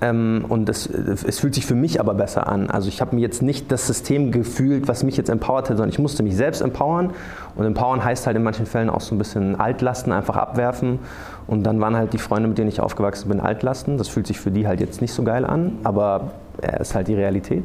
Ähm, 0.00 0.44
und 0.48 0.68
es, 0.68 0.86
es, 0.86 1.38
fühlt 1.38 1.54
sich 1.54 1.64
für 1.64 1.74
mich 1.74 2.00
aber 2.00 2.14
besser 2.14 2.48
an. 2.48 2.68
Also 2.68 2.88
ich 2.88 3.00
habe 3.00 3.14
mir 3.14 3.22
jetzt 3.22 3.40
nicht 3.40 3.72
das 3.72 3.86
System 3.86 4.32
gefühlt, 4.32 4.88
was 4.88 5.02
mich 5.02 5.16
jetzt 5.16 5.30
empowert 5.30 5.70
hat, 5.70 5.76
sondern 5.78 5.88
ich 5.88 5.98
musste 5.98 6.22
mich 6.22 6.36
selbst 6.36 6.60
empowern. 6.60 7.12
Und 7.56 7.64
empowern 7.64 8.04
heißt 8.04 8.26
halt 8.26 8.36
in 8.36 8.42
manchen 8.42 8.66
Fällen 8.66 8.90
auch 8.90 9.00
so 9.00 9.14
ein 9.14 9.18
bisschen 9.18 9.58
Altlasten 9.58 10.12
einfach 10.12 10.36
abwerfen. 10.36 10.98
Und 11.46 11.64
dann 11.64 11.80
waren 11.80 11.96
halt 11.96 12.12
die 12.12 12.18
Freunde, 12.18 12.48
mit 12.48 12.58
denen 12.58 12.68
ich 12.68 12.80
aufgewachsen 12.80 13.28
bin, 13.28 13.40
Altlasten. 13.40 13.98
Das 13.98 14.08
fühlt 14.08 14.26
sich 14.26 14.40
für 14.40 14.50
die 14.50 14.66
halt 14.66 14.80
jetzt 14.80 15.00
nicht 15.00 15.12
so 15.12 15.22
geil 15.22 15.44
an, 15.44 15.78
aber 15.84 16.32
er 16.60 16.80
ist 16.80 16.94
halt 16.94 17.08
die 17.08 17.14
Realität. 17.14 17.64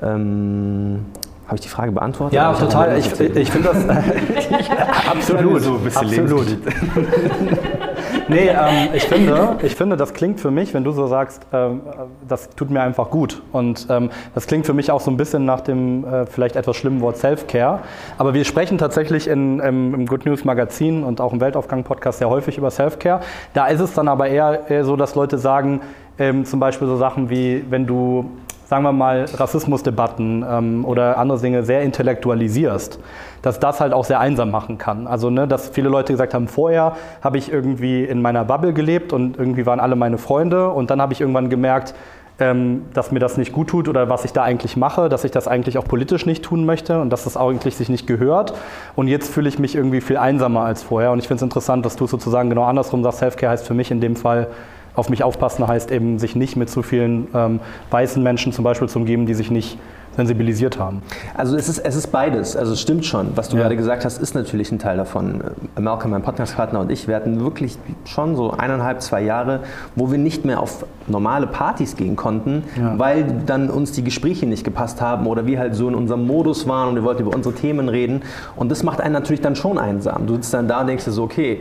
Ähm, 0.00 1.06
habe 1.52 1.58
ich 1.58 1.62
die 1.62 1.68
Frage 1.68 1.92
beantwortet? 1.92 2.34
Ja, 2.34 2.54
total. 2.54 2.96
Ich, 2.96 3.12
ich, 3.12 3.36
ich 3.36 3.50
finde 3.50 3.68
das 3.68 3.86
absolut. 5.10 5.60
So 5.60 5.74
ein 5.74 5.80
bisschen 5.84 6.20
absolut. 6.20 6.46
nee, 8.28 8.48
ähm, 8.48 8.88
ich, 8.94 9.02
finde, 9.02 9.56
ich 9.62 9.76
finde, 9.76 9.98
das 9.98 10.14
klingt 10.14 10.40
für 10.40 10.50
mich, 10.50 10.72
wenn 10.72 10.82
du 10.82 10.92
so 10.92 11.06
sagst, 11.08 11.42
ähm, 11.52 11.82
das 12.26 12.48
tut 12.56 12.70
mir 12.70 12.80
einfach 12.80 13.10
gut. 13.10 13.42
Und 13.52 13.86
ähm, 13.90 14.08
das 14.34 14.46
klingt 14.46 14.64
für 14.64 14.72
mich 14.72 14.90
auch 14.90 15.02
so 15.02 15.10
ein 15.10 15.18
bisschen 15.18 15.44
nach 15.44 15.60
dem 15.60 16.06
äh, 16.06 16.24
vielleicht 16.24 16.56
etwas 16.56 16.74
schlimmen 16.74 17.02
Wort 17.02 17.18
Self-Care. 17.18 17.80
Aber 18.16 18.32
wir 18.32 18.46
sprechen 18.46 18.78
tatsächlich 18.78 19.28
in, 19.28 19.60
im, 19.60 19.92
im 19.92 20.06
Good 20.06 20.24
News 20.24 20.46
Magazin 20.46 21.04
und 21.04 21.20
auch 21.20 21.34
im 21.34 21.42
Weltaufgang-Podcast 21.42 22.20
sehr 22.20 22.30
häufig 22.30 22.56
über 22.56 22.70
Self-Care. 22.70 23.20
Da 23.52 23.66
ist 23.66 23.80
es 23.80 23.92
dann 23.92 24.08
aber 24.08 24.26
eher, 24.26 24.70
eher 24.70 24.86
so, 24.86 24.96
dass 24.96 25.14
Leute 25.14 25.36
sagen, 25.36 25.82
ähm, 26.18 26.46
zum 26.46 26.60
Beispiel 26.60 26.88
so 26.88 26.96
Sachen 26.96 27.28
wie, 27.28 27.62
wenn 27.68 27.86
du 27.86 28.30
sagen 28.72 28.84
wir 28.84 28.92
mal, 28.92 29.26
Rassismusdebatten 29.34 30.46
ähm, 30.48 30.84
oder 30.86 31.18
andere 31.18 31.38
Dinge 31.38 31.62
sehr 31.62 31.82
intellektualisierst, 31.82 32.98
dass 33.42 33.60
das 33.60 33.82
halt 33.82 33.92
auch 33.92 34.06
sehr 34.06 34.18
einsam 34.18 34.50
machen 34.50 34.78
kann. 34.78 35.06
Also, 35.06 35.28
ne, 35.28 35.46
dass 35.46 35.68
viele 35.68 35.90
Leute 35.90 36.14
gesagt 36.14 36.32
haben, 36.32 36.48
vorher 36.48 36.94
habe 37.20 37.36
ich 37.36 37.52
irgendwie 37.52 38.02
in 38.02 38.22
meiner 38.22 38.46
Bubble 38.46 38.72
gelebt 38.72 39.12
und 39.12 39.36
irgendwie 39.36 39.66
waren 39.66 39.78
alle 39.78 39.94
meine 39.94 40.16
Freunde 40.16 40.70
und 40.70 40.90
dann 40.90 41.02
habe 41.02 41.12
ich 41.12 41.20
irgendwann 41.20 41.50
gemerkt, 41.50 41.94
ähm, 42.38 42.86
dass 42.94 43.12
mir 43.12 43.18
das 43.18 43.36
nicht 43.36 43.52
gut 43.52 43.68
tut 43.68 43.88
oder 43.88 44.08
was 44.08 44.24
ich 44.24 44.32
da 44.32 44.42
eigentlich 44.42 44.78
mache, 44.78 45.10
dass 45.10 45.24
ich 45.24 45.32
das 45.32 45.48
eigentlich 45.48 45.76
auch 45.76 45.84
politisch 45.84 46.24
nicht 46.24 46.42
tun 46.42 46.64
möchte 46.64 46.98
und 46.98 47.10
dass 47.10 47.24
das 47.24 47.36
eigentlich 47.36 47.76
sich 47.76 47.90
nicht 47.90 48.06
gehört. 48.06 48.54
Und 48.96 49.06
jetzt 49.06 49.30
fühle 49.30 49.50
ich 49.50 49.58
mich 49.58 49.74
irgendwie 49.74 50.00
viel 50.00 50.16
einsamer 50.16 50.62
als 50.62 50.82
vorher. 50.82 51.12
Und 51.12 51.18
ich 51.18 51.28
finde 51.28 51.40
es 51.40 51.42
interessant, 51.42 51.84
dass 51.84 51.96
du 51.96 52.06
sozusagen 52.06 52.48
genau 52.48 52.64
andersrum 52.64 53.02
sagst, 53.02 53.18
Selfcare 53.18 53.52
heißt 53.52 53.66
für 53.66 53.74
mich 53.74 53.90
in 53.90 54.00
dem 54.00 54.16
Fall, 54.16 54.48
auf 54.94 55.08
mich 55.08 55.24
aufpassen 55.24 55.66
heißt 55.66 55.90
eben, 55.90 56.18
sich 56.18 56.36
nicht 56.36 56.56
mit 56.56 56.68
zu 56.68 56.82
vielen 56.82 57.28
ähm, 57.34 57.60
weißen 57.90 58.22
Menschen 58.22 58.52
zum 58.52 58.64
Beispiel 58.64 58.88
zu 58.88 58.98
umgeben, 58.98 59.26
die 59.26 59.34
sich 59.34 59.50
nicht 59.50 59.78
sensibilisiert 60.16 60.78
haben. 60.78 61.02
Also 61.34 61.56
es 61.56 61.68
ist, 61.68 61.78
es 61.78 61.96
ist 61.96 62.08
beides. 62.08 62.56
Also 62.56 62.72
es 62.72 62.80
stimmt 62.80 63.04
schon. 63.04 63.36
Was 63.36 63.48
du 63.48 63.56
ja. 63.56 63.62
gerade 63.62 63.76
gesagt 63.76 64.04
hast, 64.04 64.20
ist 64.20 64.34
natürlich 64.34 64.70
ein 64.72 64.78
Teil 64.78 64.96
davon. 64.96 65.42
Malcolm, 65.78 66.10
mein 66.10 66.22
Podcastpartner 66.22 66.80
und 66.80 66.90
ich, 66.90 67.08
wir 67.08 67.16
hatten 67.16 67.40
wirklich 67.40 67.78
schon 68.04 68.36
so 68.36 68.50
eineinhalb, 68.50 69.00
zwei 69.00 69.22
Jahre, 69.22 69.60
wo 69.96 70.10
wir 70.10 70.18
nicht 70.18 70.44
mehr 70.44 70.60
auf 70.60 70.84
normale 71.08 71.46
Partys 71.46 71.96
gehen 71.96 72.16
konnten, 72.16 72.64
ja. 72.78 72.98
weil 72.98 73.24
dann 73.46 73.70
uns 73.70 73.92
die 73.92 74.04
Gespräche 74.04 74.46
nicht 74.46 74.64
gepasst 74.64 75.00
haben 75.00 75.26
oder 75.26 75.46
wir 75.46 75.58
halt 75.58 75.74
so 75.74 75.88
in 75.88 75.94
unserem 75.94 76.26
Modus 76.26 76.68
waren 76.68 76.90
und 76.90 76.94
wir 76.94 77.04
wollten 77.04 77.22
über 77.22 77.34
unsere 77.34 77.54
Themen 77.54 77.88
reden. 77.88 78.22
Und 78.56 78.70
das 78.70 78.82
macht 78.82 79.00
einen 79.00 79.14
natürlich 79.14 79.40
dann 79.40 79.56
schon 79.56 79.78
einsam. 79.78 80.26
Du 80.26 80.34
sitzt 80.34 80.54
dann 80.54 80.68
da 80.68 80.82
und 80.82 80.86
denkst 80.86 81.04
dir 81.04 81.12
so, 81.12 81.24
okay, 81.24 81.60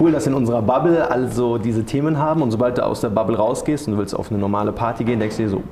cool, 0.00 0.12
dass 0.12 0.26
in 0.26 0.34
unserer 0.34 0.62
Bubble 0.62 1.10
also 1.10 1.58
diese 1.58 1.84
Themen 1.84 2.18
haben 2.18 2.42
und 2.42 2.50
sobald 2.50 2.78
du 2.78 2.84
aus 2.84 3.00
der 3.00 3.10
Bubble 3.10 3.36
rausgehst 3.36 3.86
und 3.86 3.94
du 3.94 3.98
willst 3.98 4.14
auf 4.14 4.30
eine 4.30 4.38
normale 4.38 4.72
Party 4.72 5.04
gehen, 5.04 5.20
denkst 5.20 5.36
du 5.36 5.42
dir 5.42 5.48
so, 5.48 5.62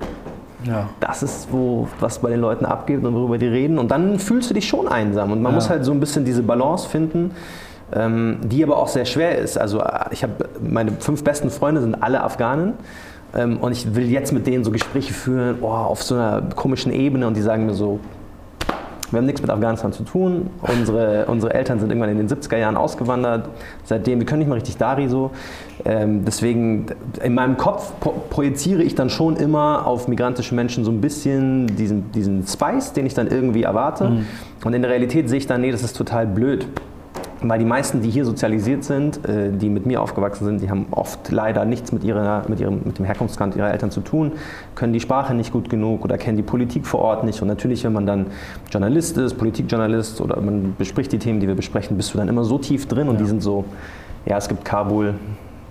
ja. 0.64 0.88
Das 1.00 1.22
ist, 1.22 1.48
wo, 1.52 1.88
was 2.00 2.18
bei 2.18 2.30
den 2.30 2.40
Leuten 2.40 2.64
abgeht 2.64 3.02
und 3.04 3.14
worüber 3.14 3.38
die 3.38 3.46
reden. 3.46 3.78
Und 3.78 3.90
dann 3.90 4.18
fühlst 4.18 4.50
du 4.50 4.54
dich 4.54 4.68
schon 4.68 4.88
einsam. 4.88 5.32
Und 5.32 5.42
man 5.42 5.52
ja. 5.52 5.56
muss 5.56 5.70
halt 5.70 5.84
so 5.84 5.92
ein 5.92 6.00
bisschen 6.00 6.24
diese 6.24 6.42
Balance 6.42 6.88
finden, 6.88 7.32
ähm, 7.92 8.38
die 8.42 8.62
aber 8.62 8.76
auch 8.76 8.88
sehr 8.88 9.04
schwer 9.04 9.38
ist. 9.38 9.58
Also 9.58 9.80
äh, 9.80 10.06
ich 10.10 10.22
habe 10.22 10.48
meine 10.60 10.92
fünf 10.92 11.24
besten 11.24 11.50
Freunde 11.50 11.80
sind 11.80 12.02
alle 12.02 12.22
Afghanen. 12.22 12.74
Ähm, 13.34 13.58
und 13.58 13.72
ich 13.72 13.94
will 13.94 14.10
jetzt 14.10 14.32
mit 14.32 14.46
denen 14.46 14.64
so 14.64 14.70
Gespräche 14.70 15.12
führen, 15.12 15.58
oh, 15.62 15.68
auf 15.68 16.02
so 16.02 16.14
einer 16.14 16.42
komischen 16.54 16.92
Ebene. 16.92 17.26
Und 17.26 17.36
die 17.36 17.42
sagen 17.42 17.66
mir 17.66 17.74
so, 17.74 18.00
wir 19.10 19.18
haben 19.18 19.26
nichts 19.26 19.42
mit 19.42 19.50
Afghanistan 19.50 19.92
zu 19.92 20.04
tun. 20.04 20.50
Unsere, 20.62 21.26
unsere 21.26 21.54
Eltern 21.54 21.80
sind 21.80 21.90
irgendwann 21.90 22.10
in 22.10 22.18
den 22.18 22.28
70er 22.28 22.56
Jahren 22.56 22.76
ausgewandert. 22.76 23.48
Seitdem, 23.84 24.20
wir 24.20 24.26
können 24.26 24.40
nicht 24.40 24.48
mal 24.48 24.54
richtig 24.54 24.76
Dari 24.76 25.08
so. 25.08 25.30
Ähm, 25.84 26.24
deswegen, 26.24 26.86
in 27.22 27.34
meinem 27.34 27.56
Kopf 27.56 27.92
projiziere 28.30 28.82
ich 28.82 28.94
dann 28.94 29.10
schon 29.10 29.36
immer 29.36 29.86
auf 29.86 30.08
migrantische 30.08 30.54
Menschen 30.54 30.84
so 30.84 30.90
ein 30.90 31.00
bisschen 31.00 31.66
diesen, 31.76 32.12
diesen 32.12 32.46
Spice, 32.46 32.92
den 32.92 33.06
ich 33.06 33.14
dann 33.14 33.28
irgendwie 33.28 33.64
erwarte. 33.64 34.10
Mhm. 34.10 34.26
Und 34.64 34.74
in 34.74 34.82
der 34.82 34.90
Realität 34.90 35.28
sehe 35.28 35.38
ich 35.38 35.46
dann, 35.46 35.60
nee, 35.60 35.72
das 35.72 35.82
ist 35.82 35.96
total 35.96 36.26
blöd. 36.26 36.66
Weil 37.42 37.58
die 37.58 37.64
meisten, 37.64 38.02
die 38.02 38.10
hier 38.10 38.26
sozialisiert 38.26 38.84
sind, 38.84 39.26
äh, 39.26 39.50
die 39.50 39.70
mit 39.70 39.86
mir 39.86 40.02
aufgewachsen 40.02 40.44
sind, 40.44 40.60
die 40.60 40.68
haben 40.68 40.86
oft 40.90 41.30
leider 41.30 41.64
nichts 41.64 41.90
mit, 41.90 42.04
ihrer, 42.04 42.44
mit, 42.48 42.60
ihrem, 42.60 42.82
mit 42.84 42.98
dem 42.98 43.06
Herkunftsland 43.06 43.56
ihrer 43.56 43.70
Eltern 43.70 43.90
zu 43.90 44.02
tun, 44.02 44.32
können 44.74 44.92
die 44.92 45.00
Sprache 45.00 45.32
nicht 45.32 45.50
gut 45.50 45.70
genug 45.70 46.04
oder 46.04 46.18
kennen 46.18 46.36
die 46.36 46.42
Politik 46.42 46.86
vor 46.86 47.00
Ort 47.00 47.24
nicht. 47.24 47.40
Und 47.40 47.48
natürlich, 47.48 47.82
wenn 47.84 47.94
man 47.94 48.06
dann 48.06 48.26
Journalist 48.70 49.16
ist, 49.16 49.38
Politikjournalist 49.38 50.20
oder 50.20 50.38
man 50.40 50.74
bespricht 50.76 51.12
die 51.12 51.18
Themen, 51.18 51.40
die 51.40 51.48
wir 51.48 51.54
besprechen, 51.54 51.96
bist 51.96 52.12
du 52.12 52.18
dann 52.18 52.28
immer 52.28 52.44
so 52.44 52.58
tief 52.58 52.86
drin 52.86 53.08
und 53.08 53.14
ja. 53.14 53.22
die 53.22 53.28
sind 53.28 53.42
so, 53.42 53.64
ja, 54.26 54.36
es 54.36 54.46
gibt 54.46 54.64
Kabul, 54.64 55.14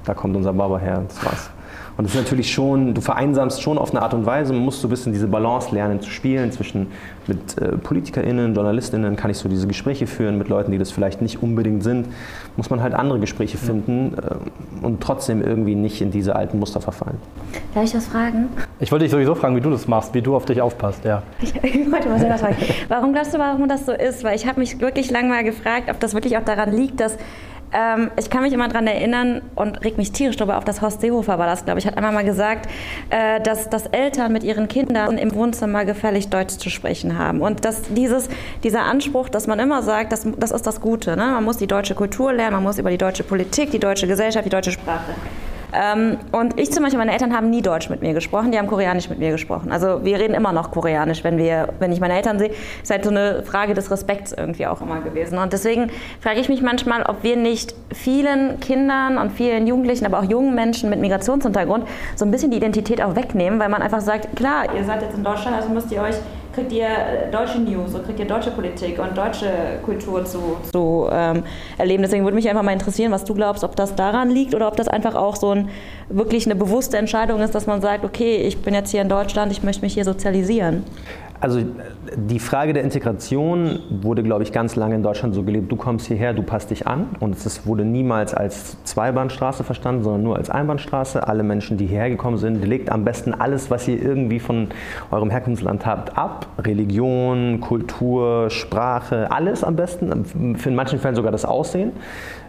da 0.05 0.15
kommt 0.15 0.35
unser 0.35 0.53
Baba 0.53 0.79
her, 0.79 1.03
das 1.07 1.23
war's. 1.23 1.49
Und 1.99 2.05
das 2.05 2.15
ist 2.15 2.21
natürlich 2.21 2.49
schon, 2.49 2.93
du 2.93 3.01
vereinsamst 3.01 3.61
schon 3.61 3.77
auf 3.77 3.91
eine 3.91 4.01
Art 4.01 4.13
und 4.13 4.25
Weise, 4.25 4.53
man 4.53 4.63
muss 4.63 4.79
so 4.79 4.87
ein 4.87 4.89
bisschen 4.89 5.11
diese 5.11 5.27
Balance 5.27 5.75
lernen 5.75 5.99
zu 5.99 6.09
spielen 6.09 6.49
zwischen 6.49 6.87
mit 7.27 7.57
äh, 7.57 7.75
PolitikerInnen, 7.75 8.55
JournalistInnen, 8.55 9.17
kann 9.17 9.29
ich 9.29 9.37
so 9.37 9.49
diese 9.49 9.67
Gespräche 9.67 10.07
führen, 10.07 10.37
mit 10.37 10.47
Leuten, 10.47 10.71
die 10.71 10.77
das 10.77 10.91
vielleicht 10.91 11.21
nicht 11.21 11.43
unbedingt 11.43 11.83
sind, 11.83 12.07
muss 12.55 12.69
man 12.69 12.81
halt 12.81 12.93
andere 12.93 13.19
Gespräche 13.19 13.57
finden 13.57 14.13
äh, 14.17 14.85
und 14.85 15.01
trotzdem 15.01 15.43
irgendwie 15.43 15.75
nicht 15.75 15.99
in 15.99 16.09
diese 16.09 16.37
alten 16.37 16.57
Muster 16.57 16.79
verfallen. 16.79 17.17
Darf 17.75 17.83
ich 17.83 17.93
was 17.93 18.07
fragen? 18.07 18.47
Ich 18.79 18.93
wollte 18.93 19.03
dich 19.03 19.11
sowieso 19.11 19.35
fragen, 19.35 19.57
wie 19.57 19.61
du 19.61 19.69
das 19.69 19.85
machst, 19.85 20.13
wie 20.13 20.21
du 20.21 20.37
auf 20.37 20.45
dich 20.45 20.61
aufpasst, 20.61 21.03
ja. 21.03 21.21
Ich, 21.41 21.53
ich 21.63 21.91
wollte 21.91 22.07
mal 22.07 22.17
selber 22.17 22.37
fragen. 22.37 22.55
Warum 22.87 23.11
glaubst 23.11 23.33
du, 23.33 23.39
warum 23.39 23.67
das 23.67 23.85
so 23.85 23.91
ist? 23.91 24.23
Weil 24.23 24.37
ich 24.37 24.47
habe 24.47 24.61
mich 24.61 24.79
wirklich 24.79 25.11
lange 25.11 25.27
mal 25.27 25.43
gefragt, 25.43 25.89
ob 25.91 25.99
das 25.99 26.13
wirklich 26.13 26.37
auch 26.37 26.45
daran 26.45 26.71
liegt, 26.71 27.01
dass 27.01 27.17
ähm, 27.71 28.11
ich 28.17 28.29
kann 28.29 28.43
mich 28.43 28.53
immer 28.53 28.67
daran 28.67 28.87
erinnern 28.87 29.41
und 29.55 29.83
reg 29.83 29.97
mich 29.97 30.11
tierisch 30.11 30.37
darüber 30.37 30.57
auf, 30.57 30.65
dass 30.65 30.81
Horst 30.81 31.01
Seehofer 31.01 31.37
war 31.37 31.47
das, 31.47 31.65
glaube 31.65 31.79
ich, 31.79 31.87
hat 31.87 31.97
einmal 31.97 32.11
mal 32.11 32.25
gesagt, 32.25 32.69
äh, 33.09 33.39
dass, 33.41 33.69
dass 33.69 33.85
Eltern 33.87 34.33
mit 34.33 34.43
ihren 34.43 34.67
Kindern 34.67 35.17
im 35.17 35.33
Wohnzimmer 35.33 35.85
gefällig 35.85 36.29
Deutsch 36.29 36.57
zu 36.57 36.69
sprechen 36.69 37.17
haben. 37.17 37.41
Und 37.41 37.65
dass 37.65 37.83
dieses, 37.93 38.29
dieser 38.63 38.83
Anspruch, 38.83 39.29
dass 39.29 39.47
man 39.47 39.59
immer 39.59 39.83
sagt, 39.83 40.11
das, 40.11 40.27
das 40.37 40.51
ist 40.51 40.65
das 40.65 40.81
Gute. 40.81 41.15
Ne? 41.15 41.25
Man 41.25 41.43
muss 41.43 41.57
die 41.57 41.67
deutsche 41.67 41.95
Kultur 41.95 42.33
lernen, 42.33 42.53
man 42.53 42.63
muss 42.63 42.77
über 42.77 42.89
die 42.89 42.97
deutsche 42.97 43.23
Politik, 43.23 43.71
die 43.71 43.79
deutsche 43.79 44.07
Gesellschaft, 44.07 44.45
die 44.45 44.49
deutsche 44.49 44.71
Sprache 44.71 45.13
und 46.31 46.59
ich 46.59 46.71
zum 46.71 46.83
Beispiel, 46.83 46.97
meine 46.97 47.11
Eltern 47.11 47.35
haben 47.35 47.49
nie 47.49 47.61
Deutsch 47.61 47.89
mit 47.89 48.01
mir 48.01 48.13
gesprochen, 48.13 48.51
die 48.51 48.57
haben 48.57 48.67
Koreanisch 48.67 49.09
mit 49.09 49.19
mir 49.19 49.31
gesprochen. 49.31 49.71
Also 49.71 50.03
wir 50.03 50.19
reden 50.19 50.33
immer 50.33 50.51
noch 50.51 50.71
Koreanisch, 50.71 51.23
wenn, 51.23 51.37
wir, 51.37 51.69
wenn 51.79 51.91
ich 51.91 51.99
meine 51.99 52.15
Eltern 52.15 52.39
sehe. 52.39 52.51
Ist 52.81 52.89
halt 52.89 53.03
so 53.03 53.11
eine 53.11 53.43
Frage 53.43 53.75
des 53.75 53.91
Respekts 53.91 54.31
irgendwie 54.31 54.65
auch 54.65 54.81
immer 54.81 55.01
gewesen. 55.01 55.37
Und 55.37 55.53
deswegen 55.53 55.91
frage 56.21 56.39
ich 56.39 56.49
mich 56.49 56.61
manchmal, 56.61 57.03
ob 57.03 57.23
wir 57.23 57.35
nicht 57.35 57.75
vielen 57.93 58.59
Kindern 58.59 59.17
und 59.19 59.31
vielen 59.31 59.67
Jugendlichen, 59.67 60.05
aber 60.05 60.19
auch 60.19 60.29
jungen 60.29 60.55
Menschen 60.55 60.89
mit 60.89 60.99
Migrationshintergrund 60.99 61.85
so 62.15 62.25
ein 62.25 62.31
bisschen 62.31 62.49
die 62.49 62.57
Identität 62.57 63.01
auch 63.01 63.15
wegnehmen, 63.15 63.59
weil 63.59 63.69
man 63.69 63.81
einfach 63.81 64.01
sagt, 64.01 64.35
klar, 64.35 64.73
ihr 64.75 64.83
seid 64.83 65.03
jetzt 65.03 65.15
in 65.15 65.23
Deutschland, 65.23 65.55
also 65.55 65.69
müsst 65.69 65.91
ihr 65.91 66.01
euch 66.01 66.15
kriegt 66.53 66.71
ihr 66.71 66.87
äh, 66.87 67.31
deutsche 67.31 67.59
News 67.59 67.93
und 67.93 68.05
kriegt 68.05 68.19
ihr 68.19 68.25
deutsche 68.25 68.51
Politik 68.51 68.99
und 68.99 69.17
deutsche 69.17 69.79
Kultur 69.83 70.25
zu, 70.25 70.57
zu 70.71 71.07
ähm, 71.11 71.43
erleben. 71.77 72.03
Deswegen 72.03 72.23
würde 72.23 72.35
mich 72.35 72.49
einfach 72.49 72.63
mal 72.63 72.73
interessieren, 72.73 73.11
was 73.11 73.23
du 73.23 73.33
glaubst, 73.33 73.63
ob 73.63 73.75
das 73.75 73.95
daran 73.95 74.29
liegt 74.29 74.55
oder 74.55 74.67
ob 74.67 74.75
das 74.75 74.87
einfach 74.87 75.15
auch 75.15 75.35
so 75.35 75.51
ein, 75.51 75.69
wirklich 76.09 76.45
eine 76.45 76.55
bewusste 76.55 76.97
Entscheidung 76.97 77.41
ist, 77.41 77.55
dass 77.55 77.67
man 77.67 77.81
sagt, 77.81 78.03
okay, 78.03 78.37
ich 78.37 78.61
bin 78.61 78.73
jetzt 78.73 78.91
hier 78.91 79.01
in 79.01 79.09
Deutschland, 79.09 79.51
ich 79.51 79.63
möchte 79.63 79.83
mich 79.83 79.93
hier 79.93 80.05
sozialisieren. 80.05 80.83
Also 81.41 81.61
die 82.15 82.39
Frage 82.39 82.73
der 82.73 82.83
Integration 82.83 83.79
wurde, 83.89 84.23
glaube 84.23 84.43
ich, 84.43 84.51
ganz 84.51 84.75
lange 84.75 84.95
in 84.95 85.03
Deutschland 85.03 85.33
so 85.33 85.43
gelebt. 85.43 85.71
Du 85.71 85.77
kommst 85.77 86.07
hierher, 86.07 86.33
du 86.33 86.43
passt 86.43 86.69
dich 86.69 86.85
an. 86.85 87.07
Und 87.19 87.35
es 87.37 87.65
wurde 87.65 87.85
niemals 87.85 88.33
als 88.33 88.83
Zweibahnstraße 88.83 89.63
verstanden, 89.63 90.03
sondern 90.03 90.23
nur 90.23 90.35
als 90.35 90.49
Einbahnstraße. 90.49 91.27
Alle 91.27 91.43
Menschen, 91.43 91.77
die 91.77 91.85
hierher 91.85 92.09
gekommen 92.09 92.37
sind, 92.37 92.65
legt 92.65 92.91
am 92.91 93.05
besten 93.05 93.33
alles, 93.33 93.71
was 93.71 93.87
ihr 93.87 94.01
irgendwie 94.01 94.39
von 94.39 94.67
eurem 95.11 95.29
Herkunftsland 95.29 95.85
habt, 95.85 96.17
ab. 96.17 96.47
Religion, 96.59 97.61
Kultur, 97.61 98.49
Sprache, 98.49 99.31
alles 99.31 99.63
am 99.63 99.77
besten. 99.77 100.25
In 100.65 100.75
manchen 100.75 100.99
Fällen 100.99 101.15
sogar 101.15 101.31
das 101.31 101.45
Aussehen. 101.45 101.93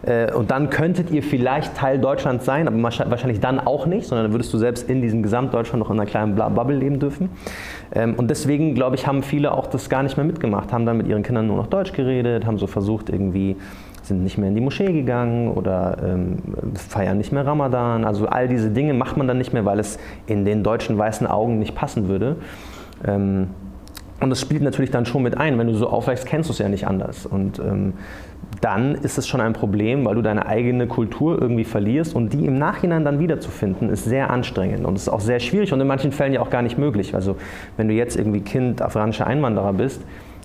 Äh, 0.03 0.33
und 0.33 0.51
dann 0.51 0.69
könntet 0.69 1.11
ihr 1.11 1.23
vielleicht 1.23 1.75
Teil 1.75 1.99
Deutschlands 1.99 2.45
sein, 2.45 2.67
aber 2.67 2.81
wahrscheinlich 2.81 3.39
dann 3.39 3.59
auch 3.59 3.85
nicht, 3.85 4.07
sondern 4.07 4.25
dann 4.25 4.33
würdest 4.33 4.53
du 4.53 4.57
selbst 4.57 4.89
in 4.89 5.01
diesem 5.01 5.23
Gesamtdeutschland 5.23 5.79
noch 5.79 5.91
in 5.91 5.99
einer 5.99 6.09
kleinen 6.09 6.35
Bubble 6.35 6.75
leben 6.75 6.99
dürfen. 6.99 7.29
Ähm, 7.93 8.15
und 8.15 8.29
deswegen, 8.29 8.75
glaube 8.75 8.95
ich, 8.95 9.07
haben 9.07 9.23
viele 9.23 9.51
auch 9.51 9.67
das 9.67 9.89
gar 9.89 10.03
nicht 10.03 10.17
mehr 10.17 10.25
mitgemacht, 10.25 10.71
haben 10.71 10.85
dann 10.85 10.97
mit 10.97 11.07
ihren 11.07 11.23
Kindern 11.23 11.47
nur 11.47 11.57
noch 11.57 11.67
Deutsch 11.67 11.93
geredet, 11.93 12.45
haben 12.45 12.57
so 12.57 12.67
versucht 12.67 13.09
irgendwie 13.09 13.57
sind 14.03 14.23
nicht 14.23 14.37
mehr 14.37 14.49
in 14.49 14.55
die 14.55 14.61
Moschee 14.61 14.91
gegangen 14.91 15.51
oder 15.51 15.97
ähm, 16.03 16.37
feiern 16.73 17.17
nicht 17.17 17.31
mehr 17.31 17.45
Ramadan. 17.45 18.03
Also 18.03 18.25
all 18.27 18.47
diese 18.47 18.71
Dinge 18.71 18.93
macht 18.93 19.17
man 19.17 19.27
dann 19.27 19.37
nicht 19.37 19.53
mehr, 19.53 19.65
weil 19.65 19.79
es 19.79 19.99
in 20.25 20.43
den 20.43 20.63
deutschen 20.63 20.97
weißen 20.97 21.27
Augen 21.27 21.59
nicht 21.59 21.75
passen 21.75 22.07
würde. 22.07 22.37
Ähm, 23.05 23.49
und 24.21 24.29
das 24.29 24.39
spielt 24.39 24.61
natürlich 24.61 24.91
dann 24.91 25.05
schon 25.05 25.23
mit 25.23 25.37
ein. 25.37 25.57
Wenn 25.57 25.67
du 25.67 25.73
so 25.73 25.87
aufwächst, 25.89 26.25
kennst 26.25 26.49
du 26.49 26.53
es 26.53 26.59
ja 26.59 26.69
nicht 26.69 26.87
anders. 26.87 27.25
Und 27.25 27.59
ähm, 27.59 27.93
dann 28.61 28.93
ist 28.95 29.17
es 29.17 29.27
schon 29.27 29.41
ein 29.41 29.53
Problem, 29.53 30.05
weil 30.05 30.15
du 30.15 30.21
deine 30.21 30.45
eigene 30.45 30.85
Kultur 30.85 31.41
irgendwie 31.41 31.63
verlierst 31.63 32.15
und 32.15 32.31
die 32.31 32.45
im 32.45 32.57
Nachhinein 32.59 33.03
dann 33.03 33.19
wiederzufinden, 33.19 33.89
ist 33.89 34.05
sehr 34.05 34.29
anstrengend 34.29 34.85
und 34.85 34.95
ist 34.95 35.09
auch 35.09 35.21
sehr 35.21 35.39
schwierig 35.39 35.73
und 35.73 35.81
in 35.81 35.87
manchen 35.87 36.11
Fällen 36.11 36.33
ja 36.33 36.41
auch 36.41 36.51
gar 36.51 36.61
nicht 36.61 36.77
möglich. 36.77 37.15
Also 37.15 37.37
wenn 37.77 37.87
du 37.87 37.95
jetzt 37.95 38.15
irgendwie 38.15 38.41
Kind 38.41 38.81
afghanischer 38.81 39.25
Einwanderer 39.25 39.73
bist, 39.73 40.01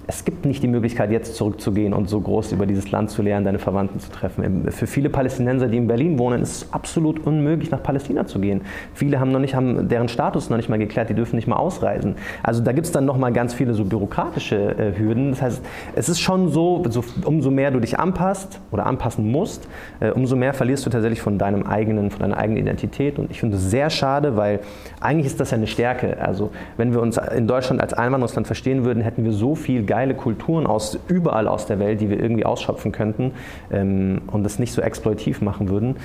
es 0.09 0.25
gibt 0.25 0.45
nicht 0.45 0.63
die 0.63 0.69
Möglichkeit, 0.69 1.11
jetzt 1.11 1.35
zurückzugehen 1.35 1.93
und 1.93 2.09
so 2.09 2.21
groß 2.21 2.53
über 2.53 2.67
dieses 2.67 2.91
Land 2.93 3.11
zu 3.11 3.23
lernen, 3.23 3.45
deine 3.45 3.59
Verwandten 3.59 3.99
zu 3.99 4.11
treffen. 4.11 4.71
Für 4.71 4.87
viele 4.87 5.11
Palästinenser, 5.11 5.67
die 5.67 5.79
in 5.79 5.89
Berlin 5.89 6.19
wohnen, 6.19 6.43
ist 6.43 6.63
es 6.63 6.73
absolut 6.73 7.27
unmöglich, 7.27 7.73
nach 7.73 7.83
Palästina 7.83 8.25
zu 8.25 8.39
gehen. 8.39 8.61
Viele 8.95 9.19
haben 9.19 9.33
noch 9.33 9.41
nicht, 9.41 9.57
haben 9.57 9.89
deren 9.89 10.09
Status 10.09 10.49
noch 10.49 10.59
nicht 10.59 10.69
mal 10.69 10.79
geklärt, 10.79 11.09
die 11.09 11.15
dürfen 11.15 11.35
nicht 11.35 11.49
mal 11.49 11.57
ausreisen. 11.57 12.15
Also 12.45 12.63
da 12.63 12.71
gibt 12.73 12.87
es 12.87 12.93
dann 12.93 13.05
noch 13.05 13.17
mal 13.17 13.33
ganz 13.33 13.53
viele 13.53 13.75
so 13.75 13.85
bürokratische 13.85 14.57
äh, 14.57 14.97
Hürden. 14.97 15.31
Das 15.31 15.43
heißt, 15.43 15.63
es 15.97 16.09
ist 16.09 16.21
schon 16.21 16.51
so, 16.51 16.85
so, 16.89 17.03
umso 17.25 17.51
mehr 17.51 17.73
du 17.73 17.81
dich 17.81 17.99
anpasst 17.99 18.61
oder 18.71 18.87
anpassen 18.87 19.29
musst, 19.31 19.69
äh, 19.99 20.11
umso 20.11 20.37
mehr 20.37 20.55
verlierst 20.55 20.87
du 20.87 20.91
tatsächlich 20.91 21.21
von 21.21 21.37
deinem 21.37 21.65
eigenen, 21.65 22.11
von 22.13 22.21
deiner 22.21 22.37
eigenen 22.37 22.63
Identität. 22.63 23.19
Und 23.19 23.33
ich 23.33 23.41
finde 23.41 23.57
es 23.57 23.71
sehr 23.71 23.91
schade, 23.91 24.37
weil 24.37 24.61
eigentlich 25.01 25.27
ist 25.27 25.41
das 25.41 25.51
ja 25.51 25.57
eine 25.57 25.67
Stärke. 25.67 26.19
Also 26.21 26.51
wenn 26.77 26.93
wir 26.93 27.03
uns 27.03 27.19
in 27.37 27.49
Deutschland 27.49 27.81
als 27.81 27.93
Einwanderungsland 27.93 28.47
verstehen 28.47 28.85
würden, 28.85 29.03
hätten 29.03 29.25
wir 29.25 29.33
so 29.33 29.57
viel 29.57 29.85
geile 29.97 30.15
Kulturen 30.15 30.67
aus 30.67 30.99
überall 31.09 31.49
aus 31.49 31.65
der 31.65 31.79
Welt, 31.79 32.03
die 32.03 32.11
wir 32.11 32.21
irgendwie 32.21 32.45
ausschöpfen 32.45 32.93
könnten 32.93 33.33
ähm, 33.71 34.21
und 34.27 34.45
das 34.45 34.59
nicht 34.59 34.75
so 34.75 34.83
exploitiv 34.83 35.41
machen 35.41 35.71
würden. 35.71 35.97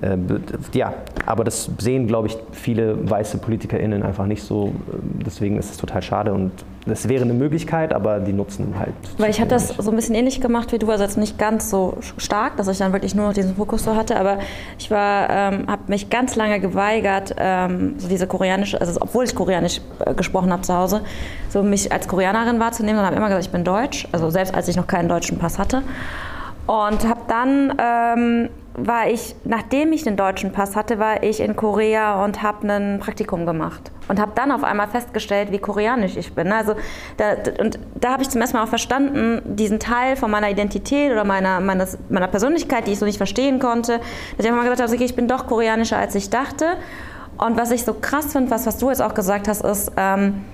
Äh, 0.00 0.16
ja, 0.72 0.94
aber 1.26 1.44
das 1.44 1.70
sehen, 1.78 2.06
glaube 2.06 2.28
ich, 2.28 2.36
viele 2.52 3.10
weiße 3.10 3.38
PolitikerInnen 3.38 4.02
einfach 4.02 4.26
nicht 4.26 4.42
so. 4.42 4.72
Deswegen 5.26 5.58
ist 5.58 5.70
es 5.70 5.76
total 5.76 6.02
schade 6.02 6.32
und 6.32 6.52
das 6.86 7.08
wäre 7.08 7.22
eine 7.22 7.34
Möglichkeit, 7.34 7.92
aber 7.92 8.20
die 8.20 8.32
nutzen 8.32 8.74
halt. 8.78 8.94
Weil 9.18 9.30
ich 9.30 9.40
habe 9.40 9.50
das 9.50 9.68
so 9.68 9.90
ein 9.90 9.96
bisschen 9.96 10.14
ähnlich 10.14 10.40
gemacht 10.40 10.72
wie 10.72 10.78
du, 10.78 10.90
also 10.90 11.04
jetzt 11.04 11.18
nicht 11.18 11.38
ganz 11.38 11.68
so 11.68 11.98
stark, 12.16 12.56
dass 12.56 12.68
ich 12.68 12.78
dann 12.78 12.92
wirklich 12.92 13.14
nur 13.14 13.26
noch 13.26 13.34
diesen 13.34 13.56
Fokus 13.56 13.84
so 13.84 13.94
hatte, 13.94 14.18
aber 14.18 14.38
ich 14.78 14.90
war, 14.90 15.28
ähm, 15.30 15.66
habe 15.66 15.82
mich 15.88 16.08
ganz 16.08 16.36
lange 16.36 16.60
geweigert, 16.60 17.34
ähm, 17.36 17.94
so 17.98 18.08
diese 18.08 18.26
koreanische, 18.26 18.80
also 18.80 18.98
obwohl 19.00 19.24
ich 19.24 19.34
koreanisch 19.34 19.80
äh, 20.04 20.14
gesprochen 20.14 20.50
habe 20.52 20.62
zu 20.62 20.74
Hause, 20.74 21.02
so 21.50 21.62
mich 21.62 21.92
als 21.92 22.08
Koreanerin 22.08 22.58
wahrzunehmen 22.58 23.00
und 23.00 23.06
habe 23.06 23.16
immer 23.16 23.28
gesagt, 23.28 23.46
ich 23.46 23.52
bin 23.52 23.64
deutsch, 23.64 24.08
also 24.12 24.30
selbst 24.30 24.54
als 24.54 24.68
ich 24.68 24.76
noch 24.76 24.86
keinen 24.86 25.08
deutschen 25.08 25.38
Pass 25.38 25.58
hatte. 25.58 25.82
Und 26.66 27.08
habe 27.08 27.20
dann 27.28 27.74
ähm, 27.78 28.48
war 28.86 29.08
ich, 29.08 29.34
nachdem 29.44 29.92
ich 29.92 30.04
den 30.04 30.16
deutschen 30.16 30.52
Pass 30.52 30.76
hatte, 30.76 30.98
war 30.98 31.22
ich 31.22 31.40
in 31.40 31.56
Korea 31.56 32.24
und 32.24 32.42
habe 32.42 32.68
ein 32.72 32.98
Praktikum 33.00 33.46
gemacht 33.46 33.90
und 34.08 34.20
habe 34.20 34.32
dann 34.34 34.52
auf 34.52 34.64
einmal 34.64 34.88
festgestellt, 34.88 35.52
wie 35.52 35.58
koreanisch 35.58 36.16
ich 36.16 36.34
bin. 36.34 36.52
Also 36.52 36.74
da, 37.16 37.34
und 37.60 37.78
da 37.94 38.12
habe 38.12 38.22
ich 38.22 38.30
zum 38.30 38.40
ersten 38.40 38.56
Mal 38.56 38.64
auch 38.64 38.68
verstanden, 38.68 39.42
diesen 39.44 39.80
Teil 39.80 40.16
von 40.16 40.30
meiner 40.30 40.50
Identität 40.50 41.12
oder 41.12 41.24
meiner, 41.24 41.60
meines, 41.60 41.98
meiner 42.08 42.28
Persönlichkeit, 42.28 42.86
die 42.86 42.92
ich 42.92 42.98
so 42.98 43.06
nicht 43.06 43.18
verstehen 43.18 43.58
konnte, 43.58 43.98
dass 43.98 44.44
ich 44.44 44.46
einfach 44.46 44.58
mal 44.58 44.64
gesagt 44.64 44.82
habe, 44.82 44.92
okay, 44.92 45.04
ich 45.04 45.16
bin 45.16 45.28
doch 45.28 45.46
koreanischer, 45.46 45.98
als 45.98 46.14
ich 46.14 46.30
dachte. 46.30 46.66
Und 47.36 47.56
was 47.56 47.70
ich 47.70 47.84
so 47.84 47.94
krass 47.94 48.32
finde, 48.32 48.50
was, 48.50 48.66
was 48.66 48.78
du 48.78 48.88
jetzt 48.88 49.02
auch 49.02 49.14
gesagt 49.14 49.48
hast, 49.48 49.64
ist, 49.64 49.92
ähm, 49.96 50.44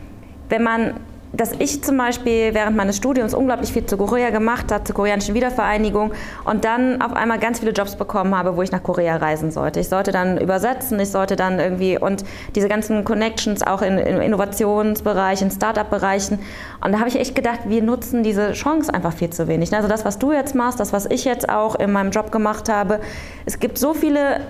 wenn 0.48 0.62
man 0.62 0.94
dass 1.36 1.52
ich 1.58 1.82
zum 1.82 1.96
Beispiel 1.96 2.54
während 2.54 2.76
meines 2.76 2.96
Studiums 2.96 3.34
unglaublich 3.34 3.72
viel 3.72 3.84
zu 3.86 3.96
Korea 3.96 4.30
gemacht 4.30 4.70
habe, 4.72 4.84
zur 4.84 4.94
koreanischen 4.94 5.34
Wiedervereinigung 5.34 6.12
und 6.44 6.64
dann 6.64 7.02
auf 7.02 7.12
einmal 7.12 7.38
ganz 7.38 7.60
viele 7.60 7.72
Jobs 7.72 7.96
bekommen 7.96 8.36
habe, 8.36 8.56
wo 8.56 8.62
ich 8.62 8.70
nach 8.70 8.82
Korea 8.82 9.16
reisen 9.16 9.50
sollte. 9.50 9.80
Ich 9.80 9.88
sollte 9.88 10.12
dann 10.12 10.38
übersetzen, 10.38 10.98
ich 11.00 11.10
sollte 11.10 11.36
dann 11.36 11.58
irgendwie 11.58 11.98
und 11.98 12.24
diese 12.54 12.68
ganzen 12.68 13.04
Connections 13.04 13.62
auch 13.62 13.82
in, 13.82 13.98
im 13.98 14.20
Innovationsbereich, 14.20 15.42
in 15.42 15.50
Startup-Bereichen. 15.50 16.38
Und 16.84 16.92
da 16.92 16.98
habe 16.98 17.08
ich 17.08 17.18
echt 17.18 17.34
gedacht, 17.34 17.60
wir 17.66 17.82
nutzen 17.82 18.22
diese 18.22 18.52
Chance 18.52 18.92
einfach 18.92 19.12
viel 19.12 19.30
zu 19.30 19.48
wenig. 19.48 19.74
Also 19.74 19.88
das, 19.88 20.04
was 20.04 20.18
du 20.18 20.32
jetzt 20.32 20.54
machst, 20.54 20.78
das, 20.78 20.92
was 20.92 21.06
ich 21.06 21.24
jetzt 21.24 21.48
auch 21.48 21.74
in 21.74 21.90
meinem 21.92 22.10
Job 22.10 22.30
gemacht 22.30 22.68
habe, 22.68 23.00
es 23.46 23.58
gibt 23.58 23.78
so 23.78 23.94
viele 23.94 24.40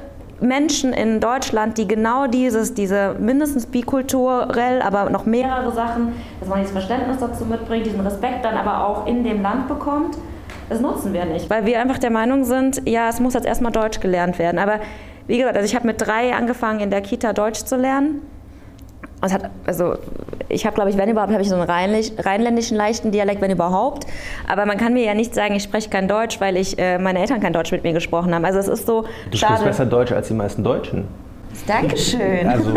Menschen 0.41 0.93
in 0.93 1.21
Deutschland, 1.21 1.79
die 1.79 1.87
genau 1.87 2.27
dieses, 2.27 2.75
diese 2.75 3.15
mindestens 3.19 3.67
bikulturell, 3.67 4.83
aber 4.83 5.11
noch 5.11 5.27
mehrere 5.27 5.73
Sachen, 5.73 6.13
dass 6.41 6.49
man 6.49 6.59
dieses 6.59 6.73
Verständnis 6.73 7.19
dazu 7.19 7.45
mitbringt, 7.45 7.87
diesen 7.87 8.01
Respekt 8.01 8.45
dann 8.45 8.57
aber 8.57 8.87
auch 8.87 9.07
in 9.07 9.25
dem 9.25 9.43
Land 9.43 9.69
bekommt, 9.69 10.17
das 10.69 10.81
nutzen 10.81 11.13
wir 11.13 11.25
nicht. 11.25 11.51
Weil 11.51 11.67
wir 11.67 11.81
einfach 11.81 11.99
der 11.99 12.11
Meinung 12.11 12.45
sind, 12.45 12.83
ja, 12.89 13.09
es 13.09 13.21
muss 13.21 13.35
jetzt 13.35 13.47
erstmal 13.47 13.73
Deutsch 13.73 14.01
gelernt 14.01 14.39
werden. 14.39 14.59
Aber 14.59 14.81
wie 15.27 15.39
gesagt, 15.39 15.57
also 15.57 15.67
ich 15.67 15.75
habe 15.75 15.87
mit 15.87 16.01
drei 16.01 16.35
angefangen, 16.35 16.81
in 16.81 16.91
der 16.91 17.01
Kita 17.01 17.33
Deutsch 17.33 17.65
zu 17.65 17.77
lernen. 17.77 18.23
Hat, 19.23 19.51
also 19.67 19.95
ich 20.49 20.67
habe, 20.67 20.75
glaube 20.75 20.91
ich, 20.91 20.97
wenn 20.97 21.09
überhaupt, 21.09 21.33
habe 21.33 21.43
ich 21.43 21.49
so 21.49 21.57
einen 21.57 21.69
rheinländischen 21.69 22.77
leichten 22.77 23.11
Dialekt, 23.11 23.41
wenn 23.41 23.51
überhaupt. 23.51 24.07
Aber 24.49 24.67
man 24.67 24.77
kann 24.77 24.93
mir 24.93 25.05
ja 25.05 25.15
nicht 25.15 25.35
sagen, 25.35 25.55
ich 25.55 25.63
spreche 25.63 25.91
kein 25.91 26.09
Deutsch, 26.09 26.41
weil 26.41 26.57
ich 26.57 26.79
äh, 26.79 26.99
meine 26.99 27.21
Eltern 27.21 27.41
kein 27.41 27.53
Deutsch 27.53 27.73
mit 27.73 27.83
mir 27.83 27.93
gesprochen 27.93 28.35
haben. 28.35 28.45
Also 28.45 28.59
es 28.59 28.69
ist 28.69 28.87
so 28.87 29.03
du 29.31 29.37
schade. 29.37 29.55
sprichst 29.55 29.65
besser 29.65 29.87
Deutsch 29.87 30.13
als 30.13 30.29
die 30.29 30.35
meisten 30.35 30.63
Deutschen. 30.63 31.07
Dankeschön. 31.67 32.47
Also, 32.47 32.73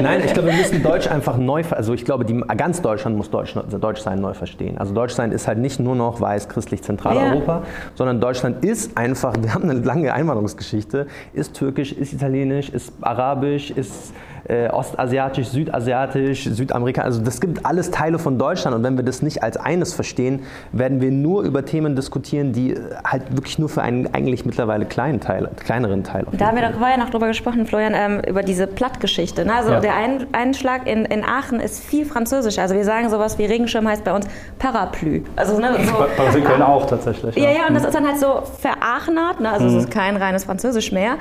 nein, 0.00 0.22
ich 0.24 0.32
glaube, 0.32 0.48
wir 0.48 0.56
müssen 0.56 0.82
Deutsch 0.84 1.08
einfach 1.08 1.36
neu, 1.36 1.62
also 1.70 1.92
ich 1.92 2.04
glaube, 2.04 2.24
die, 2.24 2.40
ganz 2.56 2.80
Deutschland 2.80 3.16
muss 3.16 3.30
Deutsch, 3.30 3.54
Deutsch 3.54 4.00
sein 4.00 4.20
neu 4.20 4.34
verstehen. 4.34 4.78
Also 4.78 4.94
Deutsch 4.94 5.14
sein 5.14 5.32
ist 5.32 5.46
halt 5.46 5.58
nicht 5.58 5.80
nur 5.80 5.94
noch 5.94 6.20
weiß, 6.20 6.48
christlich, 6.48 6.82
Zentraleuropa, 6.82 7.58
ja. 7.58 7.62
sondern 7.94 8.20
Deutschland 8.20 8.64
ist 8.64 8.96
einfach, 8.96 9.34
wir 9.40 9.54
haben 9.54 9.68
eine 9.68 9.80
lange 9.80 10.12
Einwanderungsgeschichte, 10.12 11.06
ist 11.32 11.54
türkisch, 11.54 11.92
ist 11.92 12.12
italienisch, 12.12 12.70
ist 12.70 12.92
arabisch, 13.00 13.70
ist 13.70 14.12
äh, 14.50 14.68
ostasiatisch, 14.68 15.48
südasiatisch, 15.48 16.44
Südamerika. 16.44 17.02
Also 17.02 17.22
das 17.22 17.40
gibt 17.40 17.64
alles 17.64 17.90
Teile 17.90 18.18
von 18.18 18.38
Deutschland 18.38 18.76
und 18.76 18.82
wenn 18.82 18.96
wir 18.96 19.04
das 19.04 19.22
nicht 19.22 19.42
als 19.42 19.56
eines 19.56 19.94
verstehen, 19.94 20.42
werden 20.72 21.00
wir 21.00 21.10
nur 21.10 21.42
über 21.42 21.64
Themen 21.64 21.94
diskutieren, 21.94 22.52
die 22.52 22.72
äh, 22.72 22.80
halt 23.04 23.34
wirklich 23.34 23.58
nur 23.58 23.68
für 23.68 23.82
einen 23.82 24.12
eigentlich 24.12 24.44
mittlerweile 24.44 24.86
kleinen 24.86 25.20
Teil, 25.20 25.48
kleineren 25.64 26.02
Teil. 26.02 26.26
Da 26.32 26.48
haben 26.48 26.56
wir 26.56 26.68
doch 26.68 26.78
vorher 26.78 26.98
noch 26.98 27.10
drüber 27.10 27.28
gesprochen, 27.28 27.66
Florian, 27.66 27.94
ähm, 27.94 28.20
über 28.26 28.42
diese 28.42 28.66
Plattgeschichte. 28.66 29.44
Ne? 29.44 29.54
Also 29.54 29.70
ja. 29.70 29.80
der 29.80 29.94
Ein 29.94 30.26
Einschlag 30.32 30.86
in, 30.86 31.04
in 31.04 31.24
Aachen 31.24 31.60
ist 31.60 31.84
viel 31.84 32.04
französischer. 32.04 32.62
Also 32.62 32.74
wir 32.74 32.84
sagen 32.84 33.08
sowas 33.08 33.38
wie 33.38 33.44
Regenschirm 33.44 33.86
heißt 33.86 34.04
bei 34.04 34.12
uns 34.12 34.26
Parapluie. 34.58 35.24
Also 35.36 35.58
ne, 35.58 35.76
so, 35.84 35.92
bei 36.16 36.26
uns 36.26 36.44
Köln 36.44 36.62
auch 36.62 36.86
tatsächlich. 36.86 37.36
Ja, 37.36 37.44
ja, 37.44 37.50
ja 37.50 37.66
und 37.68 37.74
das 37.74 37.84
ist 37.84 37.94
dann 37.94 38.06
halt 38.06 38.18
so 38.18 38.42
veraachenert. 38.58 39.40
Ne? 39.40 39.50
Also 39.50 39.66
mhm. 39.66 39.76
es 39.76 39.84
ist 39.84 39.90
kein 39.90 40.16
reines 40.16 40.44
Französisch 40.44 40.92
mehr. 40.92 41.18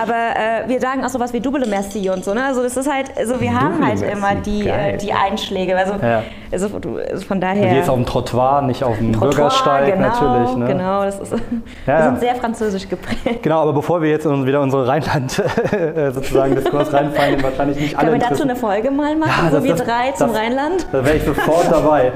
Aber 0.00 0.14
äh, 0.14 0.68
wir 0.68 0.80
sagen 0.80 1.04
auch 1.04 1.10
sowas 1.10 1.32
wie 1.32 1.40
Double 1.40 1.66
Merci 1.66 2.10
und 2.10 2.24
so. 2.24 2.34
Ne? 2.34 2.44
Also 2.44 2.62
das 2.74 2.86
ist 2.86 2.92
halt, 2.92 3.16
also 3.16 3.40
wir 3.40 3.52
haben 3.52 3.84
halt 3.86 4.00
immer 4.02 4.34
die, 4.34 4.66
äh, 4.66 4.96
die 4.96 5.12
Einschläge. 5.12 5.76
Also, 5.76 5.94
ja. 5.94 6.22
also, 6.50 6.68
also 7.10 7.26
von 7.26 7.40
daher. 7.40 7.68
Und 7.68 7.76
jetzt 7.76 7.90
auf 7.90 7.96
dem 7.96 8.06
Trottoir, 8.06 8.62
nicht 8.62 8.82
auf 8.82 8.96
dem 8.96 9.12
Trottoir, 9.12 9.30
Bürgersteig 9.30 9.94
genau, 9.94 10.08
natürlich. 10.08 10.56
Ne? 10.56 10.66
Genau, 10.66 11.04
das 11.04 11.20
ist, 11.20 11.32
ja, 11.86 11.98
wir 11.98 12.04
sind 12.04 12.20
sehr 12.20 12.34
französisch 12.36 12.88
geprägt. 12.88 13.42
Genau, 13.42 13.60
aber 13.60 13.72
bevor 13.72 14.00
wir 14.00 14.10
jetzt 14.10 14.26
wieder 14.26 14.60
unsere 14.60 14.86
Rheinland 14.86 15.38
äh, 15.72 16.10
sozusagen 16.10 16.54
Diskurs 16.54 16.92
reinfallen, 16.92 17.36
den 17.36 17.42
wahrscheinlich 17.42 17.78
nicht 17.78 17.98
alle. 17.98 18.08
Können 18.08 18.20
wir 18.20 18.28
dazu 18.28 18.42
eine 18.42 18.56
Folge 18.56 18.90
mal 18.90 19.16
machen, 19.16 19.44
ja, 19.44 19.50
das, 19.50 19.64
wir 19.64 19.74
das, 19.74 19.84
drei 19.84 20.12
zum 20.12 20.28
das, 20.28 20.38
Rheinland? 20.38 20.86
Da 20.90 21.04
wäre 21.04 21.16
ich 21.16 21.24
sofort 21.24 21.70
dabei. 21.70 22.12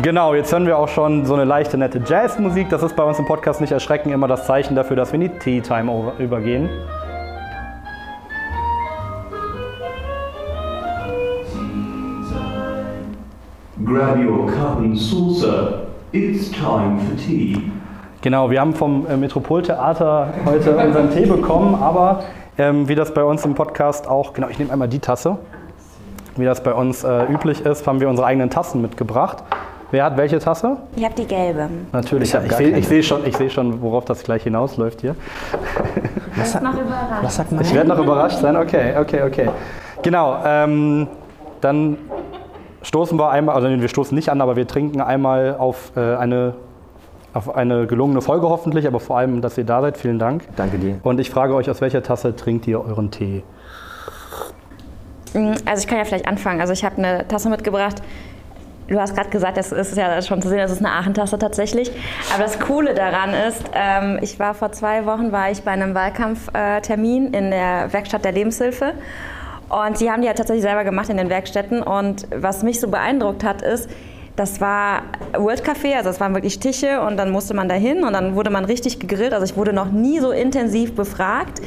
Genau, 0.00 0.34
jetzt 0.34 0.50
hören 0.50 0.66
wir 0.66 0.78
auch 0.78 0.88
schon 0.88 1.26
so 1.26 1.34
eine 1.34 1.44
leichte, 1.44 1.76
nette 1.76 2.00
Jazzmusik. 2.02 2.70
Das 2.70 2.82
ist 2.82 2.96
bei 2.96 3.02
uns 3.02 3.18
im 3.18 3.26
Podcast 3.26 3.60
nicht 3.60 3.70
erschrecken, 3.70 4.12
immer 4.12 4.26
das 4.26 4.46
Zeichen 4.46 4.74
dafür, 4.74 4.96
dass 4.96 5.12
wir 5.12 5.20
in 5.20 5.28
die 5.28 5.38
Tea 5.38 5.60
Time 5.60 6.12
übergehen. 6.18 6.70
Grab 13.84 14.16
your 14.16 14.46
cup 14.46 14.78
and 14.78 14.98
saucer. 14.98 15.82
It's 16.12 16.50
time 16.50 16.98
for 17.00 17.16
tea. 17.16 17.60
Genau, 18.22 18.50
wir 18.50 18.58
haben 18.58 18.72
vom 18.72 19.06
äh, 19.06 19.16
Metropoltheater 19.16 20.32
heute 20.46 20.74
unseren 20.74 21.10
Tee 21.10 21.26
bekommen, 21.26 21.74
aber 21.74 22.22
ähm, 22.56 22.88
wie 22.88 22.94
das 22.94 23.12
bei 23.12 23.22
uns 23.22 23.44
im 23.44 23.54
Podcast 23.54 24.08
auch, 24.08 24.32
genau, 24.32 24.48
ich 24.48 24.58
nehme 24.58 24.72
einmal 24.72 24.88
die 24.88 25.00
Tasse. 25.00 25.36
Wie 26.36 26.46
das 26.46 26.62
bei 26.62 26.72
uns 26.72 27.04
äh, 27.04 27.24
üblich 27.24 27.60
ist, 27.60 27.86
haben 27.86 28.00
wir 28.00 28.08
unsere 28.08 28.26
eigenen 28.26 28.48
Tassen 28.48 28.80
mitgebracht. 28.80 29.44
Wer 29.90 30.04
hat 30.04 30.16
welche 30.16 30.38
Tasse? 30.38 30.78
Ich 30.96 31.04
habe 31.04 31.14
die 31.14 31.26
gelbe. 31.26 31.68
Natürlich, 31.92 32.32
ich, 32.32 32.42
ich 32.42 32.56
sehe 32.56 32.82
seh 32.82 33.02
schon, 33.02 33.20
seh 33.30 33.50
schon, 33.50 33.82
worauf 33.82 34.06
das 34.06 34.22
gleich 34.22 34.44
hinausläuft 34.44 35.02
hier. 35.02 35.14
Was, 36.36 36.54
noch 36.54 36.72
überrascht. 36.72 37.22
Was 37.22 37.36
sagt 37.36 37.52
man? 37.52 37.60
Ich 37.60 37.74
werde 37.74 37.88
noch 37.90 37.98
überrascht 37.98 38.38
sein, 38.38 38.56
okay, 38.56 38.94
okay, 38.98 39.22
okay. 39.24 39.50
Genau, 40.02 40.38
ähm, 40.44 41.06
dann 41.60 41.98
stoßen 42.84 43.18
wir 43.18 43.30
einmal, 43.30 43.56
also 43.56 43.68
wir 43.68 43.88
stoßen 43.88 44.14
nicht 44.14 44.28
an, 44.28 44.40
aber 44.40 44.56
wir 44.56 44.66
trinken 44.66 45.00
einmal 45.00 45.56
auf 45.58 45.92
äh, 45.96 46.16
eine 46.16 46.54
auf 47.34 47.54
eine 47.54 47.88
gelungene 47.88 48.22
Folge 48.22 48.48
hoffentlich, 48.48 48.86
aber 48.86 49.00
vor 49.00 49.18
allem, 49.18 49.40
dass 49.40 49.58
ihr 49.58 49.64
da 49.64 49.80
seid. 49.80 49.98
Vielen 49.98 50.20
Dank. 50.20 50.44
Danke 50.54 50.78
dir. 50.78 51.00
Und 51.02 51.18
ich 51.18 51.30
frage 51.30 51.54
euch, 51.54 51.68
aus 51.68 51.80
welcher 51.80 52.02
Tasse 52.02 52.36
trinkt 52.36 52.68
ihr 52.68 52.80
euren 52.80 53.10
Tee? 53.10 53.42
Mm, 55.34 55.54
also 55.64 55.82
ich 55.82 55.88
kann 55.88 55.98
ja 55.98 56.04
vielleicht 56.04 56.28
anfangen. 56.28 56.60
Also 56.60 56.72
ich 56.72 56.84
habe 56.84 56.96
eine 56.98 57.26
Tasse 57.26 57.50
mitgebracht. 57.50 58.00
Du 58.86 59.00
hast 59.00 59.16
gerade 59.16 59.30
gesagt, 59.30 59.58
es 59.58 59.72
ist 59.72 59.96
ja 59.96 60.22
schon 60.22 60.42
zu 60.42 60.48
sehen, 60.48 60.58
das 60.58 60.70
ist 60.70 60.78
eine 60.78 60.92
Aachentasse 60.92 61.38
tatsächlich. 61.38 61.90
Aber 62.32 62.44
das 62.44 62.60
Coole 62.60 62.94
daran 62.94 63.30
ist, 63.30 63.64
ähm, 63.74 64.18
ich 64.20 64.38
war 64.38 64.54
vor 64.54 64.72
zwei 64.72 65.04
Wochen 65.06 65.32
war 65.32 65.50
ich 65.50 65.62
bei 65.62 65.72
einem 65.72 65.94
Wahlkampftermin 65.94 67.32
in 67.32 67.50
der 67.50 67.92
Werkstatt 67.92 68.24
der 68.24 68.32
Lebenshilfe 68.32 68.92
und 69.68 69.98
sie 69.98 70.10
haben 70.10 70.22
die 70.22 70.26
ja 70.26 70.34
tatsächlich 70.34 70.62
selber 70.62 70.84
gemacht 70.84 71.08
in 71.08 71.16
den 71.16 71.30
Werkstätten. 71.30 71.82
Und 71.82 72.26
was 72.34 72.62
mich 72.62 72.80
so 72.80 72.88
beeindruckt 72.88 73.44
hat, 73.44 73.62
ist, 73.62 73.88
das 74.36 74.60
war 74.60 75.02
World 75.36 75.62
Café, 75.62 75.94
also 75.96 76.10
es 76.10 76.18
waren 76.18 76.34
wirklich 76.34 76.58
Tische 76.58 77.00
und 77.00 77.16
dann 77.16 77.30
musste 77.30 77.54
man 77.54 77.68
da 77.68 77.76
hin 77.76 78.02
und 78.02 78.12
dann 78.14 78.34
wurde 78.34 78.50
man 78.50 78.64
richtig 78.64 78.98
gegrillt. 78.98 79.32
Also 79.32 79.44
ich 79.44 79.56
wurde 79.56 79.72
noch 79.72 79.92
nie 79.92 80.18
so 80.18 80.32
intensiv 80.32 80.94
befragt. 80.94 81.60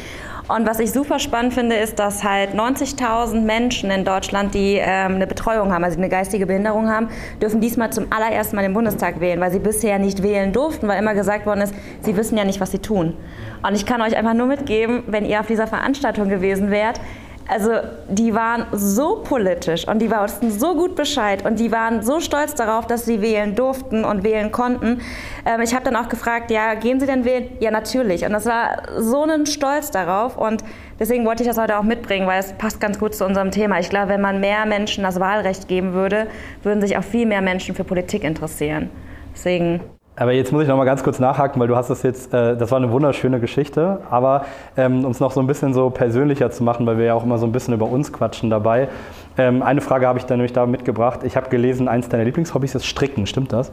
Und 0.49 0.65
was 0.65 0.79
ich 0.79 0.93
super 0.93 1.19
spannend 1.19 1.53
finde, 1.53 1.75
ist, 1.75 1.99
dass 1.99 2.23
halt 2.23 2.51
90.000 2.53 3.41
Menschen 3.41 3.91
in 3.91 4.05
Deutschland, 4.05 4.53
die 4.53 4.75
ähm, 4.75 5.15
eine 5.15 5.27
Betreuung 5.27 5.73
haben, 5.73 5.83
also 5.83 5.97
eine 5.97 6.07
geistige 6.07 6.45
Behinderung 6.45 6.89
haben, 6.89 7.09
dürfen 7.41 7.59
diesmal 7.59 7.91
zum 7.91 8.07
allerersten 8.11 8.55
Mal 8.55 8.61
den 8.61 8.73
Bundestag 8.73 9.19
wählen, 9.19 9.41
weil 9.41 9.51
sie 9.51 9.59
bisher 9.59 9.99
nicht 9.99 10.23
wählen 10.23 10.53
durften, 10.53 10.87
weil 10.87 10.99
immer 10.99 11.15
gesagt 11.15 11.45
worden 11.45 11.61
ist, 11.61 11.73
sie 12.01 12.15
wissen 12.15 12.37
ja 12.37 12.45
nicht, 12.45 12.61
was 12.61 12.71
sie 12.71 12.79
tun. 12.79 13.17
Und 13.61 13.75
ich 13.75 13.85
kann 13.85 14.01
euch 14.01 14.15
einfach 14.15 14.33
nur 14.33 14.47
mitgeben, 14.47 15.03
wenn 15.07 15.25
ihr 15.25 15.41
auf 15.41 15.47
dieser 15.47 15.67
Veranstaltung 15.67 16.29
gewesen 16.29 16.71
wärt, 16.71 17.01
also 17.47 17.71
die 18.09 18.33
waren 18.33 18.65
so 18.73 19.23
politisch 19.23 19.87
und 19.87 19.99
die 19.99 20.11
wussten 20.11 20.51
so 20.51 20.75
gut 20.75 20.95
Bescheid 20.95 21.45
und 21.45 21.59
die 21.59 21.71
waren 21.71 22.03
so 22.03 22.19
stolz 22.19 22.55
darauf, 22.55 22.87
dass 22.87 23.05
sie 23.05 23.21
wählen 23.21 23.55
durften 23.55 24.03
und 24.03 24.23
wählen 24.23 24.51
konnten. 24.51 25.01
Ähm, 25.45 25.61
ich 25.61 25.73
habe 25.73 25.85
dann 25.85 25.95
auch 25.95 26.09
gefragt, 26.09 26.51
ja, 26.51 26.73
gehen 26.73 26.99
Sie 26.99 27.05
denn 27.05 27.23
wählen? 27.23 27.49
Ja, 27.59 27.71
natürlich. 27.71 28.25
Und 28.25 28.33
das 28.33 28.45
war 28.45 28.83
so 28.97 29.23
ein 29.23 29.45
Stolz 29.45 29.91
darauf 29.91 30.37
und 30.37 30.63
deswegen 30.99 31.25
wollte 31.25 31.43
ich 31.43 31.49
das 31.49 31.57
heute 31.57 31.77
auch 31.77 31.83
mitbringen, 31.83 32.27
weil 32.27 32.39
es 32.39 32.53
passt 32.53 32.81
ganz 32.81 32.99
gut 32.99 33.15
zu 33.15 33.25
unserem 33.25 33.51
Thema. 33.51 33.79
Ich 33.79 33.89
glaube, 33.89 34.09
wenn 34.09 34.21
man 34.21 34.39
mehr 34.39 34.65
Menschen 34.65 35.03
das 35.03 35.19
Wahlrecht 35.19 35.67
geben 35.67 35.93
würde, 35.93 36.27
würden 36.63 36.81
sich 36.81 36.97
auch 36.97 37.03
viel 37.03 37.25
mehr 37.25 37.41
Menschen 37.41 37.75
für 37.75 37.83
Politik 37.83 38.23
interessieren. 38.23 38.89
Deswegen 39.33 39.81
aber 40.17 40.31
jetzt 40.33 40.51
muss 40.51 40.63
ich 40.63 40.67
noch 40.67 40.77
mal 40.77 40.85
ganz 40.85 41.03
kurz 41.03 41.19
nachhaken, 41.19 41.59
weil 41.61 41.67
du 41.67 41.75
hast 41.75 41.89
das 41.89 42.01
jetzt, 42.01 42.33
äh, 42.33 42.57
das 42.57 42.71
war 42.71 42.77
eine 42.77 42.91
wunderschöne 42.91 43.39
Geschichte, 43.39 43.99
aber 44.09 44.45
ähm, 44.75 45.05
um 45.05 45.11
es 45.11 45.19
noch 45.19 45.31
so 45.31 45.39
ein 45.39 45.47
bisschen 45.47 45.73
so 45.75 45.91
persönlicher 45.91 46.49
zu 46.49 46.63
machen, 46.63 46.87
weil 46.87 46.97
wir 46.97 47.05
ja 47.05 47.13
auch 47.13 47.23
immer 47.23 47.37
so 47.37 47.45
ein 47.45 47.51
bisschen 47.51 47.75
über 47.75 47.85
uns 47.85 48.11
quatschen 48.11 48.49
dabei. 48.49 48.89
Ähm, 49.37 49.61
eine 49.61 49.81
Frage 49.81 50.07
habe 50.07 50.17
ich 50.17 50.25
da 50.25 50.35
nämlich 50.35 50.53
da 50.53 50.65
mitgebracht. 50.65 51.19
Ich 51.23 51.35
habe 51.35 51.49
gelesen, 51.49 51.87
eins 51.87 52.09
deiner 52.09 52.23
Lieblingshobbys 52.23 52.73
ist 52.75 52.85
Stricken, 52.85 53.27
stimmt 53.27 53.53
das? 53.53 53.71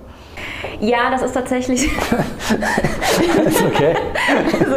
Ja, 0.80 1.10
das 1.10 1.22
ist 1.22 1.32
tatsächlich. 1.32 1.84
ist 3.46 3.62
okay. 3.64 3.94
Also, 4.60 4.76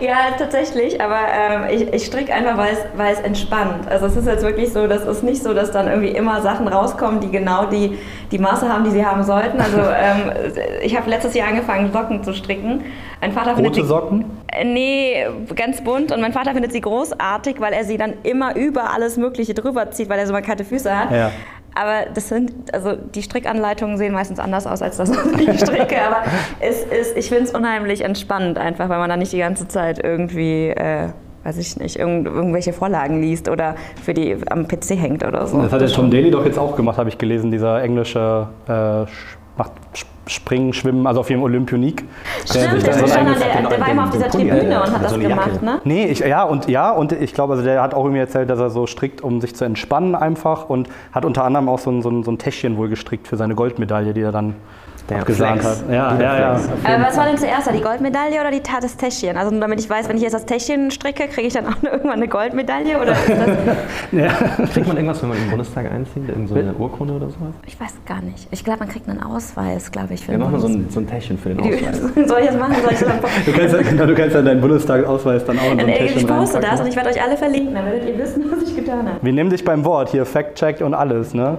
ja, 0.00 0.16
tatsächlich, 0.38 1.00
aber 1.00 1.20
ähm, 1.32 1.62
ich, 1.70 1.92
ich 1.94 2.04
stricke 2.04 2.34
einfach, 2.34 2.58
weil 2.58 2.72
es, 2.74 2.78
weil 2.96 3.14
es 3.14 3.20
entspannt. 3.20 3.88
Also 3.88 4.06
es 4.06 4.16
ist 4.16 4.26
jetzt 4.26 4.44
wirklich 4.44 4.72
so, 4.72 4.86
das 4.86 5.06
ist 5.06 5.22
nicht 5.22 5.42
so, 5.42 5.54
dass 5.54 5.70
dann 5.70 5.86
irgendwie 5.86 6.10
immer 6.10 6.42
Sachen 6.42 6.68
rauskommen, 6.68 7.20
die 7.20 7.30
genau 7.30 7.66
die, 7.66 7.98
die 8.30 8.38
Maße 8.38 8.68
haben, 8.68 8.84
die 8.84 8.90
sie 8.90 9.06
haben 9.06 9.22
sollten. 9.22 9.58
Also 9.60 9.78
ähm, 9.78 10.32
ich 10.82 10.96
habe 10.96 11.08
letztes 11.08 11.34
Jahr 11.34 11.48
angefangen, 11.48 11.92
Socken 11.92 12.22
zu 12.22 12.34
stricken. 12.34 12.84
Mein 13.20 13.32
Vater 13.32 13.56
Rote 13.56 13.84
Socken? 13.84 14.24
Äh, 14.48 14.64
nee, 14.64 15.26
ganz 15.54 15.82
bunt. 15.82 16.12
Und 16.12 16.20
mein 16.20 16.32
Vater 16.32 16.52
findet 16.52 16.72
sie 16.72 16.80
großartig, 16.80 17.60
weil 17.60 17.72
er 17.72 17.84
sie 17.84 17.96
dann 17.96 18.14
immer 18.22 18.56
über 18.56 18.92
alles 18.92 19.16
Mögliche 19.16 19.54
drüber 19.54 19.90
zieht, 19.90 20.08
weil 20.08 20.18
er 20.18 20.26
so 20.26 20.32
markante 20.32 20.64
Füße 20.64 20.96
hat. 20.96 21.10
Ja. 21.10 21.30
Aber 21.74 22.10
das 22.12 22.30
sind, 22.30 22.52
also 22.72 22.94
die 22.94 23.22
Strickanleitungen 23.22 23.98
sehen 23.98 24.14
meistens 24.14 24.38
anders 24.38 24.66
aus 24.66 24.80
als 24.80 24.96
das, 24.96 25.10
was 25.10 25.40
ich 25.40 25.60
stricke. 25.60 26.00
Aber 26.00 26.22
es 26.60 26.82
ist, 26.84 27.16
ich 27.16 27.28
finde 27.28 27.44
es 27.44 27.54
unheimlich 27.54 28.02
entspannend 28.02 28.56
einfach, 28.58 28.88
weil 28.88 28.98
man 28.98 29.10
dann 29.10 29.18
nicht 29.18 29.32
die 29.32 29.38
ganze 29.38 29.68
Zeit 29.68 30.02
irgendwie, 30.02 30.68
äh, 30.68 31.08
weiß 31.44 31.58
ich 31.58 31.76
nicht, 31.76 31.96
irgend, 31.98 32.26
irgendwelche 32.26 32.72
Vorlagen 32.72 33.20
liest 33.20 33.50
oder 33.50 33.74
für 34.02 34.14
die 34.14 34.36
am 34.48 34.66
PC 34.66 34.90
hängt 34.92 35.22
oder 35.22 35.46
so. 35.46 35.60
Das 35.60 35.72
hat 35.72 35.82
der 35.82 35.88
Tom 35.88 36.10
Daly 36.10 36.30
doch 36.30 36.46
jetzt 36.46 36.58
auch 36.58 36.76
gemacht, 36.76 36.96
habe 36.96 37.10
ich 37.10 37.18
gelesen, 37.18 37.50
dieser 37.50 37.82
englische 37.82 38.48
äh, 38.66 39.04
macht 39.58 39.72
Springen, 40.28 40.72
Schwimmen, 40.72 41.06
also 41.06 41.20
auf 41.20 41.30
jeden 41.30 41.42
Olympionik. 41.42 42.04
Stimmt, 42.44 42.86
der, 42.86 42.92
so 42.94 43.06
der, 43.06 43.24
der, 43.24 43.68
der 43.68 43.80
war 43.80 43.88
immer 43.88 44.04
auf 44.04 44.10
dieser 44.10 44.28
Tribüne 44.28 44.82
und 44.82 44.92
hat 44.92 45.04
das 45.04 45.18
gemacht, 45.18 45.62
ne? 45.62 45.80
Nee, 45.84 46.06
ich, 46.06 46.18
ja, 46.20 46.42
und, 46.42 46.68
ja, 46.68 46.90
und 46.90 47.12
ich 47.12 47.32
glaube, 47.32 47.52
also 47.52 47.64
der 47.64 47.80
hat 47.80 47.94
auch 47.94 48.04
irgendwie 48.04 48.20
erzählt, 48.20 48.50
dass 48.50 48.58
er 48.58 48.70
so 48.70 48.86
strickt, 48.86 49.20
um 49.20 49.40
sich 49.40 49.54
zu 49.54 49.64
entspannen 49.64 50.14
einfach 50.14 50.68
und 50.68 50.88
hat 51.12 51.24
unter 51.24 51.44
anderem 51.44 51.68
auch 51.68 51.78
so 51.78 51.90
ein, 51.90 52.02
so 52.02 52.10
ein, 52.10 52.24
so 52.24 52.32
ein 52.32 52.38
Täschchen 52.38 52.76
wohl 52.76 52.88
gestrickt 52.88 53.28
für 53.28 53.36
seine 53.36 53.54
Goldmedaille, 53.54 54.14
die 54.14 54.22
er 54.22 54.32
dann 54.32 54.56
der 55.08 55.24
gesagt 55.24 55.64
hat. 55.64 55.84
Ja, 55.88 56.18
ja, 56.20 56.38
ja. 56.38 56.60
Aber 56.84 57.04
was 57.04 57.16
war 57.16 57.26
denn 57.26 57.38
zuerst, 57.38 57.70
die 57.72 57.80
Goldmedaille 57.80 58.40
oder 58.40 58.50
die, 58.50 58.62
das 58.62 58.96
Täschchen? 58.96 59.36
Also 59.36 59.58
damit 59.58 59.80
ich 59.80 59.88
weiß, 59.88 60.08
wenn 60.08 60.16
ich 60.16 60.22
jetzt 60.22 60.34
das 60.34 60.46
Täschchen 60.46 60.90
stricke, 60.90 61.28
kriege 61.28 61.46
ich 61.46 61.52
dann 61.52 61.66
auch 61.66 61.76
irgendwann 61.82 62.14
eine 62.14 62.28
Goldmedaille? 62.28 63.00
Oder 63.00 63.12
ist 63.12 63.28
das 63.28 63.36
ja. 64.12 64.28
Kriegt 64.72 64.86
man 64.86 64.96
irgendwas, 64.96 65.22
wenn 65.22 65.28
man 65.28 65.38
in 65.38 65.44
den 65.44 65.50
Bundestag 65.50 65.90
einzieht? 65.90 66.28
Irgend 66.28 66.48
so 66.48 66.54
eine 66.54 66.74
Urkunde 66.74 67.14
oder 67.14 67.26
sowas? 67.26 67.54
Ich 67.66 67.78
weiß 67.80 67.94
gar 68.06 68.22
nicht. 68.22 68.48
Ich 68.50 68.64
glaube, 68.64 68.80
man 68.80 68.88
kriegt 68.88 69.08
einen 69.08 69.22
Ausweis, 69.22 69.90
glaube 69.92 70.14
ich. 70.14 70.24
Für 70.24 70.32
Wir 70.32 70.38
machen 70.38 70.60
so 70.60 70.66
ein, 70.66 70.86
so 70.90 71.00
ein 71.00 71.06
Täschchen 71.06 71.38
für 71.38 71.50
den 71.50 71.60
Ausweis. 71.62 72.00
Soll 72.28 72.40
ich 72.40 72.46
das 72.46 72.56
machen? 72.56 72.74
Soll 72.82 72.92
ich 72.92 72.98
das 72.98 73.44
du, 73.46 73.52
kannst, 73.52 73.74
ja, 73.74 73.82
genau, 73.82 74.06
du 74.06 74.14
kannst 74.14 74.34
ja 74.34 74.42
deinen 74.42 74.60
Bundestagsausweis 74.60 75.44
dann 75.44 75.58
auch 75.58 75.72
in 75.72 75.80
so 75.80 75.86
ein 75.86 75.94
Täschchen 75.94 76.18
Ich 76.18 76.26
poste 76.26 76.60
das 76.60 76.80
und 76.80 76.86
ich 76.88 76.96
werde 76.96 77.10
euch 77.10 77.22
alle 77.22 77.36
verlinken, 77.36 77.74
dann 77.74 77.86
werdet 77.86 78.08
ihr 78.08 78.18
wissen, 78.18 78.44
was 78.50 78.68
ich 78.68 78.74
getan 78.74 79.08
habe. 79.08 79.18
Wir 79.22 79.32
nehmen 79.32 79.50
dich 79.50 79.64
beim 79.64 79.84
Wort, 79.84 80.10
hier 80.10 80.26
Fact-Check 80.26 80.80
und 80.80 80.94
alles, 80.94 81.34
ne? 81.34 81.58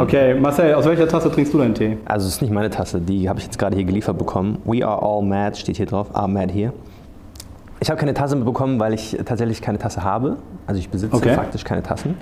okay, 0.00 0.34
Marcel, 0.34 0.74
aus 0.74 0.86
welcher 0.86 1.08
Tasse 1.08 1.30
trinkst 1.30 1.52
du 1.52 1.58
deinen 1.58 1.74
Tee? 1.74 1.81
Also 2.04 2.26
es 2.26 2.34
ist 2.34 2.42
nicht 2.42 2.52
meine 2.52 2.70
Tasse, 2.70 3.00
die 3.00 3.28
habe 3.28 3.38
ich 3.38 3.44
jetzt 3.46 3.58
gerade 3.58 3.76
hier 3.76 3.84
geliefert 3.84 4.18
bekommen. 4.18 4.58
We 4.64 4.86
are 4.86 5.00
all 5.02 5.22
mad 5.22 5.56
steht 5.56 5.76
hier 5.76 5.86
drauf. 5.86 6.14
Are 6.14 6.28
mad 6.28 6.52
here. 6.52 6.72
Ich 7.80 7.90
habe 7.90 7.98
keine 7.98 8.14
Tasse 8.14 8.36
bekommen, 8.36 8.78
weil 8.78 8.94
ich 8.94 9.18
tatsächlich 9.24 9.60
keine 9.60 9.78
Tasse 9.78 10.04
habe. 10.04 10.36
Also 10.68 10.78
ich 10.78 10.88
besitze 10.88 11.16
Okay. 11.16 11.34
faktisch 11.34 11.64
keine 11.64 11.82
Tassen, 11.82 12.14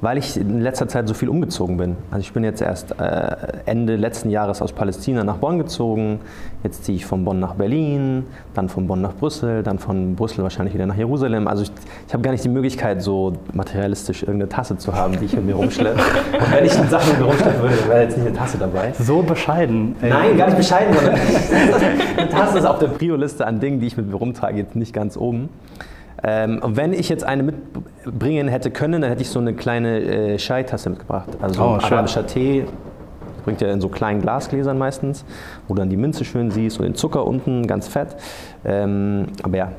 weil 0.00 0.18
ich 0.18 0.36
in 0.36 0.60
letzter 0.60 0.88
Zeit 0.88 1.08
so 1.08 1.14
viel 1.14 1.28
umgezogen 1.28 1.76
bin. 1.76 1.96
Also 2.10 2.20
ich 2.20 2.32
bin 2.32 2.44
jetzt 2.44 2.62
erst 2.62 3.00
äh, 3.00 3.36
Ende 3.66 3.96
letzten 3.96 4.30
Jahres 4.30 4.62
aus 4.62 4.72
Palästina 4.72 5.24
nach 5.24 5.38
Bonn 5.38 5.58
gezogen. 5.58 6.20
Jetzt 6.62 6.84
ziehe 6.84 6.96
ich 6.96 7.04
von 7.06 7.24
Bonn 7.24 7.40
nach 7.40 7.54
Berlin, 7.54 8.24
dann 8.54 8.68
von 8.68 8.86
Bonn 8.86 9.00
nach 9.00 9.14
Brüssel, 9.14 9.62
dann 9.62 9.78
von 9.78 10.14
Brüssel 10.14 10.42
wahrscheinlich 10.42 10.74
wieder 10.74 10.86
nach 10.86 10.96
Jerusalem. 10.96 11.48
Also 11.48 11.64
ich, 11.64 11.72
ich 12.06 12.12
habe 12.12 12.22
gar 12.22 12.30
nicht 12.30 12.44
die 12.44 12.48
Möglichkeit, 12.48 13.02
so 13.02 13.32
materialistisch 13.52 14.22
irgendeine 14.22 14.48
Tasse 14.48 14.76
zu 14.78 14.94
haben, 14.94 15.18
die 15.18 15.24
ich 15.24 15.34
mit 15.34 15.46
mir 15.46 15.54
rumschleppe. 15.54 15.98
Und 16.32 16.52
wenn 16.52 16.64
ich 16.64 16.72
Sachen 16.72 17.10
mit 17.10 17.20
mir 17.20 17.26
rumschleppen 17.26 17.62
würde, 17.62 17.88
wäre 17.88 18.02
jetzt 18.02 18.16
nicht 18.16 18.26
eine 18.26 18.36
Tasse 18.36 18.58
dabei. 18.58 18.92
So 18.98 19.22
bescheiden. 19.22 19.96
Ey. 20.00 20.10
Nein, 20.10 20.36
gar 20.36 20.46
nicht 20.46 20.58
bescheiden, 20.58 20.94
sondern 20.94 21.14
eine 22.16 22.28
Tasse 22.28 22.58
ist 22.58 22.64
auf 22.64 22.78
der 22.78 22.88
Prio-Liste 22.88 23.46
an 23.46 23.58
Dingen, 23.58 23.80
die 23.80 23.88
ich 23.88 23.96
mit 23.96 24.08
mir 24.08 24.14
rumtrage, 24.14 24.58
jetzt 24.58 24.76
nicht 24.76 24.92
ganz 24.92 25.16
oben. 25.16 25.48
Ähm, 26.24 26.60
und 26.62 26.76
wenn 26.76 26.92
ich 26.92 27.08
jetzt 27.08 27.24
eine 27.24 27.42
mitbringen 27.44 28.48
hätte 28.48 28.70
können, 28.70 29.02
dann 29.02 29.10
hätte 29.10 29.22
ich 29.22 29.30
so 29.30 29.38
eine 29.38 29.54
kleine 29.54 30.00
äh, 30.00 30.36
Chai-Tasse 30.36 30.90
mitgebracht. 30.90 31.28
Also 31.40 31.62
Oh, 31.62 31.74
ein 31.74 31.80
schön. 31.80 31.92
arabischer 31.92 32.26
Tee. 32.26 32.64
Das 33.36 33.44
bringt 33.44 33.60
ja 33.60 33.68
in 33.72 33.80
so 33.80 33.88
kleinen 33.88 34.20
Glasgläsern 34.20 34.76
meistens, 34.78 35.24
wo 35.68 35.74
du 35.74 35.80
dann 35.80 35.90
die 35.90 35.96
Minze 35.96 36.24
schön 36.24 36.50
siehst 36.50 36.78
und 36.80 36.84
den 36.84 36.94
Zucker 36.96 37.24
unten, 37.26 37.66
ganz 37.66 37.86
fett. 37.88 38.16
Ähm, 38.64 39.26
aber 39.42 39.56
ja, 39.56 39.72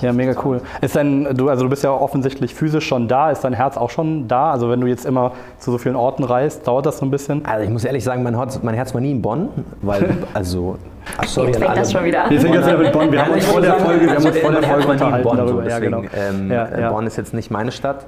Ja, 0.00 0.12
mega 0.12 0.34
cool. 0.44 0.60
Ist 0.80 0.96
dein, 0.96 1.36
du, 1.36 1.48
also 1.48 1.64
du 1.64 1.70
bist 1.70 1.82
ja 1.84 1.90
offensichtlich 1.90 2.54
physisch 2.54 2.86
schon 2.86 3.08
da. 3.08 3.30
Ist 3.30 3.42
dein 3.42 3.52
Herz 3.52 3.76
auch 3.76 3.90
schon 3.90 4.28
da? 4.28 4.50
Also 4.52 4.70
wenn 4.70 4.80
du 4.80 4.86
jetzt 4.86 5.04
immer 5.06 5.32
zu 5.58 5.70
so 5.72 5.78
vielen 5.78 5.96
Orten 5.96 6.24
reist, 6.24 6.66
dauert 6.66 6.86
das 6.86 6.98
so 6.98 7.06
ein 7.06 7.10
bisschen? 7.10 7.44
also 7.44 7.64
ich 7.64 7.70
muss 7.70 7.84
ehrlich 7.84 8.04
sagen, 8.04 8.22
mein 8.22 8.36
Herz, 8.36 8.60
mein 8.62 8.74
Herz 8.74 8.94
war 8.94 9.00
nie 9.00 9.10
in 9.12 9.22
Bonn, 9.22 9.48
weil, 9.82 10.16
also, 10.34 10.76
ach, 11.16 11.24
sorry 11.24 11.48
Jetzt 11.48 11.56
fängt 11.58 11.70
alle. 11.70 11.80
das 11.80 11.92
schon 11.92 12.04
wieder 12.04 12.24
an. 12.24 12.30
Wir 12.30 12.40
sind 12.40 12.54
jetzt 12.54 12.66
wieder 12.66 12.78
mit 12.78 12.92
Bonn. 12.92 13.12
Wir 13.12 13.20
haben 13.20 13.30
Nein, 13.30 13.34
uns 13.36 13.44
ich 13.46 13.50
vor 13.50 13.60
der 13.60 13.74
Folge, 13.74 14.00
wir 14.06 14.14
haben 14.14 14.24
uns 14.26 14.38
vor 14.38 14.50
der 14.52 14.62
Folge 14.62 14.68
war 14.68 14.76
nie 14.78 14.82
in 14.84 14.90
unterhalten 14.90 15.28
Bonn, 15.28 15.36
darüber. 15.36 15.62
so, 15.62 15.68
Ja, 15.68 15.78
genau. 15.78 16.00
deswegen, 16.02 16.40
ähm, 16.44 16.50
Ja, 16.52 16.78
ja. 16.80 16.90
Bonn 16.90 17.06
ist 17.06 17.16
jetzt 17.16 17.34
nicht 17.34 17.50
meine 17.50 17.72
Stadt. 17.72 18.06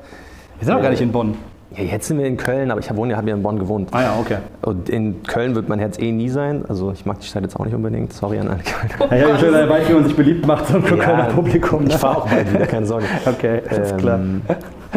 Wir 0.59 0.67
sind 0.67 0.75
auch 0.77 0.83
gar 0.83 0.91
nicht 0.91 1.01
in 1.01 1.13
Bonn. 1.13 1.37
Ja, 1.77 1.85
jetzt 1.85 2.09
sind 2.09 2.19
wir 2.19 2.27
in 2.27 2.37
Köln, 2.37 2.71
aber 2.73 2.81
ich 2.81 2.97
wohne, 2.97 3.17
habe 3.17 3.29
ja 3.29 3.37
in 3.37 3.43
Bonn 3.43 3.59
gewohnt. 3.59 3.91
Ah 3.93 4.03
ja, 4.03 4.17
okay. 4.21 4.39
Und 4.63 4.89
in 4.89 5.23
Köln 5.23 5.55
wird 5.55 5.69
mein 5.69 5.79
Herz 5.79 5.99
eh 6.01 6.11
nie 6.11 6.29
sein. 6.29 6.65
Also 6.69 6.91
ich 6.91 7.07
mag 7.07 7.21
die 7.21 7.27
Stadt 7.27 7.43
jetzt 7.43 7.55
auch 7.59 7.65
nicht 7.65 7.75
unbedingt. 7.75 8.13
Sorry 8.13 8.41
an 8.41 8.49
alle 8.49 8.63
Kölner. 8.99 9.17
Ja, 9.17 9.35
ich 9.35 9.41
bin 9.41 9.53
dabei, 9.53 9.89
wie 9.89 9.93
man 9.93 10.05
sich 10.05 10.17
beliebt 10.17 10.47
macht, 10.47 10.67
so 10.67 10.77
ein 10.77 10.85
Kölner 10.85 11.25
Publikum. 11.33 11.85
Ne? 11.85 11.91
Ich 11.91 11.97
fahre 11.97 12.19
auch 12.19 12.29
bald 12.29 12.53
wieder, 12.53 12.67
keine 12.67 12.87
Sorge. 12.87 13.07
Okay, 13.27 13.63
alles 13.71 13.97
klar. 13.97 14.19
Ähm, 14.19 14.43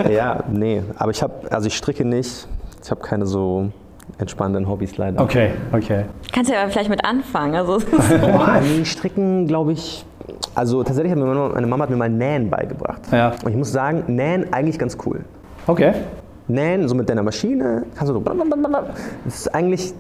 ja, 0.09 0.43
nee, 0.51 0.81
aber 0.97 1.11
ich 1.11 1.21
habe, 1.21 1.33
also 1.51 1.67
ich 1.67 1.75
stricke 1.75 2.03
nicht. 2.05 2.47
Ich 2.83 2.89
habe 2.91 3.01
keine 3.01 3.27
so 3.27 3.69
entspannenden 4.17 4.67
Hobbys 4.67 4.97
leider. 4.97 5.21
Okay, 5.21 5.51
okay. 5.71 6.05
Kannst 6.31 6.49
du 6.49 6.55
ja 6.55 6.67
vielleicht 6.67 6.89
mit 6.89 7.05
anfangen. 7.05 7.55
Also, 7.55 7.77
Boah, 8.21 8.59
nee, 8.61 8.83
stricken, 8.83 9.47
glaube 9.47 9.73
ich. 9.73 10.05
Also 10.55 10.83
tatsächlich 10.83 11.11
hat 11.11 11.19
mir 11.19 11.25
meine 11.25 11.39
Mama, 11.39 11.53
meine 11.53 11.67
Mama 11.67 11.83
hat 11.83 11.89
mir 11.91 11.97
mal 11.97 12.09
Nähen 12.09 12.49
beigebracht. 12.49 13.01
Ja. 13.11 13.33
Und 13.43 13.51
ich 13.51 13.57
muss 13.57 13.71
sagen, 13.71 14.03
Nähen 14.07 14.51
eigentlich 14.51 14.79
ganz 14.79 14.97
cool. 15.05 15.21
Okay. 15.67 15.93
Nähen, 16.47 16.87
so 16.87 16.95
mit 16.95 17.09
deiner 17.09 17.23
Maschine, 17.23 17.85
kannst 17.95 18.09
du 18.09 18.13
so. 18.15 18.19
blablabla. 18.19 18.85
Das 19.25 19.35
ist 19.35 19.55
eigentlich, 19.55 19.93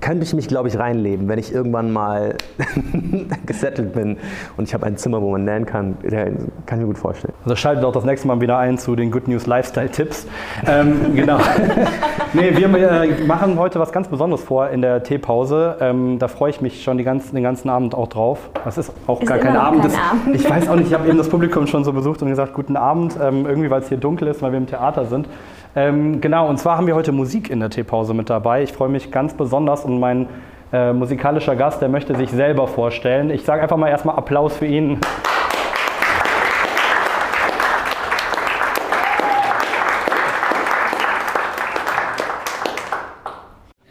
könnte 0.00 0.24
ich 0.24 0.34
mich, 0.34 0.48
glaube 0.48 0.68
ich, 0.68 0.78
reinleben, 0.78 1.28
wenn 1.28 1.38
ich 1.38 1.54
irgendwann 1.54 1.92
mal 1.92 2.36
gesettelt 3.46 3.92
bin 3.92 4.16
und 4.56 4.64
ich 4.64 4.74
habe 4.74 4.86
ein 4.86 4.96
Zimmer, 4.96 5.20
wo 5.22 5.30
man 5.30 5.44
nähen 5.44 5.66
kann. 5.66 5.96
Ja, 6.02 6.24
Kann 6.66 6.78
ich 6.78 6.78
mir 6.78 6.86
gut 6.86 6.98
vorstellen. 6.98 7.34
Also 7.44 7.54
schaltet 7.54 7.84
auch 7.84 7.92
das 7.92 8.04
nächste 8.04 8.26
Mal 8.26 8.40
wieder 8.40 8.58
ein 8.58 8.78
zu 8.78 8.96
den 8.96 9.10
Good 9.10 9.28
News 9.28 9.46
Lifestyle 9.46 9.90
Tipps. 9.90 10.26
Ähm, 10.66 11.14
genau. 11.14 11.38
nee, 12.32 12.56
wir 12.56 12.74
äh, 12.74 13.24
machen 13.26 13.58
heute 13.58 13.78
was 13.78 13.92
ganz 13.92 14.08
Besonderes 14.08 14.42
vor 14.42 14.70
in 14.70 14.80
der 14.82 15.02
Teepause. 15.02 15.76
Ähm, 15.80 16.18
da 16.18 16.28
freue 16.28 16.50
ich 16.50 16.60
mich 16.60 16.82
schon 16.82 16.98
die 16.98 17.04
ganzen, 17.04 17.34
den 17.34 17.44
ganzen 17.44 17.68
Abend 17.68 17.94
auch 17.94 18.08
drauf. 18.08 18.50
Das 18.64 18.78
ist 18.78 18.90
auch 19.06 19.20
Ist 19.20 19.28
gar 19.28 19.38
kein 19.38 19.56
Abend. 19.56 19.82
kein 19.82 19.90
das, 19.90 20.00
Abend. 20.00 20.34
Ich 20.34 20.48
weiß 20.48 20.68
auch 20.68 20.76
nicht, 20.76 20.88
ich 20.88 20.94
habe 20.94 21.06
eben 21.08 21.18
das 21.18 21.28
Publikum 21.28 21.66
schon 21.66 21.84
so 21.84 21.92
besucht 21.92 22.22
und 22.22 22.28
gesagt, 22.28 22.54
guten 22.54 22.76
Abend. 22.76 23.16
Ähm, 23.22 23.46
irgendwie, 23.46 23.70
weil 23.70 23.82
es 23.82 23.88
hier 23.88 23.98
dunkel 23.98 24.28
ist, 24.28 24.42
weil 24.42 24.50
wir 24.52 24.58
im 24.58 24.66
Theater 24.66 25.04
sind. 25.04 25.28
Ähm, 25.76 26.20
genau, 26.20 26.48
und 26.48 26.58
zwar 26.58 26.76
haben 26.76 26.86
wir 26.86 26.94
heute 26.94 27.10
Musik 27.10 27.50
in 27.50 27.58
der 27.58 27.68
Teepause 27.68 28.14
mit 28.14 28.30
dabei. 28.30 28.62
Ich 28.62 28.72
freue 28.72 28.88
mich 28.88 29.10
ganz 29.10 29.34
besonders 29.34 29.84
und 29.84 29.98
mein 29.98 30.28
äh, 30.72 30.92
musikalischer 30.92 31.56
Gast, 31.56 31.82
der 31.82 31.88
möchte 31.88 32.14
sich 32.14 32.30
selber 32.30 32.68
vorstellen. 32.68 33.30
Ich 33.30 33.42
sage 33.42 33.62
einfach 33.62 33.76
mal 33.76 33.88
erstmal 33.88 34.14
Applaus 34.16 34.56
für 34.56 34.66
ihn. 34.66 35.00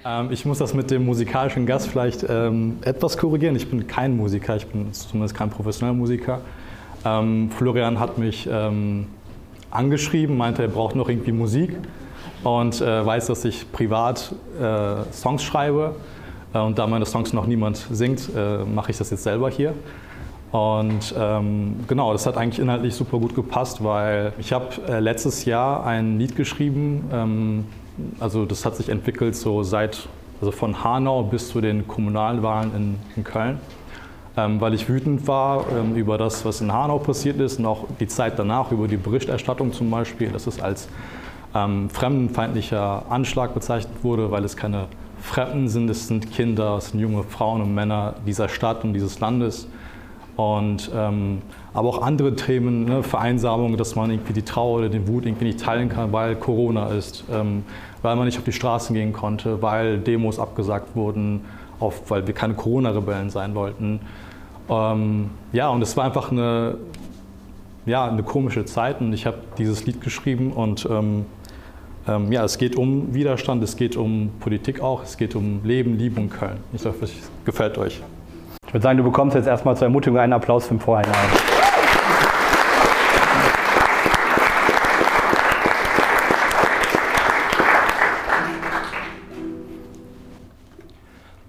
Ähm, 0.05 0.29
ich 0.31 0.45
muss 0.45 0.59
das 0.59 0.73
mit 0.73 0.89
dem 0.89 1.05
musikalischen 1.05 1.65
Gast 1.65 1.89
vielleicht 1.89 2.25
ähm, 2.29 2.77
etwas 2.85 3.17
korrigieren. 3.17 3.57
Ich 3.57 3.69
bin 3.69 3.87
kein 3.87 4.15
Musiker, 4.15 4.55
ich 4.55 4.67
bin 4.67 4.93
zumindest 4.93 5.35
kein 5.35 5.49
professioneller 5.49 5.97
Musiker. 5.97 6.39
Ähm, 7.05 7.49
Florian 7.51 7.99
hat 7.99 8.17
mich 8.17 8.47
ähm, 8.49 9.07
angeschrieben, 9.73 10.37
meinte, 10.37 10.61
er 10.61 10.67
braucht 10.67 10.95
noch 10.95 11.09
irgendwie 11.09 11.31
Musik 11.31 11.75
und 12.43 12.81
äh, 12.81 13.05
weiß, 13.05 13.27
dass 13.27 13.45
ich 13.45 13.71
privat 13.71 14.33
äh, 14.59 15.11
Songs 15.11 15.43
schreibe. 15.43 15.95
Äh, 16.53 16.59
und 16.59 16.77
da 16.77 16.87
meine 16.87 17.05
Songs 17.05 17.33
noch 17.33 17.47
niemand 17.47 17.85
singt, 17.91 18.29
äh, 18.35 18.63
mache 18.63 18.91
ich 18.91 18.97
das 18.97 19.09
jetzt 19.09 19.23
selber 19.23 19.49
hier. 19.49 19.73
Und 20.51 21.15
ähm, 21.17 21.77
genau, 21.87 22.11
das 22.11 22.27
hat 22.27 22.37
eigentlich 22.37 22.59
inhaltlich 22.59 22.93
super 22.93 23.17
gut 23.17 23.33
gepasst, 23.33 23.83
weil 23.83 24.33
ich 24.37 24.53
habe 24.53 24.67
äh, 24.87 24.99
letztes 24.99 25.45
Jahr 25.45 25.83
ein 25.83 26.19
Lied 26.19 26.35
geschrieben. 26.35 27.09
Ähm, 27.11 27.65
also 28.19 28.45
das 28.45 28.63
hat 28.63 28.75
sich 28.75 28.89
entwickelt 28.89 29.35
so 29.35 29.63
seit, 29.63 30.07
also 30.41 30.51
von 30.51 30.83
Hanau 30.83 31.23
bis 31.23 31.49
zu 31.49 31.59
den 31.59 31.87
Kommunalwahlen 31.87 32.71
in, 32.75 32.95
in 33.15 33.23
Köln. 33.23 33.59
Ähm, 34.35 34.59
weil 34.59 34.73
ich 34.73 34.89
wütend 34.89 35.27
war 35.27 35.65
ähm, 35.71 35.95
über 35.95 36.17
das, 36.17 36.43
was 36.43 36.59
in 36.59 36.73
Hanau 36.73 36.97
passiert 36.97 37.39
ist 37.39 37.59
und 37.59 37.67
auch 37.67 37.85
die 37.99 38.07
Zeit 38.07 38.39
danach, 38.39 38.71
über 38.71 38.87
die 38.87 38.97
Berichterstattung 38.97 39.71
zum 39.73 39.91
Beispiel, 39.91 40.29
dass 40.29 40.47
es 40.47 40.59
als 40.59 40.87
ähm, 41.53 41.89
fremdenfeindlicher 41.91 43.03
Anschlag 43.09 43.53
bezeichnet 43.53 44.03
wurde, 44.03 44.31
weil 44.31 44.43
es 44.43 44.57
keine 44.57 44.87
Fremden 45.21 45.69
sind, 45.69 45.87
es 45.89 46.07
sind 46.07 46.31
Kinder, 46.31 46.77
es 46.77 46.89
sind 46.89 46.99
junge 46.99 47.23
Frauen 47.23 47.61
und 47.61 47.75
Männer 47.75 48.15
dieser 48.25 48.49
Stadt 48.49 48.83
und 48.83 48.93
dieses 48.93 49.19
Landes. 49.19 49.67
Und, 50.35 50.89
ähm, 50.95 51.43
aber 51.75 51.89
auch 51.89 52.01
andere 52.01 52.35
Themen, 52.35 52.85
ne, 52.85 53.03
Vereinsamung, 53.03 53.77
dass 53.77 53.95
man 53.95 54.09
irgendwie 54.09 54.33
die 54.33 54.41
Trauer 54.41 54.79
oder 54.79 54.89
den 54.89 55.07
Wut 55.07 55.25
irgendwie 55.25 55.45
nicht 55.45 55.59
teilen 55.59 55.89
kann, 55.89 56.11
weil 56.11 56.35
Corona 56.35 56.87
ist, 56.87 57.23
ähm, 57.31 57.63
weil 58.01 58.15
man 58.15 58.25
nicht 58.25 58.39
auf 58.39 58.43
die 58.43 58.51
Straßen 58.51 58.95
gehen 58.95 59.13
konnte, 59.13 59.61
weil 59.61 59.99
Demos 59.99 60.39
abgesagt 60.39 60.95
wurden, 60.95 61.41
auf, 61.79 62.09
weil 62.09 62.25
wir 62.27 62.33
keine 62.33 62.53
Corona-Rebellen 62.53 63.29
sein 63.29 63.55
wollten. 63.55 63.99
Ähm, 64.69 65.29
ja, 65.51 65.69
und 65.69 65.81
es 65.81 65.97
war 65.97 66.05
einfach 66.05 66.31
eine, 66.31 66.77
ja, 67.85 68.07
eine 68.07 68.23
komische 68.23 68.65
Zeit 68.65 69.01
und 69.01 69.13
ich 69.13 69.25
habe 69.25 69.37
dieses 69.57 69.85
Lied 69.85 70.01
geschrieben 70.01 70.51
und 70.51 70.87
ähm, 70.89 71.25
ähm, 72.07 72.31
ja, 72.31 72.43
es 72.43 72.57
geht 72.57 72.75
um 72.75 73.13
Widerstand, 73.13 73.63
es 73.63 73.75
geht 73.75 73.95
um 73.95 74.31
Politik 74.39 74.81
auch, 74.81 75.03
es 75.03 75.17
geht 75.17 75.35
um 75.35 75.61
Leben, 75.63 75.97
Liebe 75.97 76.19
und 76.19 76.29
Köln. 76.29 76.57
Ich 76.73 76.85
hoffe, 76.85 77.05
es 77.05 77.13
gefällt 77.45 77.77
euch. 77.77 78.01
Ich 78.67 78.73
würde 78.73 78.83
sagen, 78.83 78.97
du 78.97 79.03
bekommst 79.03 79.35
jetzt 79.35 79.47
erstmal 79.47 79.75
zur 79.77 79.85
Ermutigung 79.85 80.19
einen 80.19 80.33
Applaus 80.33 80.65
für 80.65 80.73
den 80.73 80.79
Vorhinein. 80.79 81.52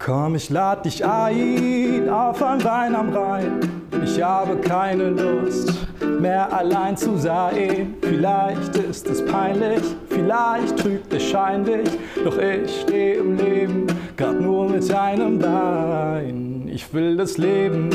Komm, 0.04 0.34
ich 0.34 0.50
lad 0.50 0.84
dich 0.84 1.02
ein 1.02 2.10
auf 2.10 2.42
ein 2.42 2.62
Wein 2.62 2.94
am 2.94 3.08
Rhein. 3.08 3.58
Ich 4.04 4.20
habe 4.22 4.56
keine 4.56 5.08
Lust 5.08 5.72
mehr 6.20 6.52
allein 6.52 6.94
zu 6.94 7.16
sein. 7.16 7.94
Vielleicht 8.02 8.76
ist 8.76 9.08
es 9.08 9.24
peinlich, 9.24 9.82
vielleicht 10.10 10.78
trügt 10.78 11.10
der 11.10 11.20
Schein 11.20 11.64
dich. 11.64 11.88
Doch 12.22 12.36
ich 12.36 12.82
stehe 12.82 13.14
im 13.14 13.38
Leben 13.38 13.86
grad 14.14 14.38
nur 14.38 14.68
mit 14.68 14.92
einem 14.92 15.38
Bein. 15.38 16.68
Ich 16.70 16.92
will 16.92 17.16
das 17.16 17.38
Leben 17.38 17.88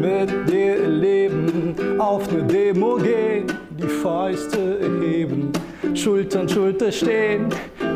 mit 0.00 0.30
dir 0.48 0.82
erleben, 0.84 1.74
auf 1.98 2.32
ne 2.32 2.42
Demo 2.42 2.96
gehen, 2.96 3.44
die 3.78 3.86
Fäuste 3.86 4.78
erheben, 4.80 5.52
Schulter 5.94 6.40
an 6.40 6.48
Schulter 6.48 6.92
stehen, 6.92 7.48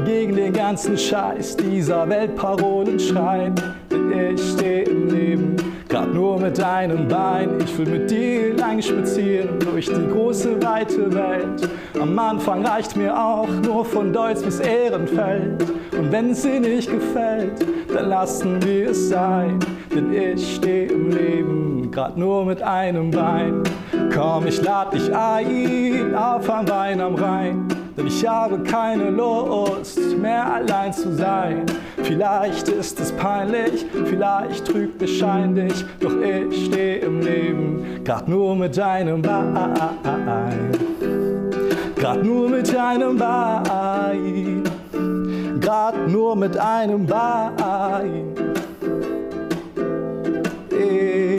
gegen 0.05 0.37
den 0.37 0.53
ganzen 0.53 0.99
Scheiß 0.99 1.57
dieser 1.57 2.09
Weltparolen 2.09 2.99
schreien. 2.99 3.55
Denn 3.91 4.35
ich 4.35 4.53
stehe 4.53 4.83
im 4.83 5.09
Leben, 5.09 5.57
grad 5.89 6.13
nur 6.13 6.39
mit 6.39 6.63
einem 6.63 7.09
Bein. 7.09 7.59
Ich 7.65 7.79
will 7.79 7.87
mit 7.87 8.11
dir 8.11 8.55
lang 8.57 8.83
spazieren 8.83 9.59
durch 9.61 9.87
die 9.87 10.09
große 10.09 10.63
weite 10.63 11.13
Welt. 11.15 11.69
Am 12.01 12.19
Anfang 12.19 12.67
reicht 12.67 12.97
mir 12.97 13.17
auch 13.17 13.49
nur 13.63 13.85
von 13.85 14.13
Deutsch 14.13 14.43
bis 14.43 14.61
Ehrenfeld. 14.61 15.65
Und 15.97 16.11
wenn 16.11 16.31
es 16.31 16.43
dir 16.43 16.61
nicht 16.61 16.91
gefällt, 16.91 17.65
dann 17.93 18.09
lassen 18.09 18.63
wir 18.65 18.91
es 18.91 19.09
sein. 19.09 19.59
Denn 19.95 20.13
ich 20.13 20.57
stehe 20.57 20.89
im 20.89 21.11
Leben, 21.11 21.91
grad 21.93 22.17
nur 22.17 22.45
mit 22.45 22.61
einem 22.61 23.11
Bein. 23.11 23.63
Komm, 24.13 24.47
ich 24.47 24.61
lad 24.63 24.93
dich 24.93 25.15
ein 25.15 26.15
auf 26.15 26.51
ein 26.51 26.69
Wein 26.69 27.01
am 27.01 27.15
Rhein. 27.15 27.84
Denn 27.97 28.07
ich 28.07 28.27
habe 28.27 28.59
keine 28.65 29.11
Lust 29.11 30.19
mehr 30.19 30.55
allein 30.55 30.93
zu 30.93 31.13
sein. 31.13 31.65
Vielleicht 32.03 32.69
ist 32.69 32.99
es 33.01 33.13
peinlich, 33.13 33.87
vielleicht 34.05 34.67
trügt 34.67 35.01
es 35.03 35.11
Schein 35.11 35.55
dich. 35.55 35.85
Doch 36.01 36.15
ich 36.21 36.67
stehe 36.67 36.99
im 36.99 37.21
Leben 37.21 38.03
grad 38.05 38.29
nur 38.29 38.55
mit 38.55 38.79
einem 38.79 39.23
Bein. 39.23 40.73
Grad 41.97 42.23
nur 42.23 42.49
mit 42.51 42.77
einem 42.77 43.17
Bein. 43.17 44.63
Grad 45.61 46.09
nur 46.09 46.37
mit 46.37 46.57
einem 46.59 47.07
Bein. 47.07 48.35
Ich 50.71 51.34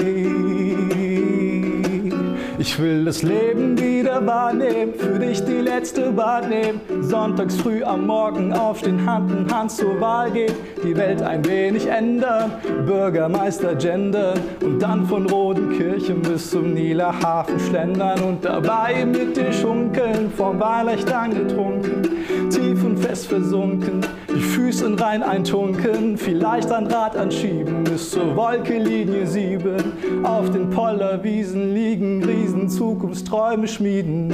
will 2.80 3.06
das 3.06 3.22
Leben 3.22 3.80
wieder 3.80 4.26
wahrnehmen, 4.26 4.94
für 4.98 5.20
dich 5.20 5.44
die 5.46 5.62
letzte 5.62 6.12
Bahn 6.12 6.50
nehmen. 6.50 6.82
Sonntags 7.02 7.56
früh 7.58 7.84
am 7.84 8.08
Morgen 8.08 8.52
aufstehen, 8.54 9.06
Hand 9.06 9.32
in 9.32 9.54
Hand 9.54 9.72
zur 9.72 10.00
Wahl 10.02 10.32
gehen, 10.32 10.54
die 10.84 10.96
Welt 10.96 11.22
ein 11.22 11.46
wenig 11.46 11.88
ändern, 11.88 12.52
Bürgermeister 12.86 13.76
gendern. 13.76 14.40
Und 14.64 14.80
dann 14.80 15.06
von 15.06 15.30
Rodenkirchen 15.30 16.22
bis 16.22 16.50
zum 16.52 16.74
Nieler 16.74 17.14
Hafen 17.22 17.60
schlendern. 17.60 18.20
Und 18.22 18.44
dabei 18.44 19.06
mit 19.06 19.38
dir 19.38 19.54
schunkeln, 19.54 20.32
vom 20.36 20.60
Wahlrecht 20.60 21.12
angetrunken, 21.14 22.02
tief 22.50 22.84
und 22.84 22.98
fest 22.98 23.28
versunken, 23.28 24.02
die 24.36 24.42
Füße 24.42 25.00
rein 25.00 25.24
eintunken, 25.24 26.18
vielleicht 26.18 26.72
ein 26.72 26.88
Rad 26.88 27.16
anschieben 27.16 27.84
bis 27.84 28.12
zur 28.12 28.36
Wolke 28.36 28.78
Linie 28.78 29.26
7, 29.26 30.24
auf 30.24 30.50
den 30.50 30.70
Pollerwiesen 30.70 31.74
liegen 31.74 32.24
Riesen 32.24 32.55
Riesen 32.56 32.70
Zukunftsträume 32.70 33.68
schmieden. 33.68 34.32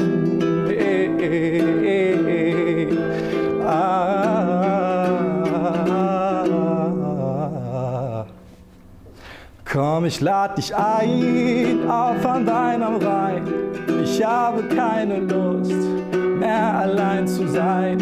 Ah. 3.66 5.06
Komm, 9.72 10.06
ich 10.06 10.22
lad 10.22 10.58
dich 10.58 10.76
ein 10.76 11.90
auf 11.90 12.26
an 12.26 12.46
deinem 12.46 12.98
Rhein. 12.98 13.44
Ich 14.04 14.24
habe 14.24 14.64
keine 14.64 15.20
Lust 15.20 15.74
mehr 16.40 16.78
allein 16.80 17.28
zu 17.28 17.48
sein. 17.48 17.98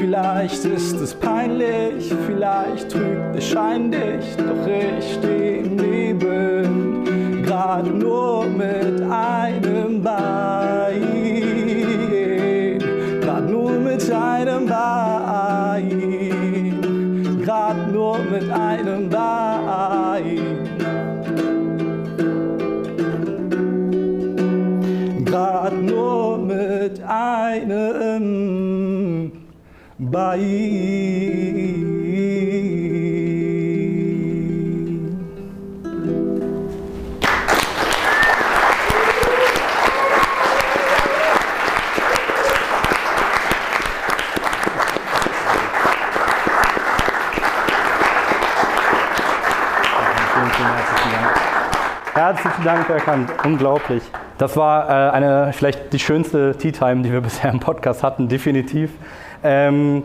Vielleicht 0.00 0.64
ist 0.64 1.00
es 1.00 1.14
peinlich, 1.14 2.12
vielleicht 2.26 2.90
trügt 2.90 3.36
es 3.36 3.46
scheinlich, 3.48 4.36
doch 4.36 4.66
ich 4.66 5.14
stehe 5.14 5.58
im 5.58 5.78
Leben 5.78 7.21
gerade 7.52 7.90
nur 7.90 8.46
mit 8.46 9.02
einem 9.02 10.02
Bein. 10.02 11.02
Gerade 13.20 13.52
nur 13.52 13.72
mit 13.72 14.10
einem 14.10 14.66
Bein. 14.66 15.90
Gerade 17.44 17.92
nur 17.92 18.18
mit 18.20 18.50
einem 18.50 19.10
Bein. 19.10 20.38
Gerade 25.26 25.76
nur 25.76 26.38
mit 26.38 27.02
einem 27.04 28.22
Bein. 29.98 31.41
Dank, 52.72 52.88
Erkannt. 52.88 53.30
Unglaublich. 53.44 54.02
Das 54.38 54.56
war 54.56 54.88
äh, 54.88 55.10
eine, 55.10 55.52
vielleicht 55.52 55.92
die 55.92 55.98
schönste 55.98 56.56
Tea 56.56 56.72
Time, 56.72 57.02
die 57.02 57.12
wir 57.12 57.20
bisher 57.20 57.50
im 57.50 57.60
Podcast 57.60 58.02
hatten, 58.02 58.28
definitiv. 58.28 58.92
Ähm, 59.44 60.02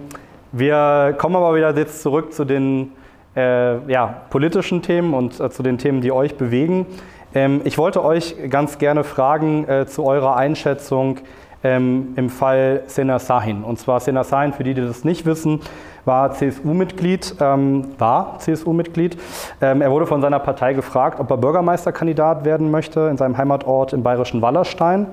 wir 0.52 1.16
kommen 1.18 1.38
aber 1.38 1.56
wieder 1.56 1.74
jetzt 1.78 2.02
zurück 2.02 2.34
zu 2.34 2.44
den 2.44 2.92
äh, 3.38 3.90
ja, 3.90 4.08
politischen 4.30 4.82
Themen 4.82 5.14
und 5.14 5.40
äh, 5.40 5.50
zu 5.50 5.64
den 5.64 5.78
Themen, 5.78 6.02
die 6.02 6.12
euch 6.12 6.36
bewegen. 6.36 6.88
Ähm, 7.34 7.62
ich 7.64 7.78
wollte 7.78 8.04
euch 8.04 8.36
ganz 8.50 8.78
gerne 8.80 9.06
fragen 9.06 9.66
äh, 9.70 9.86
zu 9.86 10.04
eurer 10.04 10.36
Einschätzung 10.36 11.20
ähm, 11.64 12.14
im 12.16 12.30
Fall 12.30 12.84
Sena 12.88 13.20
Sahin. 13.20 13.64
Und 13.64 13.80
zwar 13.80 14.00
Sena 14.00 14.24
Sahin, 14.24 14.54
für 14.54 14.64
die, 14.64 14.74
die 14.74 14.82
das 14.82 15.04
nicht 15.04 15.26
wissen, 15.26 15.62
war 16.06 16.32
CSU-Mitglied, 16.32 17.36
ähm, 17.42 17.86
war 17.98 18.40
CSU-Mitglied. 18.40 19.18
Ähm, 19.62 19.82
er 19.82 19.92
wurde 19.92 20.06
von 20.06 20.22
seiner 20.22 20.40
Partei 20.40 20.74
gefragt, 20.74 21.20
ob 21.20 21.30
er 21.30 21.38
Bürgermeisterkandidat 21.38 22.46
werden 22.46 22.72
möchte 22.72 23.02
in 23.02 23.18
seinem 23.18 23.38
Heimatort 23.38 23.94
im 23.94 24.04
bayerischen 24.04 24.42
Wallerstein. 24.42 25.08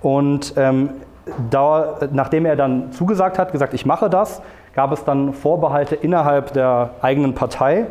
Und 0.00 0.54
ähm, 0.56 0.90
da, 1.50 1.98
nachdem 2.12 2.46
er 2.46 2.56
dann 2.56 2.92
zugesagt 2.92 3.38
hat, 3.38 3.52
gesagt, 3.52 3.74
ich 3.74 3.84
mache 3.84 4.08
das, 4.08 4.42
gab 4.74 4.92
es 4.92 5.04
dann 5.04 5.34
Vorbehalte 5.34 5.94
innerhalb 5.94 6.52
der 6.52 6.90
eigenen 7.02 7.34
Partei. 7.34 7.86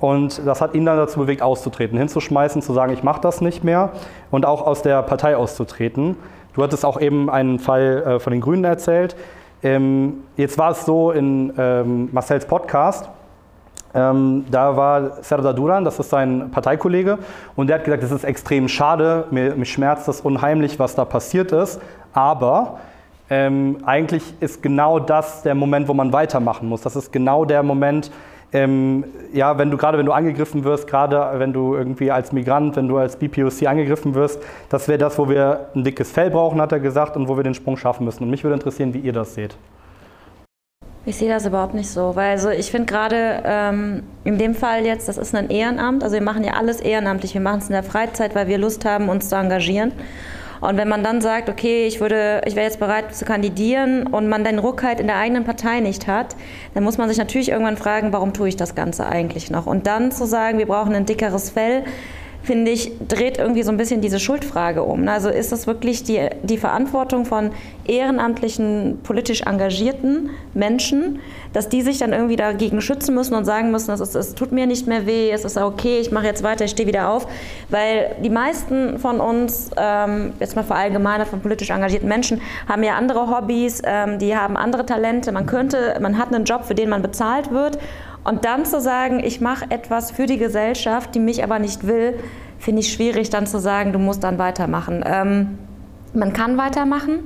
Und 0.00 0.44
das 0.44 0.60
hat 0.60 0.74
ihn 0.74 0.84
dann 0.84 0.96
dazu 0.96 1.20
bewegt, 1.20 1.40
auszutreten, 1.40 1.96
hinzuschmeißen, 1.96 2.60
zu 2.60 2.72
sagen, 2.72 2.92
ich 2.92 3.02
mache 3.02 3.20
das 3.20 3.40
nicht 3.40 3.64
mehr 3.64 3.90
und 4.30 4.44
auch 4.44 4.66
aus 4.66 4.82
der 4.82 5.02
Partei 5.02 5.36
auszutreten. 5.36 6.16
Du 6.54 6.62
hattest 6.62 6.84
auch 6.84 7.00
eben 7.00 7.28
einen 7.28 7.58
Fall 7.58 8.02
äh, 8.06 8.20
von 8.20 8.32
den 8.32 8.40
Grünen 8.40 8.64
erzählt. 8.64 9.16
Ähm, 9.62 10.24
jetzt 10.36 10.56
war 10.56 10.70
es 10.70 10.84
so 10.84 11.10
in 11.10 11.52
ähm, 11.58 12.08
Marcells 12.12 12.46
Podcast, 12.46 13.08
ähm, 13.94 14.44
da 14.50 14.76
war 14.76 15.22
Serdar 15.22 15.54
Duran, 15.54 15.84
das 15.84 15.98
ist 15.98 16.10
sein 16.10 16.50
Parteikollege, 16.50 17.18
und 17.54 17.68
der 17.68 17.76
hat 17.76 17.84
gesagt, 17.84 18.02
es 18.02 18.10
ist 18.10 18.24
extrem 18.24 18.68
schade, 18.68 19.26
mir, 19.30 19.54
mich 19.54 19.72
schmerzt 19.72 20.08
das 20.08 20.20
unheimlich, 20.20 20.78
was 20.78 20.94
da 20.96 21.04
passiert 21.04 21.52
ist, 21.52 21.80
aber 22.12 22.78
ähm, 23.30 23.78
eigentlich 23.86 24.34
ist 24.40 24.62
genau 24.62 24.98
das 24.98 25.42
der 25.42 25.54
Moment, 25.54 25.88
wo 25.88 25.94
man 25.94 26.12
weitermachen 26.12 26.68
muss. 26.68 26.82
Das 26.82 26.94
ist 26.94 27.12
genau 27.12 27.44
der 27.44 27.62
Moment, 27.62 28.10
ähm, 28.54 29.04
ja, 29.32 29.58
wenn 29.58 29.70
du 29.70 29.76
gerade 29.76 29.98
wenn 29.98 30.06
du 30.06 30.12
angegriffen 30.12 30.62
wirst, 30.62 30.86
gerade 30.86 31.38
wenn 31.38 31.52
du 31.52 31.74
irgendwie 31.74 32.12
als 32.12 32.32
Migrant, 32.32 32.76
wenn 32.76 32.86
du 32.86 32.96
als 32.96 33.16
BPOC 33.16 33.66
angegriffen 33.66 34.14
wirst, 34.14 34.40
das 34.70 34.86
wäre 34.86 34.96
das, 34.96 35.18
wo 35.18 35.28
wir 35.28 35.68
ein 35.74 35.82
dickes 35.82 36.12
Fell 36.12 36.30
brauchen, 36.30 36.60
hat 36.60 36.70
er 36.70 36.78
gesagt, 36.78 37.16
und 37.16 37.28
wo 37.28 37.36
wir 37.36 37.42
den 37.42 37.54
Sprung 37.54 37.76
schaffen 37.76 38.04
müssen. 38.04 38.22
Und 38.22 38.30
mich 38.30 38.44
würde 38.44 38.54
interessieren, 38.54 38.94
wie 38.94 39.00
ihr 39.00 39.12
das 39.12 39.34
seht. 39.34 39.56
Ich 41.04 41.16
sehe 41.16 41.28
das 41.28 41.44
überhaupt 41.44 41.74
nicht 41.74 41.90
so, 41.90 42.16
weil 42.16 42.30
also 42.30 42.48
ich 42.48 42.70
finde 42.70 42.86
gerade 42.86 43.42
ähm, 43.44 44.04
in 44.22 44.38
dem 44.38 44.54
Fall 44.54 44.86
jetzt, 44.86 45.06
das 45.06 45.18
ist 45.18 45.34
ein 45.34 45.50
Ehrenamt, 45.50 46.02
also 46.02 46.14
wir 46.14 46.22
machen 46.22 46.44
ja 46.44 46.52
alles 46.54 46.80
ehrenamtlich, 46.80 47.34
wir 47.34 47.42
machen 47.42 47.58
es 47.58 47.66
in 47.66 47.72
der 47.72 47.82
Freizeit, 47.82 48.34
weil 48.34 48.46
wir 48.46 48.56
Lust 48.56 48.86
haben, 48.86 49.10
uns 49.10 49.28
zu 49.28 49.36
engagieren. 49.36 49.92
Und 50.64 50.78
wenn 50.78 50.88
man 50.88 51.02
dann 51.02 51.20
sagt, 51.20 51.48
okay, 51.48 51.86
ich 51.86 52.00
würde, 52.00 52.40
ich 52.46 52.56
wäre 52.56 52.64
jetzt 52.64 52.80
bereit 52.80 53.14
zu 53.14 53.24
kandidieren 53.24 54.06
und 54.06 54.28
man 54.28 54.44
den 54.44 54.58
Ruck 54.58 54.82
halt 54.82 54.98
in 54.98 55.06
der 55.06 55.16
eigenen 55.16 55.44
Partei 55.44 55.80
nicht 55.80 56.06
hat, 56.06 56.36
dann 56.72 56.82
muss 56.82 56.96
man 56.96 57.08
sich 57.08 57.18
natürlich 57.18 57.50
irgendwann 57.50 57.76
fragen, 57.76 58.12
warum 58.12 58.32
tue 58.32 58.48
ich 58.48 58.56
das 58.56 58.74
Ganze 58.74 59.06
eigentlich 59.06 59.50
noch? 59.50 59.66
Und 59.66 59.86
dann 59.86 60.10
zu 60.10 60.26
sagen, 60.26 60.58
wir 60.58 60.66
brauchen 60.66 60.94
ein 60.94 61.04
dickeres 61.04 61.50
Fell, 61.50 61.84
finde 62.44 62.70
ich, 62.70 62.92
dreht 63.08 63.38
irgendwie 63.38 63.62
so 63.62 63.70
ein 63.70 63.76
bisschen 63.76 64.00
diese 64.00 64.20
Schuldfrage 64.20 64.82
um. 64.82 65.08
Also 65.08 65.30
ist 65.30 65.50
das 65.50 65.66
wirklich 65.66 66.04
die, 66.04 66.28
die 66.42 66.58
Verantwortung 66.58 67.24
von 67.24 67.50
ehrenamtlichen, 67.86 69.00
politisch 69.02 69.42
engagierten 69.42 70.30
Menschen, 70.52 71.20
dass 71.52 71.68
die 71.68 71.82
sich 71.82 71.98
dann 71.98 72.12
irgendwie 72.12 72.36
dagegen 72.36 72.80
schützen 72.80 73.14
müssen 73.14 73.34
und 73.34 73.44
sagen 73.44 73.70
müssen, 73.70 73.90
es 73.90 74.34
tut 74.34 74.52
mir 74.52 74.66
nicht 74.66 74.86
mehr 74.86 75.06
weh, 75.06 75.30
es 75.30 75.44
ist 75.44 75.56
okay, 75.56 75.98
ich 76.00 76.10
mache 76.10 76.26
jetzt 76.26 76.42
weiter, 76.42 76.66
ich 76.66 76.72
stehe 76.72 76.86
wieder 76.86 77.08
auf. 77.08 77.26
Weil 77.70 78.14
die 78.22 78.30
meisten 78.30 78.98
von 78.98 79.20
uns, 79.20 79.70
ähm, 79.76 80.34
jetzt 80.38 80.54
mal 80.54 80.64
verallgemeinert 80.64 81.28
von 81.28 81.40
politisch 81.40 81.70
engagierten 81.70 82.08
Menschen, 82.08 82.42
haben 82.68 82.82
ja 82.82 82.94
andere 82.94 83.34
Hobbys, 83.34 83.80
ähm, 83.84 84.18
die 84.18 84.36
haben 84.36 84.56
andere 84.56 84.84
Talente. 84.84 85.32
Man 85.32 85.46
könnte, 85.46 85.96
man 86.00 86.18
hat 86.18 86.32
einen 86.32 86.44
Job, 86.44 86.64
für 86.64 86.74
den 86.74 86.90
man 86.90 87.00
bezahlt 87.00 87.50
wird 87.50 87.78
und 88.24 88.44
dann 88.44 88.64
zu 88.64 88.80
sagen, 88.80 89.20
ich 89.22 89.40
mache 89.40 89.66
etwas 89.70 90.10
für 90.10 90.26
die 90.26 90.38
Gesellschaft, 90.38 91.14
die 91.14 91.20
mich 91.20 91.44
aber 91.44 91.58
nicht 91.58 91.86
will, 91.86 92.18
finde 92.58 92.80
ich 92.80 92.92
schwierig, 92.92 93.30
dann 93.30 93.46
zu 93.46 93.58
sagen, 93.60 93.92
du 93.92 93.98
musst 93.98 94.24
dann 94.24 94.38
weitermachen. 94.38 95.04
Ähm, 95.06 95.58
man 96.14 96.32
kann 96.32 96.56
weitermachen, 96.56 97.20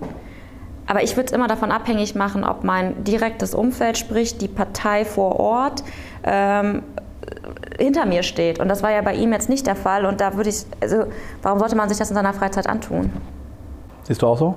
aber 0.87 1.03
ich 1.03 1.17
würde 1.17 1.27
es 1.27 1.33
immer 1.33 1.47
davon 1.47 1.71
abhängig 1.71 2.15
machen, 2.15 2.45
ob 2.45 2.65
mein 2.65 3.05
direktes 3.05 3.55
Umfeld, 3.55 3.97
sprich 3.97 4.39
die 4.39 4.49
Partei 4.49 5.05
vor 5.05 5.39
Ort, 5.39 5.85
ähm, 6.25 6.83
hinter 7.79 8.07
mir 8.07 8.23
steht. 8.23 8.59
Und 8.59 8.69
das 8.69 8.83
war 8.83 8.91
ja 8.91 9.03
bei 9.03 9.15
ihm 9.15 9.33
jetzt 9.33 9.49
nicht 9.49 9.67
der 9.67 9.77
Fall. 9.77 10.07
Und 10.07 10.21
da 10.21 10.35
würde 10.35 10.51
ich, 10.51 10.65
also 10.81 11.05
warum 11.43 11.59
sollte 11.59 11.77
man 11.77 11.89
sich 11.89 11.99
das 11.99 12.11
in 12.11 12.17
seiner 12.17 12.33
Freizeit 12.33 12.67
antun? 12.67 13.13
Siehst 14.05 14.23
du 14.23 14.27
auch 14.27 14.39
so? 14.39 14.55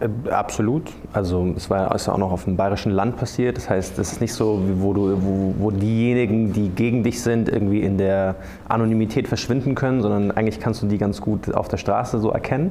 Äh, 0.00 0.30
absolut. 0.30 0.92
Also 1.12 1.52
es 1.56 1.70
war 1.70 1.94
ist 1.94 2.08
auch 2.08 2.18
noch 2.18 2.32
auf 2.32 2.44
dem 2.44 2.56
bayerischen 2.56 2.92
Land 2.92 3.16
passiert. 3.16 3.56
Das 3.56 3.68
heißt, 3.68 3.98
es 3.98 4.12
ist 4.12 4.20
nicht 4.20 4.32
so, 4.32 4.60
wo, 4.76 4.92
du, 4.92 5.22
wo, 5.22 5.54
wo 5.58 5.70
diejenigen, 5.70 6.52
die 6.52 6.68
gegen 6.68 7.02
dich 7.02 7.22
sind, 7.22 7.48
irgendwie 7.48 7.80
in 7.80 7.98
der 7.98 8.36
Anonymität 8.68 9.28
verschwinden 9.28 9.74
können, 9.74 10.00
sondern 10.00 10.30
eigentlich 10.30 10.60
kannst 10.60 10.82
du 10.82 10.86
die 10.86 10.98
ganz 10.98 11.20
gut 11.20 11.54
auf 11.54 11.68
der 11.68 11.78
Straße 11.78 12.18
so 12.18 12.30
erkennen. 12.30 12.70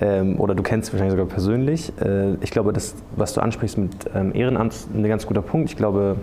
Ähm, 0.00 0.40
oder 0.40 0.54
du 0.54 0.62
kennst 0.62 0.92
wahrscheinlich 0.92 1.12
sogar 1.12 1.26
persönlich. 1.26 1.92
Äh, 2.00 2.34
ich 2.40 2.50
glaube, 2.50 2.72
das, 2.72 2.94
was 3.14 3.34
du 3.34 3.40
ansprichst 3.40 3.78
mit 3.78 3.92
ähm, 4.14 4.34
Ehrenamt, 4.34 4.72
ist 4.72 4.88
ein 4.94 5.04
ganz 5.04 5.26
guter 5.26 5.42
Punkt. 5.42 5.70
Ich 5.70 5.76
glaube, 5.76 6.16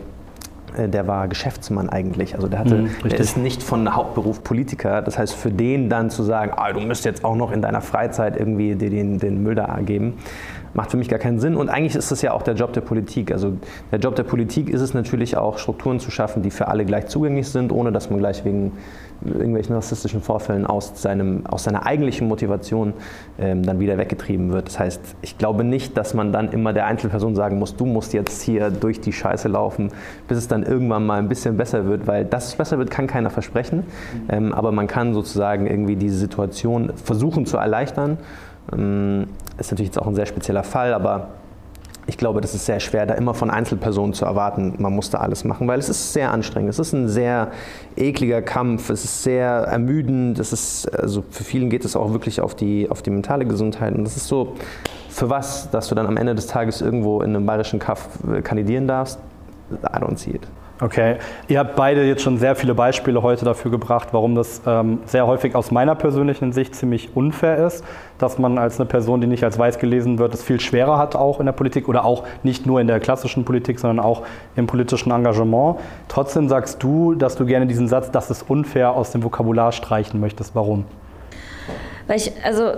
der 0.77 1.07
war 1.07 1.27
Geschäftsmann 1.27 1.89
eigentlich. 1.89 2.35
Also 2.35 2.47
der, 2.47 2.59
hatte, 2.59 2.75
Mhm, 2.75 2.89
der 3.09 3.19
ist 3.19 3.37
nicht 3.37 3.63
von 3.63 3.95
Hauptberuf 3.95 4.43
Politiker. 4.43 5.01
Das 5.01 5.17
heißt, 5.17 5.33
für 5.33 5.51
den 5.51 5.89
dann 5.89 6.09
zu 6.09 6.23
sagen, 6.23 6.51
ah, 6.55 6.71
du 6.71 6.79
müsst 6.79 7.05
jetzt 7.05 7.23
auch 7.23 7.35
noch 7.35 7.51
in 7.51 7.61
deiner 7.61 7.81
Freizeit 7.81 8.37
irgendwie 8.37 8.75
dir 8.75 8.89
den, 8.89 9.19
den 9.19 9.43
Müll 9.43 9.55
da 9.55 9.79
geben, 9.85 10.15
macht 10.73 10.91
für 10.91 10.97
mich 10.97 11.09
gar 11.09 11.19
keinen 11.19 11.39
Sinn. 11.39 11.55
Und 11.55 11.69
eigentlich 11.69 11.95
ist 11.95 12.11
das 12.11 12.21
ja 12.21 12.31
auch 12.33 12.41
der 12.41 12.55
Job 12.55 12.73
der 12.73 12.81
Politik. 12.81 13.31
Also 13.31 13.53
der 13.91 13.99
Job 13.99 14.15
der 14.15 14.23
Politik 14.23 14.69
ist 14.69 14.81
es 14.81 14.93
natürlich 14.93 15.37
auch, 15.37 15.57
Strukturen 15.57 15.99
zu 15.99 16.11
schaffen, 16.11 16.41
die 16.41 16.51
für 16.51 16.67
alle 16.67 16.85
gleich 16.85 17.07
zugänglich 17.07 17.47
sind, 17.47 17.71
ohne 17.71 17.91
dass 17.91 18.09
man 18.09 18.19
gleich 18.19 18.43
wegen 18.45 18.71
irgendwelchen 19.25 19.75
rassistischen 19.75 20.21
Vorfällen 20.21 20.65
aus, 20.65 21.01
seinem, 21.01 21.45
aus 21.45 21.63
seiner 21.63 21.85
eigentlichen 21.85 22.27
Motivation 22.27 22.93
ähm, 23.39 23.63
dann 23.63 23.79
wieder 23.79 23.97
weggetrieben 23.97 24.51
wird. 24.51 24.67
Das 24.67 24.79
heißt, 24.79 25.01
ich 25.21 25.37
glaube 25.37 25.63
nicht, 25.63 25.97
dass 25.97 26.13
man 26.13 26.31
dann 26.31 26.51
immer 26.51 26.73
der 26.73 26.85
Einzelperson 26.85 27.35
sagen 27.35 27.59
muss, 27.59 27.75
du 27.75 27.85
musst 27.85 28.13
jetzt 28.13 28.41
hier 28.41 28.69
durch 28.69 29.01
die 29.01 29.13
Scheiße 29.13 29.47
laufen, 29.47 29.91
bis 30.27 30.37
es 30.37 30.47
dann 30.47 30.63
irgendwann 30.63 31.05
mal 31.05 31.19
ein 31.19 31.29
bisschen 31.29 31.57
besser 31.57 31.85
wird, 31.85 32.07
weil 32.07 32.25
dass 32.25 32.47
es 32.47 32.55
besser 32.55 32.77
wird, 32.77 32.91
kann 32.91 33.07
keiner 33.07 33.29
versprechen. 33.29 33.83
Ähm, 34.29 34.53
aber 34.53 34.71
man 34.71 34.87
kann 34.87 35.13
sozusagen 35.13 35.67
irgendwie 35.67 35.95
diese 35.95 36.17
Situation 36.17 36.93
versuchen 36.95 37.45
zu 37.45 37.57
erleichtern. 37.57 38.17
Ähm, 38.71 39.27
ist 39.57 39.71
natürlich 39.71 39.89
jetzt 39.89 39.99
auch 39.99 40.07
ein 40.07 40.15
sehr 40.15 40.25
spezieller 40.25 40.63
Fall, 40.63 40.93
aber 40.93 41.29
ich 42.05 42.17
glaube, 42.17 42.41
das 42.41 42.53
ist 42.53 42.65
sehr 42.65 42.79
schwer, 42.79 43.05
da 43.05 43.13
immer 43.13 43.33
von 43.33 43.49
Einzelpersonen 43.49 44.13
zu 44.13 44.25
erwarten, 44.25 44.75
man 44.77 44.93
muss 44.93 45.09
da 45.09 45.19
alles 45.19 45.43
machen, 45.45 45.67
weil 45.67 45.79
es 45.79 45.87
ist 45.87 46.11
sehr 46.11 46.31
anstrengend. 46.31 46.69
Es 46.69 46.79
ist 46.79 46.93
ein 46.93 47.07
sehr 47.07 47.51
ekliger 47.95 48.41
Kampf, 48.41 48.89
es 48.89 49.05
ist 49.05 49.23
sehr 49.23 49.45
ermüdend, 49.45 50.37
es 50.37 50.51
ist, 50.51 50.87
also 50.99 51.23
für 51.29 51.43
vielen 51.43 51.69
geht 51.69 51.85
es 51.85 51.95
auch 51.95 52.11
wirklich 52.11 52.41
auf 52.41 52.55
die, 52.55 52.89
auf 52.89 53.01
die 53.01 53.09
mentale 53.09 53.45
Gesundheit. 53.45 53.95
Und 53.95 54.03
das 54.03 54.17
ist 54.17 54.27
so, 54.27 54.55
für 55.09 55.29
was, 55.29 55.69
dass 55.69 55.87
du 55.87 55.95
dann 55.95 56.07
am 56.07 56.17
Ende 56.17 56.35
des 56.35 56.47
Tages 56.47 56.81
irgendwo 56.81 57.21
in 57.21 57.35
einem 57.35 57.45
bayerischen 57.45 57.79
Kaff 57.79 58.09
äh, 58.31 58.41
kandidieren 58.41 58.87
darfst, 58.87 59.19
I 59.71 59.97
don't 59.97 60.17
see 60.17 60.31
it. 60.31 60.41
Okay, 60.83 61.15
ihr 61.47 61.59
habt 61.59 61.77
beide 61.77 62.03
jetzt 62.03 62.23
schon 62.23 62.37
sehr 62.37 62.57
viele 62.57 62.75
Beispiele 62.75 63.21
heute 63.21 63.45
dafür 63.45 63.71
gebracht, 63.71 64.09
warum 64.11 64.35
das 64.35 64.61
ähm, 64.67 64.99
sehr 65.05 65.25
häufig 65.25 65.55
aus 65.55 65.71
meiner 65.71 65.95
persönlichen 65.95 66.51
Sicht 66.51 66.75
ziemlich 66.75 67.15
unfair 67.15 67.65
ist, 67.65 67.85
dass 68.17 68.37
man 68.37 68.57
als 68.57 68.81
eine 68.81 68.85
Person, 68.89 69.21
die 69.21 69.27
nicht 69.27 69.45
als 69.45 69.57
weiß 69.57 69.79
gelesen 69.79 70.17
wird, 70.19 70.33
es 70.33 70.43
viel 70.43 70.59
schwerer 70.59 70.97
hat 70.97 71.15
auch 71.15 71.39
in 71.39 71.45
der 71.45 71.53
Politik 71.53 71.87
oder 71.87 72.03
auch 72.03 72.25
nicht 72.43 72.65
nur 72.65 72.81
in 72.81 72.87
der 72.87 72.99
klassischen 72.99 73.45
Politik, 73.45 73.79
sondern 73.79 74.03
auch 74.03 74.23
im 74.57 74.67
politischen 74.67 75.13
Engagement. 75.13 75.77
Trotzdem 76.09 76.49
sagst 76.49 76.83
du, 76.83 77.15
dass 77.15 77.37
du 77.37 77.45
gerne 77.45 77.65
diesen 77.65 77.87
Satz, 77.87 78.11
das 78.11 78.29
ist 78.29 78.49
unfair, 78.49 78.91
aus 78.91 79.11
dem 79.11 79.23
Vokabular 79.23 79.71
streichen 79.71 80.19
möchtest. 80.19 80.53
Warum? 80.53 80.83
Weil 82.07 82.17
ich, 82.17 82.33
also 82.43 82.73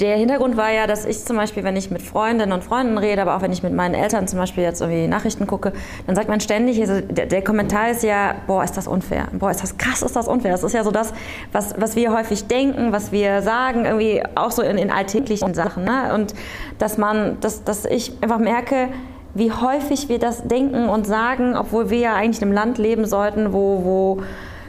der 0.00 0.16
Hintergrund 0.16 0.56
war 0.56 0.70
ja, 0.70 0.86
dass 0.86 1.04
ich 1.04 1.24
zum 1.24 1.36
Beispiel, 1.36 1.64
wenn 1.64 1.76
ich 1.76 1.90
mit 1.90 2.02
Freundinnen 2.02 2.52
und 2.52 2.62
Freunden 2.62 2.98
rede, 2.98 3.22
aber 3.22 3.36
auch 3.36 3.42
wenn 3.42 3.52
ich 3.52 3.62
mit 3.62 3.72
meinen 3.72 3.94
Eltern 3.94 4.28
zum 4.28 4.38
Beispiel 4.38 4.62
jetzt 4.62 4.80
irgendwie 4.80 5.06
Nachrichten 5.06 5.46
gucke, 5.46 5.72
dann 6.06 6.14
sagt 6.14 6.28
man 6.28 6.40
ständig, 6.40 6.80
also 6.80 7.00
der, 7.00 7.26
der 7.26 7.42
Kommentar 7.42 7.90
ist 7.90 8.02
ja, 8.02 8.34
boah, 8.46 8.62
ist 8.62 8.76
das 8.76 8.86
unfair, 8.88 9.28
boah, 9.32 9.50
ist 9.50 9.62
das 9.62 9.78
krass, 9.78 10.02
ist 10.02 10.14
das 10.14 10.28
unfair. 10.28 10.52
Das 10.52 10.62
ist 10.62 10.74
ja 10.74 10.84
so 10.84 10.90
das, 10.90 11.14
was, 11.52 11.74
was 11.78 11.96
wir 11.96 12.12
häufig 12.12 12.46
denken, 12.46 12.92
was 12.92 13.10
wir 13.10 13.40
sagen, 13.40 13.86
irgendwie 13.86 14.22
auch 14.34 14.50
so 14.50 14.62
in, 14.62 14.76
in 14.76 14.90
alltäglichen 14.90 15.54
Sachen. 15.54 15.84
Ne? 15.84 16.12
Und 16.14 16.34
dass 16.78 16.98
man, 16.98 17.38
dass, 17.40 17.64
dass 17.64 17.86
ich 17.86 18.12
einfach 18.20 18.38
merke, 18.38 18.88
wie 19.34 19.52
häufig 19.52 20.08
wir 20.08 20.18
das 20.18 20.46
denken 20.46 20.88
und 20.88 21.06
sagen, 21.06 21.56
obwohl 21.56 21.90
wir 21.90 21.98
ja 21.98 22.14
eigentlich 22.14 22.40
in 22.42 22.48
einem 22.48 22.54
Land 22.54 22.78
leben 22.78 23.06
sollten, 23.06 23.52
wo, 23.52 23.84
wo 23.84 24.22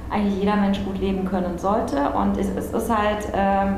eigentlich 0.09 0.39
jeder 0.39 0.55
Mensch 0.55 0.79
gut 0.85 0.99
leben 0.99 1.25
können 1.25 1.57
sollte. 1.57 2.09
Und 2.11 2.37
es, 2.37 2.47
es 2.55 2.71
ist 2.71 2.95
halt, 2.95 3.27
ähm, 3.33 3.77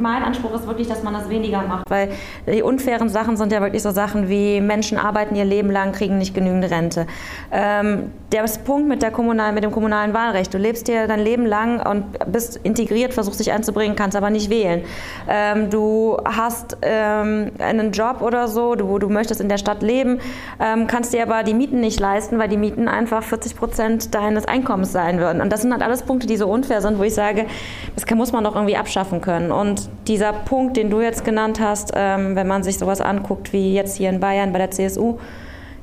mein 0.00 0.22
Anspruch 0.22 0.54
ist 0.54 0.66
wirklich, 0.66 0.88
dass 0.88 1.02
man 1.02 1.14
das 1.14 1.28
weniger 1.28 1.62
macht, 1.62 1.88
weil 1.88 2.10
die 2.46 2.62
unfairen 2.62 3.08
Sachen 3.08 3.36
sind 3.36 3.52
ja 3.52 3.60
wirklich 3.60 3.82
so 3.82 3.90
Sachen 3.90 4.28
wie 4.28 4.60
Menschen 4.60 4.98
arbeiten 4.98 5.34
ihr 5.34 5.44
Leben 5.44 5.70
lang, 5.70 5.92
kriegen 5.92 6.18
nicht 6.18 6.34
genügend 6.34 6.70
Rente. 6.70 7.06
Ähm, 7.52 8.10
der 8.32 8.44
Punkt 8.64 8.88
mit, 8.88 9.02
der 9.02 9.10
kommunalen, 9.10 9.54
mit 9.54 9.64
dem 9.64 9.72
kommunalen 9.72 10.14
Wahlrecht, 10.14 10.54
du 10.54 10.58
lebst 10.58 10.86
hier 10.86 11.08
dein 11.08 11.20
Leben 11.20 11.46
lang 11.46 11.84
und 11.84 12.04
bist 12.30 12.60
integriert, 12.62 13.12
versuchst 13.12 13.40
dich 13.40 13.50
einzubringen, 13.50 13.96
kannst 13.96 14.16
aber 14.16 14.30
nicht 14.30 14.50
wählen. 14.50 14.82
Ähm, 15.28 15.68
du 15.70 16.16
hast 16.24 16.76
ähm, 16.82 17.50
einen 17.58 17.90
Job 17.90 18.22
oder 18.22 18.46
so, 18.46 18.76
du, 18.76 18.98
du 18.98 19.08
möchtest 19.08 19.40
in 19.40 19.48
der 19.48 19.58
Stadt 19.58 19.82
leben, 19.82 20.20
ähm, 20.60 20.86
kannst 20.86 21.12
dir 21.12 21.22
aber 21.22 21.42
die 21.42 21.54
Mieten 21.54 21.80
nicht 21.80 21.98
leisten, 21.98 22.38
weil 22.38 22.48
die 22.48 22.56
Mieten 22.56 22.86
einfach 22.86 23.22
40 23.22 23.56
Prozent 23.56 24.14
deines 24.14 24.46
Einkommens 24.46 24.92
sein 24.92 25.18
würden. 25.18 25.40
Und 25.40 25.52
das 25.52 25.62
sind 25.62 25.72
halt 25.72 25.82
alles 25.82 26.02
Punkte, 26.02 26.26
die 26.26 26.36
so 26.36 26.48
unfair 26.48 26.80
sind, 26.82 26.98
wo 26.98 27.02
ich 27.02 27.14
sage, 27.14 27.46
das 27.94 28.06
kann, 28.06 28.18
muss 28.18 28.32
man 28.32 28.44
doch 28.44 28.54
irgendwie 28.54 28.76
abschaffen 28.76 29.20
können. 29.20 29.50
Und 29.50 29.88
dieser 30.06 30.32
Punkt, 30.32 30.76
den 30.76 30.90
du 30.90 31.00
jetzt 31.00 31.24
genannt 31.24 31.58
hast, 31.60 31.92
ähm, 31.96 32.36
wenn 32.36 32.46
man 32.46 32.62
sich 32.62 32.78
sowas 32.78 33.00
anguckt 33.00 33.52
wie 33.52 33.74
jetzt 33.74 33.96
hier 33.96 34.08
in 34.08 34.20
Bayern 34.20 34.52
bei 34.52 34.58
der 34.58 34.70
CSU, 34.70 35.18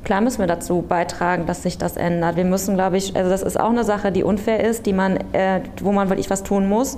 klar 0.07 0.21
müssen 0.21 0.39
wir 0.39 0.47
dazu 0.47 0.85
beitragen, 0.87 1.47
dass 1.47 1.63
sich 1.63 1.77
das 1.77 1.97
ändert. 1.97 2.37
Wir 2.37 2.45
müssen, 2.45 2.75
glaube 2.75 2.95
ich, 2.95 3.13
also 3.17 3.29
das 3.29 3.43
ist 3.43 3.59
auch 3.59 3.71
eine 3.71 3.83
Sache, 3.83 4.13
die 4.13 4.23
unfair 4.23 4.63
ist, 4.63 4.85
die 4.85 4.93
man, 4.93 5.17
äh, 5.33 5.59
wo 5.81 5.91
man 5.91 6.07
wirklich 6.07 6.29
was 6.29 6.43
tun 6.43 6.69
muss. 6.69 6.97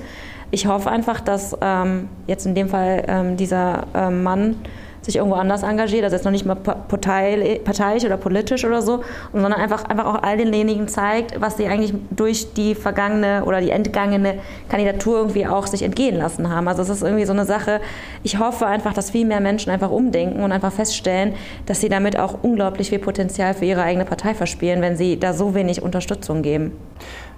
Ich 0.51 0.68
hoffe 0.68 0.91
einfach, 0.91 1.20
dass 1.20 1.57
ähm, 1.60 2.07
jetzt 2.28 2.45
in 2.45 2.53
dem 2.53 2.70
Fall 2.70 3.03
ähm, 3.07 3.36
dieser 3.36 3.88
ähm, 3.95 4.22
Mann 4.22 4.57
sich 5.01 5.17
irgendwo 5.17 5.35
anders 5.35 5.63
engagiert, 5.63 6.03
also 6.03 6.15
jetzt 6.15 6.25
noch 6.25 6.31
nicht 6.31 6.45
mal 6.45 6.55
partei, 6.55 7.61
parteilich 7.63 8.05
oder 8.05 8.17
politisch 8.17 8.65
oder 8.65 8.81
so, 8.81 9.03
sondern 9.33 9.53
einfach, 9.53 9.85
einfach 9.85 10.05
auch 10.05 10.23
all 10.23 10.37
denjenigen 10.37 10.87
zeigt, 10.87 11.39
was 11.39 11.57
sie 11.57 11.67
eigentlich 11.67 11.93
durch 12.11 12.53
die 12.53 12.75
vergangene 12.75 13.43
oder 13.45 13.61
die 13.61 13.71
entgangene 13.71 14.39
Kandidatur 14.69 15.17
irgendwie 15.17 15.47
auch 15.47 15.67
sich 15.67 15.83
entgehen 15.83 16.17
lassen 16.17 16.49
haben. 16.49 16.67
Also 16.67 16.81
es 16.81 16.89
ist 16.89 17.01
irgendwie 17.01 17.25
so 17.25 17.33
eine 17.33 17.45
Sache, 17.45 17.81
ich 18.23 18.39
hoffe 18.39 18.65
einfach, 18.65 18.93
dass 18.93 19.11
viel 19.11 19.25
mehr 19.25 19.39
Menschen 19.39 19.71
einfach 19.71 19.91
umdenken 19.91 20.43
und 20.43 20.51
einfach 20.51 20.71
feststellen, 20.71 21.33
dass 21.65 21.81
sie 21.81 21.89
damit 21.89 22.17
auch 22.17 22.35
unglaublich 22.41 22.89
viel 22.89 22.99
Potenzial 22.99 23.53
für 23.53 23.65
ihre 23.65 23.83
eigene 23.83 24.05
Partei 24.05 24.33
verspielen, 24.33 24.81
wenn 24.81 24.97
sie 24.97 25.19
da 25.19 25.33
so 25.33 25.55
wenig 25.55 25.81
Unterstützung 25.81 26.41
geben. 26.41 26.73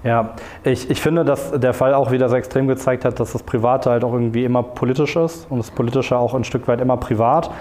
Ja, 0.04 0.34
ich, 0.64 0.90
ich 0.90 1.00
finde, 1.00 1.24
dass 1.24 1.52
der 1.52 1.74
Fall 1.74 1.94
auch 1.94 2.12
wieder 2.12 2.28
so 2.28 2.36
extrem 2.36 2.68
gezeigt 2.68 3.06
hat, 3.06 3.20
dass 3.20 3.34
das 3.34 3.44
Private 3.44 3.92
halt 3.92 4.04
auch 4.04 4.14
irgendwie 4.14 4.44
immer 4.44 4.64
politisch 4.64 5.16
ist 5.16 5.46
und 5.50 5.60
das 5.60 5.70
Politische 5.70 6.18
auch 6.18 6.34
ein 6.34 6.44
Stück 6.44 6.68
weit 6.68 6.82
immer 6.82 6.98
privat. 6.98 7.52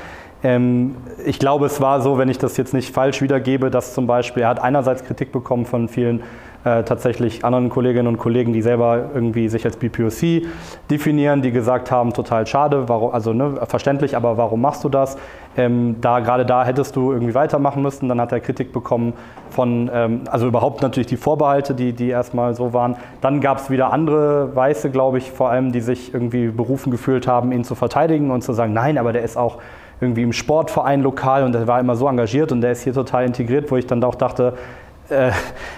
Ähm, 0.42 0.96
ich 1.24 1.38
glaube, 1.38 1.66
es 1.66 1.82
war 1.82 2.00
so, 2.00 2.16
wenn 2.16 2.30
ich 2.30 2.38
das 2.38 2.56
jetzt 2.56 2.72
nicht 2.72 2.94
falsch 2.94 3.20
wiedergebe, 3.20 3.70
dass 3.70 3.92
zum 3.92 4.06
Beispiel, 4.06 4.42
er 4.42 4.48
hat 4.48 4.62
einerseits 4.62 5.04
Kritik 5.04 5.32
bekommen 5.32 5.66
von 5.66 5.88
vielen 5.88 6.22
äh, 6.64 6.82
tatsächlich 6.82 7.44
anderen 7.44 7.70
Kolleginnen 7.70 8.06
und 8.06 8.18
Kollegen, 8.18 8.52
die 8.52 8.60
selber 8.60 9.10
irgendwie 9.14 9.48
sich 9.48 9.64
als 9.64 9.76
BPOC 9.76 10.42
definieren, 10.90 11.40
die 11.40 11.52
gesagt 11.52 11.90
haben, 11.90 12.12
total 12.12 12.46
schade, 12.46 12.88
warum, 12.88 13.12
also 13.12 13.32
ne, 13.32 13.58
verständlich, 13.66 14.16
aber 14.16 14.36
warum 14.36 14.60
machst 14.60 14.84
du 14.84 14.88
das? 14.88 15.16
Ähm, 15.56 15.96
da 16.00 16.20
gerade 16.20 16.46
da 16.46 16.64
hättest 16.64 16.96
du 16.96 17.12
irgendwie 17.12 17.34
weitermachen 17.34 17.82
müssen. 17.82 18.08
Dann 18.08 18.20
hat 18.20 18.30
er 18.32 18.40
Kritik 18.40 18.72
bekommen 18.72 19.14
von, 19.50 19.90
ähm, 19.92 20.22
also 20.30 20.46
überhaupt 20.46 20.82
natürlich 20.82 21.06
die 21.06 21.16
Vorbehalte, 21.16 21.74
die, 21.74 21.92
die 21.92 22.08
erstmal 22.08 22.54
so 22.54 22.72
waren. 22.72 22.96
Dann 23.20 23.40
gab 23.40 23.58
es 23.58 23.70
wieder 23.70 23.92
andere 23.92 24.54
Weiße, 24.54 24.90
glaube 24.90 25.18
ich, 25.18 25.30
vor 25.30 25.50
allem, 25.50 25.72
die 25.72 25.80
sich 25.80 26.14
irgendwie 26.14 26.48
berufen 26.48 26.90
gefühlt 26.90 27.26
haben, 27.26 27.52
ihn 27.52 27.64
zu 27.64 27.74
verteidigen 27.74 28.30
und 28.30 28.42
zu 28.42 28.52
sagen, 28.52 28.72
nein, 28.72 28.98
aber 28.98 29.12
der 29.12 29.22
ist 29.22 29.36
auch 29.36 29.58
irgendwie 30.00 30.22
im 30.22 30.32
Sportverein 30.32 31.02
lokal 31.02 31.44
und 31.44 31.52
der 31.52 31.66
war 31.66 31.80
immer 31.80 31.96
so 31.96 32.08
engagiert 32.08 32.52
und 32.52 32.60
der 32.60 32.72
ist 32.72 32.82
hier 32.84 32.94
total 32.94 33.26
integriert, 33.26 33.70
wo 33.70 33.76
ich 33.76 33.86
dann 33.86 34.02
auch 34.04 34.14
dachte, 34.14 34.54
äh, 35.10 35.32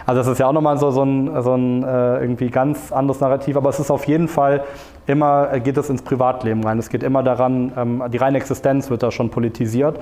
also 0.06 0.20
das 0.20 0.26
ist 0.26 0.38
ja 0.38 0.46
auch 0.46 0.52
nochmal 0.52 0.78
so, 0.78 0.90
so 0.90 1.02
ein, 1.02 1.42
so 1.42 1.54
ein 1.54 1.82
äh, 1.82 2.20
irgendwie 2.20 2.50
ganz 2.50 2.92
anderes 2.92 3.20
Narrativ, 3.20 3.56
aber 3.56 3.70
es 3.70 3.80
ist 3.80 3.90
auf 3.90 4.04
jeden 4.06 4.28
Fall 4.28 4.64
immer, 5.06 5.52
äh, 5.52 5.60
geht 5.60 5.76
es 5.76 5.90
ins 5.90 6.02
Privatleben 6.02 6.64
rein. 6.64 6.78
Es 6.78 6.88
geht 6.88 7.02
immer 7.02 7.22
daran, 7.22 7.72
ähm, 7.76 8.02
die 8.12 8.18
reine 8.18 8.38
Existenz 8.38 8.90
wird 8.90 9.02
da 9.02 9.10
schon 9.10 9.30
politisiert. 9.30 9.98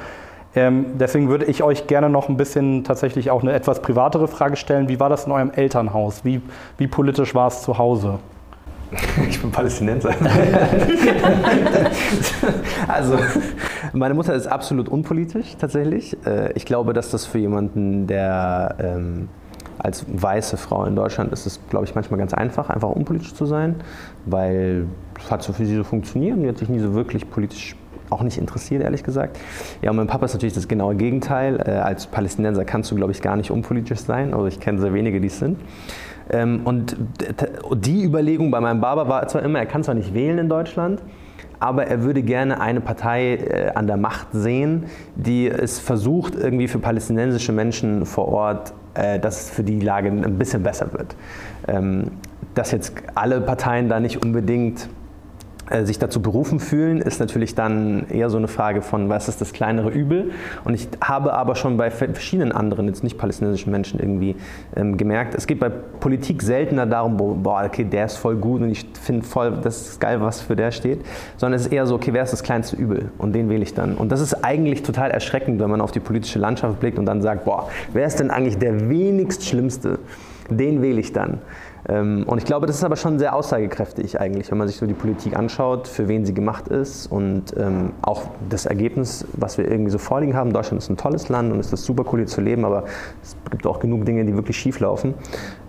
Ähm, 0.55 0.99
deswegen 0.99 1.29
würde 1.29 1.45
ich 1.45 1.63
euch 1.63 1.87
gerne 1.87 2.11
noch 2.11 2.29
ein 2.29 2.37
bisschen 2.37 2.83
tatsächlich 2.83 3.31
auch 3.31 3.43
eine 3.43 3.53
etwas 3.53 3.83
privatere 3.83 4.27
Frage 4.27 4.57
stellen. 4.57 4.89
Wie 4.89 4.99
war 4.99 5.09
das 5.09 5.27
in 5.27 5.33
eurem 5.33 5.53
Elternhaus? 5.53 6.25
Wie, 6.25 6.43
wie 6.77 6.89
politisch 6.89 7.35
war 7.35 7.49
es 7.49 7.63
zu 7.63 7.79
Hause? 7.79 8.19
Ich 9.29 9.41
bin 9.41 9.51
Palästinenser. 9.51 10.11
also, 12.89 13.19
meine 13.93 14.15
Mutter 14.15 14.35
ist 14.35 14.47
absolut 14.47 14.89
unpolitisch 14.89 15.57
tatsächlich. 15.59 16.17
Äh, 16.27 16.53
Ich 16.55 16.65
glaube, 16.65 16.93
dass 16.93 17.11
das 17.11 17.27
für 17.27 17.39
jemanden, 17.39 18.07
der 18.07 18.77
ähm, 18.79 19.29
als 19.79 20.05
weiße 20.09 20.57
Frau 20.57 20.85
in 20.85 20.95
Deutschland 20.97 21.33
ist 21.33 21.47
es, 21.47 21.61
glaube 21.71 21.87
ich, 21.87 21.95
manchmal 21.95 22.19
ganz 22.19 22.35
einfach, 22.35 22.69
einfach 22.69 22.91
unpolitisch 22.91 23.35
zu 23.35 23.47
sein, 23.47 23.77
weil 24.27 24.87
es 25.19 25.31
hat 25.31 25.43
so 25.43 25.53
für 25.53 25.65
sie 25.65 25.77
so 25.77 25.85
funktioniert 25.85 26.37
und 26.37 26.43
die 26.43 26.49
hat 26.49 26.59
sich 26.59 26.69
nie 26.69 26.81
so 26.81 26.93
wirklich 26.95 27.31
politisch 27.31 27.77
auch 28.11 28.23
nicht 28.23 28.39
interessiert, 28.39 28.83
ehrlich 28.83 29.05
gesagt. 29.05 29.39
Ja, 29.83 29.91
und 29.91 29.97
mein 29.97 30.09
Papa 30.09 30.27
ist 30.27 30.33
natürlich 30.35 30.55
das 30.55 30.67
genaue 30.69 30.97
Gegenteil. 30.97 31.63
Äh, 31.65 31.71
Als 31.71 32.09
Palästinenser 32.09 32.65
kannst 32.65 32.91
du, 32.91 32.97
glaube 32.97 33.13
ich, 33.13 33.23
gar 33.23 33.37
nicht 33.37 33.51
unpolitisch 33.53 34.01
sein. 34.01 34.35
Also 34.35 34.47
ich 34.47 34.59
kenne 34.61 34.81
sehr 34.81 34.93
wenige, 34.93 35.21
die 35.21 35.29
es 35.29 35.39
sind. 35.39 35.59
Ähm, 36.33 36.61
Und 36.65 36.97
die 37.75 38.05
Überlegung 38.05 38.51
bei 38.51 38.61
meinem 38.61 38.81
Baba 38.81 39.09
war 39.09 39.27
zwar 39.29 39.43
immer, 39.43 39.59
er 39.59 39.67
kann 39.67 39.83
zwar 39.83 39.95
nicht 39.95 40.15
wählen 40.15 40.39
in 40.39 40.49
Deutschland, 40.49 41.03
aber 41.59 41.87
er 41.87 42.03
würde 42.03 42.23
gerne 42.23 42.61
eine 42.61 42.81
Partei 42.81 43.35
äh, 43.35 43.73
an 43.75 43.87
der 43.87 43.97
Macht 43.97 44.29
sehen, 44.33 44.87
die 45.15 45.49
es 45.49 45.79
versucht, 45.79 46.35
irgendwie 46.35 46.69
für 46.69 46.79
palästinensische 46.79 47.53
Menschen 47.53 48.07
vor 48.07 48.29
Ort, 48.29 48.73
äh, 48.95 49.19
dass 49.19 49.43
es 49.43 49.51
für 49.51 49.63
die 49.63 49.81
Lage 49.81 50.09
ein 50.09 50.39
bisschen 50.39 50.63
besser 50.63 50.93
wird. 50.93 51.15
Ähm, 51.69 52.05
dass 52.55 52.73
jetzt 52.73 52.95
alle 53.15 53.41
Parteien 53.41 53.89
da 53.89 54.01
nicht 54.01 54.25
unbedingt 54.25 54.89
sich 55.85 55.99
dazu 55.99 56.21
berufen 56.21 56.61
fühlen, 56.61 57.01
ist 57.01 57.21
natürlich 57.21 57.55
dann 57.55 58.09
eher 58.09 58.29
so 58.29 58.37
eine 58.37 58.49
Frage 58.49 58.83
von, 58.83 59.09
was 59.09 59.29
ist 59.29 59.41
das 59.41 59.53
kleinere 59.53 59.91
Übel? 59.91 60.33
Und 60.65 60.75
ich 60.75 60.89
habe 61.01 61.33
aber 61.33 61.55
schon 61.55 61.77
bei 61.77 61.91
verschiedenen 61.91 62.53
anderen, 62.53 62.89
jetzt 62.89 63.05
nicht 63.05 63.19
palästinensischen 63.19 63.71
Menschen 63.71 64.01
irgendwie 64.01 64.37
ähm, 64.77 64.97
gemerkt, 64.97 65.35
es 65.35 65.47
geht 65.47 65.61
bei 65.61 65.69
Politik 65.69 66.43
seltener 66.43 66.87
darum, 66.87 67.17
boah, 67.17 67.65
okay, 67.65 67.85
der 67.85 68.07
ist 68.07 68.17
voll 68.17 68.37
gut 68.37 68.63
und 68.63 68.71
ich 68.71 68.87
finde 69.01 69.25
voll, 69.25 69.59
das 69.63 69.83
ist 69.83 70.01
geil, 70.01 70.21
was 70.21 70.41
für 70.41 70.57
der 70.57 70.73
steht, 70.73 71.05
sondern 71.37 71.59
es 71.59 71.67
ist 71.67 71.73
eher 71.73 71.87
so, 71.87 71.95
okay, 71.95 72.13
wer 72.13 72.23
ist 72.23 72.33
das 72.33 72.43
kleinste 72.43 72.77
Übel? 72.77 73.11
Und 73.19 73.33
den 73.33 73.49
wähle 73.49 73.63
ich 73.63 73.75
dann. 73.75 73.95
Und 73.95 74.11
das 74.11 74.21
ist 74.21 74.45
eigentlich 74.45 74.83
total 74.83 75.11
erschreckend, 75.11 75.61
wenn 75.61 75.71
man 75.71 75.81
auf 75.81 75.93
die 75.93 76.01
politische 76.01 76.39
Landschaft 76.39 76.81
blickt 76.81 76.99
und 76.99 77.07
dann 77.07 77.23
sagt, 77.23 77.45
boah, 77.45 77.69
wer 77.93 78.07
ist 78.07 78.19
denn 78.19 78.31
eigentlich 78.31 78.59
der 78.59 78.89
wenigst 78.89 79.47
Schlimmste? 79.47 79.99
Den 80.51 80.83
wähle 80.83 81.01
ich 81.01 81.13
dann. 81.13 81.39
Ähm, 81.89 82.25
und 82.27 82.39
ich 82.39 82.45
glaube, 82.45 82.67
das 82.67 82.77
ist 82.77 82.85
aber 82.85 82.97
schon 82.97 83.19
sehr 83.19 83.35
aussagekräftig 83.35 84.21
eigentlich, 84.21 84.51
wenn 84.51 84.59
man 84.59 84.69
sich 84.69 84.77
so 84.77 84.87
die 84.87 84.95
Politik 84.95 85.37
anschaut, 85.37 85.89
für 85.89 86.09
wen 86.09 86.27
sie 86.27 86.35
gemacht 86.35 86.69
ist 86.69 87.07
und 87.07 87.55
ähm, 87.57 87.93
auch 88.03 88.25
das 88.49 88.67
Ergebnis, 88.67 89.27
was 89.33 89.57
wir 89.57 89.71
irgendwie 89.71 89.91
so 89.91 89.99
vorliegen 89.99 90.37
haben. 90.37 90.53
Deutschland 90.53 90.83
ist 90.83 90.91
ein 90.91 90.97
tolles 90.97 91.29
Land 91.29 91.53
und 91.53 91.59
es 91.59 91.73
ist 91.73 91.85
super 91.85 92.05
cool 92.13 92.21
hier 92.21 92.27
zu 92.27 92.41
leben, 92.41 92.65
aber 92.65 92.85
es 93.23 93.37
gibt 93.51 93.67
auch 93.67 93.81
genug 93.81 94.05
Dinge, 94.05 94.25
die 94.25 94.35
wirklich 94.35 94.59
schief 94.59 94.81
laufen. 94.81 95.15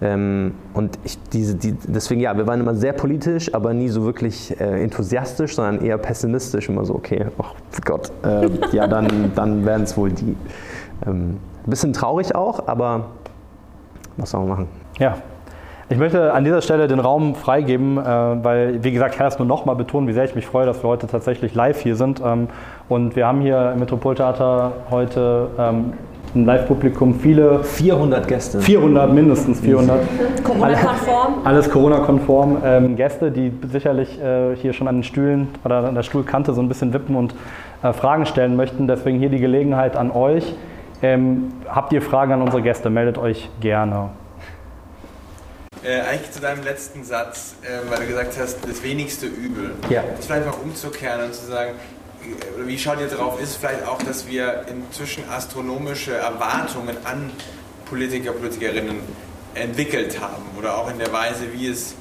Ähm, 0.01 0.53
und 0.73 0.99
ich, 1.03 1.17
diese, 1.31 1.55
die, 1.55 1.73
deswegen, 1.87 2.19
ja, 2.19 2.35
wir 2.35 2.45
waren 2.45 2.59
immer 2.59 2.75
sehr 2.75 2.93
politisch, 2.93 3.53
aber 3.53 3.73
nie 3.73 3.87
so 3.87 4.03
wirklich 4.03 4.59
äh, 4.59 4.83
enthusiastisch, 4.83 5.55
sondern 5.55 5.83
eher 5.83 5.97
pessimistisch. 5.97 6.67
Immer 6.67 6.85
so, 6.85 6.95
okay, 6.95 7.27
oh 7.37 7.45
Gott, 7.85 8.11
äh, 8.23 8.49
ja, 8.73 8.87
dann, 8.87 9.31
dann 9.35 9.65
werden 9.65 9.83
es 9.83 9.95
wohl 9.97 10.11
die. 10.11 10.35
Ein 11.03 11.39
bisschen 11.65 11.93
traurig 11.93 12.35
auch, 12.35 12.67
aber 12.67 13.07
was 14.21 14.29
soll 14.29 14.41
man 14.41 14.49
machen? 14.49 14.67
Ja, 14.99 15.15
ich 15.89 15.97
möchte 15.97 16.31
an 16.31 16.45
dieser 16.45 16.61
Stelle 16.61 16.87
den 16.87 16.99
Raum 16.99 17.35
freigeben, 17.35 17.97
äh, 17.97 18.01
weil, 18.01 18.81
wie 18.81 18.91
gesagt, 18.93 19.13
ich 19.13 19.17
kann 19.17 19.27
das 19.27 19.39
nur 19.39 19.47
noch 19.47 19.65
mal 19.65 19.73
betonen, 19.73 20.07
wie 20.07 20.13
sehr 20.13 20.23
ich 20.23 20.35
mich 20.35 20.45
freue, 20.45 20.65
dass 20.65 20.81
wir 20.83 20.87
heute 20.89 21.05
tatsächlich 21.07 21.53
live 21.53 21.81
hier 21.81 21.97
sind. 21.97 22.21
Ähm, 22.25 22.47
und 22.87 23.17
wir 23.17 23.27
haben 23.27 23.41
hier 23.41 23.71
im 23.73 23.79
Metropoltheater 23.79 24.71
heute 24.89 25.49
ähm, 25.59 25.93
ein 26.33 26.45
Live-Publikum, 26.45 27.15
viele. 27.15 27.61
400 27.63 28.25
Gäste. 28.25 28.61
400, 28.61 29.11
mindestens 29.11 29.59
400. 29.59 29.99
Corona-konform. 30.45 31.33
Alles 31.43 31.69
Corona-konform. 31.69 32.57
Ähm, 32.63 32.95
Gäste, 32.95 33.29
die 33.31 33.51
sicherlich 33.69 34.17
äh, 34.21 34.55
hier 34.55 34.71
schon 34.71 34.87
an 34.87 34.97
den 34.97 35.03
Stühlen 35.03 35.49
oder 35.65 35.83
an 35.89 35.95
der 35.95 36.03
Stuhlkante 36.03 36.53
so 36.53 36.61
ein 36.61 36.69
bisschen 36.69 36.93
wippen 36.93 37.17
und 37.17 37.35
äh, 37.83 37.91
Fragen 37.91 38.25
stellen 38.25 38.55
möchten. 38.55 38.87
Deswegen 38.87 39.19
hier 39.19 39.29
die 39.29 39.39
Gelegenheit 39.39 39.97
an 39.97 40.09
euch. 40.11 40.55
Ähm, 41.01 41.53
habt 41.67 41.93
ihr 41.93 42.01
Fragen 42.01 42.31
an 42.33 42.41
unsere 42.41 42.61
Gäste, 42.61 42.89
meldet 42.89 43.17
euch 43.17 43.49
gerne. 43.59 44.11
Äh, 45.83 46.01
eigentlich 46.01 46.31
zu 46.31 46.39
deinem 46.39 46.63
letzten 46.63 47.03
Satz, 47.03 47.55
äh, 47.63 47.89
weil 47.89 48.01
du 48.01 48.07
gesagt 48.07 48.37
hast, 48.39 48.59
das 48.69 48.83
wenigste 48.83 49.25
Übel. 49.25 49.71
Ja. 49.89 50.03
Das 50.15 50.27
vielleicht 50.27 50.45
mal 50.45 50.53
umzukehren 50.63 51.23
und 51.23 51.33
zu 51.33 51.47
sagen, 51.47 51.71
äh, 52.21 52.67
wie 52.67 52.77
schaut 52.77 52.99
ihr 52.99 53.07
darauf, 53.07 53.41
ist 53.41 53.55
vielleicht 53.55 53.87
auch, 53.87 53.97
dass 54.03 54.27
wir 54.27 54.65
inzwischen 54.69 55.23
astronomische 55.27 56.13
Erwartungen 56.13 56.97
an 57.03 57.31
Politiker, 57.89 58.31
Politikerinnen 58.31 58.99
entwickelt 59.55 60.21
haben 60.21 60.43
oder 60.57 60.77
auch 60.77 60.89
in 60.91 60.99
der 60.99 61.11
Weise, 61.11 61.51
wie 61.51 61.67
es, 61.67 61.95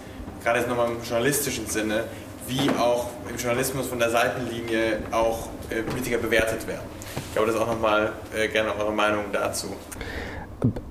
gerade 0.45 0.59
jetzt 0.59 0.69
nochmal 0.69 0.89
im 0.89 1.03
journalistischen 1.03 1.67
Sinne, 1.67 2.05
wie 2.47 2.69
auch 2.79 3.07
im 3.31 3.37
Journalismus 3.37 3.87
von 3.87 3.99
der 3.99 4.11
Seitenlinie 4.11 4.99
auch 5.11 5.49
äh, 5.71 5.83
Politiker 5.83 6.19
bewertet 6.19 6.67
werden. 6.67 7.00
Ich 7.17 7.33
glaube, 7.35 7.47
das 7.47 7.57
ist 7.57 7.63
auch 7.63 7.73
nochmal 7.73 8.13
äh, 8.37 8.49
gerne 8.49 8.71
eure 8.79 8.93
Meinung 8.93 9.25
dazu. 9.33 9.69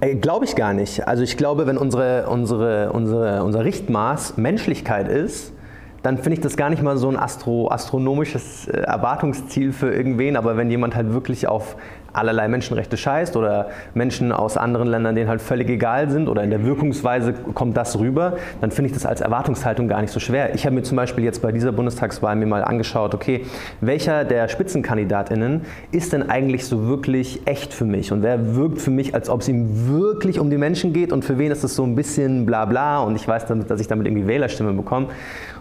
Äh, 0.01 0.15
glaube 0.15 0.45
ich 0.45 0.55
gar 0.55 0.73
nicht. 0.73 1.07
Also 1.07 1.23
ich 1.23 1.37
glaube, 1.37 1.67
wenn 1.67 1.77
unsere, 1.77 2.27
unsere, 2.27 2.91
unsere, 2.91 3.43
unser 3.43 3.63
Richtmaß 3.63 4.37
Menschlichkeit 4.37 5.07
ist, 5.07 5.53
dann 6.01 6.17
finde 6.17 6.33
ich 6.35 6.39
das 6.39 6.55
gar 6.55 6.69
nicht 6.69 6.81
mal 6.81 6.97
so 6.97 7.09
ein 7.09 7.17
astro, 7.17 7.69
astronomisches 7.69 8.67
äh, 8.67 8.79
Erwartungsziel 8.79 9.73
für 9.73 9.93
irgendwen, 9.93 10.37
aber 10.37 10.57
wenn 10.57 10.71
jemand 10.71 10.95
halt 10.95 11.13
wirklich 11.13 11.47
auf 11.47 11.75
allerlei 12.13 12.47
Menschenrechte 12.47 12.97
scheißt 12.97 13.35
oder 13.35 13.69
Menschen 13.93 14.31
aus 14.31 14.57
anderen 14.57 14.87
Ländern, 14.87 15.15
denen 15.15 15.29
halt 15.29 15.41
völlig 15.41 15.69
egal 15.69 16.09
sind 16.09 16.27
oder 16.27 16.43
in 16.43 16.49
der 16.49 16.63
Wirkungsweise 16.63 17.33
kommt 17.53 17.77
das 17.77 17.99
rüber, 17.99 18.37
dann 18.61 18.71
finde 18.71 18.89
ich 18.89 18.93
das 18.93 19.05
als 19.05 19.21
Erwartungshaltung 19.21 19.87
gar 19.87 20.01
nicht 20.01 20.11
so 20.11 20.19
schwer. 20.19 20.55
Ich 20.55 20.65
habe 20.65 20.75
mir 20.75 20.83
zum 20.83 20.97
Beispiel 20.97 21.23
jetzt 21.23 21.41
bei 21.41 21.51
dieser 21.51 21.71
Bundestagswahl 21.71 22.35
mir 22.35 22.45
mal 22.45 22.63
angeschaut, 22.63 23.13
okay, 23.13 23.45
welcher 23.81 24.23
der 24.23 24.47
SpitzenkandidatInnen 24.47 25.61
ist 25.91 26.13
denn 26.13 26.29
eigentlich 26.29 26.65
so 26.65 26.87
wirklich 26.87 27.41
echt 27.45 27.73
für 27.73 27.85
mich 27.85 28.11
und 28.11 28.23
wer 28.23 28.55
wirkt 28.55 28.81
für 28.81 28.91
mich, 28.91 29.13
als 29.13 29.29
ob 29.29 29.41
es 29.41 29.47
ihm 29.47 29.89
wirklich 29.89 30.39
um 30.39 30.49
die 30.49 30.57
Menschen 30.57 30.93
geht 30.93 31.11
und 31.11 31.25
für 31.25 31.37
wen 31.37 31.51
ist 31.51 31.63
es 31.63 31.75
so 31.75 31.83
ein 31.83 31.95
bisschen 31.95 32.45
bla 32.45 32.65
bla 32.65 32.99
und 32.99 33.15
ich 33.15 33.27
weiß, 33.27 33.45
dass 33.67 33.81
ich 33.81 33.87
damit 33.87 34.07
irgendwie 34.07 34.27
Wählerstimmen 34.27 34.75
bekomme. 34.75 35.07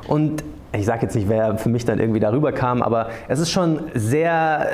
Und 0.07 0.43
ich 0.73 0.85
sage 0.85 1.03
jetzt 1.03 1.15
nicht, 1.15 1.29
wer 1.31 1.57
für 1.57 1.71
mich 1.71 1.87
dann 1.87 1.99
irgendwie 1.99 2.21
darüber 2.21 2.53
kam, 2.53 2.83
aber 2.83 3.09
es 3.27 3.41
ist 3.41 3.51
schon 3.51 3.81
sehr, 3.95 4.67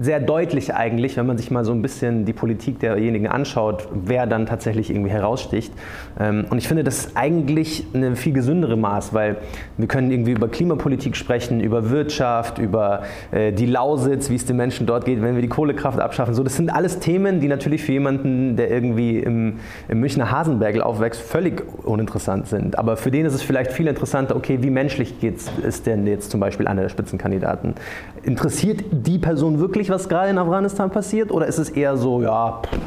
sehr 0.00 0.20
deutlich 0.20 0.74
eigentlich, 0.74 1.16
wenn 1.16 1.26
man 1.26 1.38
sich 1.38 1.50
mal 1.50 1.64
so 1.64 1.72
ein 1.72 1.82
bisschen 1.82 2.24
die 2.24 2.32
Politik 2.32 2.78
derjenigen 2.78 3.26
anschaut, 3.26 3.88
wer 3.92 4.26
dann 4.26 4.46
tatsächlich 4.46 4.90
irgendwie 4.90 5.10
heraussticht. 5.10 5.72
Ähm, 6.20 6.46
und 6.50 6.58
ich 6.58 6.68
finde, 6.68 6.84
das 6.84 6.98
ist 6.98 7.16
eigentlich 7.16 7.84
eine 7.92 8.14
viel 8.14 8.32
gesündere 8.32 8.76
Maß, 8.76 9.12
weil 9.12 9.38
wir 9.76 9.88
können 9.88 10.12
irgendwie 10.12 10.32
über 10.32 10.46
Klimapolitik 10.46 11.16
sprechen, 11.16 11.60
über 11.60 11.90
Wirtschaft, 11.90 12.58
über 12.58 13.02
äh, 13.32 13.52
die 13.52 13.66
Lausitz, 13.66 14.30
wie 14.30 14.36
es 14.36 14.44
den 14.44 14.56
Menschen 14.56 14.86
dort 14.86 15.04
geht, 15.04 15.20
wenn 15.20 15.34
wir 15.34 15.42
die 15.42 15.48
Kohlekraft 15.48 15.98
abschaffen. 15.98 16.34
So, 16.34 16.44
das 16.44 16.56
sind 16.56 16.70
alles 16.72 17.00
Themen, 17.00 17.40
die 17.40 17.48
natürlich 17.48 17.82
für 17.82 17.92
jemanden, 17.92 18.54
der 18.54 18.70
irgendwie 18.70 19.18
im, 19.18 19.58
im 19.88 19.98
Münchner 19.98 20.30
Hasenbergel 20.30 20.80
aufwächst, 20.80 21.20
völlig 21.20 21.64
uninteressant 21.82 22.46
sind. 22.46 22.78
Aber 22.78 22.96
für 22.96 23.10
den 23.10 23.26
ist 23.26 23.34
es 23.34 23.42
vielleicht 23.42 23.72
viel 23.72 23.88
interessanter, 23.88 24.36
okay, 24.36 24.58
wie 24.60 24.70
menschlich 24.70 25.18
geht 25.18 25.38
es 25.38 25.39
ist 25.62 25.86
denn 25.86 26.06
jetzt 26.06 26.30
zum 26.30 26.40
Beispiel 26.40 26.66
einer 26.66 26.82
der 26.82 26.88
Spitzenkandidaten? 26.88 27.74
Interessiert 28.22 28.84
die 28.90 29.18
Person 29.18 29.58
wirklich, 29.58 29.90
was 29.90 30.08
gerade 30.08 30.30
in 30.30 30.38
Afghanistan 30.38 30.90
passiert? 30.90 31.30
Oder 31.30 31.46
ist 31.46 31.58
es 31.58 31.70
eher 31.70 31.96
so, 31.96 32.22
ja, 32.22 32.60
pff, 32.62 32.78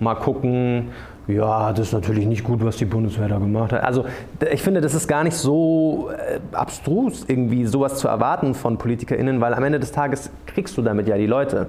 mal 0.00 0.14
gucken, 0.14 0.88
ja, 1.28 1.72
das 1.72 1.88
ist 1.88 1.92
natürlich 1.92 2.26
nicht 2.26 2.44
gut, 2.44 2.64
was 2.64 2.76
die 2.76 2.84
Bundeswehr 2.84 3.28
da 3.28 3.38
gemacht 3.38 3.72
hat. 3.72 3.82
Also 3.82 4.04
ich 4.52 4.62
finde, 4.62 4.80
das 4.80 4.94
ist 4.94 5.08
gar 5.08 5.24
nicht 5.24 5.36
so 5.36 6.10
äh, 6.10 6.38
abstrus, 6.54 7.24
irgendwie 7.26 7.66
sowas 7.66 7.96
zu 7.96 8.06
erwarten 8.06 8.54
von 8.54 8.78
PolitikerInnen, 8.78 9.40
weil 9.40 9.52
am 9.54 9.64
Ende 9.64 9.80
des 9.80 9.90
Tages 9.90 10.30
kriegst 10.46 10.76
du 10.76 10.82
damit 10.82 11.08
ja 11.08 11.16
die 11.16 11.26
Leute. 11.26 11.66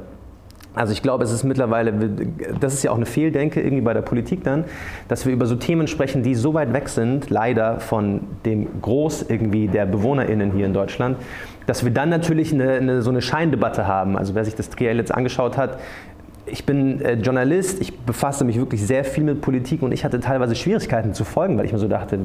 Also 0.77 0.93
ich 0.93 1.01
glaube, 1.01 1.23
es 1.23 1.31
ist 1.31 1.43
mittlerweile, 1.43 1.93
das 2.59 2.73
ist 2.73 2.83
ja 2.83 2.91
auch 2.91 2.95
eine 2.95 3.05
Fehldenke 3.05 3.61
irgendwie 3.61 3.81
bei 3.81 3.93
der 3.93 4.01
Politik 4.01 4.43
dann, 4.43 4.65
dass 5.07 5.25
wir 5.25 5.33
über 5.33 5.45
so 5.45 5.55
Themen 5.55 5.87
sprechen, 5.87 6.23
die 6.23 6.35
so 6.35 6.53
weit 6.53 6.71
weg 6.73 6.89
sind, 6.89 7.29
leider 7.29 7.79
von 7.79 8.21
dem 8.45 8.67
Groß 8.81 9.25
irgendwie 9.29 9.67
der 9.67 9.85
BewohnerInnen 9.85 10.51
hier 10.51 10.65
in 10.67 10.73
Deutschland, 10.73 11.17
dass 11.65 11.83
wir 11.83 11.91
dann 11.91 12.09
natürlich 12.09 12.53
eine, 12.53 12.73
eine, 12.73 13.01
so 13.01 13.09
eine 13.09 13.21
Scheindebatte 13.21 13.87
haben. 13.87 14.17
Also 14.17 14.35
wer 14.35 14.45
sich 14.45 14.55
das 14.55 14.75
GL 14.75 14.97
jetzt 14.97 15.13
angeschaut 15.13 15.57
hat, 15.57 15.79
ich 16.45 16.65
bin 16.65 17.01
äh, 17.01 17.13
Journalist, 17.15 17.81
ich 17.81 17.97
befasse 17.99 18.45
mich 18.45 18.57
wirklich 18.57 18.85
sehr 18.85 19.03
viel 19.03 19.23
mit 19.23 19.41
Politik 19.41 19.81
und 19.81 19.91
ich 19.91 20.05
hatte 20.05 20.19
teilweise 20.19 20.55
Schwierigkeiten 20.55 21.13
zu 21.13 21.25
folgen, 21.25 21.57
weil 21.57 21.65
ich 21.65 21.73
mir 21.73 21.79
so 21.79 21.87
dachte, 21.87 22.19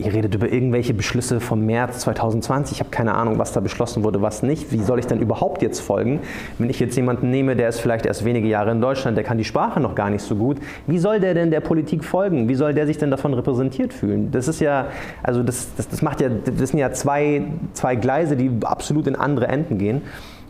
Ihr 0.00 0.12
redet 0.12 0.34
über 0.34 0.50
irgendwelche 0.50 0.94
Beschlüsse 0.94 1.40
vom 1.40 1.66
März 1.66 2.00
2020. 2.00 2.76
Ich 2.76 2.80
habe 2.80 2.90
keine 2.90 3.14
Ahnung, 3.14 3.38
was 3.38 3.52
da 3.52 3.60
beschlossen 3.60 4.02
wurde, 4.02 4.22
was 4.22 4.42
nicht. 4.42 4.72
Wie 4.72 4.82
soll 4.82 4.98
ich 4.98 5.06
denn 5.06 5.20
überhaupt 5.20 5.60
jetzt 5.60 5.80
folgen? 5.80 6.20
Wenn 6.58 6.70
ich 6.70 6.80
jetzt 6.80 6.96
jemanden 6.96 7.30
nehme, 7.30 7.54
der 7.54 7.68
ist 7.68 7.80
vielleicht 7.80 8.06
erst 8.06 8.24
wenige 8.24 8.48
Jahre 8.48 8.70
in 8.70 8.80
Deutschland, 8.80 9.16
der 9.16 9.24
kann 9.24 9.36
die 9.36 9.44
Sprache 9.44 9.78
noch 9.78 9.94
gar 9.94 10.08
nicht 10.08 10.22
so 10.22 10.36
gut. 10.36 10.56
Wie 10.86 10.98
soll 10.98 11.20
der 11.20 11.34
denn 11.34 11.50
der 11.50 11.60
Politik 11.60 12.04
folgen? 12.04 12.48
Wie 12.48 12.54
soll 12.54 12.72
der 12.72 12.86
sich 12.86 12.96
denn 12.96 13.10
davon 13.10 13.34
repräsentiert 13.34 13.92
fühlen? 13.92 14.30
Das 14.30 14.48
ist 14.48 14.60
ja, 14.60 14.86
also 15.22 15.42
das, 15.42 15.68
das, 15.76 15.88
das 15.88 16.00
macht 16.00 16.20
ja, 16.20 16.28
das 16.28 16.70
sind 16.70 16.78
ja 16.78 16.92
zwei, 16.92 17.42
zwei 17.74 17.96
Gleise, 17.96 18.36
die 18.36 18.50
absolut 18.62 19.06
in 19.06 19.16
andere 19.16 19.48
Enden 19.48 19.76
gehen. 19.76 20.02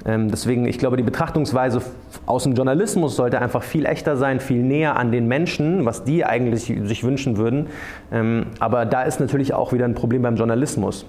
Ähm, 0.07 0.31
deswegen, 0.31 0.67
ich 0.67 0.79
glaube, 0.79 0.97
die 0.97 1.03
Betrachtungsweise 1.03 1.83
aus 2.27 2.45
dem 2.45 2.55
Journalismus 2.55 3.17
sollte 3.17 3.41
einfach 3.41 3.63
viel 3.63 3.85
echter 3.87 4.17
sein, 4.17 4.41
viel 4.41 4.63
näher 4.63 4.97
an 4.97 5.13
den 5.13 5.27
Menschen, 5.29 5.85
was 5.85 6.05
die 6.05 6.25
eigentlich 6.25 6.65
sich 6.65 7.05
wünschen 7.05 7.37
würden. 7.37 7.67
Ähm, 8.13 8.47
aber 8.59 8.87
da 8.87 9.03
ist 9.03 9.21
natürlich 9.21 9.53
auch 9.53 9.73
wieder 9.73 9.85
ein 9.85 9.95
Problem 9.95 10.23
beim 10.23 10.37
Journalismus. 10.37 11.07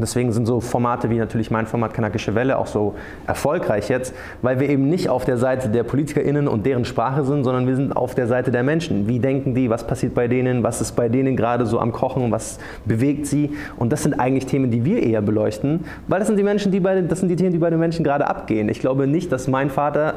Deswegen 0.00 0.32
sind 0.32 0.46
so 0.46 0.60
Formate 0.60 1.10
wie 1.10 1.18
natürlich 1.18 1.50
mein 1.50 1.66
Format 1.66 1.94
Kanakische 1.94 2.34
Welle 2.34 2.58
auch 2.58 2.66
so 2.66 2.94
erfolgreich 3.26 3.88
jetzt, 3.88 4.14
weil 4.42 4.60
wir 4.60 4.68
eben 4.68 4.88
nicht 4.88 5.08
auf 5.08 5.24
der 5.24 5.36
Seite 5.36 5.68
der 5.68 5.82
PolitikerInnen 5.82 6.48
und 6.48 6.66
deren 6.66 6.84
Sprache 6.84 7.24
sind, 7.24 7.44
sondern 7.44 7.66
wir 7.66 7.76
sind 7.76 7.96
auf 7.96 8.14
der 8.14 8.26
Seite 8.26 8.50
der 8.50 8.62
Menschen. 8.62 9.08
Wie 9.08 9.18
denken 9.18 9.54
die? 9.54 9.70
Was 9.70 9.86
passiert 9.86 10.14
bei 10.14 10.28
denen? 10.28 10.62
Was 10.62 10.80
ist 10.80 10.92
bei 10.92 11.08
denen 11.08 11.36
gerade 11.36 11.66
so 11.66 11.78
am 11.78 11.92
Kochen? 11.92 12.30
Was 12.30 12.58
bewegt 12.84 13.26
sie? 13.26 13.50
Und 13.76 13.92
das 13.92 14.02
sind 14.02 14.14
eigentlich 14.14 14.46
Themen, 14.46 14.70
die 14.70 14.84
wir 14.84 15.02
eher 15.02 15.22
beleuchten, 15.22 15.84
weil 16.08 16.18
das 16.18 16.28
sind 16.28 16.36
die 16.36 16.42
Menschen, 16.42 16.72
die 16.72 16.80
bei, 16.80 17.00
das 17.00 17.20
sind 17.20 17.28
die 17.28 17.36
Themen, 17.36 17.52
die 17.52 17.58
bei 17.58 17.70
den 17.70 17.78
Menschen 17.78 18.04
gerade 18.04 18.26
abgehen. 18.26 18.68
Ich 18.68 18.80
glaube 18.80 19.06
nicht, 19.06 19.30
dass 19.32 19.48
mein 19.48 19.70
Vater, 19.70 20.14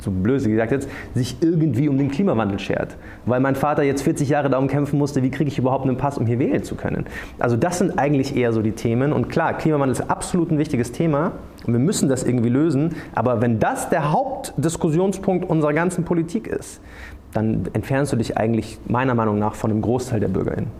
so 0.00 0.10
blöse 0.10 0.48
gesagt 0.48 0.72
jetzt, 0.72 0.88
sich 1.14 1.36
irgendwie 1.40 1.88
um 1.88 1.98
den 1.98 2.10
Klimawandel 2.10 2.58
schert, 2.58 2.96
weil 3.26 3.40
mein 3.40 3.54
Vater 3.54 3.82
jetzt 3.82 4.02
40 4.02 4.28
Jahre 4.28 4.50
darum 4.50 4.68
kämpfen 4.68 4.98
musste, 4.98 5.22
wie 5.22 5.30
kriege 5.30 5.48
ich 5.48 5.58
überhaupt 5.58 5.86
einen 5.86 5.96
Pass, 5.96 6.18
um 6.18 6.26
hier 6.26 6.38
wählen 6.38 6.62
zu 6.62 6.74
können. 6.74 7.06
Also 7.38 7.56
das 7.56 7.78
sind 7.78 7.98
eigentlich 7.98 8.36
eher 8.36 8.52
so 8.52 8.62
die 8.62 8.72
Themen 8.72 9.12
und 9.18 9.28
klar, 9.28 9.54
Klimawandel 9.54 9.92
ist 9.92 10.08
absolut 10.08 10.52
ein 10.52 10.58
wichtiges 10.58 10.92
Thema 10.92 11.32
und 11.66 11.72
wir 11.72 11.80
müssen 11.80 12.08
das 12.08 12.22
irgendwie 12.22 12.50
lösen. 12.50 12.94
Aber 13.16 13.40
wenn 13.40 13.58
das 13.58 13.90
der 13.90 14.12
Hauptdiskussionspunkt 14.12 15.48
unserer 15.48 15.72
ganzen 15.72 16.04
Politik 16.04 16.46
ist, 16.46 16.80
dann 17.32 17.68
entfernst 17.72 18.12
du 18.12 18.16
dich 18.16 18.36
eigentlich 18.36 18.78
meiner 18.86 19.14
Meinung 19.14 19.40
nach 19.40 19.56
von 19.56 19.72
einem 19.72 19.82
Großteil 19.82 20.20
der 20.20 20.28
BürgerInnen. 20.28 20.70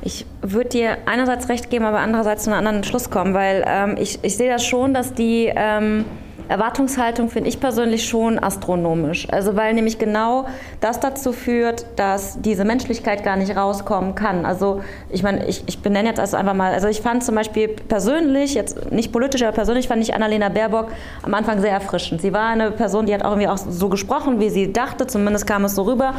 Ich 0.00 0.24
würde 0.40 0.70
dir 0.70 0.96
einerseits 1.04 1.50
recht 1.50 1.68
geben, 1.68 1.84
aber 1.84 1.98
andererseits 1.98 2.44
zu 2.44 2.50
einem 2.50 2.58
anderen 2.66 2.84
Schluss 2.84 3.10
kommen, 3.10 3.34
weil 3.34 3.64
ähm, 3.66 3.96
ich, 3.98 4.18
ich 4.22 4.36
sehe 4.36 4.50
das 4.50 4.64
schon, 4.64 4.94
dass 4.94 5.12
die 5.12 5.52
ähm, 5.54 6.06
Erwartungshaltung 6.48 7.28
finde 7.28 7.48
ich 7.48 7.60
persönlich 7.60 8.08
schon 8.08 8.38
astronomisch. 8.42 9.28
Also 9.30 9.56
weil 9.56 9.74
nämlich 9.74 9.98
genau 9.98 10.46
das 10.80 11.00
dazu 11.00 11.32
führt, 11.32 11.86
dass 11.96 12.40
diese 12.40 12.64
Menschlichkeit 12.64 13.24
gar 13.24 13.36
nicht 13.36 13.56
rauskommen 13.56 14.14
kann. 14.14 14.46
Also 14.46 14.82
ich 15.10 15.22
meine, 15.22 15.46
ich, 15.46 15.64
ich 15.66 15.80
benenne 15.80 16.08
jetzt 16.08 16.20
also 16.20 16.36
einfach 16.36 16.54
mal, 16.54 16.72
also 16.72 16.88
ich 16.88 17.00
fand 17.00 17.24
zum 17.24 17.34
Beispiel 17.34 17.68
persönlich, 17.68 18.54
jetzt 18.54 18.92
nicht 18.92 19.12
politisch, 19.12 19.42
aber 19.42 19.52
persönlich 19.52 19.88
fand 19.88 20.02
ich 20.02 20.14
Annalena 20.14 20.48
Baerbock 20.48 20.88
am 21.22 21.34
Anfang 21.34 21.60
sehr 21.60 21.72
erfrischend. 21.72 22.20
Sie 22.22 22.32
war 22.32 22.48
eine 22.48 22.70
Person, 22.70 23.06
die 23.06 23.14
hat 23.14 23.24
auch 23.24 23.30
irgendwie 23.30 23.48
auch 23.48 23.58
so 23.58 23.88
gesprochen, 23.88 24.40
wie 24.40 24.50
sie 24.50 24.72
dachte, 24.72 25.06
zumindest 25.06 25.46
kam 25.46 25.64
es 25.64 25.74
so 25.74 25.82
rüber. 25.82 26.14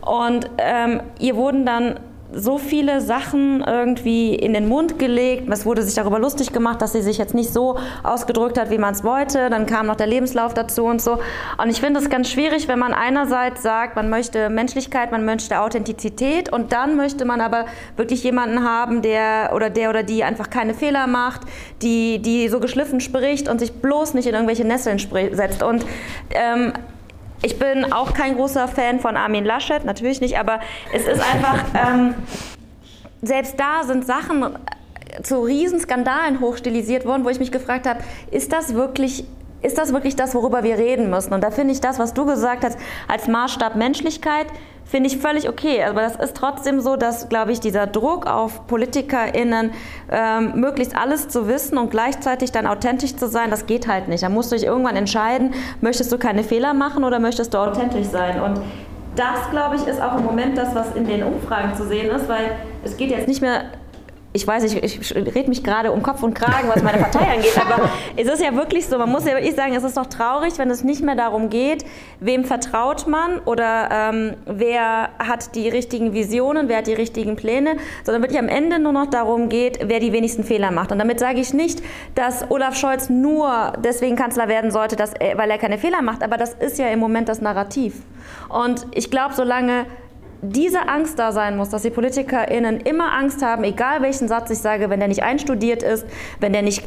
Und 0.00 0.48
ähm, 0.58 1.00
ihr 1.18 1.36
wurden 1.36 1.66
dann 1.66 1.98
so 2.32 2.58
viele 2.58 3.00
Sachen 3.00 3.62
irgendwie 3.62 4.34
in 4.34 4.52
den 4.52 4.68
Mund 4.68 4.98
gelegt. 4.98 5.48
Es 5.50 5.64
wurde 5.64 5.82
sich 5.82 5.94
darüber 5.94 6.18
lustig 6.18 6.52
gemacht, 6.52 6.82
dass 6.82 6.92
sie 6.92 7.02
sich 7.02 7.18
jetzt 7.18 7.34
nicht 7.34 7.52
so 7.52 7.78
ausgedrückt 8.02 8.58
hat, 8.58 8.70
wie 8.70 8.78
man 8.78 8.94
es 8.94 9.04
wollte. 9.04 9.50
Dann 9.50 9.66
kam 9.66 9.86
noch 9.86 9.96
der 9.96 10.06
Lebenslauf 10.06 10.54
dazu 10.54 10.84
und 10.84 11.00
so. 11.00 11.18
Und 11.62 11.70
ich 11.70 11.80
finde 11.80 12.00
es 12.00 12.10
ganz 12.10 12.30
schwierig, 12.30 12.68
wenn 12.68 12.78
man 12.78 12.92
einerseits 12.92 13.62
sagt, 13.62 13.96
man 13.96 14.10
möchte 14.10 14.50
Menschlichkeit, 14.50 15.12
man 15.12 15.24
möchte 15.24 15.60
Authentizität 15.60 16.52
und 16.52 16.72
dann 16.72 16.96
möchte 16.96 17.24
man 17.24 17.40
aber 17.40 17.66
wirklich 17.96 18.22
jemanden 18.24 18.64
haben, 18.64 19.02
der 19.02 19.52
oder 19.54 19.70
der 19.70 19.90
oder 19.90 20.02
die 20.02 20.24
einfach 20.24 20.50
keine 20.50 20.74
Fehler 20.74 21.06
macht, 21.06 21.42
die, 21.82 22.20
die 22.20 22.48
so 22.48 22.60
geschliffen 22.60 23.00
spricht 23.00 23.48
und 23.48 23.60
sich 23.60 23.72
bloß 23.72 24.14
nicht 24.14 24.26
in 24.26 24.34
irgendwelche 24.34 24.64
Nesseln 24.64 24.98
setzt. 24.98 25.62
Und 25.62 25.86
ähm, 26.30 26.72
ich 27.46 27.60
bin 27.60 27.92
auch 27.92 28.12
kein 28.12 28.34
großer 28.34 28.66
Fan 28.66 28.98
von 28.98 29.16
Armin 29.16 29.44
Laschet, 29.44 29.84
natürlich 29.84 30.20
nicht, 30.20 30.36
aber 30.36 30.58
es 30.92 31.06
ist 31.06 31.20
einfach, 31.20 31.64
ähm, 31.88 32.14
selbst 33.22 33.54
da 33.58 33.84
sind 33.84 34.04
Sachen 34.04 34.58
zu 35.22 35.42
Riesenskandalen 35.42 36.40
hochstilisiert 36.40 37.06
worden, 37.06 37.24
wo 37.24 37.28
ich 37.28 37.38
mich 37.38 37.52
gefragt 37.52 37.86
habe, 37.86 38.00
ist 38.32 38.52
das 38.52 38.74
wirklich 38.74 39.24
ist 39.62 39.78
das 39.78 39.92
wirklich 39.92 40.16
das, 40.16 40.34
worüber 40.34 40.62
wir 40.62 40.78
reden 40.78 41.10
müssen? 41.10 41.32
Und 41.32 41.42
da 41.42 41.50
finde 41.50 41.72
ich 41.72 41.80
das, 41.80 41.98
was 41.98 42.14
du 42.14 42.26
gesagt 42.26 42.64
hast, 42.64 42.78
als 43.08 43.26
Maßstab 43.26 43.76
Menschlichkeit, 43.76 44.46
finde 44.84 45.08
ich 45.08 45.18
völlig 45.18 45.48
okay. 45.48 45.82
Aber 45.82 46.02
das 46.02 46.16
ist 46.16 46.36
trotzdem 46.36 46.80
so, 46.80 46.96
dass, 46.96 47.28
glaube 47.28 47.52
ich, 47.52 47.60
dieser 47.60 47.86
Druck 47.86 48.26
auf 48.26 48.66
PolitikerInnen, 48.66 49.72
ähm, 50.10 50.52
möglichst 50.54 50.96
alles 50.96 51.28
zu 51.28 51.48
wissen 51.48 51.76
und 51.76 51.90
gleichzeitig 51.90 52.52
dann 52.52 52.66
authentisch 52.66 53.16
zu 53.16 53.28
sein, 53.28 53.50
das 53.50 53.66
geht 53.66 53.88
halt 53.88 54.08
nicht. 54.08 54.22
Da 54.22 54.28
musst 54.28 54.52
du 54.52 54.56
dich 54.56 54.64
irgendwann 54.64 54.96
entscheiden, 54.96 55.54
möchtest 55.80 56.12
du 56.12 56.18
keine 56.18 56.44
Fehler 56.44 56.72
machen 56.72 57.04
oder 57.04 57.18
möchtest 57.18 57.52
du 57.52 57.58
authentisch 57.58 58.06
sein? 58.06 58.40
Und 58.40 58.60
das, 59.16 59.50
glaube 59.50 59.76
ich, 59.76 59.86
ist 59.86 60.00
auch 60.00 60.16
im 60.18 60.24
Moment 60.24 60.56
das, 60.56 60.74
was 60.74 60.94
in 60.94 61.06
den 61.06 61.22
Umfragen 61.24 61.74
zu 61.74 61.86
sehen 61.86 62.14
ist, 62.14 62.28
weil 62.28 62.52
es 62.84 62.96
geht 62.96 63.10
jetzt 63.10 63.26
nicht 63.26 63.40
mehr 63.40 63.64
ich 64.36 64.46
weiß, 64.46 64.64
ich, 64.64 64.82
ich 64.82 65.14
rede 65.14 65.48
mich 65.48 65.64
gerade 65.64 65.90
um 65.90 66.02
Kopf 66.02 66.22
und 66.22 66.34
Kragen, 66.34 66.68
was 66.68 66.82
meine 66.82 66.98
Partei 66.98 67.26
angeht, 67.34 67.58
aber 67.60 67.88
es 68.16 68.28
ist 68.28 68.42
ja 68.42 68.54
wirklich 68.54 68.86
so, 68.86 68.98
man 68.98 69.10
muss 69.10 69.24
ja 69.24 69.32
wirklich 69.32 69.56
sagen, 69.56 69.74
es 69.74 69.82
ist 69.82 69.96
doch 69.96 70.06
traurig, 70.06 70.58
wenn 70.58 70.70
es 70.70 70.84
nicht 70.84 71.02
mehr 71.02 71.16
darum 71.16 71.48
geht, 71.48 71.84
wem 72.20 72.44
vertraut 72.44 73.06
man 73.06 73.40
oder 73.40 73.88
ähm, 73.90 74.34
wer 74.44 75.08
hat 75.18 75.54
die 75.54 75.68
richtigen 75.68 76.12
Visionen, 76.12 76.68
wer 76.68 76.78
hat 76.78 76.86
die 76.86 76.94
richtigen 76.94 77.34
Pläne, 77.36 77.76
sondern 78.04 78.22
wirklich 78.22 78.38
am 78.38 78.48
Ende 78.48 78.78
nur 78.78 78.92
noch 78.92 79.06
darum 79.06 79.48
geht, 79.48 79.78
wer 79.82 80.00
die 80.00 80.12
wenigsten 80.12 80.44
Fehler 80.44 80.70
macht. 80.70 80.92
Und 80.92 80.98
damit 80.98 81.18
sage 81.18 81.40
ich 81.40 81.54
nicht, 81.54 81.82
dass 82.14 82.50
Olaf 82.50 82.76
Scholz 82.76 83.08
nur 83.08 83.72
deswegen 83.78 84.16
Kanzler 84.16 84.48
werden 84.48 84.70
sollte, 84.70 84.96
dass 84.96 85.14
er, 85.14 85.38
weil 85.38 85.50
er 85.50 85.58
keine 85.58 85.78
Fehler 85.78 86.02
macht, 86.02 86.22
aber 86.22 86.36
das 86.36 86.52
ist 86.52 86.78
ja 86.78 86.88
im 86.88 86.98
Moment 86.98 87.28
das 87.28 87.40
Narrativ. 87.40 87.94
Und 88.50 88.86
ich 88.92 89.10
glaube, 89.10 89.34
solange 89.34 89.86
diese 90.42 90.88
Angst 90.88 91.18
da 91.18 91.32
sein 91.32 91.56
muss, 91.56 91.70
dass 91.70 91.82
die 91.82 91.90
PolitikerInnen 91.90 92.80
immer 92.80 93.12
Angst 93.12 93.42
haben, 93.42 93.64
egal 93.64 94.02
welchen 94.02 94.28
Satz 94.28 94.50
ich 94.50 94.58
sage, 94.58 94.90
wenn 94.90 95.00
der 95.00 95.08
nicht 95.08 95.22
einstudiert 95.22 95.82
ist, 95.82 96.06
wenn 96.40 96.52
der 96.52 96.62
nicht 96.62 96.84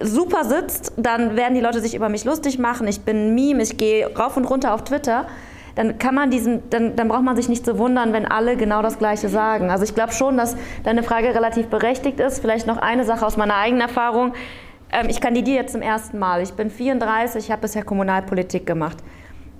super 0.00 0.44
sitzt, 0.44 0.92
dann 0.96 1.36
werden 1.36 1.54
die 1.54 1.60
Leute 1.60 1.80
sich 1.80 1.94
über 1.94 2.08
mich 2.08 2.24
lustig 2.24 2.58
machen. 2.58 2.86
Ich 2.86 3.00
bin 3.00 3.28
ein 3.28 3.34
Meme, 3.34 3.62
ich 3.62 3.76
gehe 3.76 4.14
rauf 4.14 4.36
und 4.36 4.44
runter 4.44 4.74
auf 4.74 4.84
Twitter. 4.84 5.26
Dann 5.74 5.98
kann 5.98 6.14
man 6.14 6.30
diesen, 6.30 6.68
dann, 6.70 6.96
dann 6.96 7.08
braucht 7.08 7.22
man 7.22 7.36
sich 7.36 7.48
nicht 7.48 7.64
zu 7.64 7.78
wundern, 7.78 8.12
wenn 8.12 8.24
alle 8.24 8.56
genau 8.56 8.80
das 8.80 8.98
Gleiche 8.98 9.28
sagen. 9.28 9.70
Also 9.70 9.84
ich 9.84 9.94
glaube 9.94 10.12
schon, 10.12 10.36
dass 10.36 10.56
deine 10.84 11.02
Frage 11.02 11.34
relativ 11.34 11.66
berechtigt 11.66 12.18
ist. 12.18 12.40
Vielleicht 12.40 12.66
noch 12.66 12.78
eine 12.78 13.04
Sache 13.04 13.26
aus 13.26 13.36
meiner 13.36 13.56
eigenen 13.56 13.82
Erfahrung. 13.82 14.32
Ähm, 14.90 15.08
ich 15.10 15.20
kandidiere 15.20 15.58
jetzt 15.58 15.72
zum 15.72 15.82
ersten 15.82 16.18
Mal. 16.18 16.42
Ich 16.42 16.52
bin 16.52 16.70
34, 16.70 17.44
ich 17.44 17.50
habe 17.50 17.62
bisher 17.62 17.84
Kommunalpolitik 17.84 18.66
gemacht 18.66 18.96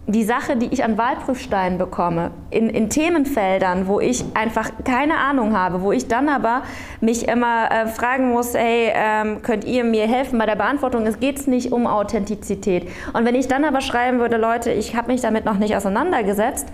die 0.08 0.22
Sache, 0.22 0.56
die 0.56 0.66
ich 0.66 0.84
an 0.84 0.96
Wahlprüfsteinen 0.96 1.78
bekomme, 1.78 2.30
in, 2.50 2.70
in, 2.70 2.88
Themenfeldern, 2.88 3.88
wo 3.88 3.98
ich 3.98 4.24
einfach 4.34 4.70
keine 4.84 5.18
Ahnung 5.18 5.56
habe, 5.56 5.82
wo 5.82 5.90
ich 5.90 6.06
dann 6.06 6.28
aber 6.28 6.62
mich 7.00 7.26
immer 7.26 7.70
äh, 7.72 7.86
fragen 7.88 8.30
muss, 8.30 8.54
hey, 8.54 8.92
ähm, 8.94 9.42
könnt 9.42 9.64
ihr 9.64 9.82
mir 9.82 10.06
helfen 10.06 10.38
bei 10.38 10.46
der 10.46 10.54
Beantwortung? 10.54 11.06
Es 11.06 11.18
geht 11.18 11.48
nicht 11.48 11.72
um 11.72 11.88
Authentizität. 11.88 12.88
Und 13.14 13.24
wenn 13.24 13.34
ich 13.34 13.48
dann 13.48 13.64
aber 13.64 13.80
schreiben 13.80 14.20
würde, 14.20 14.36
Leute, 14.36 14.70
ich 14.70 14.94
habe 14.94 15.10
mich 15.10 15.22
damit 15.22 15.44
noch 15.44 15.58
nicht 15.58 15.74
auseinandergesetzt, 15.74 16.68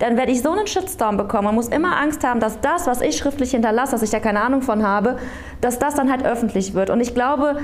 dann 0.00 0.16
werde 0.16 0.32
ich 0.32 0.42
so 0.42 0.50
einen 0.50 0.66
Shitstorm 0.66 1.16
bekommen. 1.16 1.44
Man 1.44 1.54
muss 1.54 1.68
immer 1.68 1.96
Angst 1.96 2.24
haben, 2.24 2.40
dass 2.40 2.60
das, 2.60 2.88
was 2.88 3.00
ich 3.00 3.16
schriftlich 3.16 3.52
hinterlasse, 3.52 3.92
dass 3.92 4.02
ich 4.02 4.10
da 4.10 4.18
keine 4.18 4.40
Ahnung 4.40 4.62
von 4.62 4.84
habe, 4.84 5.18
dass 5.60 5.78
das 5.78 5.94
dann 5.94 6.10
halt 6.10 6.24
öffentlich 6.26 6.74
wird. 6.74 6.90
Und 6.90 7.00
ich 7.00 7.14
glaube, 7.14 7.58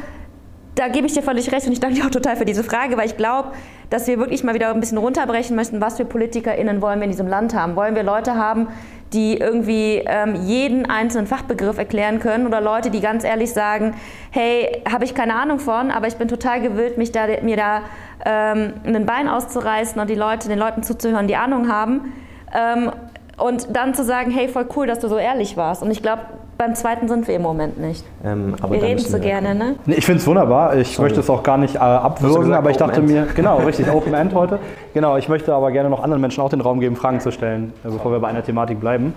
da 0.77 0.89
gebe 0.89 1.07
ich 1.07 1.13
dir 1.15 1.23
völlig 1.23 1.51
recht 1.51 1.67
und 1.67 1.73
ich 1.73 1.81
danke 1.81 1.97
dir 1.97 2.07
auch 2.07 2.11
total 2.11 2.37
für 2.37 2.45
diese 2.45 2.63
Frage, 2.63 2.97
weil 2.97 3.07
ich 3.07 3.17
glaube, 3.17 3.51
dass 3.91 4.07
wir 4.07 4.19
wirklich 4.19 4.45
mal 4.45 4.55
wieder 4.55 4.71
ein 4.71 4.81
bisschen 4.81 4.99
runterbrechen 4.99 5.57
möchten, 5.57 5.81
was 5.81 5.97
für 5.97 6.05
PolitikerInnen 6.05 6.81
wollen 6.81 7.01
wir 7.01 7.05
in 7.05 7.11
diesem 7.11 7.29
Land 7.29 7.55
haben. 7.55 7.77
Wollen 7.77 7.95
wir 7.95 8.05
Leute 8.05 8.37
haben, 8.37 8.69
die 9.13 9.37
irgendwie 9.37 10.03
ähm, 10.07 10.37
jeden 10.47 10.89
einzelnen 10.89 11.27
Fachbegriff 11.27 11.79
erklären 11.79 12.21
können 12.21 12.47
oder 12.47 12.61
Leute, 12.61 12.91
die 12.91 13.01
ganz 13.01 13.25
ehrlich 13.25 13.53
sagen, 13.53 13.95
hey, 14.31 14.83
habe 14.91 15.05
ich 15.05 15.15
keine 15.15 15.35
Ahnung 15.35 15.59
von, 15.59 15.91
aber 15.91 16.07
ich 16.07 16.17
bin 16.17 16.29
total 16.29 16.61
gewillt, 16.61 16.97
mich 16.97 17.11
da, 17.11 17.27
mir 17.43 17.57
da 17.57 17.83
ähm, 18.25 18.75
ein 18.87 19.07
Bein 19.07 19.29
auszureißen 19.29 20.01
und 20.01 20.09
die 20.09 20.15
Leute, 20.15 20.49
den 20.49 20.59
Leuten 20.59 20.85
zuzuhören, 20.85 21.27
die 21.27 21.37
Ahnung 21.37 21.69
haben. 21.69 22.13
Ähm, 22.55 22.93
und 23.37 23.75
dann 23.75 23.95
zu 23.95 24.05
sagen, 24.05 24.31
hey, 24.31 24.49
voll 24.49 24.67
cool, 24.77 24.87
dass 24.87 25.01
du 25.01 25.09
so 25.09 25.17
ehrlich 25.17 25.57
warst. 25.57 25.83
Und 25.83 25.91
ich 25.91 26.03
glaube, 26.03 26.23
beim 26.61 26.75
zweiten 26.75 27.09
sind 27.09 27.27
wir 27.27 27.37
im 27.37 27.41
Moment 27.41 27.79
nicht. 27.79 28.05
Ähm, 28.23 28.55
wir 28.69 28.83
reden 28.83 28.99
so 28.99 29.19
gerne, 29.19 29.55
ne? 29.55 29.77
Ich 29.87 30.05
finde 30.05 30.21
es 30.21 30.27
wunderbar. 30.27 30.77
Ich 30.77 30.89
Sorry. 30.89 31.09
möchte 31.09 31.21
es 31.21 31.31
auch 31.31 31.43
gar 31.43 31.57
nicht 31.57 31.77
äh, 31.77 31.79
abwürgen, 31.79 32.53
aber 32.53 32.69
ich 32.69 32.77
dachte 32.77 33.01
End. 33.01 33.09
mir, 33.09 33.27
genau, 33.35 33.57
richtig, 33.67 33.91
Open 33.91 34.13
End 34.13 34.35
heute. 34.35 34.59
Genau, 34.93 35.17
ich 35.17 35.31
möchte 35.31 35.55
aber 35.55 35.73
gerne 35.73 35.89
noch 35.89 36.03
anderen 36.03 36.21
Menschen 36.21 36.43
auch 36.43 36.51
den 36.51 36.61
Raum 36.61 36.79
geben, 36.79 36.97
Fragen 36.97 37.19
zu 37.21 37.33
stellen, 37.33 37.73
äh, 37.83 37.89
bevor 37.89 38.13
wir 38.13 38.19
bei 38.19 38.29
einer 38.29 38.45
Thematik 38.45 38.79
bleiben. 38.79 39.15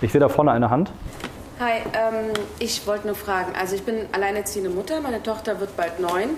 Ich 0.00 0.12
sehe 0.12 0.20
da 0.20 0.30
vorne 0.30 0.50
eine 0.50 0.70
Hand. 0.70 0.90
Hi, 1.60 1.72
ähm, 1.92 2.32
ich 2.58 2.86
wollte 2.86 3.06
nur 3.06 3.16
fragen. 3.16 3.52
Also 3.60 3.74
ich 3.74 3.82
bin 3.82 4.06
alleinerziehende 4.12 4.70
Mutter, 4.70 5.02
meine 5.02 5.22
Tochter 5.22 5.60
wird 5.60 5.76
bald 5.76 6.00
neun. 6.00 6.30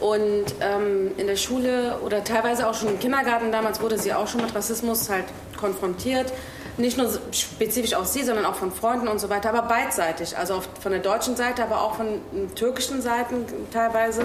Und 0.00 0.54
ähm, 0.62 1.10
in 1.18 1.26
der 1.26 1.36
Schule 1.36 1.98
oder 2.02 2.24
teilweise 2.24 2.66
auch 2.66 2.74
schon 2.74 2.88
im 2.88 2.98
Kindergarten 2.98 3.52
damals 3.52 3.82
wurde 3.82 3.98
sie 3.98 4.14
auch 4.14 4.26
schon 4.26 4.40
mit 4.40 4.54
Rassismus 4.54 5.10
halt 5.10 5.26
konfrontiert 5.60 6.32
nicht 6.78 6.96
nur 6.96 7.08
spezifisch 7.32 7.94
auf 7.94 8.06
sie, 8.06 8.22
sondern 8.22 8.46
auch 8.46 8.54
von 8.54 8.72
Freunden 8.72 9.08
und 9.08 9.20
so 9.20 9.28
weiter, 9.28 9.50
aber 9.50 9.62
beidseitig. 9.62 10.36
Also 10.36 10.62
von 10.80 10.92
der 10.92 11.00
deutschen 11.00 11.36
Seite, 11.36 11.62
aber 11.62 11.82
auch 11.82 11.96
von 11.96 12.20
türkischen 12.54 13.02
Seiten 13.02 13.44
teilweise. 13.72 14.24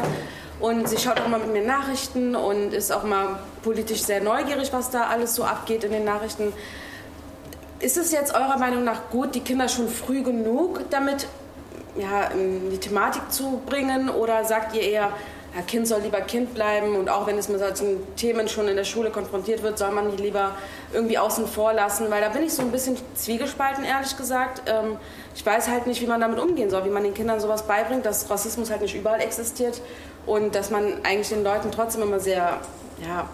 Und 0.60 0.90
sie 0.90 0.98
schaut 0.98 1.20
auch 1.20 1.28
mal 1.28 1.40
mit 1.40 1.54
mir 1.54 1.66
Nachrichten 1.66 2.36
und 2.36 2.74
ist 2.74 2.92
auch 2.92 3.04
mal 3.04 3.40
politisch 3.64 4.02
sehr 4.02 4.22
neugierig, 4.22 4.74
was 4.74 4.90
da 4.90 5.04
alles 5.08 5.36
so 5.36 5.44
abgeht 5.44 5.84
in 5.84 5.92
den 5.92 6.06
Nachrichten. 6.06 6.54
Ist 7.80 7.98
es 7.98 8.12
jetzt 8.12 8.34
eurer 8.34 8.58
Meinung 8.58 8.84
nach 8.84 9.10
gut, 9.12 9.36
die 9.36 9.42
Kinder 9.42 9.70
schon 9.70 9.88
früh 9.88 10.24
genug 10.24 10.82
damit 10.90 11.28
ja, 11.96 12.30
die 12.72 12.78
Thematik 12.78 13.32
zu 13.32 13.62
bringen? 13.66 14.10
Oder 14.10 14.46
sagt 14.46 14.76
ihr 14.76 14.82
eher, 14.82 15.12
ja, 15.56 15.62
Kind 15.66 15.88
soll 15.88 16.02
lieber 16.02 16.22
Kind 16.22 16.54
bleiben 16.54 16.96
und 16.96 17.10
auch 17.10 17.28
wenn 17.28 17.38
es 17.38 17.50
mit 17.50 17.60
solchen 17.60 18.16
Themen 18.16 18.48
schon 18.48 18.68
in 18.68 18.76
der 18.76 18.84
Schule 18.84 19.10
konfrontiert 19.12 19.64
wird, 19.64 19.78
soll 19.78 19.92
man 19.92 20.16
die 20.16 20.22
lieber 20.22 20.52
irgendwie 20.94 21.18
außen 21.18 21.48
vor 21.48 21.74
lassen, 21.74 22.10
weil 22.10 22.22
da 22.22 22.30
bin 22.30 22.44
ich 22.44 22.54
so 22.54 22.62
ein 22.62 22.72
bisschen 22.72 22.98
zwiegespalten, 23.16 23.84
ehrlich 23.84 24.16
gesagt. 24.16 24.64
Ähm, 24.68 24.98
ich 25.36 25.46
weiß 25.46 25.68
halt 25.68 25.88
nicht, 25.88 26.02
wie 26.02 26.08
man 26.08 26.22
damit 26.22 26.40
umgehen 26.40 26.70
soll, 26.70 26.86
wie 26.86 26.90
man 26.90 27.04
den 27.04 27.14
Kindern 27.14 27.40
sowas 27.40 27.64
beibringt, 27.64 28.06
dass 28.06 28.30
Rassismus 28.30 28.70
halt 28.70 28.82
nicht 28.82 28.96
überall 28.96 29.22
existiert 29.22 29.82
und 30.26 30.56
dass 30.56 30.70
man 30.70 31.06
eigentlich 31.06 31.30
den 31.30 31.44
Leuten 31.44 31.72
trotzdem 31.72 32.02
immer 32.04 32.20
sehr 32.20 32.60
ja, 33.06 33.30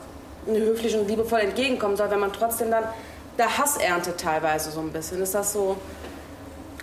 höflich 0.46 0.96
und 0.96 1.08
liebevoll 1.08 1.40
entgegenkommen 1.40 1.96
soll, 1.96 2.10
wenn 2.10 2.20
man 2.20 2.34
trotzdem 2.34 2.72
dann 2.72 2.84
der 3.38 3.58
Hass 3.58 3.78
erntet 3.78 4.20
teilweise 4.20 4.72
so 4.72 4.80
ein 4.80 4.92
bisschen. 4.92 5.22
Ist 5.22 5.34
das 5.34 5.54
so, 5.54 5.78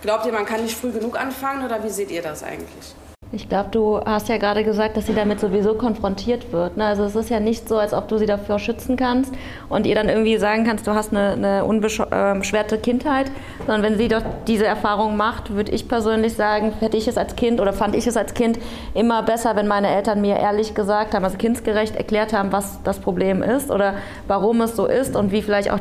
glaubt 0.01 0.25
ihr, 0.25 0.33
man 0.33 0.45
kann 0.45 0.63
nicht 0.63 0.77
früh 0.77 0.91
genug 0.91 1.19
anfangen 1.19 1.65
oder 1.65 1.83
wie 1.83 1.89
seht 1.89 2.11
ihr 2.11 2.21
das 2.21 2.43
eigentlich? 2.43 2.95
Ich 3.33 3.47
glaube, 3.47 3.69
du 3.71 3.97
hast 4.03 4.27
ja 4.27 4.35
gerade 4.35 4.65
gesagt, 4.65 4.97
dass 4.97 5.05
sie 5.05 5.15
damit 5.15 5.39
sowieso 5.39 5.75
konfrontiert 5.75 6.51
wird. 6.51 6.75
Ne? 6.75 6.85
Also 6.85 7.05
es 7.05 7.15
ist 7.15 7.29
ja 7.29 7.39
nicht 7.39 7.69
so, 7.69 7.77
als 7.77 7.93
ob 7.93 8.09
du 8.09 8.17
sie 8.17 8.25
dafür 8.25 8.59
schützen 8.59 8.97
kannst 8.97 9.33
und 9.69 9.87
ihr 9.87 9.95
dann 9.95 10.09
irgendwie 10.09 10.35
sagen 10.35 10.65
kannst, 10.65 10.85
du 10.85 10.93
hast 10.93 11.13
eine, 11.13 11.31
eine 11.31 11.63
unbeschwerte 11.63 12.77
Kindheit, 12.77 13.31
sondern 13.65 13.83
wenn 13.83 13.97
sie 13.97 14.09
doch 14.09 14.21
diese 14.47 14.65
Erfahrung 14.65 15.15
macht, 15.15 15.53
würde 15.53 15.71
ich 15.71 15.87
persönlich 15.87 16.33
sagen, 16.33 16.73
hätte 16.81 16.97
ich 16.97 17.07
es 17.07 17.17
als 17.17 17.37
Kind 17.37 17.61
oder 17.61 17.71
fand 17.71 17.95
ich 17.95 18.05
es 18.05 18.17
als 18.17 18.33
Kind 18.33 18.59
immer 18.93 19.23
besser, 19.23 19.55
wenn 19.55 19.67
meine 19.67 19.87
Eltern 19.87 20.19
mir 20.19 20.35
ehrlich 20.35 20.73
gesagt 20.73 21.13
haben, 21.13 21.23
also 21.23 21.37
kindsgerecht 21.37 21.95
erklärt 21.95 22.33
haben, 22.33 22.51
was 22.51 22.83
das 22.83 22.99
Problem 22.99 23.43
ist 23.43 23.71
oder 23.71 23.93
warum 24.27 24.59
es 24.59 24.75
so 24.75 24.87
ist 24.87 25.15
und 25.15 25.31
wie 25.31 25.41
vielleicht 25.41 25.71
auch 25.71 25.79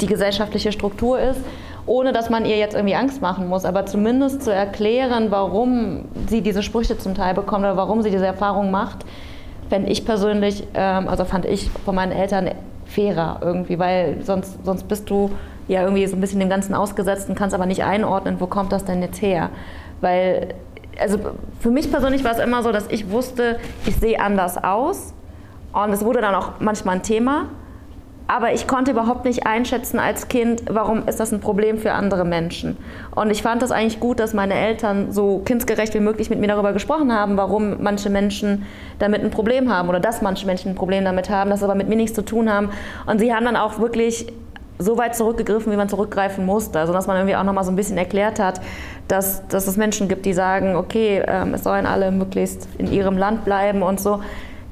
die 0.00 0.06
gesellschaftliche 0.06 0.72
Struktur 0.72 1.20
ist 1.20 1.40
ohne 1.90 2.12
dass 2.12 2.30
man 2.30 2.44
ihr 2.44 2.56
jetzt 2.56 2.76
irgendwie 2.76 2.94
Angst 2.94 3.20
machen 3.20 3.48
muss, 3.48 3.64
aber 3.64 3.84
zumindest 3.84 4.44
zu 4.44 4.54
erklären, 4.54 5.32
warum 5.32 6.04
sie 6.28 6.40
diese 6.40 6.62
Sprüche 6.62 6.96
zum 6.96 7.16
Teil 7.16 7.34
bekommt 7.34 7.64
oder 7.64 7.76
warum 7.76 8.02
sie 8.02 8.12
diese 8.12 8.26
Erfahrung 8.26 8.70
macht, 8.70 9.04
fände 9.68 9.90
ich 9.90 10.04
persönlich, 10.04 10.62
ähm, 10.74 11.08
also 11.08 11.24
fand 11.24 11.46
ich 11.46 11.68
von 11.84 11.96
meinen 11.96 12.12
Eltern 12.12 12.52
fairer 12.86 13.40
irgendwie, 13.42 13.80
weil 13.80 14.18
sonst, 14.22 14.64
sonst 14.64 14.84
bist 14.86 15.10
du 15.10 15.32
ja 15.66 15.82
irgendwie 15.82 16.06
so 16.06 16.14
ein 16.14 16.20
bisschen 16.20 16.38
dem 16.38 16.48
Ganzen 16.48 16.76
ausgesetzt 16.76 17.28
und 17.28 17.34
kannst 17.34 17.56
aber 17.56 17.66
nicht 17.66 17.82
einordnen, 17.82 18.36
wo 18.38 18.46
kommt 18.46 18.70
das 18.70 18.84
denn 18.84 19.02
jetzt 19.02 19.20
her? 19.20 19.50
Weil, 20.00 20.54
also 20.96 21.18
für 21.58 21.72
mich 21.72 21.90
persönlich 21.90 22.22
war 22.22 22.30
es 22.30 22.38
immer 22.38 22.62
so, 22.62 22.70
dass 22.70 22.86
ich 22.86 23.10
wusste, 23.10 23.58
ich 23.84 23.96
sehe 23.96 24.20
anders 24.20 24.62
aus 24.62 25.12
und 25.72 25.90
es 25.90 26.04
wurde 26.04 26.20
dann 26.20 26.36
auch 26.36 26.52
manchmal 26.60 26.94
ein 26.94 27.02
Thema 27.02 27.46
aber 28.30 28.52
ich 28.52 28.68
konnte 28.68 28.92
überhaupt 28.92 29.24
nicht 29.24 29.44
einschätzen 29.44 29.98
als 29.98 30.28
Kind, 30.28 30.62
warum 30.70 31.08
ist 31.08 31.18
das 31.18 31.32
ein 31.32 31.40
Problem 31.40 31.78
für 31.78 31.90
andere 31.90 32.24
Menschen. 32.24 32.76
Und 33.12 33.28
ich 33.30 33.42
fand 33.42 33.60
das 33.60 33.72
eigentlich 33.72 33.98
gut, 33.98 34.20
dass 34.20 34.34
meine 34.34 34.54
Eltern 34.54 35.10
so 35.10 35.40
kindsgerecht 35.44 35.94
wie 35.94 36.00
möglich 36.00 36.30
mit 36.30 36.38
mir 36.38 36.46
darüber 36.46 36.72
gesprochen 36.72 37.12
haben, 37.12 37.36
warum 37.36 37.82
manche 37.82 38.08
Menschen 38.08 38.66
damit 39.00 39.24
ein 39.24 39.32
Problem 39.32 39.68
haben 39.74 39.88
oder 39.88 39.98
dass 39.98 40.22
manche 40.22 40.46
Menschen 40.46 40.70
ein 40.70 40.74
Problem 40.76 41.04
damit 41.04 41.28
haben, 41.28 41.50
das 41.50 41.64
aber 41.64 41.74
mit 41.74 41.88
mir 41.88 41.96
nichts 41.96 42.14
zu 42.14 42.22
tun 42.22 42.48
haben. 42.48 42.70
Und 43.04 43.18
sie 43.18 43.34
haben 43.34 43.44
dann 43.44 43.56
auch 43.56 43.80
wirklich 43.80 44.32
so 44.78 44.96
weit 44.96 45.16
zurückgegriffen, 45.16 45.72
wie 45.72 45.76
man 45.76 45.88
zurückgreifen 45.88 46.46
musste. 46.46 46.78
Also 46.78 46.92
dass 46.92 47.08
man 47.08 47.16
irgendwie 47.16 47.34
auch 47.34 47.42
nochmal 47.42 47.64
so 47.64 47.72
ein 47.72 47.76
bisschen 47.76 47.98
erklärt 47.98 48.38
hat, 48.38 48.60
dass, 49.08 49.44
dass 49.48 49.66
es 49.66 49.76
Menschen 49.76 50.06
gibt, 50.06 50.24
die 50.24 50.34
sagen, 50.34 50.76
okay, 50.76 51.20
ähm, 51.26 51.54
es 51.54 51.64
sollen 51.64 51.84
alle 51.84 52.12
möglichst 52.12 52.68
in 52.78 52.92
ihrem 52.92 53.18
Land 53.18 53.44
bleiben 53.44 53.82
und 53.82 53.98
so. 53.98 54.20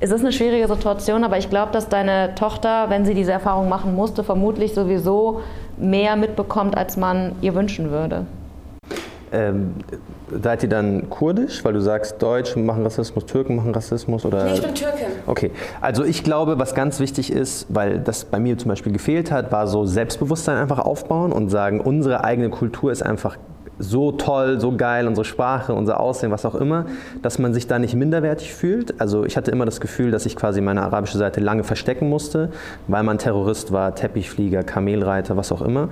Es 0.01 0.13
ist 0.13 0.21
eine 0.21 0.33
schwierige 0.33 0.69
Situation, 0.69 1.25
aber 1.25 1.39
ich 1.39 1.51
glaube, 1.51 1.73
dass 1.73 1.89
deine 1.89 2.35
Tochter, 2.37 2.89
wenn 2.89 3.05
sie 3.05 3.15
diese 3.15 3.33
Erfahrung 3.33 3.69
machen 3.69 3.97
musste, 3.97 4.23
vermutlich 4.23 4.73
sowieso 4.73 5.41
mehr 5.77 6.15
mitbekommt, 6.15 6.77
als 6.79 6.97
man 6.97 7.33
ihr 7.41 7.57
wünschen 7.57 7.91
würde. 7.91 8.25
Ähm, 9.33 9.75
seid 10.43 10.63
ihr 10.63 10.69
dann 10.69 11.11
kurdisch, 11.11 11.65
weil 11.65 11.73
du 11.73 11.81
sagst, 11.81 12.23
Deutsche 12.23 12.61
machen 12.61 12.85
Rassismus, 12.85 13.27
Türken 13.27 13.57
machen 13.57 13.75
Rassismus? 13.75 14.25
Oder? 14.25 14.45
Nee, 14.45 14.55
ich 14.55 14.63
bin 14.63 14.75
Türkin. 14.75 15.07
Okay, 15.27 15.51
also 15.81 16.05
ich 16.05 16.23
glaube, 16.23 16.61
was 16.61 16.77
ganz 16.77 17.01
wichtig 17.01 17.33
ist, 17.33 17.67
weil 17.69 17.99
das 17.99 18.25
bei 18.25 18.39
mir 18.39 18.57
zum 18.57 18.69
Beispiel 18.69 18.93
gefehlt 18.93 19.33
hat, 19.33 19.51
war 19.51 19.67
so 19.67 19.85
Selbstbewusstsein 19.85 20.57
einfach 20.59 20.79
aufbauen 20.79 21.33
und 21.33 21.49
sagen, 21.49 21.81
unsere 21.81 22.23
eigene 22.23 22.51
Kultur 22.51 22.93
ist 22.93 23.03
einfach 23.03 23.37
so 23.79 24.13
toll, 24.13 24.61
so 24.61 24.77
geil, 24.77 25.07
unsere 25.07 25.25
Sprache, 25.25 25.75
unser 25.75 26.01
Aussehen, 26.01 26.31
was 26.31 26.45
auch 26.45 26.55
immer, 26.55 26.87
dass 27.23 27.39
man 27.39 27.55
sich 27.55 27.67
da 27.67 27.79
nicht 27.79 27.95
minderwertig 27.95 28.53
fühlt. 28.55 29.01
Also 29.01 29.25
ich 29.25 29.37
hatte 29.37 29.51
immer 29.51 29.65
das 29.65 29.81
Gefühl, 29.81 30.11
dass 30.11 30.27
ich 30.27 30.37
quasi 30.37 30.61
meine 30.61 30.83
arabische 30.83 31.19
Seite 31.19 31.41
lange 31.41 31.65
verstecken 31.65 32.09
musste, 32.09 32.51
weil 32.87 33.03
man 33.03 33.19
Terrorist 33.19 33.73
war, 33.73 33.95
Teppichflieger, 33.95 34.63
Kamelreiter, 34.63 35.37
was 35.37 35.53
auch 35.53 35.63
immer. 35.63 35.89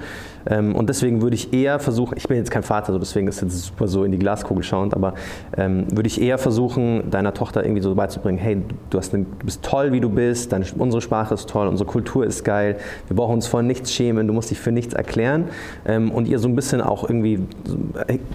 Ähm, 0.48 0.74
und 0.74 0.88
deswegen 0.88 1.22
würde 1.22 1.34
ich 1.34 1.52
eher 1.52 1.78
versuchen, 1.78 2.16
ich 2.16 2.28
bin 2.28 2.36
jetzt 2.36 2.50
kein 2.50 2.62
Vater, 2.62 2.92
so 2.92 2.98
deswegen 2.98 3.28
ist 3.28 3.42
es 3.42 3.66
super 3.66 3.88
so 3.88 4.04
in 4.04 4.12
die 4.12 4.18
Glaskugel 4.18 4.62
schauend, 4.62 4.94
aber 4.94 5.14
ähm, 5.56 5.86
würde 5.90 6.06
ich 6.06 6.20
eher 6.20 6.38
versuchen, 6.38 7.10
deiner 7.10 7.34
Tochter 7.34 7.64
irgendwie 7.64 7.82
so 7.82 7.94
beizubringen, 7.94 8.38
hey, 8.38 8.62
du, 8.90 8.98
eine, 8.98 9.24
du 9.24 9.44
bist 9.44 9.62
toll, 9.62 9.92
wie 9.92 10.00
du 10.00 10.08
bist, 10.08 10.52
deine, 10.52 10.64
unsere 10.78 11.00
Sprache 11.00 11.34
ist 11.34 11.48
toll, 11.48 11.66
unsere 11.66 11.88
Kultur 11.88 12.24
ist 12.24 12.44
geil, 12.44 12.76
wir 13.08 13.16
brauchen 13.16 13.34
uns 13.34 13.46
vor 13.46 13.62
nichts 13.62 13.92
schämen, 13.92 14.26
du 14.26 14.32
musst 14.32 14.50
dich 14.50 14.60
für 14.60 14.72
nichts 14.72 14.94
erklären 14.94 15.46
ähm, 15.84 16.10
und 16.10 16.28
ihr 16.28 16.38
so 16.38 16.48
ein 16.48 16.54
bisschen 16.54 16.80
auch 16.80 17.08
irgendwie 17.08 17.40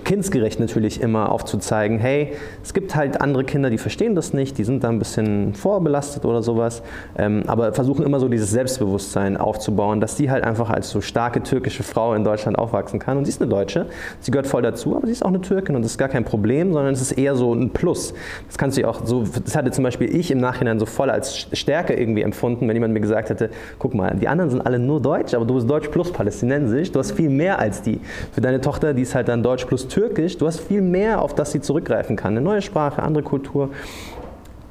kindsgerecht 0.04 0.60
natürlich 0.60 1.02
immer 1.02 1.32
aufzuzeigen, 1.32 2.00
hey, 2.00 2.34
es 2.64 2.74
gibt 2.74 2.96
halt 2.96 3.22
andere 3.22 3.44
Kinder, 3.44 3.70
die 3.70 3.78
verstehen 3.78 4.16
das 4.16 4.34
nicht, 4.34 4.58
die 4.58 4.64
sind 4.64 4.84
da 4.84 4.90
ein 4.90 5.00
bisschen 5.00 5.54
vorbelastet 5.54 6.26
oder 6.26 6.44
sowas, 6.44 6.82
ähm, 7.18 7.44
aber 7.48 7.74
versuchen 7.74 8.06
immer 8.06 8.20
so 8.20 8.28
dieses 8.28 8.52
Selbstbewusstsein 8.52 9.38
aufzubauen, 9.38 10.02
dass 10.02 10.18
sie 10.18 10.30
halt 10.30 10.44
einfach 10.44 10.70
als 10.70 10.90
so 10.90 11.02
starke 11.02 11.42
türkische 11.44 11.84
Frau 11.84 12.01
in 12.16 12.24
Deutschland 12.24 12.58
aufwachsen 12.58 13.00
kann. 13.00 13.18
Und 13.18 13.26
sie 13.26 13.30
ist 13.30 13.42
eine 13.42 13.50
Deutsche, 13.50 13.86
sie 14.20 14.32
gehört 14.32 14.48
voll 14.48 14.62
dazu, 14.62 14.96
aber 14.96 15.08
sie 15.08 15.14
ist 15.14 15.24
auch 15.24 15.30
eine 15.30 15.42
Türkin 15.42 15.76
und 15.76 15.84
das 15.84 15.92
ist 15.92 15.98
gar 15.98 16.10
kein 16.10 16.26
Problem, 16.26 16.74
sondern 16.74 16.94
es 16.94 17.02
ist 17.02 17.14
eher 17.14 17.36
so 17.36 17.54
ein 17.54 17.70
Plus. 17.70 18.14
Das 18.48 18.58
kannst 18.58 18.78
du 18.78 18.88
auch 18.88 19.06
so, 19.06 19.24
das 19.44 19.56
hatte 19.56 19.72
zum 19.72 19.84
Beispiel 19.84 20.14
ich 20.16 20.32
im 20.32 20.40
Nachhinein 20.40 20.80
so 20.80 20.86
voll 20.86 21.10
als 21.10 21.48
Stärke 21.54 21.94
irgendwie 21.94 22.22
empfunden, 22.22 22.68
wenn 22.68 22.76
jemand 22.76 22.94
mir 22.94 23.00
gesagt 23.00 23.30
hätte, 23.30 23.50
guck 23.80 23.94
mal, 23.94 24.16
die 24.16 24.28
anderen 24.28 24.50
sind 24.50 24.62
alle 24.62 24.80
nur 24.80 25.02
Deutsch, 25.02 25.34
aber 25.34 25.46
du 25.46 25.56
bist 25.56 25.70
Deutsch 25.70 25.90
plus 25.90 26.12
Palästinensisch, 26.12 26.92
du 26.92 27.00
hast 27.00 27.12
viel 27.12 27.30
mehr 27.30 27.60
als 27.60 27.82
die. 27.82 28.00
Für 28.32 28.42
deine 28.42 28.62
Tochter, 28.62 28.94
die 28.94 29.04
ist 29.04 29.16
halt 29.16 29.28
dann 29.28 29.44
Deutsch 29.44 29.66
plus 29.66 29.88
Türkisch, 29.88 30.38
du 30.38 30.48
hast 30.48 30.60
viel 30.60 30.82
mehr, 30.82 31.22
auf 31.22 31.36
das 31.36 31.52
sie 31.52 31.62
zurückgreifen 31.62 32.16
kann. 32.16 32.34
Eine 32.34 32.42
neue 32.42 32.62
Sprache, 32.62 33.04
andere 33.04 33.24
Kultur. 33.24 33.70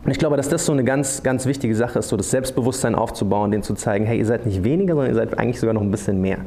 Und 0.04 0.10
ich 0.10 0.18
glaube, 0.18 0.36
dass 0.36 0.48
das 0.48 0.64
so 0.64 0.72
eine 0.72 0.84
ganz, 0.84 1.22
ganz 1.22 1.46
wichtige 1.46 1.74
Sache 1.74 1.98
ist, 1.98 2.08
so 2.08 2.16
das 2.16 2.30
Selbstbewusstsein 2.30 2.94
aufzubauen, 2.94 3.50
denen 3.50 3.62
zu 3.62 3.74
zeigen, 3.74 4.06
hey, 4.06 4.18
ihr 4.18 4.26
seid 4.26 4.46
nicht 4.46 4.64
weniger, 4.64 4.94
sondern 4.94 5.10
ihr 5.10 5.16
seid 5.16 5.38
eigentlich 5.38 5.60
sogar 5.60 5.74
noch 5.74 5.82
ein 5.82 5.90
bisschen 5.90 6.20
mehr. 6.20 6.38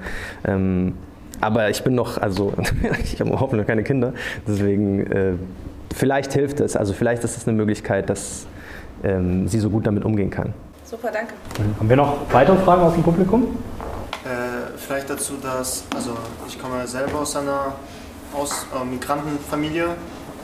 Ähm, 0.45 0.93
aber 1.39 1.69
ich 1.69 1.83
bin 1.83 1.93
noch, 1.93 2.17
also 2.17 2.53
ich 3.03 3.19
habe 3.19 3.31
hoffentlich 3.31 3.61
noch 3.61 3.67
keine 3.67 3.83
Kinder, 3.83 4.13
deswegen 4.47 5.05
äh, 5.11 5.33
vielleicht 5.93 6.33
hilft 6.33 6.61
es. 6.61 6.75
Also 6.75 6.93
vielleicht 6.93 7.23
ist 7.23 7.37
es 7.37 7.47
eine 7.47 7.55
Möglichkeit, 7.55 8.09
dass 8.09 8.47
ähm, 9.03 9.47
sie 9.47 9.59
so 9.59 9.69
gut 9.69 9.85
damit 9.85 10.03
umgehen 10.03 10.29
kann. 10.29 10.53
Super, 10.83 11.09
danke. 11.11 11.33
Haben 11.79 11.89
wir 11.89 11.95
noch 11.95 12.17
weitere 12.31 12.57
Fragen 12.57 12.81
aus 12.83 12.93
dem 12.93 13.03
Publikum? 13.03 13.57
Äh, 14.23 14.77
vielleicht 14.77 15.09
dazu, 15.09 15.33
dass, 15.41 15.83
also 15.93 16.11
ich 16.47 16.59
komme 16.59 16.87
selber 16.87 17.19
aus 17.19 17.35
einer 17.35 17.75
aus, 18.33 18.65
äh, 18.73 18.85
Migrantenfamilie 18.85 19.85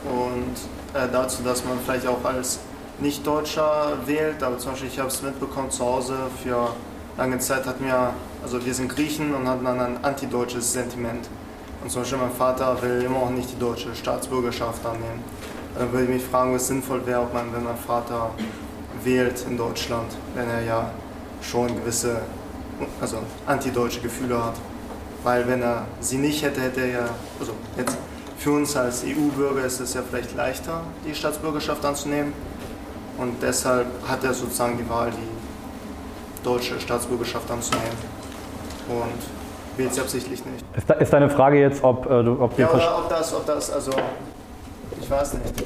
und 0.06 1.00
äh, 1.00 1.08
dazu, 1.12 1.44
dass 1.44 1.64
man 1.66 1.78
vielleicht 1.84 2.08
auch 2.08 2.24
als 2.24 2.60
Nicht-Deutscher 3.02 3.98
wählt, 4.06 4.44
aber 4.44 4.58
zum 4.58 4.72
Beispiel 4.72 4.90
ich 4.90 5.00
habe 5.00 5.10
es 5.10 5.22
mitbekommen 5.22 5.72
zu 5.72 5.86
Hause, 5.86 6.16
für 6.44 6.74
lange 7.18 7.40
Zeit 7.40 7.66
hatten 7.66 7.86
wir, 7.86 8.14
also 8.44 8.66
wir 8.66 8.74
sind 8.74 8.90
Griechen 8.90 9.34
und 9.34 9.48
hatten 9.48 9.66
dann 9.66 9.80
ein 9.80 10.04
antideutsches 10.04 10.74
Sentiment. 10.74 11.28
Und 11.82 11.90
zum 11.90 12.02
Beispiel 12.02 12.20
mein 12.20 12.32
Vater 12.32 12.82
will 12.82 13.02
immer 13.04 13.18
auch 13.18 13.30
nicht 13.30 13.52
die 13.52 13.60
deutsche 13.60 13.96
Staatsbürgerschaft 13.96 14.86
annehmen. 14.86 15.24
Dann 15.78 15.92
würde 15.92 16.06
ich 16.06 16.10
mich 16.10 16.24
fragen, 16.24 16.54
was 16.54 16.68
sinnvoll 16.68 17.06
wäre, 17.06 17.22
ob 17.22 17.34
man, 17.34 17.54
wenn 17.54 17.64
mein 17.64 17.78
Vater 17.78 18.32
wählt 19.04 19.46
in 19.50 19.58
Deutschland, 19.58 20.12
wenn 20.36 20.50
er 20.50 20.62
ja 20.64 20.92
schon 21.42 21.68
gewisse 21.68 22.22
also 23.00 23.18
antideutsche 23.46 24.02
Gefühle 24.02 24.44
hat. 24.44 24.56
Weil 25.24 25.48
wenn 25.48 25.62
er 25.62 25.86
sie 26.00 26.18
nicht 26.18 26.44
hätte, 26.44 26.62
hätte 26.62 26.82
er 26.82 26.88
ja, 26.88 27.10
also 27.40 27.54
jetzt 27.78 27.98
für 28.38 28.52
uns 28.52 28.76
als 28.76 29.04
EU-Bürger 29.04 29.66
ist 29.66 29.82
es 29.82 29.94
ja 29.94 30.02
vielleicht 30.08 30.36
leichter, 30.36 30.82
die 31.06 31.14
Staatsbürgerschaft 31.14 31.84
anzunehmen. 31.84 32.34
Und 33.20 33.42
deshalb 33.42 33.88
hat 34.08 34.24
er 34.24 34.34
sozusagen 34.34 34.78
die 34.78 34.90
Wahl, 34.90 35.12
die 35.12 36.44
deutsche 36.44 36.80
Staatsbürgerschaft 36.80 37.50
anzunehmen. 37.52 37.98
Und 38.88 39.78
wählt 39.78 39.94
sie 39.94 40.02
absichtlich 40.02 40.44
nicht. 40.46 40.66
Ist, 40.76 40.90
da, 40.90 40.94
ist 40.96 41.12
deine 41.12 41.30
Frage 41.30 41.60
jetzt, 41.60 41.84
ob 41.84 42.06
äh, 42.06 42.24
du 42.24 42.42
ob 42.42 42.58
Ja, 42.58 42.72
oder 42.72 42.98
ob 43.00 43.10
das, 43.10 43.34
ob 43.34 43.46
das, 43.46 43.72
also 43.72 43.92
ich 45.00 45.10
weiß 45.10 45.34
nicht. 45.34 45.64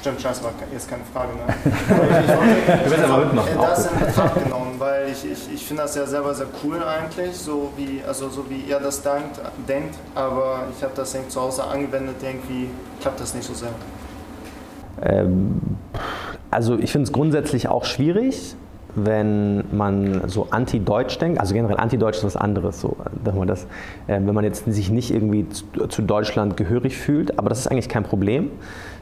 Stimmt, 0.00 0.20
scheiße, 0.20 0.44
war 0.44 0.52
jetzt 0.72 0.88
keine 0.88 1.02
Frage 1.12 1.30
mehr. 1.34 1.46
Du 2.84 2.90
willst 2.90 3.04
aber 3.04 3.24
mitmachen. 3.24 3.58
Das 3.60 3.86
in 3.86 3.98
Betracht 3.98 4.44
genommen, 4.44 4.74
weil 4.78 5.10
ich, 5.10 5.24
ich, 5.24 5.52
ich 5.54 5.66
finde 5.66 5.82
das 5.82 5.96
ja 5.96 6.06
selber 6.06 6.32
sehr 6.32 6.46
cool 6.62 6.80
eigentlich, 6.82 7.36
so 7.36 7.72
wie, 7.76 8.02
also 8.06 8.28
so 8.28 8.48
wie 8.48 8.60
ihr 8.60 8.78
das 8.78 9.02
denkt, 9.02 9.40
denkt 9.68 9.96
aber 10.14 10.64
ich 10.76 10.82
habe 10.84 10.92
das 10.94 11.12
irgendwie 11.12 11.30
zu 11.30 11.40
Hause 11.40 11.64
angewendet, 11.64 12.16
irgendwie 12.22 12.70
klappt 13.00 13.18
das 13.18 13.34
nicht 13.34 13.46
so 13.46 13.54
sehr. 13.54 13.70
Ähm, 15.02 15.75
also 16.50 16.78
ich 16.78 16.92
finde 16.92 17.06
es 17.06 17.12
grundsätzlich 17.12 17.68
auch 17.68 17.84
schwierig, 17.84 18.56
wenn 18.96 19.64
man 19.76 20.22
so 20.26 20.48
anti-deutsch 20.50 21.18
denkt, 21.18 21.38
also 21.38 21.54
generell 21.54 21.76
anti-deutsch 21.76 22.18
ist 22.18 22.24
was 22.24 22.36
anderes, 22.36 22.80
so, 22.80 22.96
man 23.24 23.46
das, 23.46 23.64
äh, 24.06 24.14
wenn 24.14 24.34
man 24.34 24.44
jetzt 24.44 24.64
sich 24.72 24.90
nicht 24.90 25.12
irgendwie 25.12 25.46
zu, 25.50 25.64
zu 25.88 26.02
Deutschland 26.02 26.56
gehörig 26.56 26.96
fühlt, 26.96 27.38
aber 27.38 27.50
das 27.50 27.60
ist 27.60 27.66
eigentlich 27.68 27.90
kein 27.90 28.04
Problem. 28.04 28.50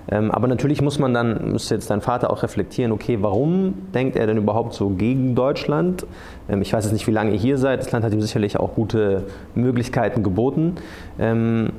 Ähm, 0.09 0.31
aber 0.31 0.49
natürlich 0.49 0.83
muss 0.83 0.99
man 0.99 1.15
dann, 1.15 1.53
müsste 1.53 1.75
jetzt 1.75 1.89
dein 1.91 2.01
Vater 2.01 2.31
auch 2.31 2.43
reflektieren, 2.43 2.93
okay, 2.93 3.19
warum 3.21 3.75
denkt 3.95 4.17
er 4.17 4.27
denn 4.27 4.37
überhaupt 4.37 4.75
so 4.75 4.91
gegen 4.91 5.35
Deutschland? 5.35 6.07
Ähm, 6.49 6.61
ich 6.61 6.73
weiß 6.73 6.85
jetzt 6.85 6.93
nicht, 6.93 7.07
wie 7.07 7.13
lange 7.13 7.33
ihr 7.33 7.39
hier 7.39 7.57
seid. 7.57 7.81
Das 7.81 7.91
Land 7.93 8.05
hat 8.05 8.13
ihm 8.13 8.21
sicherlich 8.21 8.59
auch 8.59 8.75
gute 8.75 9.25
Möglichkeiten 9.55 10.23
geboten. 10.23 10.75
Ähm, 11.19 11.71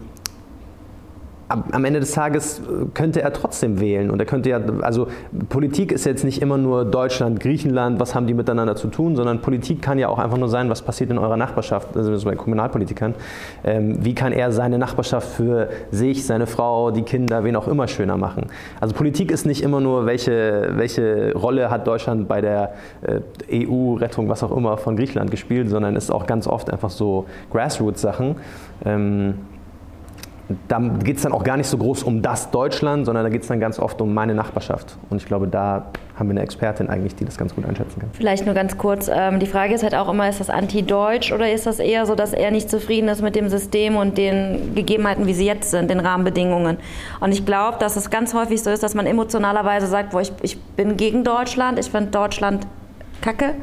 am 1.47 1.85
Ende 1.85 1.99
des 1.99 2.11
Tages 2.11 2.59
äh, 2.59 2.85
könnte 2.93 3.21
er 3.21 3.31
trotzdem 3.31 3.79
wählen. 3.79 4.09
Und 4.09 4.19
er 4.19 4.25
könnte 4.25 4.49
ja, 4.49 4.59
also 4.81 5.07
Politik 5.49 5.91
ist 5.91 6.05
jetzt 6.05 6.23
nicht 6.23 6.41
immer 6.41 6.57
nur 6.57 6.85
Deutschland, 6.85 7.39
Griechenland, 7.39 7.99
was 7.99 8.15
haben 8.15 8.25
die 8.25 8.33
miteinander 8.33 8.75
zu 8.75 8.87
tun, 8.87 9.15
sondern 9.15 9.41
Politik 9.41 9.81
kann 9.81 9.99
ja 9.99 10.09
auch 10.09 10.17
einfach 10.17 10.37
nur 10.37 10.49
sein, 10.49 10.69
was 10.69 10.81
passiert 10.81 11.11
in 11.11 11.17
eurer 11.17 11.37
Nachbarschaft, 11.37 11.95
also 11.95 12.25
bei 12.25 12.35
Kommunalpolitikern. 12.35 13.13
Ähm, 13.63 14.03
wie 14.03 14.15
kann 14.15 14.31
er 14.31 14.51
seine 14.51 14.79
Nachbarschaft 14.79 15.27
für 15.27 15.69
sich, 15.91 16.25
seine 16.25 16.47
Frau, 16.47 16.91
die 16.91 17.03
Kinder, 17.03 17.43
wen 17.43 17.55
auch 17.55 17.67
immer 17.67 17.87
schöner 17.87 18.17
machen? 18.17 18.47
Also 18.81 18.95
Politik 18.95 19.31
ist 19.31 19.45
nicht 19.45 19.61
immer 19.61 19.81
nur, 19.81 20.05
welche, 20.05 20.71
welche 20.75 21.33
Rolle 21.33 21.69
hat 21.69 21.85
Deutschland 21.85 22.27
bei 22.27 22.41
der 22.41 22.73
äh, 23.01 23.65
EU-Rettung, 23.67 24.29
was 24.29 24.43
auch 24.43 24.55
immer, 24.55 24.77
von 24.77 24.95
Griechenland 24.95 25.29
gespielt, 25.29 25.69
sondern 25.69 25.95
ist 25.95 26.11
auch 26.11 26.25
ganz 26.25 26.47
oft 26.47 26.71
einfach 26.71 26.89
so 26.89 27.25
Grassroots-Sachen. 27.51 28.35
Ähm, 28.83 29.35
da 30.67 30.79
geht 30.79 31.17
es 31.17 31.23
dann 31.23 31.31
auch 31.31 31.43
gar 31.43 31.57
nicht 31.57 31.67
so 31.67 31.77
groß 31.77 32.03
um 32.03 32.21
das 32.21 32.51
Deutschland, 32.51 33.05
sondern 33.05 33.23
da 33.23 33.29
geht 33.29 33.41
es 33.41 33.47
dann 33.47 33.59
ganz 33.59 33.79
oft 33.79 33.99
um 34.01 34.13
meine 34.13 34.35
Nachbarschaft. 34.35 34.97
Und 35.09 35.17
ich 35.17 35.25
glaube, 35.25 35.47
da 35.47 35.87
haben 36.17 36.27
wir 36.27 36.31
eine 36.31 36.41
Expertin 36.41 36.87
eigentlich, 36.87 37.15
die 37.15 37.25
das 37.25 37.37
ganz 37.37 37.55
gut 37.55 37.65
einschätzen 37.65 37.99
kann. 37.99 38.09
Vielleicht 38.13 38.45
nur 38.45 38.53
ganz 38.53 38.77
kurz, 38.77 39.09
ähm, 39.11 39.39
die 39.39 39.47
Frage 39.47 39.73
ist 39.73 39.83
halt 39.83 39.95
auch 39.95 40.07
immer, 40.07 40.29
ist 40.29 40.39
das 40.39 40.49
anti-deutsch 40.49 41.31
oder 41.31 41.51
ist 41.51 41.65
das 41.65 41.79
eher 41.79 42.05
so, 42.05 42.13
dass 42.13 42.31
er 42.31 42.51
nicht 42.51 42.69
zufrieden 42.69 43.09
ist 43.09 43.21
mit 43.21 43.35
dem 43.35 43.49
System 43.49 43.95
und 43.95 44.17
den 44.17 44.75
Gegebenheiten, 44.75 45.25
wie 45.25 45.33
sie 45.33 45.45
jetzt 45.45 45.71
sind, 45.71 45.89
den 45.89 45.99
Rahmenbedingungen. 45.99 46.77
Und 47.19 47.31
ich 47.31 47.45
glaube, 47.45 47.79
dass 47.79 47.95
es 47.95 48.11
ganz 48.11 48.33
häufig 48.33 48.61
so 48.61 48.69
ist, 48.69 48.83
dass 48.83 48.93
man 48.93 49.07
emotionalerweise 49.07 49.87
sagt, 49.87 50.11
boah, 50.11 50.21
ich, 50.21 50.31
ich 50.43 50.61
bin 50.61 50.95
gegen 50.95 51.23
Deutschland, 51.23 51.79
ich 51.79 51.89
finde 51.89 52.11
Deutschland 52.11 52.67
kacke. 53.21 53.55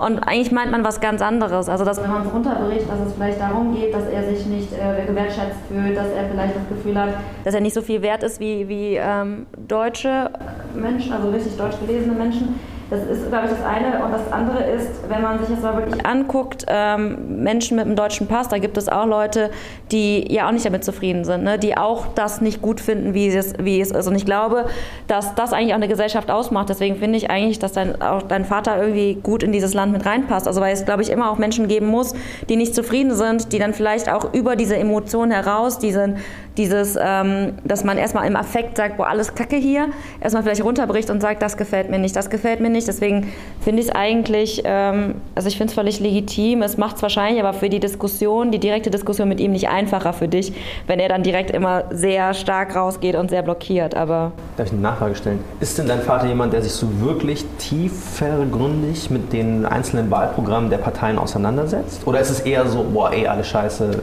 Und 0.00 0.18
eigentlich 0.20 0.50
meint 0.50 0.70
man 0.70 0.82
was 0.82 1.00
ganz 1.00 1.20
anderes. 1.20 1.68
Also, 1.68 1.84
dass 1.84 2.02
wenn 2.02 2.10
man 2.10 2.26
es 2.26 2.32
runterbricht, 2.32 2.88
dass 2.88 3.00
es 3.06 3.12
vielleicht 3.12 3.38
darum 3.38 3.74
geht, 3.74 3.92
dass 3.92 4.06
er 4.06 4.24
sich 4.24 4.46
nicht 4.46 4.72
äh, 4.72 5.04
gewertschätzt 5.06 5.58
fühlt, 5.68 5.94
dass 5.94 6.08
er 6.08 6.24
vielleicht 6.30 6.56
das 6.56 6.68
Gefühl 6.70 6.98
hat, 6.98 7.10
dass 7.44 7.54
er 7.54 7.60
nicht 7.60 7.74
so 7.74 7.82
viel 7.82 8.00
wert 8.00 8.22
ist 8.22 8.40
wie, 8.40 8.66
wie 8.66 8.96
ähm, 8.96 9.44
deutsche 9.68 10.30
Menschen, 10.74 11.12
also 11.12 11.28
richtig 11.28 11.54
deutsch 11.58 11.76
gelesene 11.86 12.14
Menschen 12.14 12.58
das 12.90 13.00
ist, 13.06 13.28
glaube 13.28 13.46
ich, 13.46 13.52
das 13.52 13.64
eine. 13.64 14.04
Und 14.04 14.10
das 14.10 14.32
andere 14.32 14.64
ist, 14.64 15.08
wenn 15.08 15.22
man 15.22 15.38
sich 15.38 15.48
jetzt 15.48 15.62
mal 15.62 15.76
wirklich 15.76 16.04
anguckt, 16.04 16.66
ähm, 16.66 17.42
Menschen 17.42 17.76
mit 17.76 17.86
einem 17.86 17.94
deutschen 17.94 18.26
Pass, 18.26 18.48
da 18.48 18.58
gibt 18.58 18.76
es 18.76 18.88
auch 18.88 19.06
Leute, 19.06 19.50
die 19.92 20.32
ja 20.32 20.48
auch 20.48 20.52
nicht 20.52 20.66
damit 20.66 20.84
zufrieden 20.84 21.24
sind, 21.24 21.44
ne? 21.44 21.56
die 21.56 21.76
auch 21.76 22.08
das 22.16 22.40
nicht 22.40 22.60
gut 22.60 22.80
finden, 22.80 23.14
wie 23.14 23.28
es, 23.28 23.54
wie 23.60 23.80
es 23.80 23.92
ist. 23.92 24.08
Und 24.08 24.16
ich 24.16 24.26
glaube, 24.26 24.66
dass 25.06 25.36
das 25.36 25.52
eigentlich 25.52 25.70
auch 25.70 25.76
eine 25.76 25.86
Gesellschaft 25.86 26.32
ausmacht. 26.32 26.68
Deswegen 26.68 26.96
finde 26.96 27.16
ich 27.16 27.30
eigentlich, 27.30 27.60
dass 27.60 27.72
dein, 27.72 28.02
auch 28.02 28.22
dein 28.22 28.44
Vater 28.44 28.76
irgendwie 28.76 29.14
gut 29.22 29.44
in 29.44 29.52
dieses 29.52 29.72
Land 29.72 29.92
mit 29.92 30.04
reinpasst. 30.04 30.48
Also 30.48 30.60
weil 30.60 30.74
es, 30.74 30.84
glaube 30.84 31.02
ich, 31.02 31.10
immer 31.10 31.30
auch 31.30 31.38
Menschen 31.38 31.68
geben 31.68 31.86
muss, 31.86 32.14
die 32.48 32.56
nicht 32.56 32.74
zufrieden 32.74 33.14
sind, 33.14 33.52
die 33.52 33.60
dann 33.60 33.72
vielleicht 33.72 34.10
auch 34.10 34.34
über 34.34 34.56
diese 34.56 34.76
Emotionen 34.76 35.30
heraus, 35.30 35.78
diesen, 35.78 36.16
dieses, 36.56 36.96
ähm, 37.00 37.54
dass 37.64 37.84
man 37.84 37.98
erstmal 37.98 38.26
im 38.26 38.36
Affekt 38.36 38.76
sagt, 38.76 38.96
boah, 38.96 39.08
alles 39.08 39.34
Kacke 39.34 39.56
hier, 39.56 39.88
erstmal 40.20 40.42
vielleicht 40.42 40.64
runterbricht 40.64 41.10
und 41.10 41.20
sagt, 41.20 41.42
das 41.42 41.56
gefällt 41.56 41.90
mir 41.90 41.98
nicht, 41.98 42.16
das 42.16 42.30
gefällt 42.30 42.60
mir 42.60 42.70
nicht. 42.70 42.88
Deswegen 42.88 43.32
finde 43.60 43.82
ich 43.82 43.88
es 43.88 43.94
eigentlich, 43.94 44.62
ähm, 44.64 45.16
also 45.34 45.48
ich 45.48 45.56
finde 45.56 45.70
es 45.70 45.74
völlig 45.74 46.00
legitim. 46.00 46.62
Es 46.62 46.76
macht 46.76 46.96
es 46.96 47.02
wahrscheinlich 47.02 47.42
aber 47.42 47.52
für 47.52 47.68
die 47.68 47.80
Diskussion, 47.80 48.50
die 48.50 48.58
direkte 48.58 48.90
Diskussion 48.90 49.28
mit 49.28 49.40
ihm 49.40 49.52
nicht 49.52 49.68
einfacher 49.68 50.12
für 50.12 50.28
dich, 50.28 50.52
wenn 50.86 50.98
er 50.98 51.08
dann 51.08 51.22
direkt 51.22 51.50
immer 51.50 51.84
sehr 51.90 52.34
stark 52.34 52.74
rausgeht 52.74 53.14
und 53.14 53.30
sehr 53.30 53.42
blockiert. 53.42 53.94
Aber 53.94 54.32
Darf 54.56 54.66
ich 54.66 54.72
eine 54.72 54.82
Nachfrage 54.82 55.14
stellen? 55.14 55.38
Ist 55.60 55.78
denn 55.78 55.86
dein 55.86 56.02
Vater 56.02 56.26
jemand, 56.26 56.52
der 56.52 56.62
sich 56.62 56.72
so 56.72 57.00
wirklich 57.00 57.44
tiefergründig 57.58 59.10
mit 59.10 59.32
den 59.32 59.64
einzelnen 59.66 60.10
Wahlprogrammen 60.10 60.70
der 60.70 60.78
Parteien 60.78 61.18
auseinandersetzt? 61.18 62.06
Oder 62.06 62.20
ist 62.20 62.30
es 62.30 62.40
eher 62.40 62.66
so, 62.66 62.84
boah, 62.84 63.12
ey, 63.12 63.26
alle 63.26 63.44
Scheiße, 63.44 64.02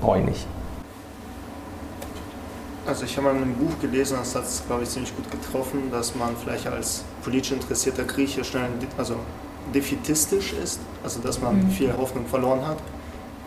brauche 0.00 0.18
ich 0.18 0.24
nicht? 0.24 0.46
Also 2.86 3.04
ich 3.04 3.16
habe 3.16 3.26
mal 3.26 3.36
in 3.36 3.42
einem 3.42 3.54
Buch 3.54 3.80
gelesen, 3.80 4.16
das 4.18 4.34
hat 4.36 4.44
es, 4.44 4.62
glaube 4.64 4.84
ich, 4.84 4.88
ziemlich 4.88 5.14
gut 5.16 5.28
getroffen, 5.28 5.90
dass 5.90 6.14
man 6.14 6.36
vielleicht 6.36 6.68
als 6.68 7.02
politisch 7.24 7.50
interessierter 7.50 8.04
Grieche 8.04 8.44
schnell 8.44 8.68
also 8.96 9.16
defitistisch 9.74 10.52
ist, 10.52 10.78
also 11.02 11.20
dass 11.20 11.40
man 11.40 11.56
mhm. 11.56 11.70
viel 11.70 11.92
Hoffnung 11.96 12.26
verloren 12.26 12.64
hat, 12.64 12.78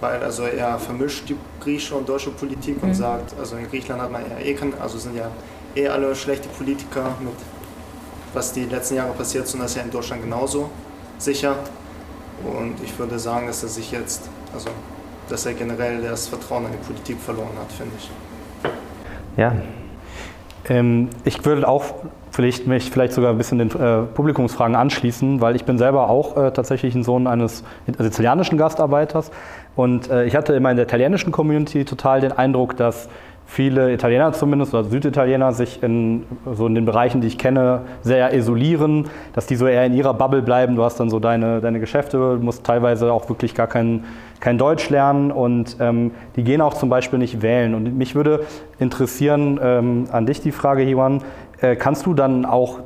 weil 0.02 0.22
also 0.22 0.44
er 0.44 0.78
vermischt 0.78 1.30
die 1.30 1.38
griechische 1.62 1.96
und 1.96 2.10
deutsche 2.10 2.32
Politik 2.32 2.84
mhm. 2.84 2.90
und 2.90 2.96
sagt, 2.96 3.34
also 3.40 3.56
in 3.56 3.70
Griechenland 3.70 4.02
hat 4.02 4.12
man 4.12 4.24
ja 4.30 4.40
eh 4.40 4.54
kein, 4.54 4.78
also 4.78 4.98
sind 4.98 5.16
ja 5.16 5.32
eh 5.74 5.88
alle 5.88 6.14
schlechte 6.16 6.50
Politiker 6.50 7.16
mit 7.22 7.34
was 8.34 8.54
die 8.54 8.66
letzten 8.66 8.96
Jahre 8.96 9.14
passiert 9.14 9.48
sind, 9.48 9.62
das 9.62 9.72
ist 9.72 9.78
ja 9.78 9.84
in 9.84 9.92
Deutschland 9.92 10.22
genauso 10.22 10.70
sicher. 11.18 11.56
Und 12.44 12.76
ich 12.84 12.98
würde 12.98 13.18
sagen, 13.18 13.48
dass 13.48 13.64
er 13.64 13.70
sich 13.70 13.92
jetzt, 13.92 14.30
also 14.54 14.70
dass 15.28 15.46
er 15.46 15.54
generell 15.54 16.02
das 16.02 16.28
Vertrauen 16.28 16.66
in 16.66 16.74
die 16.74 16.78
Politik 16.78 17.20
verloren 17.20 17.58
hat, 17.60 17.72
finde 17.72 17.96
ich. 17.98 18.10
Ja. 19.40 19.54
Ähm, 20.68 21.08
ich 21.24 21.46
würde 21.46 21.66
auch 21.66 21.86
vielleicht 22.32 22.68
mich 22.68 22.92
vielleicht 22.92 23.14
sogar 23.14 23.32
ein 23.32 23.38
bisschen 23.38 23.58
den 23.58 23.72
äh, 23.72 24.02
Publikumsfragen 24.14 24.76
anschließen, 24.76 25.40
weil 25.40 25.56
ich 25.56 25.64
bin 25.64 25.78
selber 25.78 26.10
auch 26.10 26.36
äh, 26.36 26.52
tatsächlich 26.52 26.94
ein 26.94 27.04
Sohn 27.04 27.26
eines 27.26 27.64
sizilianischen 27.98 28.58
Gastarbeiters 28.58 29.32
und 29.78 30.12
äh, 30.12 30.26
ich 30.26 30.36
hatte 30.36 30.54
immer 30.54 30.72
in 30.72 30.76
der 30.76 30.86
italienischen 30.86 31.32
Community 31.32 31.86
total 31.86 32.20
den 32.20 32.34
Eindruck, 32.34 32.76
dass 32.76 33.08
viele 33.50 33.92
Italiener 33.92 34.32
zumindest 34.34 34.76
oder 34.76 34.84
Süditaliener 34.84 35.54
sich 35.54 35.82
in 35.82 36.24
so 36.54 36.68
in 36.68 36.76
den 36.76 36.86
Bereichen, 36.86 37.20
die 37.22 37.28
ich 37.28 37.40
kenne, 37.40 37.82
sehr 38.02 38.32
isolieren, 38.34 39.08
dass 39.34 39.48
die 39.48 39.56
so 39.56 39.66
eher 39.66 39.86
in 39.86 39.94
ihrer 39.94 40.14
Bubble 40.14 40.44
bleiben. 40.44 40.76
Du 40.76 40.84
hast 40.84 41.00
dann 41.00 41.10
so 41.10 41.20
deine, 41.20 41.60
deine 41.60 41.80
Geschäfte, 41.80 42.38
musst 42.40 42.64
teilweise 42.64 43.12
auch 43.12 43.28
wirklich 43.28 43.56
gar 43.56 43.66
kein, 43.66 44.04
kein 44.40 44.58
Deutsch 44.58 44.90
lernen 44.90 45.32
und 45.32 45.78
ähm, 45.80 46.12
die 46.36 46.44
gehen 46.44 46.62
auch 46.62 46.74
zum 46.74 46.90
Beispiel 46.90 47.20
nicht 47.20 47.42
wählen. 47.42 47.76
Und 47.76 47.98
mich 47.98 48.16
würde 48.16 48.46
interessieren 48.80 49.60
ähm, 49.62 50.08
an 50.12 50.26
dich 50.26 50.42
die 50.42 50.52
Frage, 50.52 50.84
Hiwan, 50.84 51.24
äh, 51.62 51.76
kannst 51.76 52.06
du 52.06 52.14
dann 52.14 52.46
auch 52.46 52.80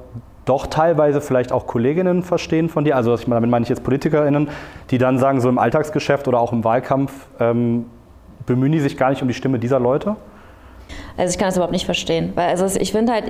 doch 0.45 0.67
teilweise 0.67 1.21
vielleicht 1.21 1.51
auch 1.51 1.67
Kolleginnen 1.67 2.23
verstehen 2.23 2.69
von 2.69 2.83
dir, 2.83 2.97
also 2.97 3.15
damit 3.15 3.49
meine 3.49 3.63
ich 3.63 3.69
jetzt 3.69 3.83
PolitikerInnen, 3.83 4.49
die 4.91 4.97
dann 4.97 5.17
sagen, 5.17 5.39
so 5.39 5.47
im 5.47 5.57
Alltagsgeschäft 5.57 6.27
oder 6.27 6.39
auch 6.39 6.51
im 6.51 6.63
Wahlkampf, 6.63 7.13
ähm, 7.39 7.85
bemühen 8.45 8.71
die 8.73 8.79
sich 8.79 8.97
gar 8.97 9.09
nicht 9.09 9.21
um 9.21 9.27
die 9.27 9.33
Stimme 9.33 9.59
dieser 9.59 9.79
Leute? 9.79 10.17
Also 11.15 11.31
ich 11.31 11.37
kann 11.37 11.47
das 11.47 11.55
überhaupt 11.55 11.71
nicht 11.71 11.85
verstehen. 11.85 12.33
Weil 12.35 12.49
also 12.49 12.79
ich 12.79 12.91
finde 12.91 13.13
halt, 13.13 13.25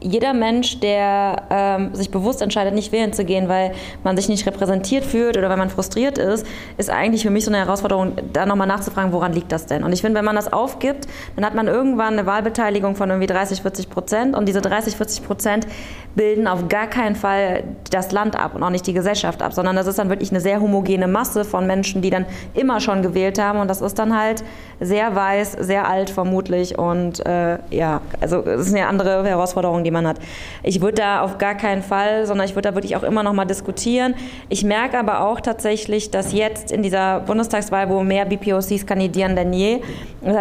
jeder 0.00 0.32
Mensch, 0.32 0.80
der 0.80 1.42
ähm, 1.50 1.94
sich 1.94 2.10
bewusst 2.10 2.40
entscheidet, 2.42 2.74
nicht 2.74 2.92
wählen 2.92 3.12
zu 3.12 3.24
gehen, 3.24 3.48
weil 3.48 3.72
man 4.04 4.16
sich 4.16 4.28
nicht 4.28 4.46
repräsentiert 4.46 5.04
fühlt 5.04 5.36
oder 5.36 5.48
weil 5.50 5.56
man 5.56 5.70
frustriert 5.70 6.18
ist, 6.18 6.46
ist 6.76 6.90
eigentlich 6.90 7.22
für 7.22 7.30
mich 7.30 7.44
so 7.44 7.50
eine 7.50 7.58
Herausforderung, 7.58 8.12
da 8.32 8.46
nochmal 8.46 8.66
nachzufragen, 8.66 9.12
woran 9.12 9.32
liegt 9.32 9.50
das 9.50 9.66
denn? 9.66 9.82
Und 9.82 9.92
ich 9.92 10.00
finde, 10.00 10.18
wenn 10.18 10.24
man 10.24 10.36
das 10.36 10.52
aufgibt, 10.52 11.06
dann 11.36 11.44
hat 11.44 11.54
man 11.54 11.66
irgendwann 11.66 12.14
eine 12.14 12.26
Wahlbeteiligung 12.26 12.94
von 12.94 13.08
irgendwie 13.10 13.26
30, 13.26 13.62
40 13.62 13.90
Prozent 13.90 14.36
und 14.36 14.46
diese 14.46 14.60
30, 14.60 14.96
40 14.96 15.26
Prozent 15.26 15.66
bilden 16.14 16.48
auf 16.48 16.68
gar 16.68 16.88
keinen 16.88 17.14
Fall 17.14 17.62
das 17.90 18.12
Land 18.12 18.36
ab 18.38 18.54
und 18.54 18.62
auch 18.62 18.70
nicht 18.70 18.86
die 18.86 18.92
Gesellschaft 18.92 19.42
ab, 19.42 19.52
sondern 19.52 19.76
das 19.76 19.86
ist 19.86 19.98
dann 19.98 20.08
wirklich 20.08 20.30
eine 20.30 20.40
sehr 20.40 20.60
homogene 20.60 21.06
Masse 21.06 21.44
von 21.44 21.66
Menschen, 21.66 22.02
die 22.02 22.10
dann 22.10 22.26
immer 22.54 22.80
schon 22.80 23.02
gewählt 23.02 23.40
haben 23.40 23.60
und 23.60 23.68
das 23.68 23.80
ist 23.80 23.98
dann 23.98 24.18
halt 24.18 24.42
sehr 24.80 25.14
weiß, 25.14 25.52
sehr 25.60 25.88
alt 25.88 26.10
vermutlich 26.10 26.78
und 26.78 27.24
äh, 27.24 27.58
ja, 27.70 28.00
also 28.20 28.44
es 28.44 28.66
ist 28.66 28.74
eine 28.74 28.86
andere 28.88 29.24
Herausforderung, 29.24 29.84
die 29.84 29.87
man 29.90 30.06
hat. 30.06 30.18
Ich 30.62 30.80
würde 30.80 30.96
da 30.96 31.22
auf 31.22 31.38
gar 31.38 31.54
keinen 31.54 31.82
Fall, 31.82 32.26
sondern 32.26 32.46
ich 32.46 32.54
würde 32.54 32.68
da 32.70 32.74
wirklich 32.74 32.96
auch 32.96 33.02
immer 33.02 33.22
noch 33.22 33.32
mal 33.32 33.44
diskutieren. 33.44 34.14
Ich 34.48 34.64
merke 34.64 34.98
aber 34.98 35.20
auch 35.20 35.40
tatsächlich, 35.40 36.10
dass 36.10 36.32
jetzt 36.32 36.72
in 36.72 36.82
dieser 36.82 37.20
Bundestagswahl, 37.20 37.88
wo 37.88 38.02
mehr 38.02 38.24
BPOCs 38.24 38.86
kandidieren 38.86 39.36
denn 39.36 39.52
je, 39.52 39.80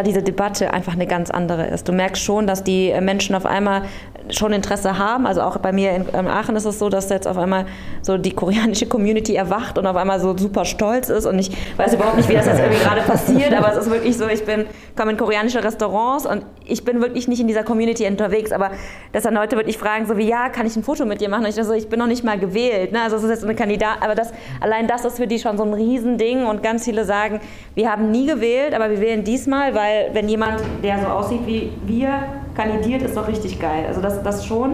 diese 0.05 0.23
Debatte 0.23 0.73
einfach 0.73 0.93
eine 0.93 1.07
ganz 1.07 1.29
andere 1.29 1.67
ist. 1.67 1.87
Du 1.87 1.93
merkst 1.93 2.23
schon, 2.23 2.47
dass 2.47 2.63
die 2.63 2.93
Menschen 3.01 3.35
auf 3.35 3.45
einmal 3.45 3.83
schon 4.31 4.53
Interesse 4.53 4.97
haben. 4.97 5.25
Also 5.25 5.41
auch 5.41 5.57
bei 5.57 5.71
mir 5.71 5.95
in 5.95 6.27
Aachen 6.27 6.55
ist 6.55 6.65
es 6.65 6.79
so, 6.79 6.89
dass 6.89 7.09
jetzt 7.09 7.27
auf 7.27 7.37
einmal 7.37 7.65
so 8.01 8.17
die 8.17 8.31
koreanische 8.31 8.85
Community 8.85 9.35
erwacht 9.35 9.77
und 9.77 9.85
auf 9.85 9.95
einmal 9.95 10.19
so 10.19 10.37
super 10.37 10.65
stolz 10.65 11.09
ist. 11.09 11.25
Und 11.25 11.39
ich 11.39 11.51
weiß 11.77 11.93
überhaupt 11.93 12.17
nicht, 12.17 12.29
wie 12.29 12.33
das 12.33 12.45
jetzt 12.45 12.59
irgendwie 12.59 12.83
gerade 12.83 13.01
passiert, 13.01 13.53
aber 13.53 13.71
es 13.71 13.85
ist 13.85 13.91
wirklich 13.91 14.17
so, 14.17 14.27
ich 14.27 14.43
bin, 14.45 14.65
komme 14.95 15.11
in 15.11 15.17
koreanische 15.17 15.63
Restaurants 15.63 16.25
und 16.25 16.43
ich 16.65 16.83
bin 16.83 17.01
wirklich 17.01 17.27
nicht 17.27 17.39
in 17.39 17.47
dieser 17.47 17.63
Community 17.63 18.05
unterwegs, 18.07 18.51
aber 18.51 18.71
dass 19.13 19.23
dann 19.23 19.33
Leute 19.33 19.55
wirklich 19.55 19.77
fragen, 19.77 20.05
so 20.05 20.17
wie, 20.17 20.27
ja, 20.27 20.49
kann 20.49 20.65
ich 20.65 20.75
ein 20.75 20.83
Foto 20.83 21.05
mit 21.05 21.21
dir 21.21 21.29
machen? 21.29 21.45
Und 21.45 21.57
ich 21.57 21.63
so, 21.63 21.73
ich 21.73 21.89
bin 21.89 21.99
noch 21.99 22.07
nicht 22.07 22.23
mal 22.23 22.37
gewählt. 22.37 22.91
Ne? 22.91 23.01
Also 23.01 23.17
es 23.17 23.23
ist 23.23 23.29
jetzt 23.29 23.43
eine 23.43 23.55
Kandidat, 23.55 23.97
aber 24.01 24.15
das, 24.15 24.31
allein 24.59 24.87
das 24.87 25.05
ist 25.05 25.17
für 25.17 25.27
die 25.27 25.39
schon 25.39 25.57
so 25.57 25.63
ein 25.63 25.73
Riesending 25.73 26.45
und 26.45 26.63
ganz 26.63 26.85
viele 26.85 27.05
sagen, 27.05 27.39
wir 27.75 27.91
haben 27.91 28.11
nie 28.11 28.27
gewählt, 28.27 28.73
aber 28.73 28.89
wir 28.89 28.99
wählen 28.99 29.23
diesmal, 29.23 29.73
weil 29.73 30.09
wenn 30.13 30.27
jemand, 30.27 30.61
der 30.83 30.99
so 30.99 31.07
aussieht 31.07 31.41
wie 31.45 31.71
wir, 31.85 32.23
kandidiert, 32.57 33.03
ist 33.03 33.15
doch 33.15 33.27
richtig 33.27 33.59
geil. 33.59 33.85
Also 33.87 34.01
das, 34.01 34.16
das 34.23 34.45
schon. 34.45 34.73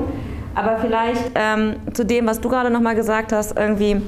Aber 0.56 0.78
vielleicht 0.78 1.32
ähm, 1.36 1.76
zu 1.94 2.06
dem, 2.06 2.28
was 2.28 2.40
du 2.40 2.50
gerade 2.50 2.70
nochmal 2.70 2.96
gesagt 2.96 3.32
hast, 3.32 3.58
irgendwie 3.58 4.02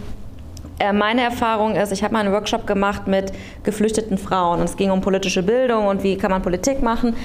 äh, 0.79 0.93
meine 0.93 1.21
Erfahrung 1.21 1.75
ist, 1.75 1.91
ich 1.91 2.03
habe 2.03 2.13
mal 2.13 2.19
einen 2.19 2.33
Workshop 2.33 2.67
gemacht 2.67 3.07
mit 3.07 3.31
geflüchteten 3.63 4.17
Frauen 4.17 4.59
und 4.59 4.65
es 4.65 4.77
ging 4.77 4.91
um 4.91 5.01
politische 5.01 5.41
Bildung 5.41 5.87
und 5.87 6.03
wie 6.03 6.17
kann 6.17 6.31
man 6.31 6.41
Politik 6.41 6.81
machen. 6.81 7.15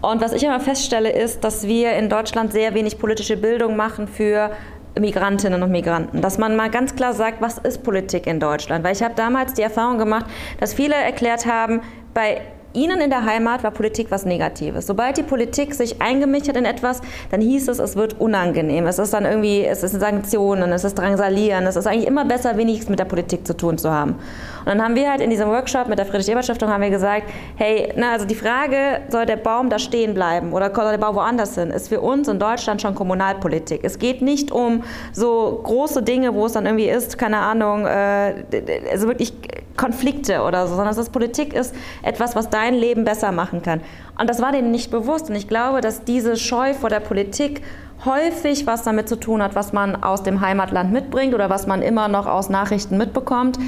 Und 0.00 0.20
was 0.20 0.32
ich 0.32 0.44
immer 0.44 0.60
feststelle, 0.60 1.10
ist, 1.10 1.44
dass 1.44 1.66
wir 1.66 1.92
in 1.94 2.08
Deutschland 2.08 2.52
sehr 2.52 2.74
wenig 2.74 2.98
politische 2.98 3.36
Bildung 3.36 3.76
machen 3.76 4.06
für 4.06 4.50
Migrantinnen 4.98 5.62
und 5.62 5.72
Migranten, 5.72 6.20
dass 6.20 6.38
man 6.38 6.56
mal 6.56 6.70
ganz 6.70 6.94
klar 6.94 7.14
sagt, 7.14 7.40
was 7.40 7.58
ist 7.58 7.82
Politik 7.82 8.26
in 8.26 8.38
Deutschland? 8.38 8.84
Weil 8.84 8.92
ich 8.92 9.02
habe 9.02 9.14
damals 9.14 9.54
die 9.54 9.62
Erfahrung 9.62 9.98
gemacht, 9.98 10.26
dass 10.60 10.72
viele 10.72 10.94
erklärt 10.94 11.46
haben, 11.46 11.80
bei 12.12 12.42
Ihnen 12.74 13.00
in 13.00 13.08
der 13.08 13.24
Heimat 13.24 13.62
war 13.62 13.70
Politik 13.70 14.10
was 14.10 14.24
Negatives. 14.24 14.86
Sobald 14.86 15.16
die 15.16 15.22
Politik 15.22 15.74
sich 15.74 16.02
eingemischt 16.02 16.48
hat 16.48 16.56
in 16.56 16.64
etwas, 16.64 17.00
dann 17.30 17.40
hieß 17.40 17.68
es, 17.68 17.78
es 17.78 17.94
wird 17.94 18.20
unangenehm. 18.20 18.86
Es 18.86 18.98
ist 18.98 19.14
dann 19.14 19.24
irgendwie, 19.24 19.64
es 19.64 19.84
ist 19.84 19.92
Sanktionen, 19.92 20.72
es 20.72 20.82
ist 20.82 20.98
Drangsalieren. 20.98 21.66
Es 21.66 21.76
ist 21.76 21.86
eigentlich 21.86 22.08
immer 22.08 22.24
besser, 22.24 22.56
wenigstens 22.56 22.90
mit 22.90 22.98
der 22.98 23.04
Politik 23.04 23.46
zu 23.46 23.56
tun 23.56 23.78
zu 23.78 23.92
haben. 23.92 24.16
Und 24.64 24.66
dann 24.66 24.82
haben 24.82 24.94
wir 24.94 25.10
halt 25.10 25.20
in 25.20 25.30
diesem 25.30 25.48
Workshop 25.48 25.88
mit 25.88 25.98
der 25.98 26.06
Friedrich-Ebert-Stiftung 26.06 26.68
haben 26.68 26.82
wir 26.82 26.90
gesagt, 26.90 27.24
hey, 27.56 27.92
na, 27.96 28.12
also 28.12 28.24
die 28.24 28.34
Frage, 28.34 29.02
soll 29.08 29.26
der 29.26 29.36
Baum 29.36 29.68
da 29.68 29.78
stehen 29.78 30.14
bleiben 30.14 30.52
oder 30.52 30.74
soll 30.74 30.90
der 30.90 30.98
Baum 30.98 31.16
woanders 31.16 31.54
hin, 31.54 31.70
ist 31.70 31.88
für 31.88 32.00
uns 32.00 32.28
in 32.28 32.38
Deutschland 32.38 32.80
schon 32.80 32.94
Kommunalpolitik. 32.94 33.80
Es 33.84 33.98
geht 33.98 34.22
nicht 34.22 34.50
um 34.52 34.82
so 35.12 35.60
große 35.62 36.02
Dinge, 36.02 36.34
wo 36.34 36.46
es 36.46 36.52
dann 36.52 36.66
irgendwie 36.66 36.88
ist, 36.88 37.18
keine 37.18 37.38
Ahnung, 37.38 37.86
äh, 37.86 38.44
also 38.90 39.08
wirklich 39.08 39.34
Konflikte 39.76 40.42
oder 40.42 40.66
so, 40.66 40.76
sondern 40.76 40.94
dass 40.94 41.10
Politik 41.10 41.52
ist 41.52 41.74
etwas, 42.02 42.36
was 42.36 42.48
dein 42.48 42.74
Leben 42.74 43.04
besser 43.04 43.32
machen 43.32 43.62
kann. 43.62 43.80
Und 44.18 44.30
das 44.30 44.40
war 44.40 44.52
denen 44.52 44.70
nicht 44.70 44.90
bewusst. 44.90 45.28
Und 45.28 45.36
ich 45.36 45.48
glaube, 45.48 45.80
dass 45.80 46.04
diese 46.04 46.36
Scheu 46.36 46.74
vor 46.74 46.90
der 46.90 47.00
Politik 47.00 47.62
häufig 48.04 48.66
was 48.66 48.82
damit 48.82 49.08
zu 49.08 49.16
tun 49.16 49.42
hat, 49.42 49.54
was 49.54 49.72
man 49.72 50.02
aus 50.02 50.22
dem 50.22 50.40
Heimatland 50.40 50.92
mitbringt 50.92 51.34
oder 51.34 51.50
was 51.50 51.66
man 51.66 51.82
immer 51.82 52.08
noch 52.08 52.26
aus 52.26 52.48
Nachrichten 52.50 52.96
mitbekommt. 52.98 53.58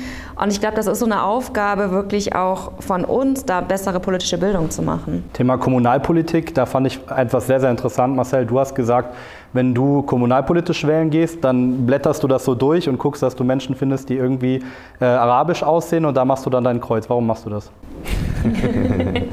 Und 0.40 0.52
ich 0.52 0.60
glaube, 0.60 0.76
das 0.76 0.86
ist 0.86 0.98
so 0.98 1.06
eine 1.06 1.22
Aufgabe 1.22 1.90
wirklich 1.90 2.34
auch 2.34 2.72
von 2.80 3.04
uns, 3.04 3.44
da 3.44 3.60
bessere 3.60 4.00
politische 4.00 4.38
Bildung 4.38 4.70
zu 4.70 4.82
machen. 4.82 5.24
Thema 5.32 5.56
Kommunalpolitik, 5.56 6.54
da 6.54 6.66
fand 6.66 6.86
ich 6.86 7.00
etwas 7.14 7.46
sehr, 7.46 7.60
sehr 7.60 7.70
interessant. 7.70 8.14
Marcel, 8.14 8.46
du 8.46 8.58
hast 8.58 8.74
gesagt, 8.74 9.14
wenn 9.52 9.74
du 9.74 10.02
kommunalpolitisch 10.02 10.86
wählen 10.86 11.08
gehst, 11.08 11.42
dann 11.42 11.86
blätterst 11.86 12.22
du 12.22 12.28
das 12.28 12.44
so 12.44 12.54
durch 12.54 12.88
und 12.88 12.98
guckst, 12.98 13.22
dass 13.22 13.34
du 13.34 13.44
Menschen 13.44 13.74
findest, 13.74 14.08
die 14.08 14.16
irgendwie 14.16 14.62
äh, 15.00 15.04
arabisch 15.04 15.62
aussehen 15.62 16.04
und 16.04 16.14
da 16.14 16.24
machst 16.24 16.44
du 16.44 16.50
dann 16.50 16.64
dein 16.64 16.80
Kreuz. 16.80 17.08
Warum 17.08 17.26
machst 17.26 17.46
du 17.46 17.50
das? 17.50 17.70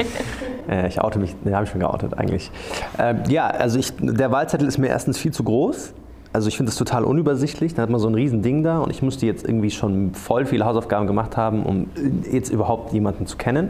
Äh, 0.74 0.88
ich 0.88 1.02
oute 1.02 1.20
mich, 1.20 1.36
den 1.44 1.54
habe 1.54 1.66
ich 1.66 1.72
schon 1.72 1.80
geoutet 1.80 2.18
eigentlich. 2.18 2.52
Äh, 2.98 3.16
ja, 3.30 3.48
also 3.48 3.80
ich, 3.80 3.94
der 4.00 4.32
Wahlzettel 4.32 4.68
ist 4.68 4.78
mir 4.78 4.88
erstens 4.88 5.18
viel 5.18 5.32
zu 5.32 5.44
groß. 5.44 5.94
Also 6.32 6.48
ich 6.48 6.58
finde 6.58 6.72
es 6.72 6.78
total 6.78 7.04
unübersichtlich. 7.04 7.76
Da 7.76 7.84
hat 7.84 7.90
man 7.92 8.00
so 8.00 8.08
ein 8.08 8.16
riesen 8.16 8.42
Ding 8.42 8.64
da 8.64 8.80
und 8.80 8.90
ich 8.90 9.04
musste 9.04 9.26
jetzt 9.28 9.48
irgendwie 9.48 9.70
schon 9.70 10.14
voll 10.16 10.46
viele 10.46 10.66
Hausaufgaben 10.66 11.06
gemacht 11.06 11.38
haben, 11.38 11.64
um 11.64 11.88
jetzt 12.32 12.50
überhaupt 12.50 12.92
jemanden 12.92 13.28
zu 13.28 13.38
kennen. 13.38 13.70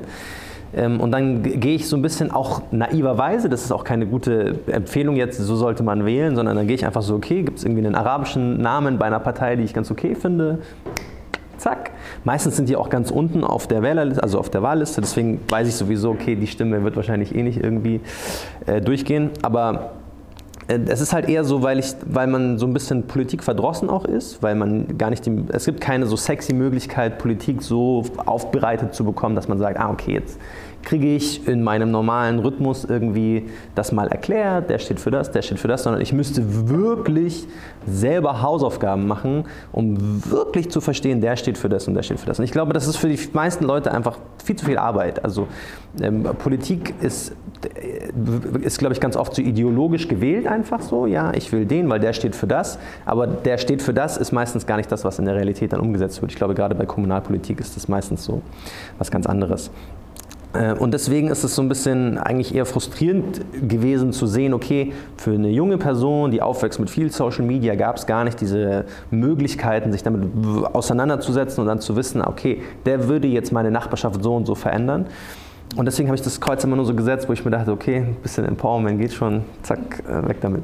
Ähm, 0.75 1.01
und 1.01 1.11
dann 1.11 1.43
gehe 1.43 1.75
ich 1.75 1.87
so 1.87 1.97
ein 1.97 2.01
bisschen 2.01 2.31
auch 2.31 2.61
naiverweise, 2.71 3.49
das 3.49 3.63
ist 3.63 3.71
auch 3.71 3.83
keine 3.83 4.07
gute 4.07 4.59
Empfehlung 4.67 5.17
jetzt, 5.17 5.37
so 5.37 5.55
sollte 5.55 5.83
man 5.83 6.05
wählen, 6.05 6.35
sondern 6.35 6.55
dann 6.55 6.65
gehe 6.65 6.75
ich 6.75 6.85
einfach 6.85 7.03
so, 7.03 7.15
okay, 7.15 7.43
gibt 7.43 7.59
es 7.59 7.65
irgendwie 7.65 7.85
einen 7.85 7.95
arabischen 7.95 8.59
Namen 8.59 8.97
bei 8.97 9.05
einer 9.05 9.19
Partei, 9.19 9.55
die 9.55 9.63
ich 9.63 9.73
ganz 9.73 9.91
okay 9.91 10.15
finde? 10.15 10.59
Zack. 11.63 11.91
Meistens 12.23 12.57
sind 12.57 12.69
die 12.69 12.75
auch 12.75 12.89
ganz 12.89 13.09
unten 13.09 13.43
auf 13.43 13.67
der 13.67 13.81
Wählerliste, 13.81 14.21
also 14.21 14.37
auf 14.37 14.49
der 14.49 14.61
Wahlliste. 14.61 15.01
Deswegen 15.01 15.39
weiß 15.47 15.67
ich 15.67 15.75
sowieso, 15.75 16.11
okay, 16.11 16.35
die 16.35 16.47
Stimme 16.47 16.83
wird 16.83 16.95
wahrscheinlich 16.95 17.33
eh 17.33 17.41
nicht 17.41 17.63
irgendwie 17.63 18.01
äh, 18.65 18.81
durchgehen. 18.81 19.31
Aber 19.41 19.91
äh, 20.67 20.79
es 20.87 21.01
ist 21.01 21.13
halt 21.13 21.29
eher 21.29 21.43
so, 21.43 21.63
weil, 21.63 21.79
ich, 21.79 21.93
weil 22.05 22.27
man 22.27 22.59
so 22.59 22.65
ein 22.65 22.73
bisschen 22.73 23.03
Politik 23.03 23.43
verdrossen 23.43 23.89
auch 23.89 24.05
ist, 24.05 24.43
weil 24.43 24.55
man 24.55 24.97
gar 24.97 25.09
nicht, 25.09 25.25
die, 25.25 25.43
es 25.49 25.65
gibt 25.65 25.81
keine 25.81 26.05
so 26.05 26.15
sexy 26.15 26.53
Möglichkeit, 26.53 27.17
Politik 27.17 27.61
so 27.61 28.03
aufbereitet 28.25 28.93
zu 28.93 29.05
bekommen, 29.05 29.35
dass 29.35 29.47
man 29.47 29.57
sagt, 29.57 29.79
ah 29.79 29.89
okay, 29.89 30.13
jetzt 30.13 30.39
kriege 30.83 31.15
ich 31.15 31.47
in 31.47 31.63
meinem 31.63 31.91
normalen 31.91 32.39
Rhythmus 32.39 32.85
irgendwie 32.85 33.49
das 33.75 33.91
mal 33.91 34.07
erklärt, 34.07 34.69
der 34.69 34.79
steht 34.79 34.99
für 34.99 35.11
das, 35.11 35.31
der 35.31 35.41
steht 35.41 35.59
für 35.59 35.67
das, 35.67 35.83
sondern 35.83 36.01
ich 36.01 36.13
müsste 36.13 36.69
wirklich 36.69 37.47
selber 37.87 38.41
Hausaufgaben 38.41 39.07
machen, 39.07 39.45
um 39.71 40.23
wirklich 40.29 40.69
zu 40.69 40.81
verstehen, 40.81 41.21
der 41.21 41.35
steht 41.35 41.57
für 41.57 41.69
das 41.69 41.87
und 41.87 41.95
der 41.95 42.03
steht 42.03 42.19
für 42.19 42.25
das. 42.25 42.39
Und 42.39 42.45
ich 42.45 42.51
glaube, 42.51 42.73
das 42.73 42.87
ist 42.87 42.97
für 42.97 43.09
die 43.09 43.19
meisten 43.33 43.65
Leute 43.65 43.91
einfach 43.91 44.17
viel 44.43 44.55
zu 44.55 44.65
viel 44.65 44.77
Arbeit. 44.77 45.23
Also 45.23 45.47
ähm, 46.01 46.23
Politik 46.23 46.93
ist, 47.01 47.33
äh, 47.75 48.59
ist, 48.61 48.79
glaube 48.79 48.93
ich, 48.93 48.99
ganz 48.99 49.15
oft 49.15 49.35
so 49.35 49.41
ideologisch 49.41 50.07
gewählt 50.07 50.47
einfach 50.47 50.81
so, 50.81 51.05
ja, 51.05 51.33
ich 51.33 51.51
will 51.51 51.65
den, 51.65 51.89
weil 51.89 51.99
der 51.99 52.13
steht 52.13 52.35
für 52.35 52.47
das, 52.47 52.79
aber 53.05 53.27
der 53.27 53.57
steht 53.57 53.81
für 53.81 53.93
das 53.93 54.17
ist 54.17 54.31
meistens 54.31 54.65
gar 54.65 54.77
nicht 54.77 54.91
das, 54.91 55.03
was 55.03 55.19
in 55.19 55.25
der 55.25 55.35
Realität 55.35 55.73
dann 55.73 55.79
umgesetzt 55.79 56.21
wird. 56.21 56.31
Ich 56.31 56.37
glaube, 56.37 56.55
gerade 56.55 56.75
bei 56.75 56.85
Kommunalpolitik 56.85 57.59
ist 57.59 57.75
das 57.75 57.87
meistens 57.87 58.23
so 58.23 58.41
was 58.97 59.11
ganz 59.11 59.25
anderes. 59.25 59.71
Äh, 60.53 60.73
und 60.73 60.93
deswegen 60.93 61.29
ist 61.29 61.43
es 61.43 61.55
so 61.55 61.61
ein 61.61 61.69
bisschen 61.69 62.17
eigentlich 62.17 62.53
eher 62.55 62.65
frustrierend 62.65 63.41
gewesen 63.67 64.13
zu 64.13 64.27
sehen, 64.27 64.53
okay, 64.53 64.93
für 65.17 65.31
eine 65.31 65.49
junge 65.49 65.77
Person, 65.77 66.31
die 66.31 66.41
aufwächst 66.41 66.79
mit 66.79 66.89
viel 66.89 67.11
Social 67.11 67.43
Media, 67.45 67.75
gab 67.75 67.97
es 67.97 68.05
gar 68.05 68.23
nicht 68.23 68.39
diese 68.39 68.85
Möglichkeiten, 69.11 69.91
sich 69.91 70.03
damit 70.03 70.23
auseinanderzusetzen 70.73 71.61
und 71.61 71.67
dann 71.67 71.79
zu 71.79 71.95
wissen, 71.95 72.21
okay, 72.21 72.61
der 72.85 73.07
würde 73.07 73.27
jetzt 73.27 73.51
meine 73.51 73.71
Nachbarschaft 73.71 74.23
so 74.23 74.35
und 74.35 74.45
so 74.45 74.55
verändern. 74.55 75.07
Und 75.75 75.85
deswegen 75.85 76.07
habe 76.07 76.15
ich 76.15 76.21
das 76.21 76.39
Kreuz 76.39 76.63
immer 76.63 76.75
nur 76.75 76.85
so 76.85 76.93
gesetzt, 76.93 77.27
wo 77.27 77.33
ich 77.33 77.43
mir 77.43 77.51
dachte, 77.51 77.71
okay, 77.71 77.97
ein 77.97 78.15
bisschen 78.21 78.45
Empowerment 78.45 78.99
geht 78.99 79.13
schon, 79.13 79.43
zack, 79.63 80.03
äh, 80.07 80.27
weg 80.27 80.37
damit. 80.41 80.63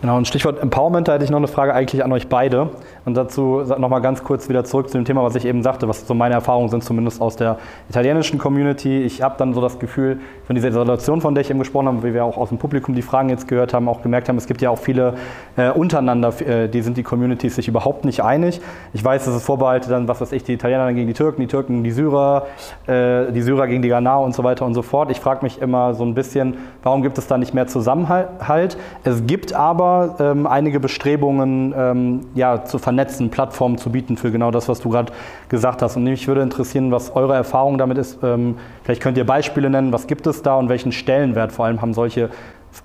Genau, 0.00 0.16
und 0.16 0.28
Stichwort 0.28 0.62
Empowerment, 0.62 1.08
da 1.08 1.14
hätte 1.14 1.24
ich 1.24 1.30
noch 1.30 1.38
eine 1.38 1.48
Frage 1.48 1.74
eigentlich 1.74 2.04
an 2.04 2.12
euch 2.12 2.28
beide. 2.28 2.70
Und 3.08 3.14
dazu 3.14 3.62
nochmal 3.78 4.02
ganz 4.02 4.22
kurz 4.22 4.48
wieder 4.48 4.64
zurück 4.64 4.90
zu 4.90 4.98
dem 4.98 5.04
Thema, 5.04 5.22
was 5.22 5.34
ich 5.34 5.46
eben 5.46 5.62
sagte, 5.62 5.88
was 5.88 6.06
so 6.06 6.14
meine 6.14 6.34
Erfahrungen 6.34 6.68
sind, 6.68 6.84
zumindest 6.84 7.20
aus 7.20 7.36
der 7.36 7.58
italienischen 7.88 8.38
Community. 8.38 9.02
Ich 9.02 9.22
habe 9.22 9.34
dann 9.38 9.54
so 9.54 9.60
das 9.60 9.78
Gefühl, 9.78 10.20
von 10.44 10.54
dieser 10.54 10.70
Situation, 10.70 11.20
von 11.20 11.34
der 11.34 11.42
ich 11.42 11.50
eben 11.50 11.58
gesprochen 11.58 11.88
habe, 11.88 12.02
wie 12.02 12.12
wir 12.12 12.24
auch 12.24 12.36
aus 12.36 12.50
dem 12.50 12.58
Publikum 12.58 12.94
die 12.94 13.02
Fragen 13.02 13.30
jetzt 13.30 13.48
gehört 13.48 13.72
haben, 13.74 13.88
auch 13.88 14.02
gemerkt 14.02 14.28
haben, 14.28 14.36
es 14.36 14.46
gibt 14.46 14.60
ja 14.60 14.68
auch 14.68 14.78
viele 14.78 15.14
äh, 15.56 15.70
untereinander, 15.70 16.34
äh, 16.40 16.68
die 16.68 16.82
sind 16.82 16.96
die 16.96 17.02
Communities 17.02 17.56
sich 17.56 17.66
überhaupt 17.66 18.04
nicht 18.04 18.22
einig. 18.22 18.60
Ich 18.92 19.02
weiß, 19.02 19.24
dass 19.24 19.34
es 19.34 19.42
vorbehaltet 19.42 19.90
dann, 19.90 20.06
was 20.06 20.20
weiß 20.20 20.32
ich, 20.32 20.44
die 20.44 20.52
Italiener 20.52 20.92
gegen 20.92 21.06
die 21.06 21.14
Türken, 21.14 21.40
die 21.40 21.48
Türken 21.48 21.82
die 21.82 21.90
Syrer, 21.90 22.46
äh, 22.86 23.32
die 23.32 23.40
Syrer 23.40 23.66
gegen 23.66 23.80
die 23.82 23.88
Ghanaer 23.88 24.20
und 24.20 24.34
so 24.34 24.44
weiter 24.44 24.66
und 24.66 24.74
so 24.74 24.82
fort. 24.82 25.10
Ich 25.10 25.18
frage 25.18 25.42
mich 25.42 25.60
immer 25.62 25.94
so 25.94 26.04
ein 26.04 26.14
bisschen, 26.14 26.58
warum 26.82 27.02
gibt 27.02 27.16
es 27.16 27.26
da 27.26 27.38
nicht 27.38 27.54
mehr 27.54 27.66
Zusammenhalt? 27.66 28.76
Es 29.02 29.26
gibt 29.26 29.54
aber 29.54 29.78
aber 29.78 30.16
ähm, 30.18 30.46
einige 30.46 30.80
Bestrebungen 30.80 31.74
ähm, 31.76 32.20
ja, 32.34 32.64
zu 32.64 32.78
vernetzen, 32.78 32.97
Plattformen 33.30 33.78
zu 33.78 33.90
bieten 33.90 34.16
für 34.16 34.30
genau 34.30 34.50
das, 34.50 34.68
was 34.68 34.80
du 34.80 34.90
gerade 34.90 35.12
gesagt 35.48 35.82
hast. 35.82 35.96
Und 35.96 36.04
mich 36.04 36.28
würde 36.28 36.42
interessieren, 36.42 36.90
was 36.90 37.14
eure 37.14 37.34
Erfahrung 37.34 37.78
damit 37.78 37.98
ist. 37.98 38.18
Ähm, 38.22 38.56
vielleicht 38.82 39.02
könnt 39.02 39.16
ihr 39.16 39.26
Beispiele 39.26 39.70
nennen, 39.70 39.92
was 39.92 40.06
gibt 40.06 40.26
es 40.26 40.42
da 40.42 40.56
und 40.56 40.68
welchen 40.68 40.92
Stellenwert 40.92 41.52
vor 41.52 41.66
allem 41.66 41.80
haben 41.80 41.94
solche 41.94 42.30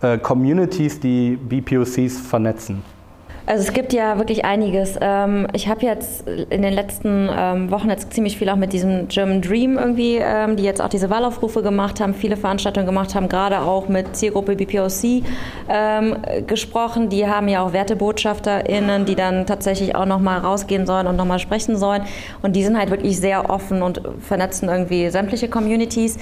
äh, 0.02 0.18
Communities, 0.18 1.00
die 1.00 1.36
BPOCs 1.36 2.20
vernetzen? 2.20 2.84
Also 3.46 3.64
es 3.68 3.74
gibt 3.74 3.92
ja 3.92 4.18
wirklich 4.18 4.46
einiges. 4.46 4.98
Ähm, 5.02 5.48
ich 5.52 5.68
habe 5.68 5.86
jetzt 5.86 6.26
in 6.28 6.62
den 6.62 6.74
letzten 6.74 7.30
ähm, 7.36 7.72
Wochen 7.72 7.90
jetzt 7.90 8.14
ziemlich 8.14 8.38
viel 8.38 8.48
auch 8.50 8.56
mit 8.56 8.72
diesem 8.72 9.10
German 9.10 9.42
Dream 9.42 9.78
irgendwie, 9.78 10.16
ähm, 10.16 10.56
die 10.56 10.64
jetzt 10.64 10.82
auch 10.82 10.88
diese 10.88 11.10
Wahlaufrufe 11.10 11.62
gemacht 11.62 12.00
haben, 12.00 12.14
viele 12.14 12.38
Veranstaltungen 12.38 12.86
gemacht 12.86 13.16
haben, 13.16 13.28
gerade 13.28 13.60
auch 13.60 13.90
mit 13.90 14.16
Zielgruppe 14.16 14.56
BPOC 14.56 15.24
gesprochen. 16.48 17.10
Die 17.10 17.28
haben 17.28 17.48
ja 17.48 17.64
auch 17.64 17.74
WertebotschafterInnen, 17.74 19.06
die 19.06 19.16
dann 19.16 19.46
tatsächlich 19.46 19.96
auch 19.96 20.06
nochmal 20.06 20.40
rausgehen 20.40 20.86
sollen 20.86 21.08
und 21.08 21.16
nochmal 21.16 21.40
sprechen 21.40 21.76
sollen. 21.76 22.04
Und 22.42 22.56
die 22.56 22.64
sind 22.64 22.78
halt 22.78 22.92
wirklich 22.92 23.20
sehr 23.20 23.50
offen 23.50 23.82
und 23.82 24.02
vernetzen 24.20 24.70
irgendwie 24.70 25.10
sämtliche 25.10 25.48
Communities. 25.50 26.18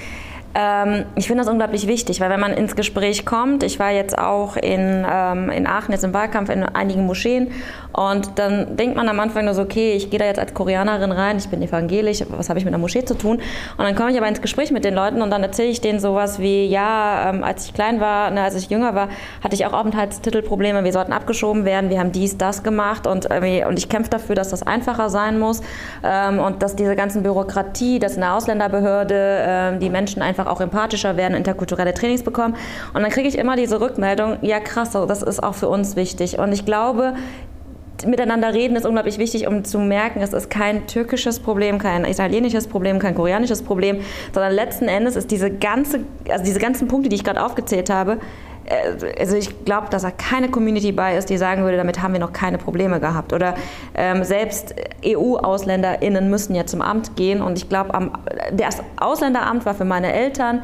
Ähm, 0.53 1.06
ich 1.15 1.28
finde 1.28 1.44
das 1.44 1.52
unglaublich 1.52 1.88
wichtig, 1.88 2.19
weil 2.19 2.30
wenn 2.30 2.40
man 2.40 2.52
ins 2.53 2.76
Gespräch 2.76 3.26
kommt, 3.26 3.64
ich 3.64 3.80
war 3.80 3.91
jetzt 3.91 4.18
auch 4.18 4.57
in, 4.57 5.06
ähm, 5.10 5.49
in 5.49 5.68
Aachen 5.68 5.91
jetzt 5.91 6.03
im 6.03 6.14
Wahlkampf 6.14 6.49
in 6.49 6.64
einigen 6.64 7.06
Moscheen 7.06 7.52
und 7.93 8.39
dann 8.39 8.77
denkt 8.77 8.95
man 8.95 9.09
am 9.09 9.19
Anfang 9.19 9.45
nur 9.45 9.53
so, 9.53 9.63
okay, 9.63 9.93
ich 9.93 10.09
gehe 10.09 10.19
da 10.19 10.26
jetzt 10.26 10.39
als 10.39 10.53
Koreanerin 10.53 11.11
rein, 11.11 11.38
ich 11.38 11.49
bin 11.49 11.61
evangelisch, 11.61 12.23
was 12.30 12.49
habe 12.49 12.59
ich 12.59 12.65
mit 12.65 12.73
einer 12.73 12.81
Moschee 12.81 13.03
zu 13.03 13.15
tun? 13.15 13.38
Und 13.77 13.84
dann 13.84 13.95
komme 13.95 14.11
ich 14.11 14.18
aber 14.18 14.27
ins 14.27 14.41
Gespräch 14.41 14.72
mit 14.72 14.85
den 14.85 14.93
Leuten 14.93 15.22
und 15.22 15.30
dann 15.30 15.43
erzähle 15.43 15.69
ich 15.69 15.81
denen 15.81 15.99
sowas 15.99 16.39
wie, 16.39 16.65
ja, 16.65 17.30
ähm, 17.30 17.43
als 17.43 17.65
ich 17.65 17.73
klein 17.73 17.99
war, 17.99 18.31
ne, 18.31 18.43
als 18.43 18.55
ich 18.55 18.69
jünger 18.69 18.95
war, 18.95 19.09
hatte 19.43 19.55
ich 19.55 19.65
auch 19.65 19.73
Aufenthaltstitelprobleme, 19.73 20.84
wir 20.84 20.93
sollten 20.93 21.13
abgeschoben 21.13 21.65
werden, 21.65 21.89
wir 21.89 21.99
haben 21.99 22.11
dies, 22.11 22.38
das 22.38 22.63
gemacht 22.63 23.07
und, 23.07 23.27
und 23.27 23.77
ich 23.77 23.89
kämpfe 23.89 24.09
dafür, 24.09 24.35
dass 24.35 24.49
das 24.49 24.63
einfacher 24.63 25.09
sein 25.09 25.39
muss 25.39 25.61
ähm, 26.03 26.39
und 26.39 26.63
dass 26.63 26.76
diese 26.76 26.95
ganzen 26.95 27.23
Bürokratie, 27.23 27.99
dass 27.99 28.15
in 28.15 28.22
der 28.22 28.35
Ausländerbehörde 28.35 29.43
ähm, 29.45 29.80
die 29.80 29.89
Menschen 29.89 30.22
einfach 30.22 30.47
auch 30.47 30.61
empathischer 30.61 31.18
werden, 31.18 31.35
interkulturelle 31.35 31.93
Trainings 31.93 32.23
bekommen. 32.23 32.55
Und 32.93 33.01
dann 33.01 33.11
kriege 33.11 33.27
ich 33.27 33.38
immer 33.38 33.55
diese 33.55 33.81
Rückmeldung, 33.81 34.38
ja 34.41 34.59
krass, 34.59 34.91
das 34.91 35.23
ist 35.23 35.41
auch 35.43 35.55
für 35.55 35.68
uns 35.68 35.95
wichtig. 35.95 36.39
Und 36.39 36.51
ich 36.51 36.65
glaube, 36.65 37.13
miteinander 38.06 38.53
reden 38.53 38.76
ist 38.76 38.86
unglaublich 38.86 39.18
wichtig, 39.18 39.48
um 39.48 39.64
zu 39.64 39.80
merken, 39.80 40.22
es 40.22 40.34
ist 40.34 40.49
kein 40.49 40.88
türkisches 40.88 41.40
Problem, 41.40 41.78
kein 41.80 42.06
italienisches 42.06 42.68
Problem, 42.68 42.99
kein 42.99 43.15
koreanisches 43.15 43.61
Problem, 43.64 44.02
sondern 44.34 44.53
letzten 44.53 44.88
Endes 44.88 45.15
ist 45.15 45.32
diese 45.32 45.52
ganze, 45.52 46.02
also 46.30 46.44
diese 46.44 46.60
ganzen 46.60 46.88
Punkte, 46.88 47.10
die 47.10 47.15
ich 47.15 47.23
gerade 47.23 47.44
aufgezählt 47.44 47.90
habe, 47.90 48.18
äh, 48.65 49.19
also 49.19 49.36
ich 49.36 49.65
glaube, 49.65 49.88
dass 49.90 50.03
da 50.03 50.11
keine 50.11 50.49
Community 50.49 50.91
bei 50.91 51.18
ist, 51.18 51.30
die 51.30 51.38
sagen 51.38 51.64
würde, 51.64 51.78
damit 51.78 52.02
haben 52.02 52.14
wir 52.14 52.19
noch 52.19 52.34
keine 52.34 52.57
Probleme 52.57 52.99
gehabt. 52.99 53.34
Oder 53.34 53.56
ähm, 53.95 54.23
selbst 54.23 54.76
EU-AusländerInnen 55.06 56.30
müssen 56.30 56.56
ja 56.56 56.65
zum 56.65 56.82
Amt 56.82 57.15
gehen 57.15 57.41
und 57.41 57.57
ich 57.57 57.69
glaube, 57.69 58.11
das 58.53 58.82
Ausländeramt 58.98 59.65
war 59.65 59.73
für 59.73 59.86
meine 59.86 60.14
Eltern 60.14 60.64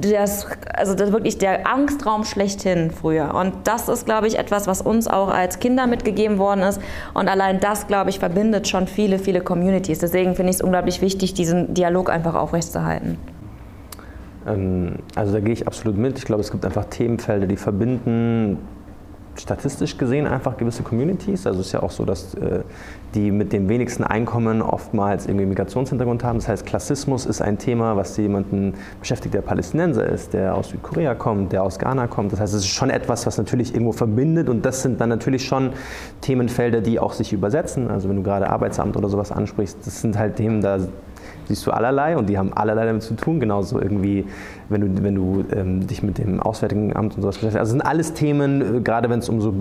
das, 0.00 0.46
also 0.72 0.94
das 0.94 1.12
wirklich 1.12 1.38
der 1.38 1.66
Angstraum 1.66 2.24
schlechthin 2.24 2.90
früher. 2.90 3.34
Und 3.34 3.52
das 3.64 3.88
ist, 3.88 4.06
glaube 4.06 4.26
ich, 4.26 4.38
etwas, 4.38 4.66
was 4.66 4.80
uns 4.80 5.06
auch 5.06 5.28
als 5.28 5.58
Kinder 5.58 5.86
mitgegeben 5.86 6.38
worden 6.38 6.62
ist. 6.62 6.80
Und 7.12 7.28
allein 7.28 7.60
das, 7.60 7.86
glaube 7.86 8.10
ich, 8.10 8.18
verbindet 8.18 8.68
schon 8.68 8.86
viele, 8.86 9.18
viele 9.18 9.40
Communities. 9.40 9.98
Deswegen 10.00 10.34
finde 10.34 10.50
ich 10.50 10.56
es 10.56 10.62
unglaublich 10.62 11.00
wichtig, 11.00 11.34
diesen 11.34 11.74
Dialog 11.74 12.10
einfach 12.10 12.34
aufrechtzuerhalten. 12.34 13.18
Ähm, 14.46 14.96
also 15.14 15.32
da 15.32 15.40
gehe 15.40 15.52
ich 15.52 15.66
absolut 15.66 15.96
mit. 15.96 16.18
Ich 16.18 16.24
glaube, 16.24 16.40
es 16.40 16.50
gibt 16.50 16.64
einfach 16.64 16.86
Themenfelder, 16.86 17.46
die 17.46 17.56
verbinden 17.56 18.58
statistisch 19.36 19.98
gesehen 19.98 20.26
einfach 20.26 20.56
gewisse 20.56 20.82
Communities. 20.82 21.46
Also 21.46 21.60
es 21.60 21.66
ist 21.66 21.72
ja 21.72 21.82
auch 21.82 21.90
so, 21.90 22.04
dass 22.04 22.34
äh, 22.34 22.60
die 23.14 23.30
mit 23.30 23.52
dem 23.52 23.68
wenigsten 23.68 24.04
Einkommen 24.04 24.62
oftmals 24.62 25.26
irgendwie 25.26 25.46
Migrationshintergrund 25.46 26.24
haben. 26.24 26.38
Das 26.38 26.48
heißt, 26.48 26.66
Klassismus 26.66 27.26
ist 27.26 27.40
ein 27.40 27.58
Thema, 27.58 27.96
was 27.96 28.16
jemanden 28.16 28.74
beschäftigt, 29.00 29.34
der 29.34 29.42
Palästinenser 29.42 30.06
ist, 30.06 30.32
der 30.32 30.54
aus 30.54 30.70
Südkorea 30.70 31.14
kommt, 31.14 31.52
der 31.52 31.62
aus 31.62 31.78
Ghana 31.78 32.06
kommt. 32.06 32.32
Das 32.32 32.40
heißt, 32.40 32.54
es 32.54 32.60
ist 32.60 32.68
schon 32.68 32.90
etwas, 32.90 33.26
was 33.26 33.38
natürlich 33.38 33.72
irgendwo 33.72 33.92
verbindet 33.92 34.48
und 34.48 34.64
das 34.64 34.82
sind 34.82 35.00
dann 35.00 35.08
natürlich 35.08 35.44
schon 35.44 35.70
Themenfelder, 36.20 36.80
die 36.80 36.98
auch 36.98 37.12
sich 37.12 37.32
übersetzen. 37.32 37.90
Also 37.90 38.08
wenn 38.08 38.16
du 38.16 38.22
gerade 38.22 38.48
Arbeitsamt 38.48 38.96
oder 38.96 39.08
sowas 39.08 39.30
ansprichst, 39.30 39.78
das 39.84 40.00
sind 40.00 40.18
halt 40.18 40.36
Themen, 40.36 40.60
da 40.60 40.78
siehst 41.48 41.66
du 41.66 41.70
allerlei 41.70 42.16
und 42.16 42.28
die 42.28 42.38
haben 42.38 42.52
allerlei 42.52 42.86
damit 42.86 43.02
zu 43.02 43.14
tun. 43.14 43.40
Genauso 43.40 43.80
irgendwie, 43.80 44.24
wenn 44.68 44.80
du, 44.80 45.02
wenn 45.02 45.14
du 45.14 45.44
ähm, 45.54 45.86
dich 45.86 46.02
mit 46.02 46.18
dem 46.18 46.40
Auswärtigen 46.40 46.94
Amt 46.94 47.16
und 47.16 47.22
sowas 47.22 47.36
beschäftigst. 47.36 47.58
Also 47.58 47.72
sind 47.72 47.82
alles 47.82 48.14
Themen, 48.14 48.78
äh, 48.78 48.80
gerade 48.80 49.10
wenn 49.10 49.18
es 49.18 49.28
um 49.28 49.40
so 49.40 49.54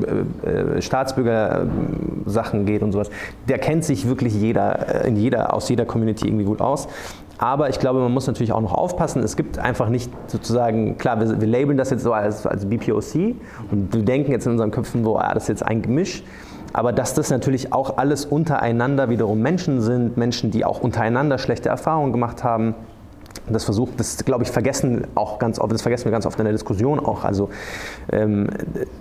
äh, 0.45 0.77
äh 0.77 0.81
Staatsbürgersachen 0.81 2.65
geht 2.65 2.83
und 2.83 2.91
sowas, 2.91 3.09
da 3.47 3.57
kennt 3.57 3.83
sich 3.83 4.07
wirklich 4.07 4.33
jeder, 4.33 5.03
äh, 5.03 5.07
in 5.07 5.15
jeder, 5.15 5.53
aus 5.53 5.69
jeder 5.69 5.85
Community 5.85 6.27
irgendwie 6.27 6.45
gut 6.45 6.61
aus. 6.61 6.87
Aber 7.37 7.69
ich 7.69 7.79
glaube, 7.79 7.99
man 7.99 8.13
muss 8.13 8.27
natürlich 8.27 8.53
auch 8.53 8.61
noch 8.61 8.73
aufpassen. 8.73 9.21
Es 9.23 9.35
gibt 9.35 9.59
einfach 9.59 9.89
nicht 9.89 10.09
sozusagen, 10.27 10.97
klar, 10.97 11.19
wir, 11.19 11.41
wir 11.41 11.47
labeln 11.47 11.77
das 11.77 11.89
jetzt 11.89 12.03
so 12.03 12.13
als, 12.13 12.45
als 12.45 12.65
BPOC 12.65 13.35
und 13.71 13.93
wir 13.93 14.03
denken 14.03 14.31
jetzt 14.31 14.45
in 14.45 14.53
unseren 14.53 14.71
Köpfen, 14.71 15.03
wo, 15.03 15.17
ah, 15.17 15.33
das 15.33 15.43
ist 15.43 15.49
jetzt 15.49 15.65
ein 15.65 15.81
Gemisch 15.81 16.23
aber 16.73 16.91
dass 16.91 17.13
das 17.13 17.29
natürlich 17.29 17.71
auch 17.71 17.97
alles 17.97 18.25
untereinander 18.25 19.09
wiederum 19.09 19.39
Menschen 19.39 19.79
sind, 19.81 20.17
Menschen, 20.17 20.49
die 20.51 20.65
auch 20.65 20.81
untereinander 20.81 21.37
schlechte 21.37 21.69
Erfahrungen 21.69 22.11
gemacht 22.11 22.43
haben. 22.43 22.75
Das 23.49 23.65
versucht, 23.65 23.99
das 23.99 24.23
glaube 24.23 24.43
ich 24.43 24.51
vergessen 24.51 25.05
auch 25.15 25.37
ganz 25.37 25.59
oft, 25.59 25.73
das 25.73 25.81
vergessen 25.81 26.05
wir 26.05 26.11
ganz 26.11 26.25
oft 26.25 26.39
in 26.39 26.45
der 26.45 26.53
Diskussion 26.53 26.99
auch. 26.99 27.25
Also 27.25 27.49
ähm, 28.11 28.47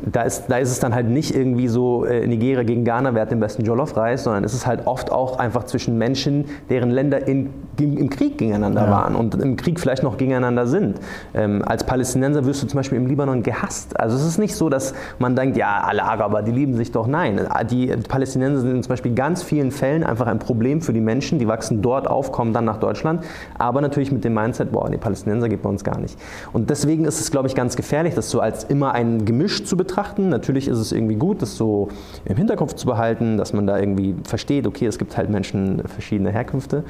da, 0.05 0.23
ist, 0.23 0.45
da 0.49 0.57
ist 0.57 0.71
es 0.71 0.81
dann 0.81 0.95
halt 0.95 1.09
nicht 1.09 1.35
irgendwie 1.35 1.69
so 1.69 2.05
äh, 2.05 2.27
Nigeria 2.27 2.65
gegen 2.65 2.85
Ghana, 2.85 3.15
wer 3.15 3.23
hat 3.23 3.31
den 3.31 3.41
besten 3.41 3.63
Jollof-Reis, 3.63 4.25
sondern 4.25 4.43
es 4.43 4.53
ist 4.53 4.67
halt 4.67 4.87
oft 4.87 5.13
auch 5.13 5.39
einfach 5.39 5.65
zwischen 5.65 5.97
Menschen, 5.97 6.47
deren 6.71 6.91
Länder 6.91 7.27
in, 7.29 7.51
im 7.79 8.11
Krieg 8.11 8.39
gegeneinander 8.39 8.85
ja. 8.87 8.91
waren 8.91 9.15
und 9.15 9.35
im 9.37 9.57
Krieg 9.57 9.79
vielleicht 9.79 10.03
noch 10.03 10.17
gegeneinander 10.17 10.67
sind. 10.67 10.99
Ähm, 11.35 11.63
als 11.65 11.85
Palästinenser 11.85 12.45
wirst 12.45 12.63
du 12.63 12.67
zum 12.67 12.79
Beispiel 12.79 12.99
im 12.99 13.07
Libanon 13.07 13.43
gehasst. 13.43 13.99
Also 13.99 14.17
es 14.17 14.25
ist 14.25 14.39
nicht 14.39 14.57
so, 14.57 14.69
dass 14.69 14.93
man 15.19 15.37
denkt, 15.37 15.57
ja, 15.57 15.83
alle 15.87 16.03
Araber, 16.03 16.43
die 16.43 16.53
lieben 16.53 16.75
sich 16.75 16.91
doch. 16.91 17.07
Nein, 17.07 17.41
die 17.71 17.87
Palästinenser 18.09 18.63
sind 18.63 18.83
zum 18.83 18.89
Beispiel 18.89 19.11
in 19.11 19.17
ganz 19.17 19.43
vielen 19.43 19.71
Fällen 19.71 20.03
einfach 20.03 20.27
ein 20.27 20.39
Problem 20.39 20.81
für 20.81 20.93
die 20.93 21.01
Menschen. 21.01 21.39
Die 21.39 21.47
wachsen 21.47 21.81
dort 21.81 22.09
auf, 22.09 22.33
kommen 22.33 22.53
dann 22.53 22.65
nach 22.65 22.79
Deutschland, 22.79 23.25
aber 23.59 23.81
natürlich 23.81 24.11
mit 24.11 24.22
dem 24.25 24.33
dem 24.33 24.43
Mindset, 24.43 24.73
boah, 24.73 24.91
die 24.91 24.99
Palästinenser 24.99 25.49
geht 25.49 25.63
bei 25.63 25.69
uns 25.69 25.85
gar 25.85 25.99
nicht. 25.99 26.19
Und 26.53 26.71
deswegen 26.71 27.05
ist 27.05 27.21
es, 27.21 27.31
glaube 27.31 27.49
ich, 27.49 27.55
ganz 27.55 27.77
gefährlich, 27.77 28.15
das 28.15 28.31
so 28.31 28.41
als 28.41 28.65
immer 28.65 28.93
ein 28.93 29.25
Gemisch 29.25 29.65
zu 29.65 29.77
betrachten. 29.77 30.29
Natürlich 30.29 30.69
ist 30.69 30.79
es 30.79 30.93
irgendwie 30.93 31.17
gut, 31.17 31.43
das 31.43 31.57
so 31.57 31.89
im 32.25 32.37
Hinterkopf 32.37 32.75
zu 32.75 32.87
behalten, 32.87 33.37
dass 33.37 33.53
man 33.53 33.67
da 33.67 33.79
irgendwie 33.79 34.15
versteht, 34.25 34.67
okay, 34.67 34.87
es 34.87 34.99
gibt 34.99 35.17
halt 35.17 35.31
Menschen 35.31 35.83
verschiedener 35.87 36.31
Herkünfte. 36.31 36.85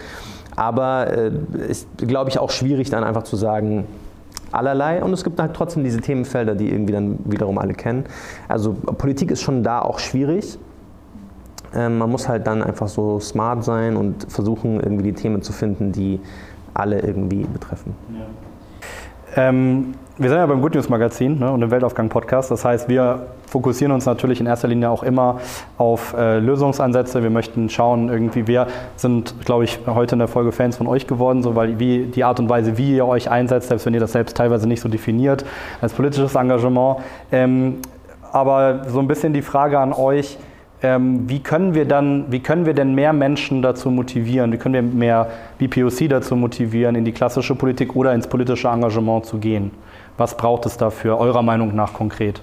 Aber 0.57 1.07
äh, 1.11 1.33
ist, 1.69 1.89
glaube 1.99 2.31
ich, 2.31 2.39
auch 2.39 2.51
schwierig 2.51 2.91
dann 2.91 3.05
einfach 3.05 3.25
zu 3.25 3.37
sagen, 3.37 3.87
allerlei 4.51 5.03
und 5.03 5.15
es 5.15 5.25
gibt 5.25 5.41
halt 5.41 5.55
trotzdem 5.55 5.83
diese 5.83 6.01
Themenfelder, 6.01 6.55
die 6.55 6.71
irgendwie 6.71 6.93
dann 6.93 7.19
wiederum 7.25 7.57
alle 7.57 7.73
kennen. 7.73 8.05
Also 8.49 8.75
Politik 8.75 9.31
ist 9.31 9.41
schon 9.41 9.63
da 9.63 9.81
auch 9.81 9.99
schwierig. 9.99 10.59
Ähm, 11.75 11.97
man 11.97 12.11
muss 12.11 12.29
halt 12.29 12.47
dann 12.47 12.63
einfach 12.63 12.89
so 12.89 13.19
smart 13.19 13.65
sein 13.65 13.97
und 13.97 14.31
versuchen, 14.31 14.79
irgendwie 14.79 15.05
die 15.05 15.15
Themen 15.15 15.41
zu 15.41 15.55
finden, 15.55 15.91
die 15.93 16.21
alle 16.75 17.01
irgendwie 17.01 17.45
betreffen. 17.45 17.95
Ja. 18.13 18.27
Ähm, 19.35 19.95
wir 20.19 20.29
sind 20.29 20.39
ja 20.39 20.47
beim 20.47 20.61
Good 20.61 20.75
News 20.75 20.89
Magazin 20.91 21.39
ne, 21.39 21.51
und 21.51 21.63
im 21.63 21.71
Weltaufgang 21.71 22.11
Podcast. 22.11 22.51
Das 22.51 22.65
heißt, 22.65 22.89
wir 22.89 23.27
fokussieren 23.47 23.93
uns 23.93 24.05
natürlich 24.05 24.41
in 24.41 24.47
erster 24.47 24.69
Linie 24.69 24.91
auch 24.91 25.03
immer 25.03 25.41
auf 25.79 26.15
äh, 26.15 26.39
Lösungsansätze. 26.39 27.23
Wir 27.23 27.31
möchten 27.31 27.71
schauen, 27.71 28.11
irgendwie, 28.11 28.47
wir 28.47 28.67
sind, 28.97 29.35
glaube 29.45 29.65
ich, 29.65 29.81
heute 29.87 30.15
in 30.15 30.19
der 30.19 30.29
Folge 30.29 30.53
Fans 30.53 30.77
von 30.77 30.87
euch 30.87 31.07
geworden, 31.07 31.43
so, 31.43 31.57
weil 31.57 31.79
wie, 31.79 32.05
die 32.05 32.25
Art 32.25 32.41
und 32.41 32.49
Weise, 32.51 32.77
wie 32.77 32.95
ihr 32.95 33.07
euch 33.07 33.31
einsetzt, 33.31 33.69
selbst 33.69 33.87
wenn 33.87 33.95
ihr 33.95 34.01
das 34.01 34.13
selbst 34.13 34.37
teilweise 34.37 34.69
nicht 34.69 34.81
so 34.81 34.89
definiert 34.89 35.47
als 35.81 35.95
politisches 35.95 36.35
Engagement. 36.35 36.99
Ähm, 37.31 37.79
aber 38.33 38.85
so 38.89 38.99
ein 39.01 39.09
bisschen 39.09 39.33
die 39.33 39.43
Frage 39.43 39.79
an 39.79 39.93
euch, 39.93 40.39
ähm, 40.83 41.29
wie, 41.29 41.41
können 41.41 41.75
wir 41.75 41.85
dann, 41.85 42.31
wie 42.31 42.41
können 42.41 42.67
wir 42.67 42.75
denn 42.75 42.95
mehr 42.95 43.13
Menschen 43.13 43.63
dazu 43.63 43.91
motivieren, 43.91 44.53
wie 44.53 44.57
können 44.57 44.75
wir 44.75 44.83
mehr 44.83 45.29
BPOC 45.59 46.09
dazu 46.09 46.37
motivieren, 46.37 46.97
in 46.97 47.05
die 47.05 47.13
klassische 47.13 47.55
Politik 47.55 47.95
oder 47.95 48.13
ins 48.13 48.27
politische 48.27 48.69
Engagement 48.69 49.27
zu 49.27 49.39
gehen? 49.39 49.71
Was 50.17 50.37
braucht 50.37 50.67
es 50.67 50.77
dafür, 50.77 51.19
eurer 51.19 51.43
Meinung 51.43 51.75
nach 51.75 51.93
konkret? 51.93 52.41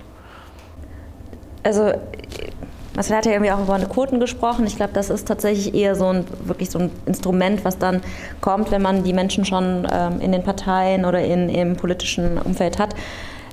Also, 1.63 1.91
Marcel 2.95 3.17
hat 3.17 3.25
ja 3.25 3.33
irgendwie 3.33 3.51
auch 3.51 3.61
über 3.61 3.75
eine 3.75 3.85
Quoten 3.85 4.19
gesprochen. 4.19 4.65
Ich 4.65 4.75
glaube, 4.75 4.93
das 4.93 5.09
ist 5.09 5.27
tatsächlich 5.27 5.73
eher 5.73 5.95
so 5.95 6.07
ein, 6.07 6.25
wirklich 6.45 6.69
so 6.69 6.79
ein 6.79 6.91
Instrument, 7.05 7.63
was 7.63 7.77
dann 7.77 8.01
kommt, 8.41 8.71
wenn 8.71 8.81
man 8.81 9.03
die 9.03 9.13
Menschen 9.13 9.45
schon 9.45 9.87
ähm, 9.91 10.19
in 10.19 10.31
den 10.31 10.43
Parteien 10.43 11.05
oder 11.05 11.21
in, 11.21 11.49
im 11.49 11.75
politischen 11.75 12.37
Umfeld 12.37 12.79
hat. 12.79 12.95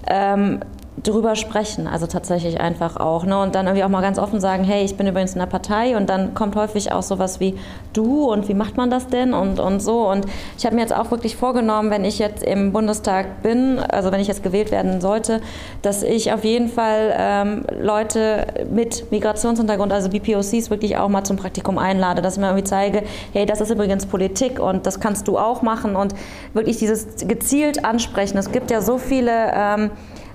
Ähm, 0.09 0.61
drüber 1.03 1.37
sprechen, 1.37 1.87
also 1.87 2.07
tatsächlich 2.07 2.61
einfach 2.61 2.97
auch. 2.97 3.25
Ne? 3.25 3.39
Und 3.39 3.55
dann 3.55 3.67
irgendwie 3.67 3.85
auch 3.85 3.89
mal 3.89 4.01
ganz 4.01 4.19
offen 4.19 4.41
sagen, 4.41 4.65
hey, 4.65 4.85
ich 4.85 4.97
bin 4.97 5.07
übrigens 5.07 5.35
in 5.35 5.41
der 5.41 5.47
Partei 5.47 5.97
und 5.97 6.09
dann 6.09 6.35
kommt 6.35 6.57
häufig 6.57 6.93
auch 6.93 7.03
sowas 7.03 7.39
wie 7.39 7.55
du 7.93 8.31
und 8.31 8.49
wie 8.49 8.55
macht 8.55 8.77
man 8.77 8.91
das 8.91 9.07
denn 9.09 9.35
und, 9.35 9.61
und 9.61 9.81
so. 9.81 10.09
Und 10.09 10.27
ich 10.57 10.65
habe 10.65 10.75
mir 10.75 10.81
jetzt 10.81 10.95
auch 10.95 11.11
wirklich 11.11 11.37
vorgenommen, 11.37 11.91
wenn 11.91 12.05
ich 12.05 12.19
jetzt 12.19 12.43
im 12.43 12.73
Bundestag 12.73 13.43
bin, 13.43 13.79
also 13.79 14.11
wenn 14.11 14.21
ich 14.21 14.29
jetzt 14.29 14.43
gewählt 14.43 14.71
werden 14.71 15.01
sollte, 15.01 15.41
dass 15.83 16.03
ich 16.03 16.33
auf 16.33 16.45
jeden 16.45 16.69
Fall 16.69 17.15
ähm, 17.17 17.65
Leute 17.79 18.47
mit 18.71 19.11
Migrationshintergrund, 19.11 19.93
also 19.93 20.09
BPOCs, 20.09 20.71
wirklich 20.71 20.97
auch 20.97 21.09
mal 21.09 21.25
zum 21.25 21.37
Praktikum 21.37 21.77
einlade, 21.79 22.23
dass 22.23 22.35
ich 22.35 22.41
mir 22.41 22.47
irgendwie 22.47 22.65
zeige, 22.65 23.03
hey, 23.33 23.45
das 23.45 23.61
ist 23.61 23.71
übrigens 23.71 24.07
Politik 24.07 24.59
und 24.59 24.87
das 24.87 24.99
kannst 24.99 25.29
du 25.29 25.39
auch 25.39 25.61
machen 25.61 25.95
und 25.95 26.15
wirklich 26.55 26.79
dieses 26.79 27.29
gezielt 27.29 27.85
ansprechen. 27.85 28.39
Es 28.39 28.51
gibt 28.51 28.71
ja 28.71 28.81
so 28.81 28.97
viele 28.97 29.53
ähm, 29.55 29.91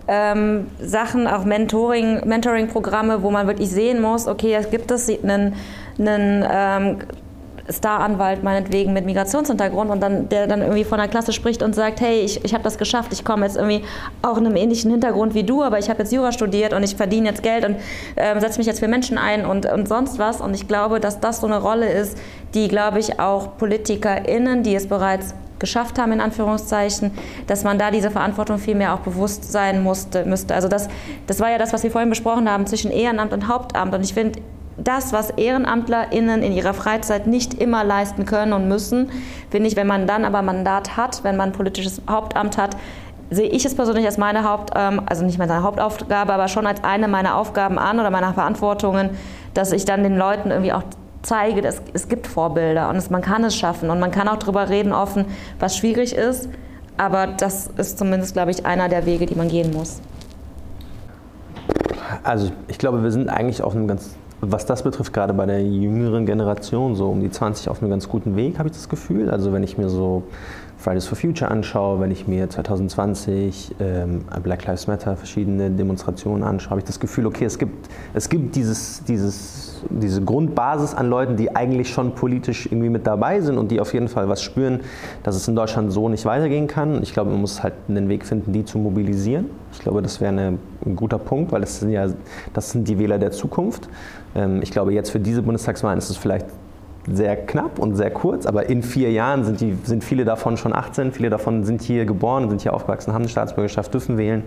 ähm, 0.07 0.68
Sachen, 0.80 1.28
auch 1.28 1.45
Mentoring, 1.45 2.28
Mentoring-Programme, 2.28 3.23
wo 3.23 3.32
man 3.32 3.48
wirklich 3.48 3.69
sehen 3.69 4.02
muss, 4.02 4.28
okay, 4.28 4.53
es 4.53 4.69
gibt 4.69 4.91
es 4.91 5.10
einen, 5.10 5.56
einen 5.98 6.45
ähm, 6.49 6.98
Star-Anwalt 7.69 8.44
meinetwegen 8.44 8.94
mit 8.94 9.06
Migrationshintergrund 9.06 9.91
und 9.91 10.02
dann, 10.02 10.30
der 10.30 10.48
dann 10.48 10.61
irgendwie 10.61 10.84
von 10.84 10.98
der 10.98 11.07
Klasse 11.07 11.34
spricht 11.34 11.64
und 11.64 11.73
sagt, 11.76 12.02
hey, 12.02 12.22
ich, 12.22 12.44
ich 12.44 12.53
habe 12.53 12.64
das 12.64 12.78
geschafft, 12.78 13.14
ich 13.14 13.23
komme 13.23 13.45
jetzt 13.45 13.57
irgendwie 13.57 13.84
auch 14.22 14.38
in 14.38 14.45
einem 14.45 14.56
ähnlichen 14.56 14.91
Hintergrund 14.91 15.34
wie 15.34 15.44
du, 15.44 15.64
aber 15.64 15.80
ich 15.80 15.90
habe 15.90 15.99
jetzt 15.99 16.11
Jura 16.11 16.32
studiert 16.32 16.73
und 16.73 16.84
ich 16.84 16.95
verdiene 16.95 17.30
jetzt 17.30 17.44
Geld 17.44 17.65
und 17.65 17.76
äh, 18.15 18.40
setze 18.40 18.57
mich 18.57 18.68
jetzt 18.68 18.80
für 18.80 18.88
Menschen 18.88 19.18
ein 19.18 19.45
und, 19.45 19.65
und 19.65 19.88
sonst 19.88 20.19
was. 20.19 20.41
Und 20.41 20.53
ich 20.53 20.68
glaube, 20.68 20.99
dass 20.99 21.19
das 21.19 21.41
so 21.41 21.48
eine 21.48 21.61
Rolle 21.61 21.90
ist, 21.90 22.18
die, 22.53 22.68
glaube 22.68 22.99
ich, 22.99 23.19
auch 23.19 23.57
PolitikerInnen, 23.57 24.64
die 24.64 24.76
es 24.76 24.88
bereits 24.88 25.34
geschafft 25.61 25.97
haben, 25.97 26.11
in 26.11 26.19
Anführungszeichen, 26.19 27.11
dass 27.47 27.63
man 27.63 27.79
da 27.79 27.89
diese 27.89 28.11
Verantwortung 28.11 28.57
viel 28.57 28.75
mehr 28.75 28.93
auch 28.93 28.99
bewusst 28.99 29.49
sein 29.49 29.81
musste, 29.81 30.25
müsste. 30.25 30.53
Also 30.53 30.67
das, 30.67 30.89
das 31.27 31.39
war 31.39 31.49
ja 31.49 31.57
das, 31.57 31.71
was 31.71 31.83
wir 31.83 31.91
vorhin 31.91 32.09
besprochen 32.09 32.49
haben 32.49 32.67
zwischen 32.67 32.91
Ehrenamt 32.91 33.31
und 33.31 33.47
Hauptamt. 33.47 33.95
Und 33.95 34.03
ich 34.03 34.13
finde, 34.13 34.41
das, 34.77 35.13
was 35.13 35.31
EhrenamtlerInnen 35.31 36.43
in 36.43 36.51
ihrer 36.51 36.73
Freizeit 36.73 37.27
nicht 37.27 37.53
immer 37.53 37.83
leisten 37.83 38.25
können 38.25 38.51
und 38.51 38.67
müssen, 38.67 39.11
finde 39.49 39.69
ich, 39.69 39.75
wenn 39.75 39.88
man 39.88 40.07
dann 40.07 40.25
aber 40.25 40.41
Mandat 40.41 40.97
hat, 40.97 41.23
wenn 41.23 41.38
man 41.38 41.49
ein 41.49 41.53
politisches 41.53 42.01
Hauptamt 42.09 42.57
hat, 42.57 42.75
sehe 43.29 43.47
ich 43.47 43.63
es 43.63 43.75
persönlich 43.75 44.05
als 44.05 44.17
meine 44.17 44.43
Haupt, 44.43 44.71
ähm, 44.75 45.01
also 45.05 45.23
nicht 45.23 45.38
meine 45.38 45.63
Hauptaufgabe, 45.63 46.33
aber 46.33 46.47
schon 46.47 46.67
als 46.67 46.83
eine 46.83 47.07
meiner 47.07 47.38
Aufgaben 47.38 47.79
an 47.79 47.99
oder 47.99 48.09
meiner 48.09 48.33
Verantwortungen, 48.33 49.11
dass 49.53 49.71
ich 49.71 49.85
dann 49.85 50.03
den 50.03 50.17
Leuten 50.17 50.51
irgendwie 50.51 50.73
auch 50.73 50.83
zeige, 51.22 51.61
dass 51.61 51.81
es 51.93 52.07
gibt 52.07 52.27
Vorbilder 52.27 52.89
und 52.89 52.95
es, 52.95 53.10
man 53.10 53.22
kann 53.22 53.43
es 53.43 53.56
schaffen 53.56 53.89
und 53.89 53.99
man 53.99 54.11
kann 54.11 54.27
auch 54.27 54.38
darüber 54.38 54.69
reden 54.69 54.93
offen, 54.93 55.26
was 55.60 55.77
schwierig 55.77 56.15
ist. 56.15 56.49
Aber 56.98 57.27
das 57.27 57.69
ist 57.77 57.98
zumindest, 57.98 58.34
glaube 58.34 58.52
ich, 58.52 58.65
einer 58.65 58.89
der 58.89 59.06
Wege, 59.06 59.26
die 59.26 59.35
man 59.35 59.48
gehen 59.48 59.72
muss. 59.73 60.02
Also 62.23 62.52
ich 62.68 62.77
glaube, 62.77 63.02
wir 63.03 63.11
sind 63.11 63.30
eigentlich 63.30 63.61
auf 63.61 63.76
einem 63.76 63.88
ganz, 63.88 64.15
was 64.41 64.65
das 64.65 64.84
betrifft, 64.84 65.14
gerade 65.14 65.34
bei 65.34 65.45
der 65.45 65.64
jüngeren 65.64 66.26
Generation, 66.26 66.95
so 66.95 67.10
um 67.10 67.22
die 67.22 67.31
20 67.31 67.69
auf 67.69 67.81
einem 67.81 67.89
ganz 67.89 68.10
guten 68.10 68.35
Weg, 68.35 68.60
habe 68.60 68.69
ich 68.69 68.76
das 68.76 68.89
Gefühl. 68.89 69.30
Also 69.30 69.53
wenn 69.53 69.64
ich 69.64 69.77
mir 69.77 69.89
so 69.89 70.23
Fridays 70.77 71.07
for 71.07 71.18
Future 71.18 71.49
anschaue, 71.49 71.99
wenn 72.02 72.11
ich 72.11 72.27
mir 72.27 72.49
2020 72.49 73.76
ähm, 73.80 74.26
Black 74.43 74.65
Lives 74.65 74.88
Matter 74.88 75.15
verschiedene 75.15 75.69
Demonstrationen 75.69 76.43
anschaue, 76.43 76.72
habe 76.72 76.81
ich 76.81 76.85
das 76.85 76.99
Gefühl, 76.99 77.26
okay, 77.26 77.45
es 77.45 77.57
gibt, 77.57 77.89
es 78.14 78.27
gibt 78.30 78.56
dieses, 78.56 79.03
dieses, 79.03 79.70
diese 79.89 80.21
Grundbasis 80.21 80.93
an 80.93 81.09
Leuten, 81.09 81.35
die 81.37 81.55
eigentlich 81.55 81.89
schon 81.89 82.13
politisch 82.15 82.65
irgendwie 82.65 82.89
mit 82.89 83.07
dabei 83.07 83.41
sind 83.41 83.57
und 83.57 83.71
die 83.71 83.79
auf 83.79 83.93
jeden 83.93 84.07
Fall 84.07 84.29
was 84.29 84.41
spüren, 84.41 84.81
dass 85.23 85.35
es 85.35 85.47
in 85.47 85.55
Deutschland 85.55 85.91
so 85.91 86.09
nicht 86.09 86.25
weitergehen 86.25 86.67
kann. 86.67 87.01
Ich 87.03 87.13
glaube, 87.13 87.31
man 87.31 87.41
muss 87.41 87.63
halt 87.63 87.73
einen 87.87 88.09
Weg 88.09 88.25
finden, 88.25 88.53
die 88.53 88.65
zu 88.65 88.77
mobilisieren. 88.77 89.45
Ich 89.73 89.79
glaube, 89.79 90.01
das 90.01 90.21
wäre 90.21 90.33
ein 90.33 90.59
guter 90.95 91.17
Punkt, 91.17 91.51
weil 91.51 91.61
das 91.61 91.79
sind 91.79 91.91
ja 91.91 92.07
das 92.53 92.71
sind 92.71 92.87
die 92.87 92.99
Wähler 92.99 93.17
der 93.17 93.31
Zukunft. 93.31 93.89
Ähm, 94.35 94.61
ich 94.61 94.71
glaube, 94.71 94.93
jetzt 94.93 95.11
für 95.11 95.19
diese 95.19 95.41
Bundestagswahlen 95.41 95.97
ist 95.97 96.09
es 96.09 96.17
vielleicht 96.17 96.45
sehr 97.07 97.36
knapp 97.36 97.80
und 97.80 97.95
sehr 97.95 98.11
kurz, 98.11 98.45
aber 98.45 98.69
in 98.69 98.84
vier 98.84 99.11
Jahren 99.11 99.44
sind, 99.44 99.61
die, 99.61 99.76
sind 99.84 100.03
viele 100.03 100.26
davon 100.26 100.57
schon 100.57 100.73
18, 100.73 101.11
viele 101.11 101.30
davon 101.30 101.64
sind 101.64 101.82
hier 101.82 102.06
geboren, 102.06 102.49
sind 102.49 102.61
hier 102.61 102.73
aufgewachsen, 102.73 103.14
haben 103.14 103.23
eine 103.23 103.30
Staatsbürgerschaft, 103.30 103.94
dürfen 103.94 104.18
wählen. 104.18 104.44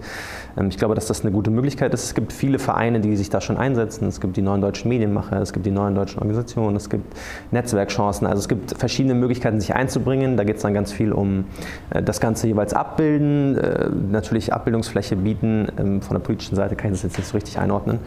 Ähm, 0.57 0.69
ich 0.69 0.79
glaube, 0.79 0.95
dass 0.95 1.07
das 1.07 1.23
eine 1.23 1.33
gute 1.33 1.51
Möglichkeit 1.51 1.93
ist. 1.95 2.05
Es 2.05 2.15
gibt 2.15 2.33
viele 2.33 2.59
Vereine, 2.59 3.01
die 3.01 3.17
sich 3.17 3.31
da 3.31 3.41
schon 3.41 3.57
einsetzen. 3.57 4.07
Es 4.07 4.21
gibt 4.21 4.37
die 4.37 4.43
neuen 4.43 4.61
deutschen 4.61 4.89
Medienmacher, 4.89 5.41
es 5.41 5.53
gibt 5.53 5.67
die 5.67 5.71
neuen 5.71 5.95
deutschen 5.95 6.19
Organisationen, 6.19 6.77
es 6.77 6.89
gibt 6.89 7.17
Netzwerkchancen. 7.51 8.27
Also 8.27 8.41
es 8.41 8.49
gibt 8.49 8.77
verschiedene 8.79 9.15
Möglichkeiten, 9.15 9.61
sich 9.61 9.75
einzubringen. 9.75 10.37
Da 10.37 10.45
geht 10.45 10.57
es 10.57 10.63
dann 10.63 10.75
ganz 10.75 10.93
viel 10.93 11.13
um 11.13 11.47
äh, 11.91 12.03
das 12.03 12.21
Ganze 12.21 12.47
jeweils 12.47 12.73
abbilden, 12.73 13.59
äh, 13.59 13.89
natürlich 14.11 14.53
Abbildungsfläche 14.53 15.17
bieten. 15.17 15.67
Ähm, 15.79 16.03
von 16.03 16.15
der 16.15 16.23
politischen 16.23 16.57
Seite 16.57 16.77
kann 16.77 16.93
ich 16.93 16.99
das 16.99 17.03
jetzt 17.03 17.19
nicht 17.19 17.29
so 17.29 17.37
richtig 17.37 17.59
einordnen. 17.59 17.99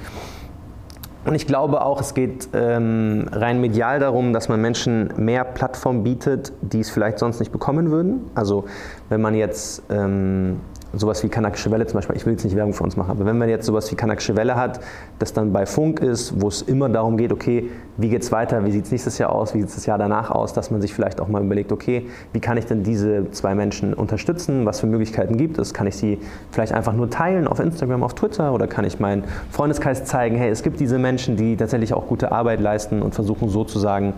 Und 1.27 1.35
ich 1.35 1.45
glaube 1.45 1.83
auch, 1.83 1.99
es 1.99 2.13
geht 2.13 2.47
ähm, 2.53 3.27
rein 3.33 3.59
medial 3.59 3.99
darum, 3.99 4.31
dass 4.31 4.47
man 4.47 4.61
Menschen 4.61 5.09
mehr 5.17 5.43
Plattform 5.43 6.01
bietet, 6.03 6.53
die 6.61 6.79
es 6.79 6.89
vielleicht 6.89 7.19
sonst 7.19 7.41
nicht 7.41 7.51
bekommen 7.51 7.91
würden. 7.91 8.31
Also 8.33 8.63
wenn 9.09 9.19
man 9.19 9.35
jetzt 9.35 9.83
ähm, 9.89 10.61
sowas 10.99 11.24
wie 11.24 11.30
Kanakische 11.30 11.72
Welle 11.72 11.86
zum 11.86 11.98
Beispiel, 11.98 12.15
ich 12.15 12.26
will 12.26 12.34
jetzt 12.34 12.44
nicht 12.44 12.56
Werbung 12.56 12.74
für 12.74 12.84
uns 12.84 12.98
machen, 12.98 13.11
aber 13.11 13.26
wenn 13.26 13.38
man 13.38 13.49
jetzt 13.49 13.65
sowas 13.65 13.91
wie 13.91 13.95
Kanakische 13.95 14.36
Welle 14.36 14.56
hat, 14.56 14.80
das 15.19 15.34
dann 15.34 15.53
bei 15.53 15.65
Funk 15.65 15.99
ist, 15.99 16.41
wo 16.41 16.48
es 16.48 16.61
immer 16.61 16.90
darum 16.90 17.18
geht, 17.18 17.32
okay, 17.32 17.69
wie 17.98 18.10
geht 18.10 18.24
es 18.24 18.32
weiter, 18.32 18.65
wie 18.65 18.72
sieht 18.72 18.86
es 18.86 18.91
nächstes 18.91 19.18
Jahr 19.18 19.32
aus, 19.32 19.53
wie 19.53 19.60
sieht 19.60 19.69
es 19.69 19.76
das 19.76 19.86
Jahr 19.86 19.98
danach 19.98 20.32
aus, 20.32 20.53
dass 20.53 20.72
man 20.72 20.82
sich 20.82 20.94
vielleicht 20.94 21.19
auch 21.19 21.28
mal 21.28 21.44
überlegt, 21.44 21.72
okay, 21.72 22.07
wie 22.34 22.40
kann 22.40 22.57
ich 22.57 22.65
denn 22.65 22.84
diese 22.84 23.30
zwei 23.32 23.56
Menschen 23.56 23.94
unterstützen, 23.94 24.65
was 24.65 24.80
für 24.80 24.88
Möglichkeiten 24.88 25.38
gibt 25.38 25.57
es, 25.57 25.74
kann 25.74 25.88
ich 25.88 25.95
sie 25.95 26.19
vielleicht 26.52 26.74
einfach 26.74 26.94
nur 26.94 27.10
teilen 27.10 27.48
auf 27.48 27.60
Instagram, 27.60 28.03
auf 28.03 28.15
Twitter 28.15 28.53
oder 28.53 28.68
kann 28.68 28.86
ich 28.86 28.99
meinen 28.99 29.24
Freundeskreis 29.52 30.06
zeigen, 30.06 30.36
hey, 30.36 30.49
es 30.49 30.64
gibt 30.64 30.80
diese 30.80 30.98
Menschen, 30.98 31.38
die 31.38 31.56
tatsächlich 31.57 31.94
auch 31.94 32.07
gute 32.07 32.32
Arbeit 32.32 32.60
leisten 32.60 33.02
und 33.02 33.15
versuchen 33.15 33.49
sozusagen 33.49 34.14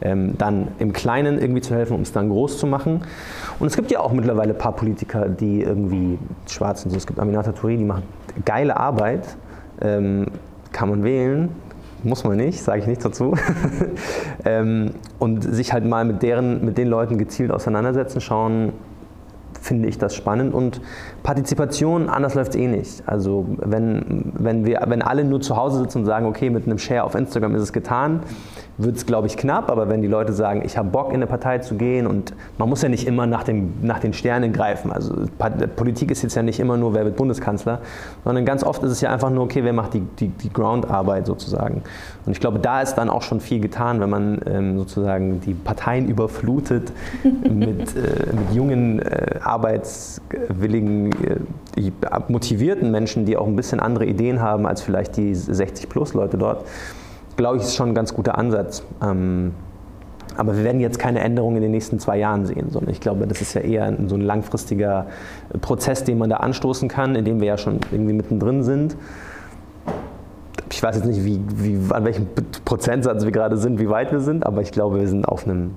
ähm, 0.00 0.34
dann 0.38 0.68
im 0.78 0.92
Kleinen 0.92 1.38
irgendwie 1.38 1.60
zu 1.60 1.74
helfen, 1.74 1.94
um 1.94 2.02
es 2.02 2.12
dann 2.12 2.28
groß 2.28 2.58
zu 2.58 2.66
machen. 2.66 3.02
Und 3.58 3.66
es 3.66 3.76
gibt 3.76 3.90
ja 3.90 4.00
auch 4.00 4.12
mittlerweile 4.12 4.52
ein 4.52 4.58
paar 4.58 4.74
Politiker, 4.76 5.28
die 5.28 5.62
irgendwie 5.62 6.18
schwarz 6.48 6.82
sind. 6.82 6.94
Es 6.94 7.06
gibt 7.06 7.18
Aminata 7.18 7.50
Touré, 7.50 7.76
die 7.76 7.84
macht 7.84 8.02
geile 8.44 8.76
Arbeit, 8.76 9.36
ähm, 9.80 10.26
kann 10.72 10.88
man 10.88 11.02
wählen, 11.02 11.50
muss 12.02 12.24
man 12.24 12.36
nicht, 12.36 12.62
sage 12.62 12.80
ich 12.80 12.86
nichts 12.86 13.04
dazu. 13.04 13.34
ähm, 14.44 14.92
und 15.18 15.42
sich 15.42 15.72
halt 15.72 15.84
mal 15.84 16.04
mit, 16.04 16.22
deren, 16.22 16.64
mit 16.64 16.78
den 16.78 16.88
Leuten 16.88 17.18
gezielt 17.18 17.50
auseinandersetzen, 17.50 18.20
schauen, 18.20 18.72
finde 19.60 19.88
ich 19.88 19.98
das 19.98 20.14
spannend. 20.14 20.54
Und 20.54 20.80
Partizipation, 21.22 22.08
anders 22.08 22.34
läuft 22.34 22.54
es 22.54 22.56
eh 22.56 22.66
nicht. 22.66 23.02
Also 23.06 23.46
wenn, 23.58 24.32
wenn, 24.34 24.64
wir, 24.64 24.82
wenn 24.86 25.02
alle 25.02 25.24
nur 25.24 25.40
zu 25.40 25.56
Hause 25.56 25.80
sitzen 25.80 25.98
und 25.98 26.06
sagen, 26.06 26.26
okay, 26.26 26.50
mit 26.50 26.66
einem 26.66 26.78
Share 26.78 27.04
auf 27.04 27.14
Instagram 27.14 27.54
ist 27.54 27.62
es 27.62 27.72
getan, 27.72 28.20
wird 28.82 28.96
es, 28.96 29.06
glaube 29.06 29.26
ich, 29.26 29.36
knapp, 29.36 29.70
aber 29.70 29.88
wenn 29.88 30.02
die 30.02 30.08
Leute 30.08 30.32
sagen, 30.32 30.62
ich 30.64 30.76
habe 30.76 30.88
Bock 30.88 31.08
in 31.10 31.16
eine 31.16 31.26
Partei 31.26 31.58
zu 31.58 31.74
gehen 31.74 32.06
und 32.06 32.34
man 32.58 32.68
muss 32.68 32.82
ja 32.82 32.88
nicht 32.88 33.06
immer 33.06 33.26
nach, 33.26 33.42
dem, 33.42 33.74
nach 33.82 33.98
den 33.98 34.12
Sternen 34.12 34.52
greifen. 34.52 34.92
Also 34.92 35.14
Politik 35.76 36.10
ist 36.10 36.22
jetzt 36.22 36.34
ja 36.34 36.42
nicht 36.42 36.60
immer 36.60 36.76
nur, 36.76 36.94
wer 36.94 37.04
wird 37.04 37.16
Bundeskanzler, 37.16 37.80
sondern 38.24 38.44
ganz 38.44 38.64
oft 38.64 38.82
ist 38.82 38.92
es 38.92 39.00
ja 39.00 39.12
einfach 39.12 39.30
nur, 39.30 39.44
okay, 39.44 39.64
wer 39.64 39.72
macht 39.72 39.94
die, 39.94 40.00
die, 40.18 40.28
die 40.28 40.52
Groundarbeit 40.52 41.26
sozusagen. 41.26 41.82
Und 42.26 42.32
ich 42.32 42.40
glaube, 42.40 42.58
da 42.58 42.80
ist 42.80 42.94
dann 42.94 43.10
auch 43.10 43.22
schon 43.22 43.40
viel 43.40 43.60
getan, 43.60 44.00
wenn 44.00 44.10
man 44.10 44.40
ähm, 44.46 44.78
sozusagen 44.78 45.40
die 45.40 45.54
Parteien 45.54 46.08
überflutet 46.08 46.92
mit, 47.24 47.96
äh, 47.96 48.32
mit 48.32 48.54
jungen, 48.54 49.00
äh, 49.00 49.40
arbeitswilligen, 49.42 51.12
äh, 51.12 51.90
motivierten 52.28 52.90
Menschen, 52.90 53.24
die 53.24 53.36
auch 53.36 53.46
ein 53.46 53.56
bisschen 53.56 53.80
andere 53.80 54.06
Ideen 54.06 54.40
haben 54.40 54.66
als 54.66 54.82
vielleicht 54.82 55.16
die 55.16 55.34
60-plus-Leute 55.34 56.38
dort 56.38 56.64
glaube 57.40 57.56
ich, 57.56 57.62
ist 57.62 57.74
schon 57.74 57.88
ein 57.88 57.94
ganz 57.94 58.14
guter 58.14 58.36
Ansatz. 58.38 58.82
Ähm, 59.02 59.52
aber 60.36 60.56
wir 60.56 60.62
werden 60.62 60.80
jetzt 60.80 60.98
keine 60.98 61.20
Änderungen 61.20 61.56
in 61.56 61.62
den 61.62 61.70
nächsten 61.72 61.98
zwei 61.98 62.18
Jahren 62.18 62.46
sehen, 62.46 62.70
sondern 62.70 62.92
ich 62.92 63.00
glaube, 63.00 63.26
das 63.26 63.40
ist 63.40 63.54
ja 63.54 63.62
eher 63.62 63.92
so 64.06 64.14
ein 64.14 64.20
langfristiger 64.20 65.06
Prozess, 65.60 66.04
den 66.04 66.18
man 66.18 66.30
da 66.30 66.36
anstoßen 66.36 66.88
kann, 66.88 67.16
in 67.16 67.24
dem 67.24 67.40
wir 67.40 67.48
ja 67.48 67.58
schon 67.58 67.80
irgendwie 67.90 68.12
mittendrin 68.12 68.62
sind. 68.62 68.96
Ich 70.70 70.82
weiß 70.82 70.96
jetzt 70.96 71.06
nicht, 71.06 71.24
wie, 71.24 71.40
wie, 71.56 71.92
an 71.92 72.04
welchem 72.04 72.28
Prozentsatz 72.64 73.24
wir 73.24 73.32
gerade 73.32 73.56
sind, 73.56 73.80
wie 73.80 73.88
weit 73.88 74.12
wir 74.12 74.20
sind, 74.20 74.46
aber 74.46 74.60
ich 74.62 74.70
glaube, 74.70 75.00
wir 75.00 75.08
sind 75.08 75.26
auf 75.26 75.44
einem 75.44 75.72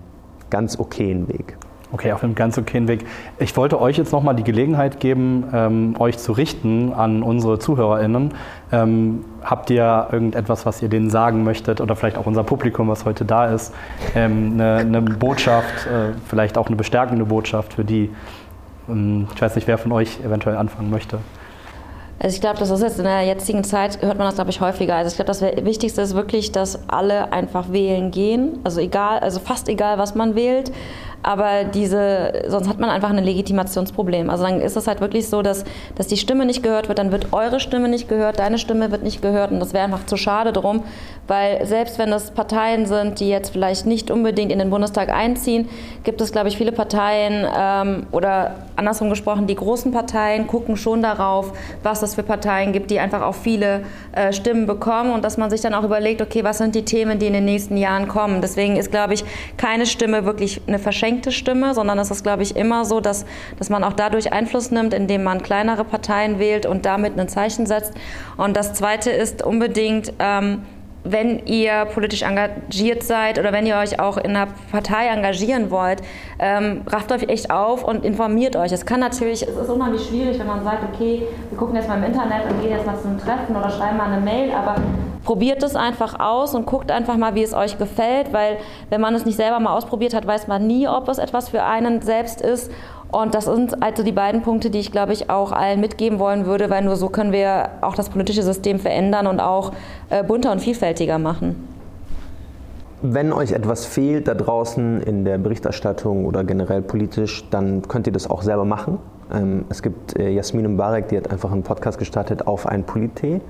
ganz 0.50 0.80
okayen 0.80 1.28
Weg. 1.30 1.58
Okay, 1.94 2.12
auf 2.12 2.24
einem 2.24 2.34
ganz 2.34 2.58
okayen 2.58 2.88
Weg. 2.88 3.06
Ich 3.38 3.56
wollte 3.56 3.80
euch 3.80 4.00
jetzt 4.00 4.12
nochmal 4.12 4.36
die 4.36 4.44
Gelegenheit 4.44 5.00
geben, 5.00 5.48
ähm, 5.54 5.96
euch 6.00 6.18
zu 6.18 6.32
richten 6.32 6.92
an 6.92 7.22
unsere 7.22 7.60
ZuhörerInnen. 7.60 8.32
Ähm, 8.72 9.24
habt 9.44 9.70
ihr 9.70 10.08
irgendetwas, 10.12 10.66
was 10.66 10.82
ihr 10.82 10.90
denen 10.90 11.12
sagen 11.12 11.44
möchtet 11.44 11.82
oder 11.82 11.96
vielleicht 11.96 12.18
auch 12.18 12.26
unser 12.26 12.44
Publikum, 12.44 12.88
was 12.88 13.06
heute 13.06 13.26
da 13.26 13.46
ist, 13.46 13.76
ähm, 14.16 14.54
eine, 14.54 14.78
eine, 14.78 15.02
Botschaft, 15.02 15.86
äh, 15.86 16.14
vielleicht 16.28 16.58
auch 16.58 16.66
eine 16.66 16.76
bestärkende 16.76 17.26
Botschaft 17.26 17.74
für 17.74 17.86
die? 17.86 18.10
Ähm, 18.90 19.28
ich 19.36 19.40
weiß 19.40 19.56
nicht, 19.56 19.68
wer 19.68 19.78
von 19.78 19.92
euch 19.92 20.20
eventuell 20.26 20.58
anfangen 20.58 20.90
möchte. 20.90 21.20
Also 22.18 22.36
ich 22.36 22.42
glaube, 22.42 22.58
das 22.58 22.72
ist 22.72 22.82
jetzt 22.82 22.98
in 22.98 23.06
der 23.06 23.22
jetzigen 23.22 23.64
Zeit, 23.64 24.02
hört 24.02 24.18
man 24.18 24.26
das, 24.26 24.36
glaube 24.36 24.50
ich, 24.50 24.62
häufiger. 24.62 24.96
Also 24.96 25.10
ich 25.10 25.16
glaube, 25.16 25.28
das 25.28 25.42
Wichtigste 25.42 26.02
ist 26.02 26.16
wirklich, 26.16 26.52
dass 26.52 26.90
alle 26.90 27.34
einfach 27.34 27.72
wählen 27.72 28.10
gehen. 28.10 28.60
Also 28.64 28.80
egal, 28.80 29.20
also 29.20 29.40
fast 29.40 29.68
egal, 29.68 30.00
was 30.00 30.16
man 30.16 30.34
wählt 30.34 30.72
aber 31.24 31.64
diese, 31.64 32.44
sonst 32.48 32.68
hat 32.68 32.80
man 32.80 32.90
einfach 32.90 33.10
ein 33.10 33.24
Legitimationsproblem. 33.24 34.30
Also 34.30 34.44
dann 34.44 34.62
ist 34.62 34.76
es 34.76 34.88
halt 34.88 35.02
wirklich 35.02 35.30
so, 35.30 35.42
dass, 35.42 35.64
dass 35.96 36.08
die 36.08 36.18
Stimme 36.18 36.46
nicht 36.46 36.62
gehört 36.62 36.90
wird, 36.90 37.00
dann 37.00 37.12
wird 37.12 37.32
eure 37.32 37.60
Stimme 37.60 37.88
nicht 37.88 38.10
gehört, 38.10 38.40
deine 38.40 38.58
Stimme 38.58 38.92
wird 38.92 39.04
nicht 39.04 39.22
gehört 39.22 39.52
und 39.52 39.60
das 39.60 39.74
wäre 39.74 39.86
einfach 39.86 40.06
zu 40.06 40.18
schade 40.18 40.52
drum, 40.52 40.84
weil 41.28 41.66
selbst 41.66 41.98
wenn 41.98 42.12
das 42.12 42.32
Parteien 42.32 42.86
sind, 42.86 43.22
die 43.22 43.30
jetzt 43.30 43.52
vielleicht 43.52 43.86
nicht 43.86 44.12
unbedingt 44.12 44.52
in 44.52 44.60
den 44.60 44.70
Bundestag 44.70 45.10
einziehen, 45.10 45.70
gibt 46.04 46.20
es, 46.20 46.34
glaube 46.34 46.50
ich, 46.50 46.58
viele 46.58 46.74
Parteien 46.74 47.48
ähm, 47.58 48.06
oder 48.12 48.56
andersrum 48.76 49.10
gesprochen, 49.10 49.48
die 49.48 49.56
großen 49.56 49.92
Parteien 49.92 50.48
gucken 50.48 50.76
schon 50.76 51.02
darauf, 51.02 51.54
was 51.82 52.02
es 52.02 52.16
für 52.16 52.24
Parteien 52.24 52.74
gibt, 52.74 52.92
die 52.92 53.00
einfach 53.00 53.22
auch 53.22 53.36
viele 53.36 53.84
äh, 54.12 54.34
Stimmen 54.34 54.66
bekommen 54.66 55.12
und 55.12 55.24
dass 55.24 55.38
man 55.38 55.50
sich 55.50 55.62
dann 55.62 55.74
auch 55.74 55.84
überlegt, 55.84 56.22
okay, 56.22 56.44
was 56.44 56.58
sind 56.58 56.76
die 56.76 56.84
Themen, 56.84 57.20
die 57.20 57.28
in 57.28 57.34
den 57.34 57.46
nächsten 57.46 57.78
Jahren 57.78 58.10
kommen. 58.10 58.42
Deswegen 58.42 58.76
ist, 58.76 58.92
glaube 58.92 59.14
ich, 59.14 59.24
keine 59.56 59.86
Stimme 59.86 60.26
wirklich 60.26 60.62
eine 60.68 60.80
verschenkte 61.14 61.32
Stimme, 61.32 61.74
sondern 61.74 62.00
es 62.00 62.10
ist, 62.12 62.24
glaube 62.24 62.44
ich, 62.44 62.56
immer 62.56 62.86
so, 62.86 63.00
dass, 63.00 63.26
dass 63.58 63.70
man 63.70 63.84
auch 63.84 63.94
dadurch 63.94 64.34
Einfluss 64.34 64.72
nimmt, 64.72 64.94
indem 64.94 65.24
man 65.24 65.44
kleinere 65.44 65.84
Parteien 65.84 66.40
wählt 66.40 66.66
und 66.66 66.86
damit 66.86 67.20
ein 67.20 67.28
Zeichen 67.28 67.66
setzt. 67.66 67.94
Und 68.38 68.56
das 68.56 68.74
Zweite 68.74 69.12
ist 69.12 69.44
unbedingt, 69.44 70.14
ähm, 70.20 70.64
wenn 71.04 71.46
ihr 71.46 71.86
politisch 71.86 72.22
engagiert 72.22 73.04
seid 73.04 73.40
oder 73.40 73.52
wenn 73.52 73.66
ihr 73.66 73.76
euch 73.76 74.00
auch 74.00 74.18
in 74.18 74.36
einer 74.36 74.48
Partei 74.72 75.08
engagieren 75.08 75.70
wollt, 75.70 76.02
ähm, 76.40 76.84
rafft 76.88 77.12
euch 77.12 77.24
echt 77.30 77.52
auf 77.52 77.84
und 77.84 78.06
informiert 78.06 78.56
euch. 78.56 78.72
Es 78.72 78.86
kann 78.86 79.00
natürlich, 79.00 79.44
es 79.44 79.56
ist 79.56 79.70
unheimlich 79.70 80.06
schwierig, 80.06 80.40
wenn 80.40 80.48
man 80.48 80.64
sagt, 80.64 80.84
okay, 80.94 81.24
wir 81.50 81.58
gucken 81.58 81.76
jetzt 81.76 81.88
mal 81.88 81.98
im 81.98 82.06
Internet 82.06 82.50
und 82.50 82.62
gehen 82.62 82.72
jetzt 82.72 82.86
mal 82.86 82.98
zu 82.98 83.08
einem 83.08 83.20
Treffen 83.20 83.56
oder 83.56 83.70
schreiben 83.70 83.98
mal 83.98 84.12
eine 84.12 84.22
Mail, 84.22 84.52
aber 84.52 84.76
probiert 85.24 85.64
es 85.64 85.76
einfach 85.76 86.20
aus 86.20 86.54
und 86.54 86.66
guckt 86.66 86.92
einfach 86.92 87.18
mal, 87.18 87.36
wie 87.36 87.44
es 87.44 87.54
euch 87.54 87.78
gefällt, 87.78 88.34
weil 88.34 88.58
wenn 88.90 89.02
man 89.02 89.16
es 89.16 89.26
nicht 89.26 89.38
selber 89.38 89.60
mal 89.60 89.76
ausprobiert 89.76 90.14
hat, 90.14 90.28
weiß 90.28 90.48
man 90.48 90.68
nie, 90.68 90.88
ob 90.88 91.08
es 91.10 91.18
etwas 91.18 91.50
für 91.50 91.64
einen 91.64 92.02
selbst 92.02 92.42
ist. 92.42 92.72
Und 93.14 93.36
das 93.36 93.46
sind 93.46 93.84
also 93.84 94.02
die 94.02 94.12
beiden 94.12 94.42
Punkte, 94.42 94.72
die 94.72 94.80
ich, 94.80 94.92
glaube 94.92 95.14
ich, 95.14 95.30
auch 95.30 95.52
allen 95.52 95.80
mitgeben 95.80 96.18
wollen 96.18 96.48
würde, 96.48 96.72
weil 96.72 96.84
nur 96.84 96.96
so 96.96 97.10
können 97.10 97.32
wir 97.32 97.70
auch 97.82 97.94
das 97.94 98.10
politische 98.10 98.42
System 98.42 98.80
verändern 98.80 99.28
und 99.28 99.40
auch 99.40 99.72
äh, 100.10 100.24
bunter 100.24 100.52
und 100.52 100.60
vielfältiger 100.60 101.20
machen. 101.20 101.68
Wenn 103.04 103.32
euch 103.32 103.52
etwas 103.52 103.86
fehlt 103.86 104.28
da 104.28 104.34
draußen 104.34 105.02
in 105.02 105.26
der 105.26 105.38
Berichterstattung 105.38 106.26
oder 106.26 106.44
generell 106.44 106.82
politisch, 106.82 107.48
dann 107.52 107.84
könnt 107.88 108.08
ihr 108.08 108.14
das 108.14 108.28
auch 108.28 108.42
selber 108.42 108.66
machen. 108.66 108.98
Ähm, 109.32 109.66
es 109.70 109.84
gibt 109.84 110.18
äh, 110.18 110.30
Jasmin 110.30 110.74
Mbarek, 110.74 111.10
die 111.10 111.18
hat 111.18 111.30
einfach 111.30 111.52
einen 111.52 111.64
Podcast 111.64 112.00
gestartet 112.00 112.48
auf 112.48 112.66
ein 112.66 112.84
Politee. 112.84 113.42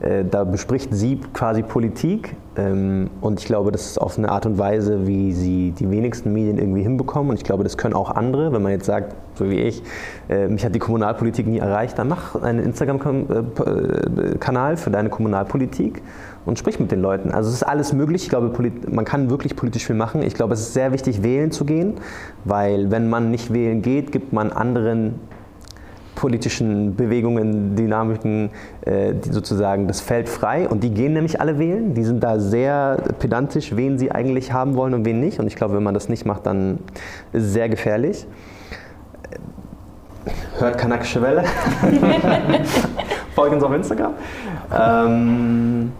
Äh, 0.00 0.24
da 0.24 0.44
bespricht 0.44 0.94
sie 0.94 1.20
quasi 1.34 1.62
Politik 1.62 2.34
ähm, 2.56 3.10
und 3.20 3.38
ich 3.38 3.44
glaube, 3.46 3.70
das 3.70 3.84
ist 3.86 3.98
auf 3.98 4.16
eine 4.16 4.30
Art 4.30 4.46
und 4.46 4.56
Weise, 4.58 5.06
wie 5.06 5.32
sie 5.32 5.72
die 5.72 5.90
wenigsten 5.90 6.32
Medien 6.32 6.56
irgendwie 6.58 6.80
hinbekommen 6.82 7.28
und 7.30 7.36
ich 7.36 7.44
glaube, 7.44 7.64
das 7.64 7.76
können 7.76 7.92
auch 7.94 8.10
andere. 8.10 8.50
Wenn 8.52 8.62
man 8.62 8.72
jetzt 8.72 8.86
sagt, 8.86 9.14
so 9.34 9.50
wie 9.50 9.60
ich, 9.60 9.82
äh, 10.30 10.48
mich 10.48 10.64
hat 10.64 10.74
die 10.74 10.78
Kommunalpolitik 10.78 11.46
nie 11.46 11.58
erreicht, 11.58 11.98
dann 11.98 12.08
mach 12.08 12.40
einen 12.40 12.64
Instagram-Kanal 12.64 14.78
für 14.78 14.90
deine 14.90 15.10
Kommunalpolitik 15.10 16.00
und 16.46 16.58
sprich 16.58 16.80
mit 16.80 16.90
den 16.90 17.02
Leuten. 17.02 17.30
Also 17.30 17.50
es 17.50 17.56
ist 17.56 17.64
alles 17.64 17.92
möglich. 17.92 18.22
Ich 18.22 18.30
glaube, 18.30 18.50
man 18.90 19.04
kann 19.04 19.28
wirklich 19.28 19.54
politisch 19.54 19.84
viel 19.86 19.96
machen. 19.96 20.22
Ich 20.22 20.32
glaube, 20.32 20.54
es 20.54 20.60
ist 20.60 20.72
sehr 20.72 20.92
wichtig, 20.92 21.22
wählen 21.22 21.50
zu 21.50 21.66
gehen, 21.66 21.96
weil 22.44 22.90
wenn 22.90 23.10
man 23.10 23.30
nicht 23.30 23.52
wählen 23.52 23.82
geht, 23.82 24.12
gibt 24.12 24.32
man 24.32 24.50
anderen 24.50 25.16
politischen 26.20 26.96
Bewegungen, 26.96 27.74
Dynamiken 27.76 28.50
äh, 28.84 29.14
sozusagen 29.22 29.88
das 29.88 30.02
Feld 30.02 30.28
frei 30.28 30.68
und 30.68 30.84
die 30.84 30.90
gehen 30.90 31.14
nämlich 31.14 31.40
alle 31.40 31.58
wählen. 31.58 31.94
Die 31.94 32.04
sind 32.04 32.22
da 32.22 32.38
sehr 32.38 32.98
pedantisch, 33.18 33.74
wen 33.74 33.98
sie 33.98 34.12
eigentlich 34.12 34.52
haben 34.52 34.76
wollen 34.76 34.92
und 34.92 35.06
wen 35.06 35.18
nicht. 35.18 35.40
Und 35.40 35.46
ich 35.46 35.56
glaube, 35.56 35.76
wenn 35.76 35.82
man 35.82 35.94
das 35.94 36.10
nicht 36.10 36.26
macht, 36.26 36.44
dann 36.44 36.78
ist 37.32 37.44
es 37.44 37.52
sehr 37.54 37.70
gefährlich. 37.70 38.26
Hört 40.58 40.76
Kanakische 40.76 41.22
Welle. 41.22 41.44
Folgt 43.34 43.54
uns 43.54 43.64
auf 43.64 43.72
Instagram. 43.72 44.12
Ähm, 44.78 45.92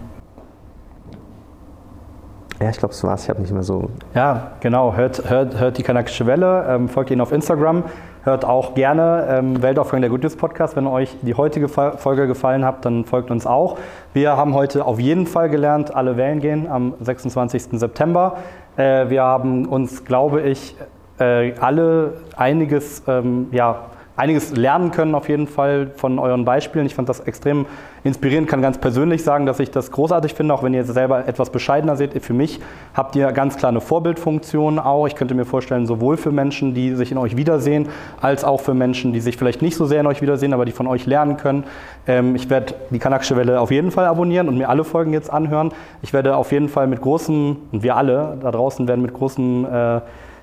Ja, 2.60 2.68
ich 2.68 2.76
glaube, 2.76 2.92
es 2.92 3.02
war's. 3.02 3.22
Ich 3.22 3.30
habe 3.30 3.40
nicht 3.40 3.54
mehr 3.54 3.62
so. 3.62 3.88
Ja, 4.14 4.52
genau. 4.60 4.94
Hört, 4.94 5.30
hört, 5.30 5.58
hört 5.58 5.78
die 5.78 5.82
Kanakische 5.82 6.26
Welle, 6.26 6.66
ähm, 6.68 6.90
folgt 6.90 7.10
ihnen 7.10 7.22
auf 7.22 7.32
Instagram. 7.32 7.84
Hört 8.22 8.44
auch 8.44 8.74
gerne 8.74 9.26
ähm, 9.30 9.62
Weltaufgang 9.62 10.02
der 10.02 10.10
Good 10.10 10.22
News 10.22 10.36
Podcast. 10.36 10.76
Wenn 10.76 10.86
euch 10.86 11.16
die 11.22 11.32
heutige 11.34 11.68
Folge 11.68 12.26
gefallen 12.26 12.66
hat, 12.66 12.84
dann 12.84 13.06
folgt 13.06 13.30
uns 13.30 13.46
auch. 13.46 13.78
Wir 14.12 14.36
haben 14.36 14.52
heute 14.52 14.84
auf 14.84 15.00
jeden 15.00 15.26
Fall 15.26 15.48
gelernt, 15.48 15.94
alle 15.94 16.18
wählen 16.18 16.38
gehen 16.38 16.68
am 16.68 16.92
26. 17.00 17.80
September. 17.80 18.36
Äh, 18.76 19.08
wir 19.08 19.22
haben 19.22 19.64
uns, 19.64 20.04
glaube 20.04 20.42
ich, 20.42 20.76
äh, 21.18 21.54
alle 21.60 22.18
einiges 22.36 23.02
ähm, 23.08 23.48
ja, 23.52 23.86
einiges 24.20 24.54
lernen 24.54 24.90
können 24.90 25.14
auf 25.14 25.28
jeden 25.28 25.46
Fall 25.46 25.90
von 25.96 26.18
euren 26.18 26.44
Beispielen. 26.44 26.84
Ich 26.84 26.94
fand 26.94 27.08
das 27.08 27.20
extrem 27.20 27.64
inspirierend, 28.04 28.48
kann 28.48 28.60
ganz 28.60 28.78
persönlich 28.78 29.24
sagen, 29.24 29.46
dass 29.46 29.60
ich 29.60 29.70
das 29.70 29.90
großartig 29.90 30.34
finde, 30.34 30.52
auch 30.52 30.62
wenn 30.62 30.74
ihr 30.74 30.84
selber 30.84 31.26
etwas 31.26 31.50
bescheidener 31.50 31.96
seht. 31.96 32.12
Für 32.22 32.34
mich 32.34 32.60
habt 32.94 33.16
ihr 33.16 33.32
ganz 33.32 33.56
klar 33.56 33.70
eine 33.70 33.80
Vorbildfunktion 33.80 34.78
auch. 34.78 35.06
Ich 35.06 35.14
könnte 35.14 35.34
mir 35.34 35.46
vorstellen, 35.46 35.86
sowohl 35.86 36.18
für 36.18 36.32
Menschen, 36.32 36.74
die 36.74 36.94
sich 36.94 37.12
in 37.12 37.18
euch 37.18 37.36
wiedersehen, 37.36 37.88
als 38.20 38.44
auch 38.44 38.60
für 38.60 38.74
Menschen, 38.74 39.12
die 39.14 39.20
sich 39.20 39.38
vielleicht 39.38 39.62
nicht 39.62 39.76
so 39.76 39.86
sehr 39.86 40.00
in 40.00 40.06
euch 40.06 40.20
wiedersehen, 40.20 40.52
aber 40.52 40.66
die 40.66 40.72
von 40.72 40.86
euch 40.86 41.06
lernen 41.06 41.38
können. 41.38 41.64
Ähm, 42.06 42.36
ich 42.36 42.50
werde 42.50 42.74
die 42.90 42.98
Kanakische 42.98 43.36
Welle 43.36 43.58
auf 43.58 43.70
jeden 43.70 43.90
Fall 43.90 44.04
abonnieren 44.04 44.48
und 44.48 44.58
mir 44.58 44.68
alle 44.68 44.84
Folgen 44.84 45.14
jetzt 45.14 45.32
anhören. 45.32 45.72
Ich 46.02 46.12
werde 46.12 46.36
auf 46.36 46.52
jeden 46.52 46.68
Fall 46.68 46.86
mit 46.86 47.00
großem, 47.00 47.56
und 47.72 47.82
wir 47.82 47.96
alle 47.96 48.36
da 48.42 48.50
draußen 48.50 48.86
werden 48.86 49.00
mit 49.00 49.14
großem 49.14 49.64
äh, 49.64 50.00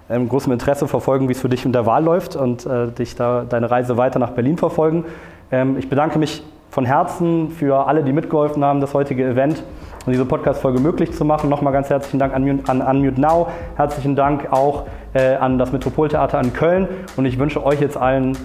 ähm, 0.09 0.29
großem 0.29 0.51
Interesse 0.51 0.87
verfolgen, 0.87 1.27
wie 1.27 1.33
es 1.33 1.41
für 1.41 1.49
dich 1.49 1.65
in 1.65 1.73
der 1.73 1.85
Wahl 1.85 2.03
läuft 2.03 2.35
und 2.35 2.65
äh, 2.65 2.87
dich 2.91 3.15
da 3.15 3.45
deine 3.47 3.69
Reise 3.69 3.97
weiter 3.97 4.19
nach 4.19 4.31
Berlin 4.31 4.57
verfolgen. 4.57 5.05
Ähm, 5.51 5.77
ich 5.77 5.89
bedanke 5.89 6.19
mich 6.19 6.43
von 6.69 6.85
Herzen 6.85 7.51
für 7.51 7.87
alle, 7.87 8.03
die 8.03 8.13
mitgeholfen 8.13 8.63
haben, 8.63 8.81
das 8.81 8.93
heutige 8.93 9.25
Event 9.25 9.63
und 10.05 10.13
diese 10.13 10.25
Podcast-Folge 10.25 10.79
möglich 10.79 11.11
zu 11.13 11.25
machen. 11.25 11.49
Nochmal 11.49 11.73
ganz 11.73 11.89
herzlichen 11.89 12.19
Dank 12.19 12.33
an, 12.33 12.61
an 12.67 12.81
Unmute 12.81 13.19
Now. 13.19 13.47
Herzlichen 13.75 14.15
Dank 14.15 14.51
auch 14.51 14.85
äh, 15.13 15.35
an 15.35 15.57
das 15.57 15.71
Metropoltheater 15.71 16.39
in 16.39 16.53
Köln. 16.53 16.87
Und 17.15 17.25
ich 17.25 17.39
wünsche 17.39 17.65
euch 17.65 17.81
jetzt 17.81 17.97
allen 17.97 18.37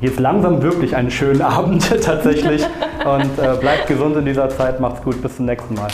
jetzt 0.00 0.20
langsam 0.20 0.62
wirklich 0.62 0.94
einen 0.94 1.10
schönen 1.10 1.42
Abend 1.42 1.88
tatsächlich. 2.04 2.64
Und 3.04 3.38
äh, 3.42 3.56
bleibt 3.58 3.86
gesund 3.86 4.16
in 4.16 4.24
dieser 4.24 4.48
Zeit. 4.48 4.80
Macht's 4.80 5.02
gut. 5.02 5.20
Bis 5.22 5.36
zum 5.36 5.46
nächsten 5.46 5.74
Mal. 5.74 5.88